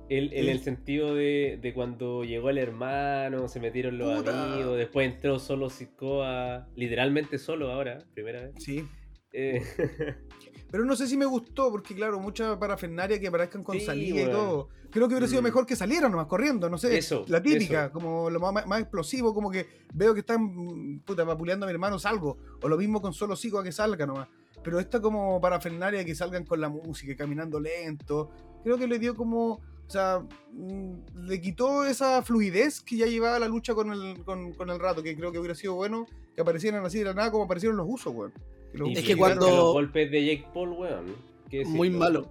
El, 0.10 0.34
en 0.34 0.50
el 0.50 0.60
sentido 0.60 1.16
de, 1.16 1.58
de 1.62 1.74
cuando 1.74 2.24
llegó 2.26 2.50
el 2.50 2.58
hermano, 2.58 3.48
se 3.48 3.60
metieron 3.62 3.98
los 3.98 4.18
Puta. 4.20 4.54
amigos, 4.54 4.78
después 4.78 5.14
entró 5.14 5.40
solo 5.40 5.70
Sikoa, 5.70 6.68
literalmente 6.76 7.38
solo 7.38 7.72
ahora, 7.72 8.00
primera 8.14 8.44
vez. 8.44 8.54
Sí. 8.58 8.86
Eh, 9.32 9.62
Pero 10.74 10.86
no 10.86 10.96
sé 10.96 11.06
si 11.08 11.16
me 11.18 11.26
gustó, 11.28 11.70
porque 11.70 11.94
claro, 11.94 12.20
mucha 12.20 12.58
parafernaria 12.58 13.20
que 13.20 13.28
aparezcan 13.28 13.64
con 13.64 13.78
Sí, 13.78 13.86
salida 13.86 14.24
y 14.24 14.26
todo. 14.32 14.70
Creo 14.90 15.08
que 15.08 15.14
hubiera 15.14 15.28
sido 15.28 15.42
Mm. 15.44 15.46
mejor 15.46 15.68
que 15.68 15.76
salieran 15.76 16.12
nomás 16.12 16.26
corriendo, 16.26 16.68
no 16.68 16.80
sé. 16.80 16.98
Eso, 16.98 17.26
la 17.28 17.44
típica, 17.44 17.86
eso. 17.86 17.94
como 17.94 18.28
lo 18.32 18.40
más, 18.40 18.66
más 18.66 18.80
explosivo, 18.82 19.36
como 19.36 19.52
que 19.52 19.68
veo 19.94 20.16
que 20.16 20.22
están 20.22 20.42
mm, 20.44 21.02
puta 21.06 21.24
vapuleando 21.26 21.68
a 21.68 21.70
mi 21.70 21.74
hermano, 21.74 22.00
salgo. 22.00 22.40
O 22.64 22.68
lo 22.68 22.76
mismo 22.76 23.04
con 23.04 23.14
solo 23.14 23.36
sigo 23.36 23.60
a 23.60 23.64
que 23.64 23.72
salga 23.72 24.08
nomás. 24.08 24.28
Pero 24.64 24.80
esta 24.80 25.00
como 25.00 25.40
parafernaria 25.40 26.04
que 26.04 26.16
salgan 26.16 26.44
con 26.44 26.60
la 26.60 26.70
música, 26.70 27.16
caminando 27.16 27.60
lento. 27.60 28.32
Creo 28.64 28.76
que 28.80 28.88
le 28.88 28.98
dio 28.98 29.16
como. 29.16 29.60
O 29.86 29.90
sea, 29.90 30.26
mm, 30.54 31.28
le 31.28 31.40
quitó 31.40 31.86
esa 31.86 32.24
fluidez 32.24 32.82
que 32.82 32.98
ya 32.98 33.06
llevaba 33.06 33.38
la 33.38 33.48
lucha 33.48 33.76
con 33.76 33.92
el, 33.94 34.24
con, 34.24 34.54
con 34.54 34.72
el 34.72 34.80
rato, 34.80 35.04
que 35.04 35.16
creo 35.16 35.32
que 35.32 35.38
hubiera 35.38 35.54
sido 35.54 35.76
bueno 35.76 36.08
que 36.34 36.42
aparecieran 36.42 36.84
así 36.84 36.98
de 36.98 37.06
la 37.06 37.14
nada 37.14 37.30
como 37.32 37.44
aparecieron 37.44 37.78
los 37.78 37.86
usos, 37.88 38.12
weón. 38.12 38.34
Los 38.74 38.90
Es 38.90 39.04
que 39.04 39.16
cuando- 39.16 39.48
Los 39.48 39.74
golpes 39.74 40.12
de 40.12 40.26
Jake 40.26 40.48
Paul, 40.54 40.72
weón. 40.72 41.16
¿qué 41.50 41.64
Muy 41.66 41.90
malo. 41.90 42.30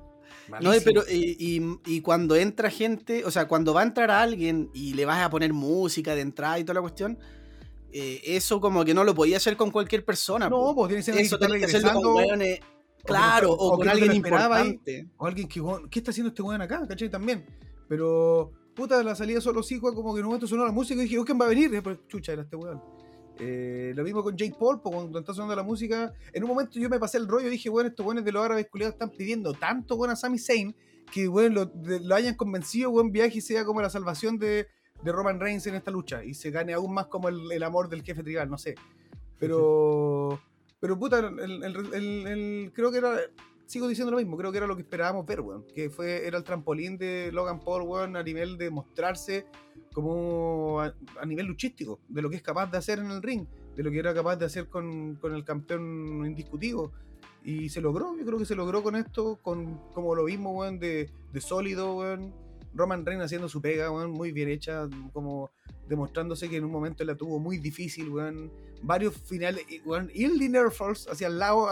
No, 0.60 0.72
pero 0.84 1.02
y, 1.08 1.78
y, 1.86 2.00
cuando 2.00 2.36
entra 2.36 2.68
gente, 2.68 3.24
o 3.24 3.30
sea, 3.30 3.46
cuando 3.46 3.72
va 3.72 3.80
a 3.80 3.84
entrar 3.84 4.10
a 4.10 4.20
alguien 4.20 4.70
y 4.74 4.92
le 4.94 5.04
vas 5.04 5.22
a 5.22 5.30
poner 5.30 5.52
música 5.52 6.14
de 6.14 6.20
entrada 6.20 6.58
y 6.58 6.64
toda 6.64 6.74
la 6.74 6.80
cuestión, 6.80 7.18
eh, 7.92 8.20
eso 8.24 8.60
como 8.60 8.84
que 8.84 8.92
no 8.92 9.04
lo 9.04 9.14
podía 9.14 9.36
hacer 9.36 9.56
con 9.56 9.70
cualquier 9.70 10.04
persona. 10.04 10.48
No, 10.48 10.74
pues 10.74 10.88
tiene 10.88 11.00
que 11.00 11.12
ser 11.12 11.18
eso 11.18 11.38
tiene 11.38 11.58
que 11.58 11.66
hacerlo 11.66 12.02
con 12.02 12.28
claro, 13.04 13.52
o, 13.52 13.76
con 13.76 13.88
alguien 13.88 14.12
importante. 14.14 15.08
o 15.16 15.26
alguien 15.26 15.48
que, 15.48 15.60
¿qué 15.90 15.98
está 15.98 16.10
haciendo 16.10 16.28
este 16.28 16.42
weón 16.42 16.62
acá? 16.62 16.86
¿Cachai? 16.86 17.10
También. 17.10 17.46
Pero, 17.88 18.52
puta, 18.74 19.02
la 19.02 19.14
salida 19.14 19.40
solo 19.40 19.62
sí, 19.62 19.80
como 19.80 20.14
que 20.14 20.20
en 20.20 20.24
un 20.26 20.30
momento 20.30 20.46
sonó 20.46 20.64
la 20.64 20.72
música 20.72 21.00
y 21.00 21.04
dije, 21.04 21.22
¿quién 21.24 21.40
va 21.40 21.46
a 21.46 21.48
venir? 21.48 21.66
Y 21.66 21.72
después, 21.74 21.98
chucha, 22.08 22.32
era 22.32 22.42
este 22.42 22.56
weón. 22.56 22.80
Eh, 23.38 23.92
lo 23.96 24.04
mismo 24.04 24.22
con 24.22 24.36
Jake 24.36 24.54
Paul, 24.58 24.80
pues, 24.80 24.94
cuando 24.94 25.18
está 25.18 25.34
sonando 25.34 25.56
la 25.56 25.62
música. 25.62 26.12
En 26.32 26.42
un 26.42 26.48
momento 26.50 26.78
yo 26.78 26.88
me 26.88 26.98
pasé 26.98 27.18
el 27.18 27.28
rollo 27.28 27.48
y 27.48 27.50
dije, 27.50 27.70
bueno, 27.70 27.88
estos 27.88 28.04
buenos 28.04 28.24
de 28.24 28.32
los 28.32 28.44
árabes 28.44 28.68
culiados 28.68 28.94
están 28.94 29.10
pidiendo 29.10 29.52
tanto 29.54 29.96
bueno 29.96 30.12
a 30.12 30.16
Sami 30.16 30.38
Zayn 30.38 30.74
que 31.12 31.28
bueno, 31.28 31.70
lo, 31.84 32.14
hayan 32.14 32.34
convencido, 32.34 32.90
buen 32.90 33.12
viaje 33.12 33.38
y 33.38 33.40
sea 33.42 33.64
como 33.64 33.82
la 33.82 33.90
salvación 33.90 34.38
de, 34.38 34.66
de, 35.02 35.12
Roman 35.12 35.38
Reigns 35.40 35.66
en 35.66 35.74
esta 35.74 35.90
lucha 35.90 36.24
y 36.24 36.32
se 36.32 36.50
gane 36.50 36.72
aún 36.72 36.94
más 36.94 37.06
como 37.06 37.28
el, 37.28 37.62
amor 37.62 37.88
del 37.88 38.02
jefe 38.02 38.22
tribal, 38.22 38.48
no 38.48 38.56
sé. 38.56 38.74
Pero, 39.38 40.40
pero 40.80 40.98
puta, 40.98 41.18
el, 41.18 42.72
creo 42.74 42.90
que 42.90 42.98
era 42.98 43.18
sigo 43.72 43.88
diciendo 43.88 44.10
lo 44.10 44.18
mismo, 44.18 44.36
creo 44.36 44.52
que 44.52 44.58
era 44.58 44.66
lo 44.66 44.76
que 44.76 44.82
esperábamos 44.82 45.24
ver, 45.24 45.40
weón. 45.40 45.64
Que 45.74 45.88
fue, 45.88 46.26
era 46.26 46.36
el 46.36 46.44
trampolín 46.44 46.98
de 46.98 47.30
Logan 47.32 47.58
Paul, 47.58 47.82
weón, 47.82 48.16
a 48.16 48.22
nivel 48.22 48.58
de 48.58 48.70
mostrarse 48.70 49.46
como 49.94 50.80
a, 50.80 50.94
nivel 51.26 51.46
luchístico, 51.46 51.98
de 52.08 52.20
lo 52.20 52.28
que 52.28 52.36
es 52.36 52.42
capaz 52.42 52.70
de 52.70 52.76
hacer 52.76 52.98
en 52.98 53.10
el 53.10 53.22
ring, 53.22 53.46
de 53.74 53.82
lo 53.82 53.90
que 53.90 53.98
era 53.98 54.12
capaz 54.12 54.36
de 54.36 54.44
hacer 54.44 54.68
con, 54.68 55.18
el 55.22 55.44
campeón 55.44 56.24
indiscutido. 56.26 56.92
Y 57.44 57.70
se 57.70 57.80
logró, 57.80 58.16
yo 58.16 58.24
creo 58.26 58.38
que 58.38 58.44
se 58.44 58.54
logró 58.54 58.82
con 58.82 58.94
esto, 58.94 59.38
con 59.40 59.78
como 59.94 60.14
lo 60.14 60.24
vimos, 60.24 60.54
weón, 60.54 60.78
de, 60.78 61.10
de 61.32 61.40
sólido, 61.40 61.96
weón. 61.96 62.34
Roman 62.74 63.04
Reigns 63.06 63.24
haciendo 63.24 63.48
su 63.48 63.62
pega, 63.62 63.90
weón, 63.90 64.10
muy 64.10 64.32
bien 64.32 64.50
hecha, 64.50 64.86
como 65.14 65.50
demostrándose 65.92 66.48
que 66.48 66.56
en 66.56 66.64
un 66.64 66.70
momento 66.70 67.04
la 67.04 67.14
tuvo 67.14 67.38
muy 67.38 67.58
difícil, 67.58 68.08
weón. 68.08 68.50
Varios 68.82 69.14
finales, 69.14 69.66
weón, 69.84 70.10
y 70.14 70.24
el 70.24 70.38
Linear 70.38 70.70
Falls 70.70 71.06
hacia 71.06 71.26
el 71.26 71.38
lado, 71.38 71.68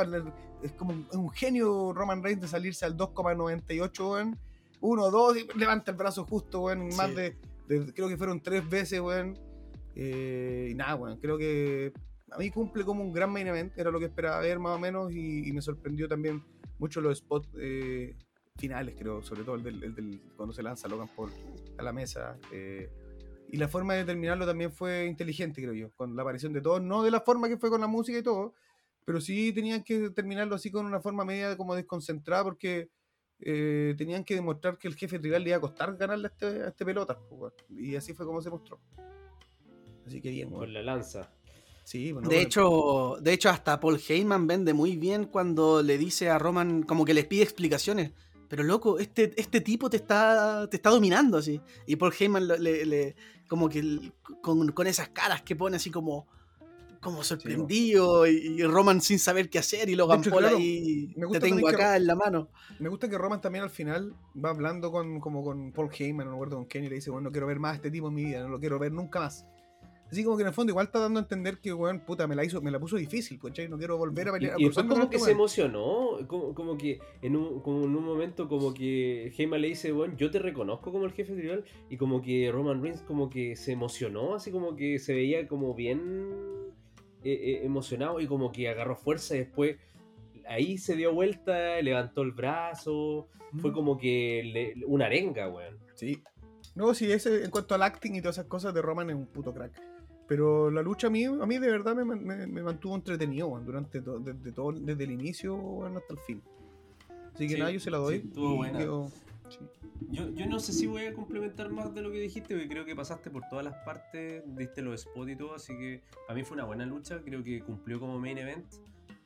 es 0.63 0.73
como 0.73 0.93
un 1.13 1.31
genio 1.31 1.95
Roman 1.95 2.23
Reigns 2.23 2.43
de 2.43 2.49
salirse 2.49 2.85
al 2.85 2.99
2,98, 2.99 4.11
weón. 4.11 4.39
Uno, 4.83 5.11
dos, 5.11 5.39
y 5.39 5.47
levanta 5.59 5.91
el 5.91 5.97
brazo 5.97 6.27
justo, 6.27 6.61
weón, 6.61 6.89
más 6.97 7.15
de 7.15 7.35
creo 7.95 8.09
que 8.09 8.19
fueron 8.19 8.41
tres 8.41 8.69
veces, 8.69 9.01
weón. 9.01 9.39
Eh, 9.97 10.69
y 10.71 10.75
nada, 10.75 10.97
weón, 10.97 11.19
creo 11.19 11.39
que 11.39 11.95
a 12.31 12.37
mí 12.37 12.51
cumple 12.51 12.85
como 12.85 13.03
un 13.03 13.15
gran 13.15 13.33
main 13.33 13.47
event, 13.47 13.73
era 13.79 13.91
lo 13.91 13.99
que 13.99 14.05
esperaba 14.05 14.41
ver 14.41 14.59
más 14.59 14.77
o 14.77 14.79
menos, 14.79 15.11
y, 15.13 15.51
me 15.51 15.63
sorprendió 15.63 16.09
también 16.09 16.43
mucho 16.79 17.01
los 17.01 17.17
spots 17.17 17.49
eh, 17.59 18.15
finales, 18.59 18.97
creo, 18.99 19.23
sobre 19.23 19.45
todo 19.45 19.55
el 19.55 19.63
del, 19.63 20.21
cuando 20.37 20.53
se 20.53 20.63
lanza 20.63 20.89
Logan 20.89 21.09
Paul 21.17 21.31
a 21.79 21.83
la 21.83 21.93
mesa. 21.93 22.37
Eh, 22.53 22.91
y 23.53 23.57
la 23.57 23.69
forma 23.69 23.95
de 23.95 24.05
terminarlo 24.05 24.47
también 24.47 24.73
fue 24.73 25.07
inteligente, 25.07 25.61
creo 25.61 25.75
yo, 25.75 25.91
con 25.97 26.15
la 26.15 26.23
aparición 26.23 26.53
de 26.53 26.61
todos, 26.61 26.81
no 26.81 27.03
de 27.03 27.11
la 27.11 27.21
forma 27.21 27.49
que 27.49 27.57
fue 27.57 27.69
con 27.69 27.81
la 27.81 27.89
música 27.89 28.19
y 28.19 28.23
todo, 28.23 28.55
pero 29.05 29.21
sí 29.21 29.53
tenían 29.53 29.83
que 29.83 30.11
terminarlo 30.11 30.55
así 30.55 30.71
con 30.71 30.87
una 30.87 31.01
forma 31.01 31.25
media 31.25 31.57
como 31.57 31.75
desconcentrada, 31.75 32.45
porque 32.45 32.91
eh, 33.41 33.95
tenían 33.99 34.25
que 34.25 34.35
demostrar 34.35 34.79
que 34.79 34.87
el 34.87 34.95
jefe 34.95 35.19
rival 35.19 35.43
le 35.43 35.51
iba 35.51 35.57
a 35.57 35.61
costar 35.61 35.97
ganarle 35.97 36.29
a 36.29 36.31
este, 36.31 36.69
este 36.69 36.85
pelota. 36.85 37.19
Y 37.71 37.97
así 37.97 38.13
fue 38.13 38.25
como 38.25 38.41
se 38.41 38.51
mostró. 38.51 38.81
Así 40.07 40.21
que 40.21 40.31
bien, 40.31 40.51
Con 40.51 40.73
la 40.73 40.83
lanza. 40.83 41.33
Sí, 41.83 42.13
de, 42.13 42.41
hecho, 42.41 43.17
de 43.21 43.33
hecho, 43.33 43.49
hasta 43.49 43.81
Paul 43.81 43.99
Heyman 44.07 44.47
vende 44.47 44.75
muy 44.75 44.97
bien 44.97 45.25
cuando 45.25 45.83
le 45.83 45.99
dice 45.99 46.31
a 46.31 46.39
Roman, 46.39 46.85
como 46.85 47.05
que 47.05 47.15
les 47.15 47.27
pide 47.27 47.43
explicaciones. 47.43 48.13
Pero 48.51 48.65
loco, 48.65 48.99
este, 48.99 49.33
este 49.41 49.61
tipo 49.61 49.89
te 49.89 49.97
está, 49.97 50.69
te 50.69 50.77
está 50.77 50.91
dominando 50.91 51.39
así. 51.39 51.61
Y 51.87 51.95
Paul 51.95 52.13
Heyman 52.19 52.49
le, 52.49 53.15
como 53.47 53.69
que 53.69 54.13
con, 54.43 54.73
con 54.73 54.89
esas 54.89 55.11
caras 55.11 55.43
que 55.43 55.55
pone 55.55 55.77
así 55.77 55.89
como, 55.89 56.27
como 57.01 57.23
sorprendido 57.23 58.27
y, 58.27 58.61
Roman 58.65 59.01
sin 59.01 59.21
saber 59.21 59.49
qué 59.51 59.61
hacer 59.61 59.89
y 59.89 59.95
Logan 59.95 60.23
Paul 60.23 60.47
ahí 60.47 61.15
te 61.31 61.39
tengo 61.39 61.69
acá 61.69 61.97
en 61.97 62.09
la 62.09 62.17
mano. 62.17 62.49
Me 62.81 62.89
gusta 62.89 63.09
que 63.09 63.17
Roman 63.17 63.41
también 63.41 63.63
al 63.63 63.71
final 63.71 64.17
va 64.37 64.51
hablando 64.51 64.91
con, 64.91 65.21
como 65.21 65.45
con 65.45 65.71
Paul 65.71 65.91
Heyman, 65.97 66.27
no 66.27 66.35
acuerdo 66.35 66.57
con 66.57 66.67
Kenny, 66.67 66.87
y 66.87 66.91
le 66.91 66.97
dice, 66.97 67.11
bueno, 67.11 67.29
no 67.29 67.33
quiero 67.33 67.47
ver 67.47 67.61
más 67.61 67.75
a 67.75 67.77
este 67.77 67.93
tipo 67.93 68.09
en 68.09 68.15
mi 68.15 68.25
vida, 68.25 68.43
no 68.43 68.49
lo 68.49 68.59
quiero 68.59 68.81
ver 68.81 68.91
nunca 68.91 69.21
más. 69.21 69.47
Así 70.11 70.25
como 70.25 70.37
que 70.37 70.43
en 70.43 70.49
el 70.49 70.55
fondo 70.55 70.73
igual 70.73 70.87
está 70.87 70.99
dando 70.99 71.21
a 71.21 71.23
entender 71.23 71.59
que, 71.59 71.73
weón, 71.73 72.01
puta, 72.01 72.27
me 72.27 72.35
la 72.35 72.45
hizo, 72.45 72.61
me 72.61 72.71
la 72.71 72.81
puso 72.81 72.97
difícil, 72.97 73.39
pues, 73.39 73.69
No 73.69 73.79
quiero 73.79 73.97
volver 73.97 74.29
a 74.29 74.33
pelear. 74.33 74.61
Y, 74.61 74.67
y 74.67 74.71
como 74.71 75.09
que 75.09 75.19
se 75.19 75.31
emocionó, 75.31 76.19
como, 76.27 76.55
como 76.55 76.77
que 76.77 76.99
en 77.23 77.37
un, 77.37 77.61
como 77.61 77.85
en 77.85 77.95
un 77.95 78.05
momento 78.05 78.49
como 78.49 78.75
que 78.75 79.33
Heyman 79.37 79.61
le 79.61 79.69
dice, 79.69 79.93
bueno, 79.93 80.15
yo 80.17 80.31
te 80.31 80.41
reconozco 80.41 80.91
como 80.91 81.05
el 81.05 81.13
jefe 81.13 81.35
tribal, 81.35 81.65
y 81.89 81.97
como 81.97 82.23
que 82.23 82.51
Roman 82.51 82.83
Reigns 82.83 83.03
como 83.03 83.31
que 83.31 83.55
se 83.55 83.73
emocionó, 83.73 84.35
así 84.35 84.51
como 84.51 84.75
que 84.75 84.99
se 84.99 85.15
veía 85.15 85.47
como 85.47 85.75
bien 85.75 86.71
eh, 87.23 87.33
eh, 87.33 87.61
emocionado 87.65 88.21
y 88.21 88.27
como 88.27 88.51
que 88.51 88.69
agarró 88.69 88.97
fuerza 88.97 89.37
y 89.37 89.41
después 89.41 89.77
ahí 90.49 90.79
se 90.79 90.97
dio 90.97 91.15
vuelta, 91.15 91.81
levantó 91.83 92.23
el 92.23 92.33
brazo, 92.33 93.29
fue 93.61 93.73
como 93.73 93.97
que 93.97 94.75
una 94.87 95.07
arenga, 95.07 95.49
weón. 95.49 95.79
Sí. 95.95 96.23
No, 96.75 96.95
sí, 96.95 97.11
ese, 97.11 97.45
en 97.45 97.51
cuanto 97.51 97.75
al 97.75 97.83
acting 97.83 98.15
y 98.15 98.21
todas 98.21 98.37
esas 98.37 98.47
cosas 98.47 98.73
de 98.75 98.83
Roman 98.83 99.11
es 99.11 99.17
un 99.17 99.27
puto 99.27 99.53
crack. 99.53 99.81
Pero 100.31 100.71
la 100.71 100.81
lucha 100.81 101.09
a 101.09 101.11
mí, 101.11 101.25
a 101.25 101.45
mí 101.45 101.59
de 101.59 101.69
verdad 101.69 101.97
me, 101.97 102.05
me, 102.15 102.63
mantuvo 102.63 102.95
entretenido, 102.95 103.61
durante 103.67 104.01
desde, 104.01 104.53
todo, 104.53 104.71
desde 104.71 105.03
el 105.03 105.11
inicio 105.11 105.85
hasta 105.87 106.15
el 106.15 106.21
fin. 106.21 106.41
Así 107.35 107.49
que 107.49 107.59
nada, 107.59 107.73
yo 107.73 107.81
se 107.81 107.91
la 107.91 107.99
doy. 107.99 108.19
estuvo 108.19 108.55
buena. 108.55 108.81
Yo, 108.81 109.11
yo 110.09 110.47
no 110.47 110.61
sé 110.61 110.73
si 110.73 110.87
voy 110.87 111.07
a 111.07 111.15
complementar 111.15 111.71
más 111.71 111.93
de 111.93 112.03
lo 112.03 112.13
que 112.13 112.21
dijiste, 112.21 112.55
porque 112.55 112.69
creo 112.69 112.85
que 112.85 112.95
pasaste 112.95 113.29
por 113.29 113.43
todas 113.51 113.65
las 113.65 113.75
partes, 113.85 114.45
diste 114.57 114.83
los 114.83 115.01
spots 115.01 115.33
y 115.33 115.35
todo, 115.35 115.57
así 115.57 115.77
que 115.77 116.01
a 116.29 116.35
mí 116.35 116.45
fue 116.45 116.55
una 116.55 116.65
buena 116.65 116.87
lucha, 116.87 117.21
creo 117.25 117.43
que 117.43 117.63
cumplió 117.63 117.99
como 117.99 118.21
main 118.21 118.39
event. 118.39 118.67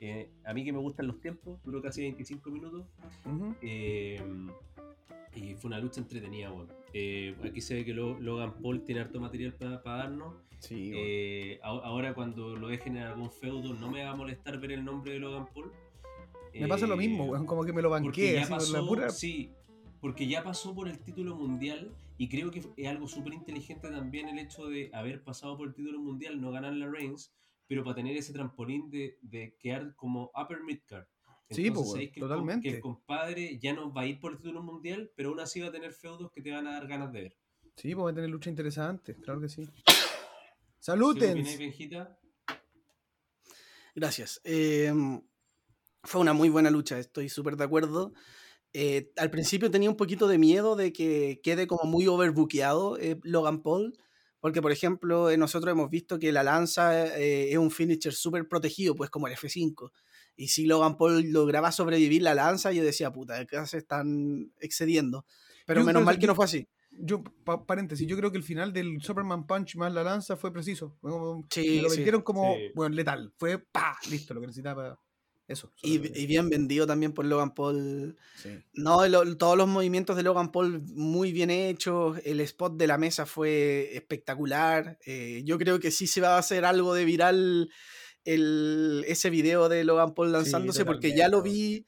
Eh, 0.00 0.30
a 0.46 0.55
mí 0.55 0.64
que 0.64 0.72
me 0.72 0.78
gustan 0.78 1.07
los 1.07 1.20
tiempos, 1.20 1.61
duró 1.64 1.82
casi 1.82 2.00
25 2.00 2.50
minutos. 2.50 2.86
Eh, 3.61 4.22
y 5.34 5.55
fue 5.57 5.68
una 5.68 5.80
lucha 5.80 6.00
entretenida, 6.00 6.48
bueno. 6.48 6.72
Eh, 6.94 7.36
aquí 7.44 7.61
se 7.61 7.74
ve 7.74 7.84
que 7.84 7.92
Logan 7.92 8.55
Paul 8.62 8.82
tiene 8.84 9.02
harto 9.02 9.20
material 9.20 9.52
para 9.52 9.80
darnos. 9.82 10.34
Sí, 10.68 11.58
ahora 11.62 12.14
cuando 12.14 12.56
lo 12.56 12.68
dejen 12.68 12.96
en 12.96 13.04
algún 13.04 13.30
feudo 13.30 13.74
no 13.74 13.90
me 13.90 14.04
va 14.04 14.10
a 14.10 14.16
molestar 14.16 14.58
ver 14.58 14.72
el 14.72 14.84
nombre 14.84 15.12
de 15.12 15.18
Logan 15.18 15.46
Paul. 15.52 15.72
Me 16.52 16.68
pasa 16.68 16.86
lo 16.86 16.96
mismo, 16.96 17.44
como 17.46 17.64
que 17.64 17.72
me 17.72 17.82
lo 17.82 17.90
banqué. 17.90 18.38
Así, 18.38 18.72
la 18.72 18.80
pura... 18.80 19.10
Sí, 19.10 19.50
porque 20.00 20.26
ya 20.26 20.44
pasó 20.44 20.74
por 20.74 20.88
el 20.88 20.98
título 20.98 21.34
mundial 21.34 21.92
y 22.18 22.28
creo 22.28 22.50
que 22.50 22.62
es 22.76 22.88
algo 22.88 23.08
súper 23.08 23.32
inteligente 23.32 23.88
también 23.88 24.28
el 24.28 24.38
hecho 24.38 24.66
de 24.66 24.90
haber 24.92 25.22
pasado 25.22 25.56
por 25.56 25.68
el 25.68 25.74
título 25.74 25.98
mundial, 25.98 26.40
no 26.40 26.52
ganar 26.52 26.74
la 26.74 26.88
Reigns, 26.88 27.32
pero 27.66 27.82
para 27.82 27.96
tener 27.96 28.16
ese 28.16 28.32
trampolín 28.32 28.90
de, 28.90 29.18
de 29.22 29.56
quedar 29.58 29.94
como 29.96 30.30
upper 30.34 30.62
midcard. 30.62 31.06
Sí, 31.50 31.70
pues, 31.70 32.12
totalmente. 32.18 32.68
que 32.68 32.76
el 32.76 32.80
compadre 32.80 33.58
ya 33.58 33.74
no 33.74 33.92
va 33.92 34.02
a 34.02 34.06
ir 34.06 34.18
por 34.18 34.32
el 34.32 34.38
título 34.38 34.62
mundial, 34.62 35.10
pero 35.14 35.30
aún 35.30 35.40
así 35.40 35.60
va 35.60 35.68
a 35.68 35.72
tener 35.72 35.92
feudos 35.92 36.30
que 36.32 36.40
te 36.40 36.50
van 36.50 36.66
a 36.66 36.72
dar 36.72 36.86
ganas 36.86 37.12
de 37.12 37.22
ver. 37.22 37.36
Sí, 37.76 37.94
pues 37.94 38.06
va 38.06 38.10
a 38.10 38.14
tener 38.14 38.30
lucha 38.30 38.50
interesante, 38.50 39.14
claro 39.16 39.40
que 39.40 39.48
sí. 39.48 39.68
¡Saluten! 40.85 41.43
Gracias. 43.95 44.39
Em, 44.45 45.22
fue 46.03 46.20
una 46.20 46.35
muy 46.35 46.51
buena 46.51 46.70
lucha, 46.70 46.99
estoy 46.99 47.30
súper 47.30 47.57
de 47.57 47.64
acuerdo. 47.64 48.12
Eh, 48.74 49.11
al 49.16 49.30
principio 49.30 49.70
tenía 49.70 49.89
un 49.89 49.97
poquito 49.97 50.28
de 50.28 50.37
miedo 50.37 50.76
de 50.76 50.93
que 50.93 51.41
quede 51.43 51.66
como 51.66 51.91
muy 51.91 52.07
overbookeado 52.07 52.99
eh, 52.99 53.18
Logan 53.22 53.62
Paul, 53.62 53.97
porque 54.41 54.61
por 54.61 54.72
ejemplo 54.72 55.30
eh, 55.30 55.39
nosotros 55.39 55.72
hemos 55.72 55.89
visto 55.89 56.18
que 56.18 56.32
la 56.32 56.43
lanza 56.43 57.16
es 57.16 57.57
un 57.57 57.70
finisher 57.70 58.12
súper 58.12 58.47
protegido, 58.47 58.95
pues 58.95 59.09
como 59.09 59.26
el 59.26 59.37
F5. 59.37 59.91
Y 60.37 60.49
si 60.49 60.66
Logan 60.66 60.99
Paul 60.99 61.32
lograba 61.32 61.72
sobrevivir 61.72 62.20
la 62.20 62.35
lanza, 62.35 62.72
yo 62.72 62.85
decía, 62.85 63.11
puta, 63.11 63.47
qué 63.47 63.66
se 63.66 63.78
están 63.78 64.53
excediendo. 64.61 65.24
Pero 65.64 65.82
menos 65.82 66.05
mal 66.05 66.18
que, 66.18 66.26
no 66.26 66.35
fue 66.35 66.45
así. 66.45 66.68
Yo, 66.99 67.22
paréntesis, 67.66 68.07
yo 68.07 68.16
creo 68.16 68.30
que 68.30 68.38
el 68.38 68.45
final 68.45 68.72
del 68.72 69.01
Superman 69.01 69.47
Punch 69.47 69.76
más 69.76 69.92
la 69.92 70.03
lanza 70.03 70.36
fue 70.36 70.53
preciso. 70.53 70.97
sí, 71.51 71.81
lo 71.81 71.90
vendieron 71.90 72.23
como, 72.23 72.56
bueno, 72.74 72.94
letal. 72.94 73.32
Fue, 73.36 73.59
pa, 73.59 73.98
listo, 74.10 74.35
lo 74.35 74.40
que 74.40 74.47
necesitaba. 74.47 74.98
Eso. 75.47 75.70
Y, 75.82 75.98
bien 75.98 76.48
vendido 76.48 76.86
también 76.86 77.12
por 77.12 77.27
Logan 77.27 77.55
Paul. 77.55 78.16
No, 78.73 79.36
todos 79.36 79.59
los 79.59 79.68
movimientos 79.68 80.16
de 80.16 80.23
Logan 80.23 80.51
Paul 80.51 80.81
muy 80.86 81.32
bien 81.32 81.51
hechos. 81.51 82.18
El 82.24 82.40
spot 82.40 82.77
de 82.77 82.86
la 82.86 82.97
mesa 82.97 83.27
fue 83.27 83.94
espectacular. 83.94 84.98
Eh, 85.05 85.43
yo 85.44 85.59
creo 85.59 85.81
que 85.81 85.90
sí 85.90 86.06
se 86.06 86.23
va 86.23 86.36
a 86.36 86.39
hacer 86.39 86.64
algo 86.64 86.94
de 86.94 87.05
viral 87.05 87.70
el, 88.24 89.05
ese 89.06 89.28
video 89.28 89.68
de 89.68 89.85
Logan 89.85 90.14
Paul 90.14 90.32
lanzándose 90.32 90.86
porque 90.86 91.14
ya 91.14 91.28
lo 91.28 91.43
vi. 91.43 91.86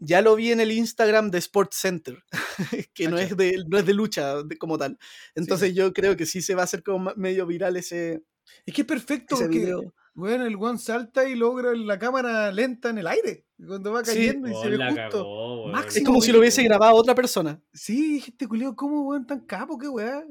Ya 0.00 0.22
lo 0.22 0.34
vi 0.34 0.50
en 0.50 0.60
el 0.60 0.72
Instagram 0.72 1.30
de 1.30 1.38
Sports 1.38 1.76
Center, 1.76 2.22
que 2.94 3.08
no 3.08 3.18
es, 3.18 3.36
de, 3.36 3.62
no 3.68 3.78
es 3.78 3.84
de 3.86 3.92
lucha 3.94 4.34
como 4.58 4.78
tal. 4.78 4.98
Entonces 5.34 5.74
yo 5.74 5.92
creo 5.92 6.16
que 6.16 6.24
sí 6.26 6.40
se 6.40 6.54
va 6.54 6.62
a 6.62 6.64
hacer 6.64 6.82
como 6.82 7.12
medio 7.16 7.46
viral 7.46 7.76
ese. 7.76 8.22
Es 8.64 8.74
que 8.74 8.80
es 8.80 8.86
perfecto, 8.86 9.36
porque 9.38 9.74
Bueno, 10.14 10.46
el 10.46 10.56
one 10.56 10.78
salta 10.78 11.28
y 11.28 11.34
logra 11.36 11.74
la 11.74 11.98
cámara 11.98 12.50
lenta 12.50 12.88
en 12.90 12.98
el 12.98 13.06
aire. 13.06 13.44
Cuando 13.64 13.92
va 13.92 14.02
cayendo 14.02 14.48
y 14.48 14.52
Oh, 14.54 14.62
se 14.62 14.70
ve 14.70 14.76
justo. 14.78 14.94
cagó. 14.94 15.66
Máximo 15.68 16.02
Es 16.02 16.06
como 16.06 16.20
si 16.22 16.32
lo 16.32 16.38
hubiese 16.40 16.62
grabado 16.62 16.94
otra 16.94 17.14
persona. 17.14 17.60
Sí, 17.72 18.14
dije, 18.14 18.30
este 18.30 18.48
culeo, 18.48 18.74
¿cómo 18.74 19.02
weón 19.02 19.26
tan 19.26 19.40
capo? 19.40 19.78
¿Qué 19.78 19.88
weá? 19.88 20.24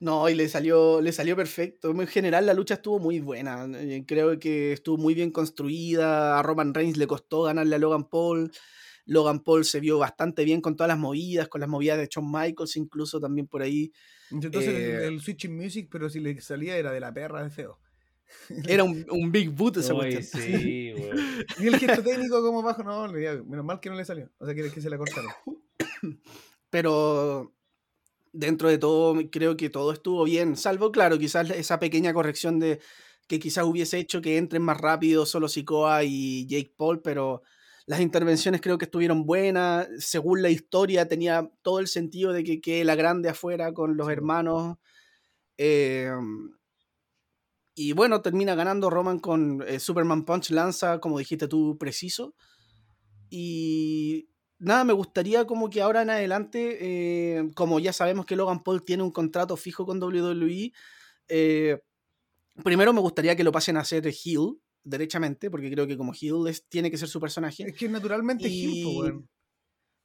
No, 0.00 0.28
y 0.30 0.34
le 0.34 0.48
salió, 0.48 1.00
le 1.02 1.12
salió 1.12 1.36
perfecto. 1.36 1.90
En 1.90 2.06
general 2.06 2.46
la 2.46 2.54
lucha 2.54 2.74
estuvo 2.74 2.98
muy 2.98 3.20
buena. 3.20 3.68
Eh, 3.74 4.04
Creo 4.06 4.38
que 4.38 4.72
estuvo 4.72 4.96
muy 4.96 5.12
bien 5.12 5.30
construida. 5.30 6.38
A 6.38 6.42
Roman 6.42 6.72
Reigns 6.72 6.96
le 6.96 7.06
costó 7.06 7.42
ganarle 7.42 7.76
a 7.76 7.78
Logan 7.78 8.08
Paul. 8.08 8.50
Logan 9.04 9.40
Paul 9.40 9.64
se 9.64 9.78
vio 9.80 9.98
bastante 9.98 10.44
bien 10.44 10.62
con 10.62 10.74
todas 10.74 10.88
las 10.88 10.98
movidas, 10.98 11.48
con 11.48 11.60
las 11.60 11.68
movidas 11.68 11.98
de 11.98 12.08
Shawn 12.10 12.30
Michaels 12.32 12.76
incluso 12.76 13.20
también 13.20 13.46
por 13.46 13.60
ahí. 13.60 13.92
Entonces 14.30 14.72
Eh, 14.72 14.96
el, 15.06 15.14
el 15.14 15.20
Switching 15.20 15.54
Music, 15.54 15.88
pero 15.90 16.08
si 16.08 16.20
le 16.20 16.40
salía 16.40 16.76
era 16.76 16.92
de 16.92 17.00
la 17.00 17.12
perra 17.12 17.42
de 17.42 17.50
feo. 17.50 17.78
Era 18.66 18.84
un, 18.84 19.04
un 19.10 19.32
big 19.32 19.50
boot 19.50 19.78
esa 19.78 19.92
cuestión. 19.92 20.42
sí. 20.42 20.94
Y 21.58 21.66
el 21.66 21.76
gesto 21.76 22.02
técnico 22.02 22.40
como 22.42 22.62
bajo, 22.62 22.82
no, 22.84 23.08
menos 23.12 23.64
mal 23.64 23.80
que 23.80 23.90
no 23.90 23.96
le 23.96 24.04
salió. 24.04 24.30
O 24.38 24.46
sea, 24.46 24.54
que, 24.54 24.70
que 24.70 24.80
se 24.80 24.88
la 24.88 24.96
cortaron. 24.96 25.32
Pero 26.70 27.52
dentro 28.32 28.68
de 28.68 28.78
todo 28.78 29.20
creo 29.30 29.56
que 29.56 29.70
todo 29.70 29.92
estuvo 29.92 30.24
bien, 30.24 30.56
salvo 30.56 30.92
claro, 30.92 31.18
quizás 31.18 31.50
esa 31.50 31.78
pequeña 31.78 32.12
corrección 32.14 32.58
de 32.58 32.80
que 33.28 33.38
quizás 33.38 33.64
hubiese 33.64 33.98
hecho 33.98 34.20
que 34.20 34.38
entren 34.38 34.62
más 34.62 34.78
rápido 34.78 35.26
solo 35.26 35.48
Sikoa 35.48 36.04
y 36.04 36.46
Jake 36.46 36.74
Paul, 36.76 37.00
pero 37.02 37.42
las 37.86 38.00
intervenciones 38.00 38.60
creo 38.60 38.78
que 38.78 38.86
estuvieron 38.86 39.24
buenas, 39.24 39.88
según 39.98 40.42
la 40.42 40.50
historia 40.50 41.08
tenía 41.08 41.50
todo 41.62 41.80
el 41.80 41.88
sentido 41.88 42.32
de 42.32 42.44
que 42.44 42.60
quede 42.60 42.84
la 42.84 42.94
grande 42.96 43.28
afuera 43.28 43.72
con 43.72 43.96
los 43.96 44.08
hermanos. 44.10 44.78
eh, 45.58 46.10
y 47.74 47.92
bueno, 47.92 48.20
termina 48.22 48.54
ganando 48.54 48.90
Roman 48.90 49.20
con 49.20 49.64
eh, 49.66 49.80
Superman 49.80 50.24
Punch 50.24 50.50
lanza, 50.50 50.98
como 51.00 51.18
dijiste 51.18 51.48
tú, 51.48 51.78
preciso. 51.78 52.34
Y 53.30 54.29
nada, 54.60 54.84
me 54.84 54.92
gustaría 54.92 55.46
como 55.46 55.68
que 55.70 55.82
ahora 55.82 56.02
en 56.02 56.10
adelante, 56.10 56.78
eh, 56.80 57.50
como 57.54 57.80
ya 57.80 57.92
sabemos 57.92 58.26
que 58.26 58.36
Logan 58.36 58.62
Paul 58.62 58.84
tiene 58.84 59.02
un 59.02 59.10
contrato 59.10 59.56
fijo 59.56 59.84
con 59.84 60.00
WWE, 60.00 60.72
eh, 61.28 61.80
primero 62.62 62.92
me 62.92 63.00
gustaría 63.00 63.34
que 63.34 63.44
lo 63.44 63.52
pasen 63.52 63.76
a 63.76 63.84
ser 63.84 64.06
heel, 64.06 64.60
derechamente, 64.84 65.50
porque 65.50 65.70
creo 65.70 65.86
que 65.86 65.96
como 65.96 66.12
heel 66.12 66.46
es, 66.48 66.66
tiene 66.68 66.90
que 66.90 66.98
ser 66.98 67.08
su 67.08 67.20
personaje. 67.20 67.64
Es 67.68 67.76
que 67.76 67.88
naturalmente 67.88 68.46
es 68.46 68.52
Gil, 68.52 68.84
po, 68.84 69.24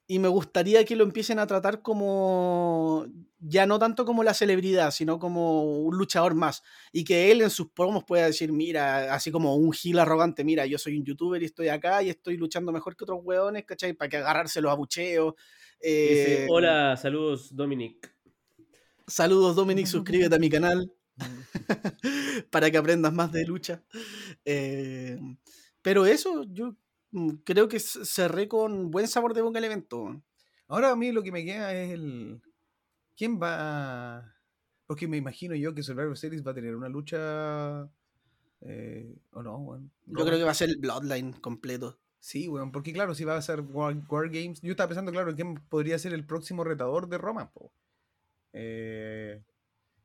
Y, 0.07 0.19
me 0.19 0.27
gustaría 0.27 0.85
que 0.85 0.95
lo 0.95 1.03
empiecen 1.03 1.39
a 1.39 1.47
tratar 1.47 1.81
como, 1.81 3.05
ya 3.39 3.65
no 3.65 3.79
tanto 3.79 4.05
como 4.05 4.23
la 4.23 4.33
celebridad, 4.33 4.91
sino 4.91 5.19
como 5.19 5.81
un 5.81 5.97
luchador 5.97 6.35
más. 6.35 6.63
Y 6.91 7.03
que 7.03 7.31
él 7.31 7.41
en 7.41 7.49
sus 7.49 7.71
promos 7.71 8.03
pueda 8.03 8.25
decir, 8.25 8.51
mira, 8.51 9.13
así 9.13 9.31
como 9.31 9.55
un 9.55 9.73
heel 9.73 9.99
arrogante, 9.99 10.43
mira, 10.43 10.65
yo 10.65 10.77
soy 10.77 10.97
un 10.97 11.05
youtuber 11.05 11.41
y 11.41 11.45
estoy 11.45 11.69
acá 11.69 12.03
y 12.03 12.09
estoy 12.09 12.37
luchando 12.37 12.71
mejor 12.71 12.95
que 12.95 13.03
otros 13.03 13.19
hueones, 13.23 13.65
¿cachai? 13.65 13.93
Para 13.93 14.09
que 14.09 14.17
agarrarse 14.17 14.61
los 14.61 14.71
abucheos. 14.71 15.33
Dice, 15.81 16.45
Eh, 16.45 16.47
hola, 16.49 16.95
saludos, 16.97 17.55
Dominic. 17.55 18.15
Saludos 19.07 19.55
Dominic, 19.55 19.85
suscríbete 20.27 20.35
a 20.35 20.39
mi 20.39 20.49
canal 20.49 20.91
para 22.49 22.71
que 22.71 22.77
aprendas 22.77 23.13
más 23.13 23.31
de 23.31 23.45
lucha. 23.45 23.83
Eh, 24.43 25.19
pero 25.81 26.05
eso, 26.05 26.43
yo 26.49 26.71
mm, 26.71 26.75
creo 27.43 27.67
que 27.67 27.79
cerré 27.79 28.47
con 28.47 28.91
buen 28.91 29.07
sabor 29.07 29.33
de 29.33 29.41
boca 29.41 29.59
el 29.59 29.65
evento. 29.65 30.21
Ahora 30.67 30.91
a 30.91 30.95
mí 30.95 31.11
lo 31.11 31.23
que 31.23 31.31
me 31.31 31.45
queda 31.45 31.73
es 31.73 31.91
el. 31.91 32.41
¿Quién 33.17 33.39
va 33.41 34.17
a.? 34.19 34.35
Porque 34.87 35.07
me 35.07 35.17
imagino 35.17 35.55
yo 35.55 35.73
que 35.73 35.83
Survivor 35.83 36.17
Series 36.17 36.45
va 36.45 36.51
a 36.51 36.55
tener 36.55 36.75
una 36.75 36.89
lucha. 36.89 37.89
eh, 38.61 39.15
¿O 39.31 39.41
no? 39.43 39.81
Yo 40.05 40.25
creo 40.25 40.37
que 40.37 40.43
va 40.43 40.51
a 40.51 40.55
ser 40.55 40.69
el 40.69 40.77
Bloodline 40.77 41.33
completo. 41.33 41.97
Sí, 42.19 42.47
weón, 42.47 42.71
porque 42.71 42.91
claro, 42.93 43.13
si 43.13 43.23
va 43.23 43.37
a 43.37 43.41
ser 43.41 43.61
War, 43.61 43.95
War 44.09 44.29
Games. 44.29 44.59
Yo 44.61 44.71
estaba 44.71 44.87
pensando, 44.89 45.11
claro, 45.11 45.35
quién 45.35 45.55
podría 45.69 45.99
ser 45.99 46.13
el 46.13 46.25
próximo 46.25 46.63
retador 46.63 47.07
de 47.07 47.17
Roman, 47.19 47.51
po. 47.53 47.71
Eh, 48.53 49.41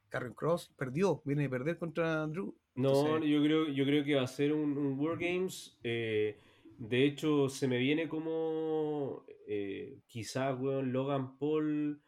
Karrion 0.09 0.35
Cross 0.35 0.71
perdió, 0.77 1.23
viene 1.25 1.43
de 1.45 1.49
perder 1.49 1.79
contra 1.79 2.27
Drew. 2.27 2.55
No, 2.75 2.89
Entonces- 2.91 3.31
yo 3.31 3.43
creo, 3.43 3.69
yo 3.69 3.85
creo 3.85 4.05
que 4.05 4.15
va 4.17 4.23
a 4.23 4.27
ser 4.27 4.53
un, 4.53 4.77
un 4.77 4.99
World 4.99 5.21
Games. 5.21 5.77
eh, 5.83 6.39
de 6.81 7.05
hecho, 7.05 7.49
se 7.49 7.69
me 7.69 7.79
viene 7.79 8.09
como 8.09 9.25
eh, 9.47 10.01
quizás, 10.07 10.59
weón, 10.59 10.93
Logan 10.93 11.39
Paul 11.39 12.03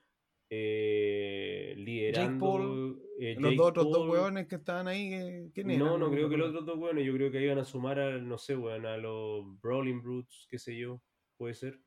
eh, 0.49 1.75
liderando. 1.77 2.45
Paul, 2.45 3.03
eh, 3.21 3.37
Los 3.39 3.57
dos 3.57 3.69
otros 3.69 3.91
dos 3.91 4.09
weones 4.09 4.47
que 4.49 4.57
estaban 4.57 4.89
ahí, 4.89 5.13
eh, 5.13 5.51
¿quién 5.55 5.71
eran? 5.71 5.87
No, 5.87 5.99
no 5.99 6.11
creo 6.11 6.29
que 6.29 6.37
los 6.37 6.51
otros 6.51 6.67
dos 6.67 6.79
weones, 6.79 7.05
yo 7.07 7.13
creo 7.15 7.31
que 7.31 7.43
iban 7.43 7.59
a 7.59 7.65
sumar 7.65 7.99
a, 8.01 8.19
no 8.19 8.39
sé, 8.39 8.57
weón, 8.57 8.87
a 8.87 8.97
los 8.97 9.45
Brawling 9.61 10.03
Brutes, 10.03 10.47
qué 10.49 10.59
sé 10.59 10.77
yo, 10.77 11.01
puede 11.37 11.55
ser. 11.55 11.79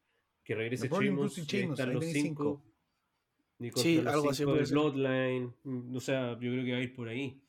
Que 0.43 0.53
regrese 0.53 0.87
Brutes 0.87 1.39
y 1.39 1.41
Sheamus, 1.45 1.79
están 1.79 1.93
los 1.95 2.05
cinco. 2.05 2.63
Y 3.57 3.69
contra 3.71 3.83
Sí, 3.83 4.01
los 4.01 4.13
algo 4.13 4.29
así 4.29 4.43
cinco 4.43 4.57
ser. 4.63 4.73
Bloodline. 4.75 5.53
mm, 5.63 5.95
O 5.95 5.99
sea, 5.99 6.33
yo 6.33 6.51
creo 6.51 6.65
que 6.65 6.71
va 6.71 6.77
a 6.77 6.81
ir 6.81 6.95
por 6.95 7.07
ahí. 7.07 7.41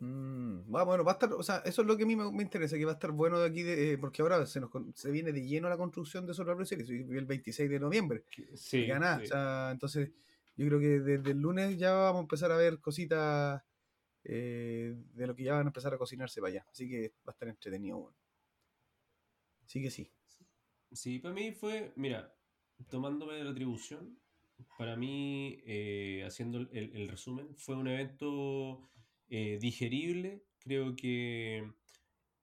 Mm, 0.00 0.70
bueno, 0.70 1.04
va 1.04 1.12
a 1.12 1.14
estar, 1.14 1.32
o 1.32 1.42
sea, 1.42 1.58
eso 1.64 1.82
es 1.82 1.88
lo 1.88 1.96
que 1.96 2.02
a 2.02 2.06
mí 2.06 2.16
me, 2.16 2.30
me 2.30 2.42
interesa, 2.42 2.76
que 2.76 2.84
va 2.84 2.92
a 2.92 2.94
estar 2.94 3.12
bueno 3.12 3.38
de 3.38 3.46
aquí, 3.48 3.62
de- 3.62 3.92
eh, 3.92 3.98
porque 3.98 4.22
ahora 4.22 4.44
se 4.46 4.60
nos 4.60 4.70
se 4.94 5.10
viene 5.10 5.32
de 5.32 5.46
lleno 5.46 5.68
la 5.68 5.76
construcción 5.76 6.26
de 6.26 6.34
Survivor 6.34 6.66
Series, 6.66 6.88
el 6.90 7.26
26 7.26 7.70
de 7.70 7.80
noviembre. 7.80 8.24
Sí, 8.54 8.56
sí. 8.56 8.90
O 8.90 9.26
sea, 9.26 9.70
entonces, 9.70 10.10
yo 10.56 10.66
creo 10.66 10.80
que 10.80 11.00
desde 11.00 11.30
el 11.30 11.38
lunes 11.38 11.78
ya 11.78 11.92
vamos 11.92 12.18
a 12.20 12.22
empezar 12.22 12.52
a 12.52 12.56
ver 12.56 12.80
cositas 12.80 13.62
eh, 14.24 14.94
de 15.14 15.26
lo 15.26 15.34
que 15.34 15.44
ya 15.44 15.54
van 15.54 15.66
a 15.66 15.68
empezar 15.70 15.94
a 15.94 15.98
cocinarse 15.98 16.40
para 16.40 16.50
allá. 16.50 16.66
Así 16.70 16.88
que 16.88 17.08
va 17.26 17.30
a 17.30 17.32
estar 17.32 17.48
entretenido. 17.48 17.98
bueno. 17.98 18.16
Así 19.64 19.82
que 19.82 19.90
sí. 19.90 20.10
Sí, 20.92 21.18
para 21.18 21.34
mí 21.34 21.52
fue, 21.52 21.92
mira, 21.96 22.34
tomándome 22.88 23.34
de 23.34 23.44
la 23.44 23.50
atribución, 23.50 24.18
para 24.78 24.96
mí, 24.96 25.60
eh, 25.66 26.22
haciendo 26.26 26.58
el, 26.58 26.68
el 26.72 27.08
resumen, 27.08 27.54
fue 27.56 27.74
un 27.74 27.88
evento 27.88 28.88
eh, 29.36 29.58
digerible, 29.60 30.44
creo 30.60 30.94
que 30.94 31.72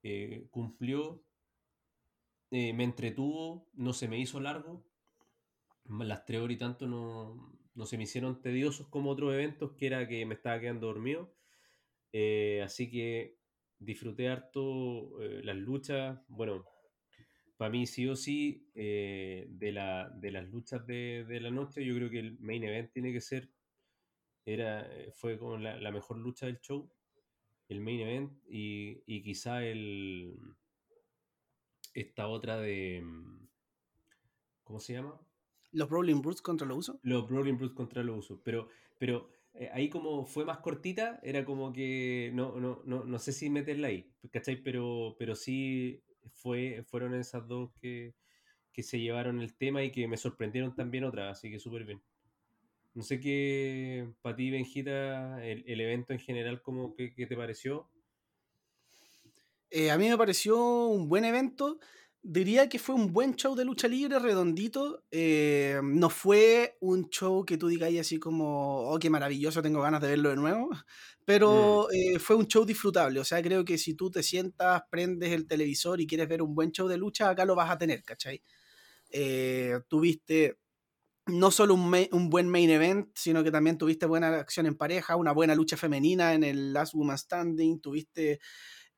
eh, 0.02 0.46
cumplió, 0.50 1.24
eh, 2.50 2.74
me 2.74 2.84
entretuvo, 2.84 3.66
no 3.72 3.94
se 3.94 4.08
me 4.08 4.18
hizo 4.18 4.38
largo, 4.40 4.84
las 6.00 6.26
tres 6.26 6.40
horas 6.40 6.54
y 6.56 6.58
tanto 6.58 6.86
no, 6.86 7.58
no 7.74 7.86
se 7.86 7.96
me 7.96 8.04
hicieron 8.04 8.42
tediosos 8.42 8.88
como 8.88 9.10
otros 9.10 9.32
eventos, 9.32 9.72
que 9.72 9.86
era 9.86 10.06
que 10.06 10.26
me 10.26 10.34
estaba 10.34 10.60
quedando 10.60 10.86
dormido. 10.86 11.34
Eh, 12.12 12.60
así 12.62 12.90
que 12.90 13.38
disfruté 13.78 14.28
harto 14.28 15.18
las 15.42 15.56
luchas. 15.56 16.20
Bueno, 16.28 16.66
para 17.56 17.70
mí 17.70 17.86
sí 17.86 18.06
o 18.08 18.16
sí, 18.16 18.68
de, 18.74 19.70
la, 19.72 20.10
de 20.10 20.30
las 20.30 20.46
luchas 20.48 20.86
de, 20.86 21.24
de 21.26 21.40
la 21.40 21.50
noche, 21.50 21.84
yo 21.84 21.94
creo 21.94 22.10
que 22.10 22.18
el 22.20 22.38
main 22.40 22.64
event 22.64 22.92
tiene 22.92 23.12
que 23.12 23.22
ser, 23.22 23.50
era, 24.44 24.82
eh, 24.92 25.12
fue 25.12 25.38
como 25.38 25.56
la, 25.56 25.76
la 25.76 25.90
mejor 25.92 26.18
lucha 26.18 26.46
del 26.46 26.60
show, 26.60 26.90
el 27.68 27.80
main 27.80 28.00
event, 28.00 28.32
y, 28.48 29.02
y 29.06 29.22
quizá 29.22 29.64
el, 29.64 30.36
esta 31.94 32.28
otra 32.28 32.58
de, 32.60 33.02
mm, 33.02 33.48
¿cómo 34.64 34.80
se 34.80 34.94
llama? 34.94 35.20
Los 35.72 35.88
Brawling 35.88 36.20
Brutes 36.20 36.42
contra 36.42 36.66
los 36.66 36.78
usos. 36.78 36.96
Los 37.02 37.28
Brawling 37.28 37.56
Brutes 37.56 37.74
contra 37.76 38.02
los 38.02 38.18
usos. 38.18 38.40
Pero, 38.44 38.68
pero 38.98 39.30
eh, 39.54 39.70
ahí 39.72 39.88
como 39.88 40.26
fue 40.26 40.44
más 40.44 40.58
cortita, 40.58 41.18
era 41.22 41.44
como 41.44 41.72
que 41.72 42.30
no, 42.34 42.58
no, 42.60 42.82
no, 42.84 43.04
no 43.04 43.18
sé 43.18 43.32
si 43.32 43.48
meterla 43.50 43.88
ahí, 43.88 44.10
¿cachai? 44.30 44.56
Pero, 44.62 45.16
pero 45.18 45.34
sí 45.34 46.02
fue, 46.34 46.84
fueron 46.86 47.14
esas 47.14 47.46
dos 47.48 47.70
que, 47.80 48.14
que 48.72 48.82
se 48.82 49.00
llevaron 49.00 49.40
el 49.40 49.54
tema 49.56 49.82
y 49.82 49.92
que 49.92 50.08
me 50.08 50.16
sorprendieron 50.16 50.74
también 50.74 51.04
otras, 51.04 51.38
así 51.38 51.50
que 51.50 51.58
súper 51.58 51.84
bien. 51.84 52.02
No 52.94 53.02
sé 53.02 53.20
qué, 53.20 54.08
para 54.20 54.36
ti, 54.36 54.50
Benjita, 54.50 55.44
el, 55.44 55.64
el 55.66 55.80
evento 55.80 56.12
en 56.12 56.18
general, 56.18 56.60
como 56.62 56.94
que, 56.94 57.14
que 57.14 57.26
te 57.26 57.36
pareció? 57.36 57.88
Eh, 59.74 59.90
a 59.90 59.96
mí 59.96 60.06
me 60.08 60.18
pareció 60.18 60.86
un 60.86 61.08
buen 61.08 61.24
evento. 61.24 61.78
Diría 62.20 62.68
que 62.68 62.78
fue 62.78 62.94
un 62.94 63.10
buen 63.12 63.34
show 63.36 63.54
de 63.56 63.64
lucha 63.64 63.88
libre, 63.88 64.18
redondito. 64.18 65.02
Eh, 65.10 65.80
no 65.82 66.10
fue 66.10 66.76
un 66.80 67.08
show 67.08 67.44
que 67.46 67.56
tú 67.56 67.68
digas 67.68 67.90
así 67.98 68.18
como, 68.18 68.90
oh, 68.90 68.98
qué 68.98 69.08
maravilloso, 69.08 69.62
tengo 69.62 69.80
ganas 69.80 70.02
de 70.02 70.08
verlo 70.08 70.28
de 70.28 70.36
nuevo. 70.36 70.68
Pero 71.24 71.88
eh, 71.90 72.18
fue 72.18 72.36
un 72.36 72.46
show 72.46 72.66
disfrutable. 72.66 73.18
O 73.20 73.24
sea, 73.24 73.42
creo 73.42 73.64
que 73.64 73.78
si 73.78 73.94
tú 73.94 74.10
te 74.10 74.22
sientas, 74.22 74.82
prendes 74.90 75.32
el 75.32 75.46
televisor 75.46 76.00
y 76.00 76.06
quieres 76.06 76.28
ver 76.28 76.42
un 76.42 76.54
buen 76.54 76.70
show 76.70 76.86
de 76.86 76.98
lucha, 76.98 77.30
acá 77.30 77.46
lo 77.46 77.54
vas 77.54 77.70
a 77.70 77.78
tener, 77.78 78.04
¿cachai? 78.04 78.42
Tuviste 79.88 80.58
no 81.26 81.50
solo 81.50 81.74
un, 81.74 81.94
un 82.12 82.30
buen 82.30 82.48
main 82.48 82.70
event, 82.70 83.08
sino 83.14 83.44
que 83.44 83.50
también 83.50 83.78
tuviste 83.78 84.06
buena 84.06 84.28
acción 84.38 84.66
en 84.66 84.76
pareja, 84.76 85.16
una 85.16 85.32
buena 85.32 85.54
lucha 85.54 85.76
femenina 85.76 86.34
en 86.34 86.44
el 86.44 86.72
Last 86.72 86.94
Woman 86.94 87.18
Standing, 87.18 87.80
tuviste 87.80 88.40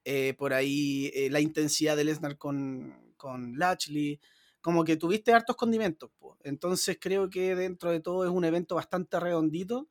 eh, 0.04 0.34
por 0.38 0.52
ahí 0.52 1.10
eh, 1.14 1.28
la 1.30 1.40
intensidad 1.40 1.96
de 1.96 2.04
Lesnar 2.04 2.38
con, 2.38 3.14
con 3.16 3.58
Lashley, 3.58 4.20
como 4.60 4.84
que 4.84 4.96
tuviste 4.96 5.32
hartos 5.32 5.56
condimentos. 5.56 6.10
po. 6.18 6.38
Entonces 6.42 6.98
creo 7.00 7.28
que 7.28 7.54
dentro 7.54 7.90
de 7.90 8.00
todo 8.00 8.24
es 8.24 8.30
un 8.30 8.44
evento 8.44 8.74
bastante 8.74 9.20
redondito 9.20 9.88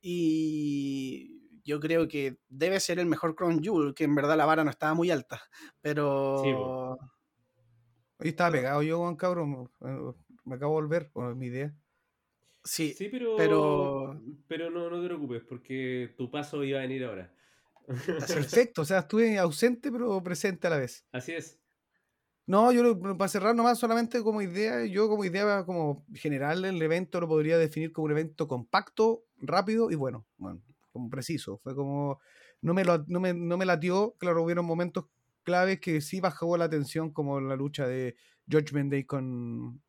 y 0.00 1.60
yo 1.64 1.80
creo 1.80 2.06
que 2.06 2.38
debe 2.48 2.78
ser 2.78 2.98
el 2.98 3.06
mejor 3.06 3.34
Crown 3.34 3.62
Jewel, 3.62 3.94
que 3.94 4.04
en 4.04 4.14
verdad 4.14 4.36
la 4.36 4.46
vara 4.46 4.64
no 4.64 4.70
estaba 4.70 4.94
muy 4.94 5.10
alta, 5.10 5.42
pero... 5.80 6.42
Sí. 6.42 6.50
Hoy 8.16 8.28
estaba 8.28 8.52
pegado 8.52 8.82
yo, 8.82 8.98
Juan 8.98 9.16
Cabrón. 9.16 9.70
Me 10.44 10.56
acabo 10.56 10.76
de 10.76 10.82
volver, 10.82 11.10
con 11.12 11.36
mi 11.38 11.46
idea. 11.46 11.74
Sí, 12.64 12.94
Sí, 12.96 13.08
pero, 13.10 13.36
pero- 13.36 14.20
pero 14.48 14.70
no, 14.70 14.88
no 14.88 15.00
te 15.00 15.06
preocupes, 15.06 15.42
porque 15.44 16.14
tu 16.16 16.30
paso 16.30 16.64
iba 16.64 16.78
a 16.78 16.82
venir 16.82 17.04
ahora. 17.04 17.32
Es. 17.88 18.26
Perfecto, 18.72 18.82
o 18.82 18.84
sea, 18.84 19.00
estuve 19.00 19.38
ausente 19.38 19.92
pero 19.92 20.22
presente 20.22 20.66
a 20.66 20.70
la 20.70 20.78
vez. 20.78 21.06
Así 21.12 21.32
es. 21.32 21.60
No, 22.46 22.72
yo 22.72 22.82
lo- 22.82 23.16
para 23.16 23.28
cerrar 23.28 23.54
nomás 23.54 23.78
solamente 23.78 24.22
como 24.22 24.42
idea, 24.42 24.84
yo 24.84 25.08
como 25.08 25.24
idea 25.24 25.64
como 25.64 26.04
general 26.14 26.64
el 26.64 26.80
evento 26.80 27.20
lo 27.20 27.28
podría 27.28 27.56
definir 27.58 27.92
como 27.92 28.06
un 28.06 28.12
evento 28.12 28.46
compacto, 28.48 29.24
rápido 29.38 29.90
y 29.90 29.94
bueno, 29.94 30.26
bueno, 30.36 30.62
como 30.92 31.08
preciso. 31.10 31.58
Fue 31.58 31.74
como, 31.74 32.20
no 32.60 32.74
me, 32.74 32.84
lo, 32.84 33.04
no 33.08 33.20
me, 33.20 33.32
no 33.32 33.56
me 33.56 33.64
latió, 33.64 34.14
claro, 34.18 34.42
hubieron 34.42 34.66
momentos 34.66 35.06
claves 35.42 35.80
que 35.80 36.00
sí 36.02 36.20
bajó 36.20 36.56
la 36.56 36.68
tensión 36.68 37.12
como 37.12 37.40
la 37.40 37.56
lucha 37.56 37.86
de 37.86 38.16
Judgment 38.50 38.90
Day 38.90 39.04
con, 39.04 39.82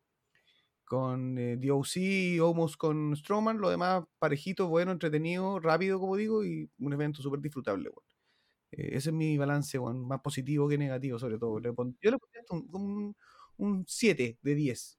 con 0.86 1.38
eh, 1.38 1.56
DOC 1.58 1.96
y 1.98 2.40
Omos 2.40 2.76
con 2.78 3.14
Strowman, 3.16 3.58
lo 3.58 3.70
demás 3.70 4.04
parejito, 4.18 4.68
bueno, 4.68 4.92
entretenido, 4.92 5.60
rápido 5.60 6.00
como 6.00 6.16
digo 6.16 6.44
y 6.44 6.70
un 6.78 6.92
evento 6.94 7.22
súper 7.22 7.40
disfrutable. 7.40 7.90
weón. 7.90 8.04
Eh, 8.72 8.96
ese 8.96 9.10
es 9.10 9.14
mi 9.14 9.38
balance, 9.38 9.78
weón, 9.78 10.06
más 10.08 10.20
positivo 10.22 10.68
que 10.68 10.78
negativo, 10.78 11.18
sobre 11.18 11.38
todo. 11.38 11.60
Le 11.60 11.72
pon- 11.74 11.98
yo 12.02 12.10
le 12.12 12.18
pondría 12.18 12.42
un, 12.50 12.68
un, 12.72 13.16
un 13.58 13.84
7 13.88 14.38
de 14.42 14.54
10. 14.54 14.98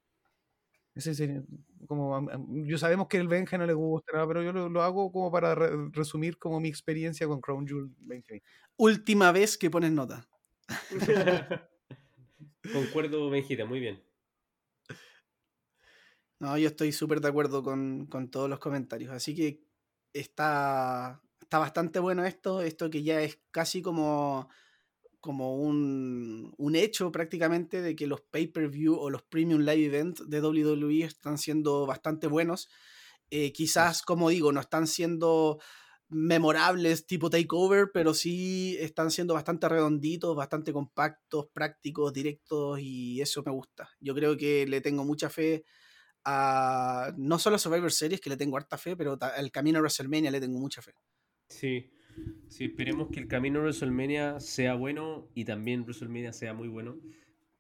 Ese 0.96 1.14
sería 1.16 1.44
como, 1.88 2.28
yo 2.66 2.78
sabemos 2.80 3.08
que 3.08 3.18
el 3.18 3.28
Benja 3.28 3.58
no 3.58 3.66
le 3.68 3.74
gusta, 3.74 4.14
nada, 4.14 4.28
pero 4.28 4.42
yo 4.44 4.52
lo, 4.52 4.68
lo 4.70 4.82
hago 4.82 5.12
como 5.12 5.32
para 5.32 5.54
re- 5.56 5.90
resumir 5.92 6.38
como 6.40 6.60
mi 6.60 6.70
experiencia 6.70 7.28
con 7.28 7.40
Crown 7.40 7.68
Jewel 7.68 7.90
2020. 7.90 8.44
Última 8.78 9.32
vez 9.32 9.58
que 9.58 9.70
pones 9.70 9.92
nota. 9.92 10.28
Concuerdo, 12.74 13.30
Benjita, 13.30 13.66
muy 13.66 13.80
bien. 13.80 14.02
No, 16.40 16.58
yo 16.58 16.68
estoy 16.68 16.92
súper 16.92 17.20
de 17.22 17.30
acuerdo 17.30 17.64
con, 17.64 18.06
con 18.08 18.30
todos 18.30 18.50
los 18.50 18.60
comentarios. 18.60 19.12
Así 19.12 19.34
que 19.36 19.64
está, 20.14 21.22
está 21.42 21.58
bastante 21.60 22.00
bueno 22.00 22.26
esto. 22.26 22.62
Esto 22.62 22.90
que 22.90 23.04
ya 23.04 23.22
es 23.22 23.40
casi 23.52 23.82
como, 23.82 24.50
como 25.20 25.58
un, 25.58 26.54
un 26.58 26.76
hecho 26.76 27.12
prácticamente 27.12 27.82
de 27.82 27.96
que 27.96 28.08
los 28.08 28.22
pay-per-view 28.22 28.96
o 28.96 29.10
los 29.10 29.24
premium 29.24 29.62
live 29.62 29.86
events 29.86 30.30
de 30.30 30.42
WWE 30.42 31.04
están 31.06 31.38
siendo 31.40 31.88
bastante 31.88 32.28
buenos. 32.28 32.70
Eh, 33.32 33.52
quizás, 33.52 34.04
como 34.04 34.30
digo, 34.30 34.52
no 34.52 34.62
están 34.62 34.88
siendo 34.88 35.60
memorables 36.10 37.06
tipo 37.08 37.30
takeover, 37.30 37.90
pero 37.94 38.14
sí 38.14 38.78
están 38.80 39.12
siendo 39.12 39.34
bastante 39.34 39.68
redonditos, 39.68 40.36
bastante 40.36 40.72
compactos, 40.72 41.48
prácticos, 41.52 42.14
directos 42.14 42.80
y 42.80 43.22
eso 43.22 43.44
me 43.46 43.52
gusta. 43.52 43.90
Yo 44.00 44.16
creo 44.16 44.38
que 44.38 44.66
le 44.68 44.82
tengo 44.82 45.04
mucha 45.04 45.30
fe 45.30 45.66
a 46.30 47.14
no 47.18 47.40
solo 47.40 47.56
a 47.56 47.60
Survivor 47.60 47.90
Series, 47.92 48.20
que 48.20 48.30
le 48.30 48.36
tengo 48.36 48.58
harta 48.58 48.78
fe, 48.78 48.98
pero 48.98 49.18
al 49.22 49.50
camino 49.52 49.80
a 49.80 49.82
WrestleMania 49.82 50.30
le 50.30 50.42
tengo 50.42 50.60
mucha 50.60 50.82
fe. 50.82 50.92
Sí, 51.48 51.90
sí, 52.50 52.66
esperemos 52.66 53.08
que 53.12 53.22
el 53.22 53.28
camino 53.30 53.60
a 53.60 53.62
WrestleMania 53.64 54.40
sea 54.42 54.74
bueno 54.74 55.30
y 55.34 55.46
también 55.46 55.84
WrestleMania 55.84 56.34
sea 56.34 56.54
muy 56.54 56.68
bueno. 56.68 57.00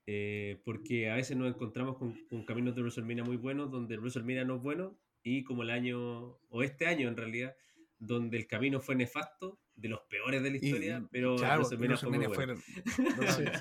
eh, 0.05 0.61
porque 0.65 1.09
a 1.09 1.15
veces 1.15 1.35
nos 1.37 1.47
encontramos 1.47 1.97
con, 1.97 2.13
con 2.29 2.43
caminos 2.45 2.75
de 2.75 2.81
WrestleMania 2.81 3.23
muy 3.23 3.37
buenos, 3.37 3.71
donde 3.71 3.97
WrestleMania 3.97 4.43
no 4.45 4.55
es 4.57 4.61
bueno, 4.61 4.97
y 5.23 5.43
como 5.43 5.63
el 5.63 5.69
año, 5.69 6.37
o 6.49 6.63
este 6.63 6.87
año 6.87 7.07
en 7.09 7.15
realidad, 7.17 7.55
donde 7.99 8.37
el 8.37 8.47
camino 8.47 8.79
fue 8.81 8.95
nefasto, 8.95 9.59
de 9.75 9.89
los 9.89 9.99
peores 10.09 10.41
de 10.41 10.49
la 10.51 10.57
Y- 10.57 10.59
historia, 10.65 11.07
pero 11.11 11.35
claro, 11.35 11.61
WrestleMania 11.63 11.97
fue 11.97 12.09
muy 12.09 12.25
WrestleMania 12.25 12.55
bueno. 12.55 12.85
fue- 12.85 13.15
totalmente, 13.15 13.59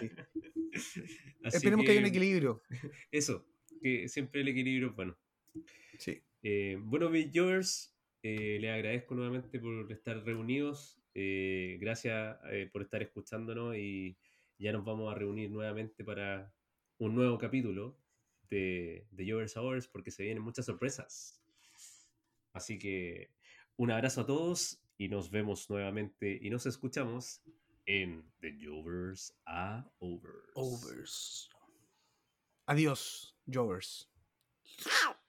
sí. 0.79 1.01
Así 1.45 1.57
Esperemos 1.59 1.85
que 1.85 1.91
haya 1.93 2.01
un 2.01 2.07
equilibrio. 2.07 2.63
Eso, 3.11 3.45
que 3.81 4.09
siempre 4.09 4.41
el 4.43 4.49
equilibrio 4.49 4.89
es 4.91 4.97
bueno. 4.97 5.17
Sí. 5.99 6.23
Eh, 6.43 6.79
bueno, 6.81 7.11
Big 7.11 7.31
Jovers, 7.35 7.97
eh, 8.23 8.59
les 8.61 8.71
agradezco 8.73 9.15
nuevamente 9.15 9.59
por 9.59 9.91
estar 9.93 10.25
reunidos. 10.25 10.99
eh, 11.15 11.79
gracias 11.81 12.39
eh, 12.51 12.69
por 12.71 12.83
estar 12.83 13.03
escuchándonos 13.03 13.75
y 13.77 14.17
ya 14.59 14.73
nos 14.73 14.85
vamos 14.85 15.11
a 15.11 15.15
reunir 15.15 15.51
nuevamente 15.51 16.05
para 16.05 16.53
un 16.99 17.15
nuevo 17.15 17.39
capítulo 17.39 17.99
de, 18.51 19.07
de 19.11 19.31
Jovers 19.31 19.57
Hours 19.57 19.89
porque 19.89 20.11
se 20.11 20.25
vienen 20.25 20.43
muchas 20.43 20.67
sorpresas. 20.67 21.41
Así 22.53 22.79
que 22.79 23.31
un 23.77 23.91
abrazo 23.91 24.23
a 24.23 24.27
todos 24.27 24.83
y 24.99 25.09
nos 25.09 25.31
vemos 25.31 25.69
nuevamente 25.71 26.39
y 26.41 26.51
nos 26.51 26.67
escuchamos 26.67 27.43
en 27.87 28.25
The 28.41 28.59
Jovers 28.63 29.39
a 29.47 29.89
Overs. 30.01 30.51
Overs. 30.55 31.51
Adiós, 32.67 33.36
Jovers. 33.49 34.09
¡Au! 35.07 35.26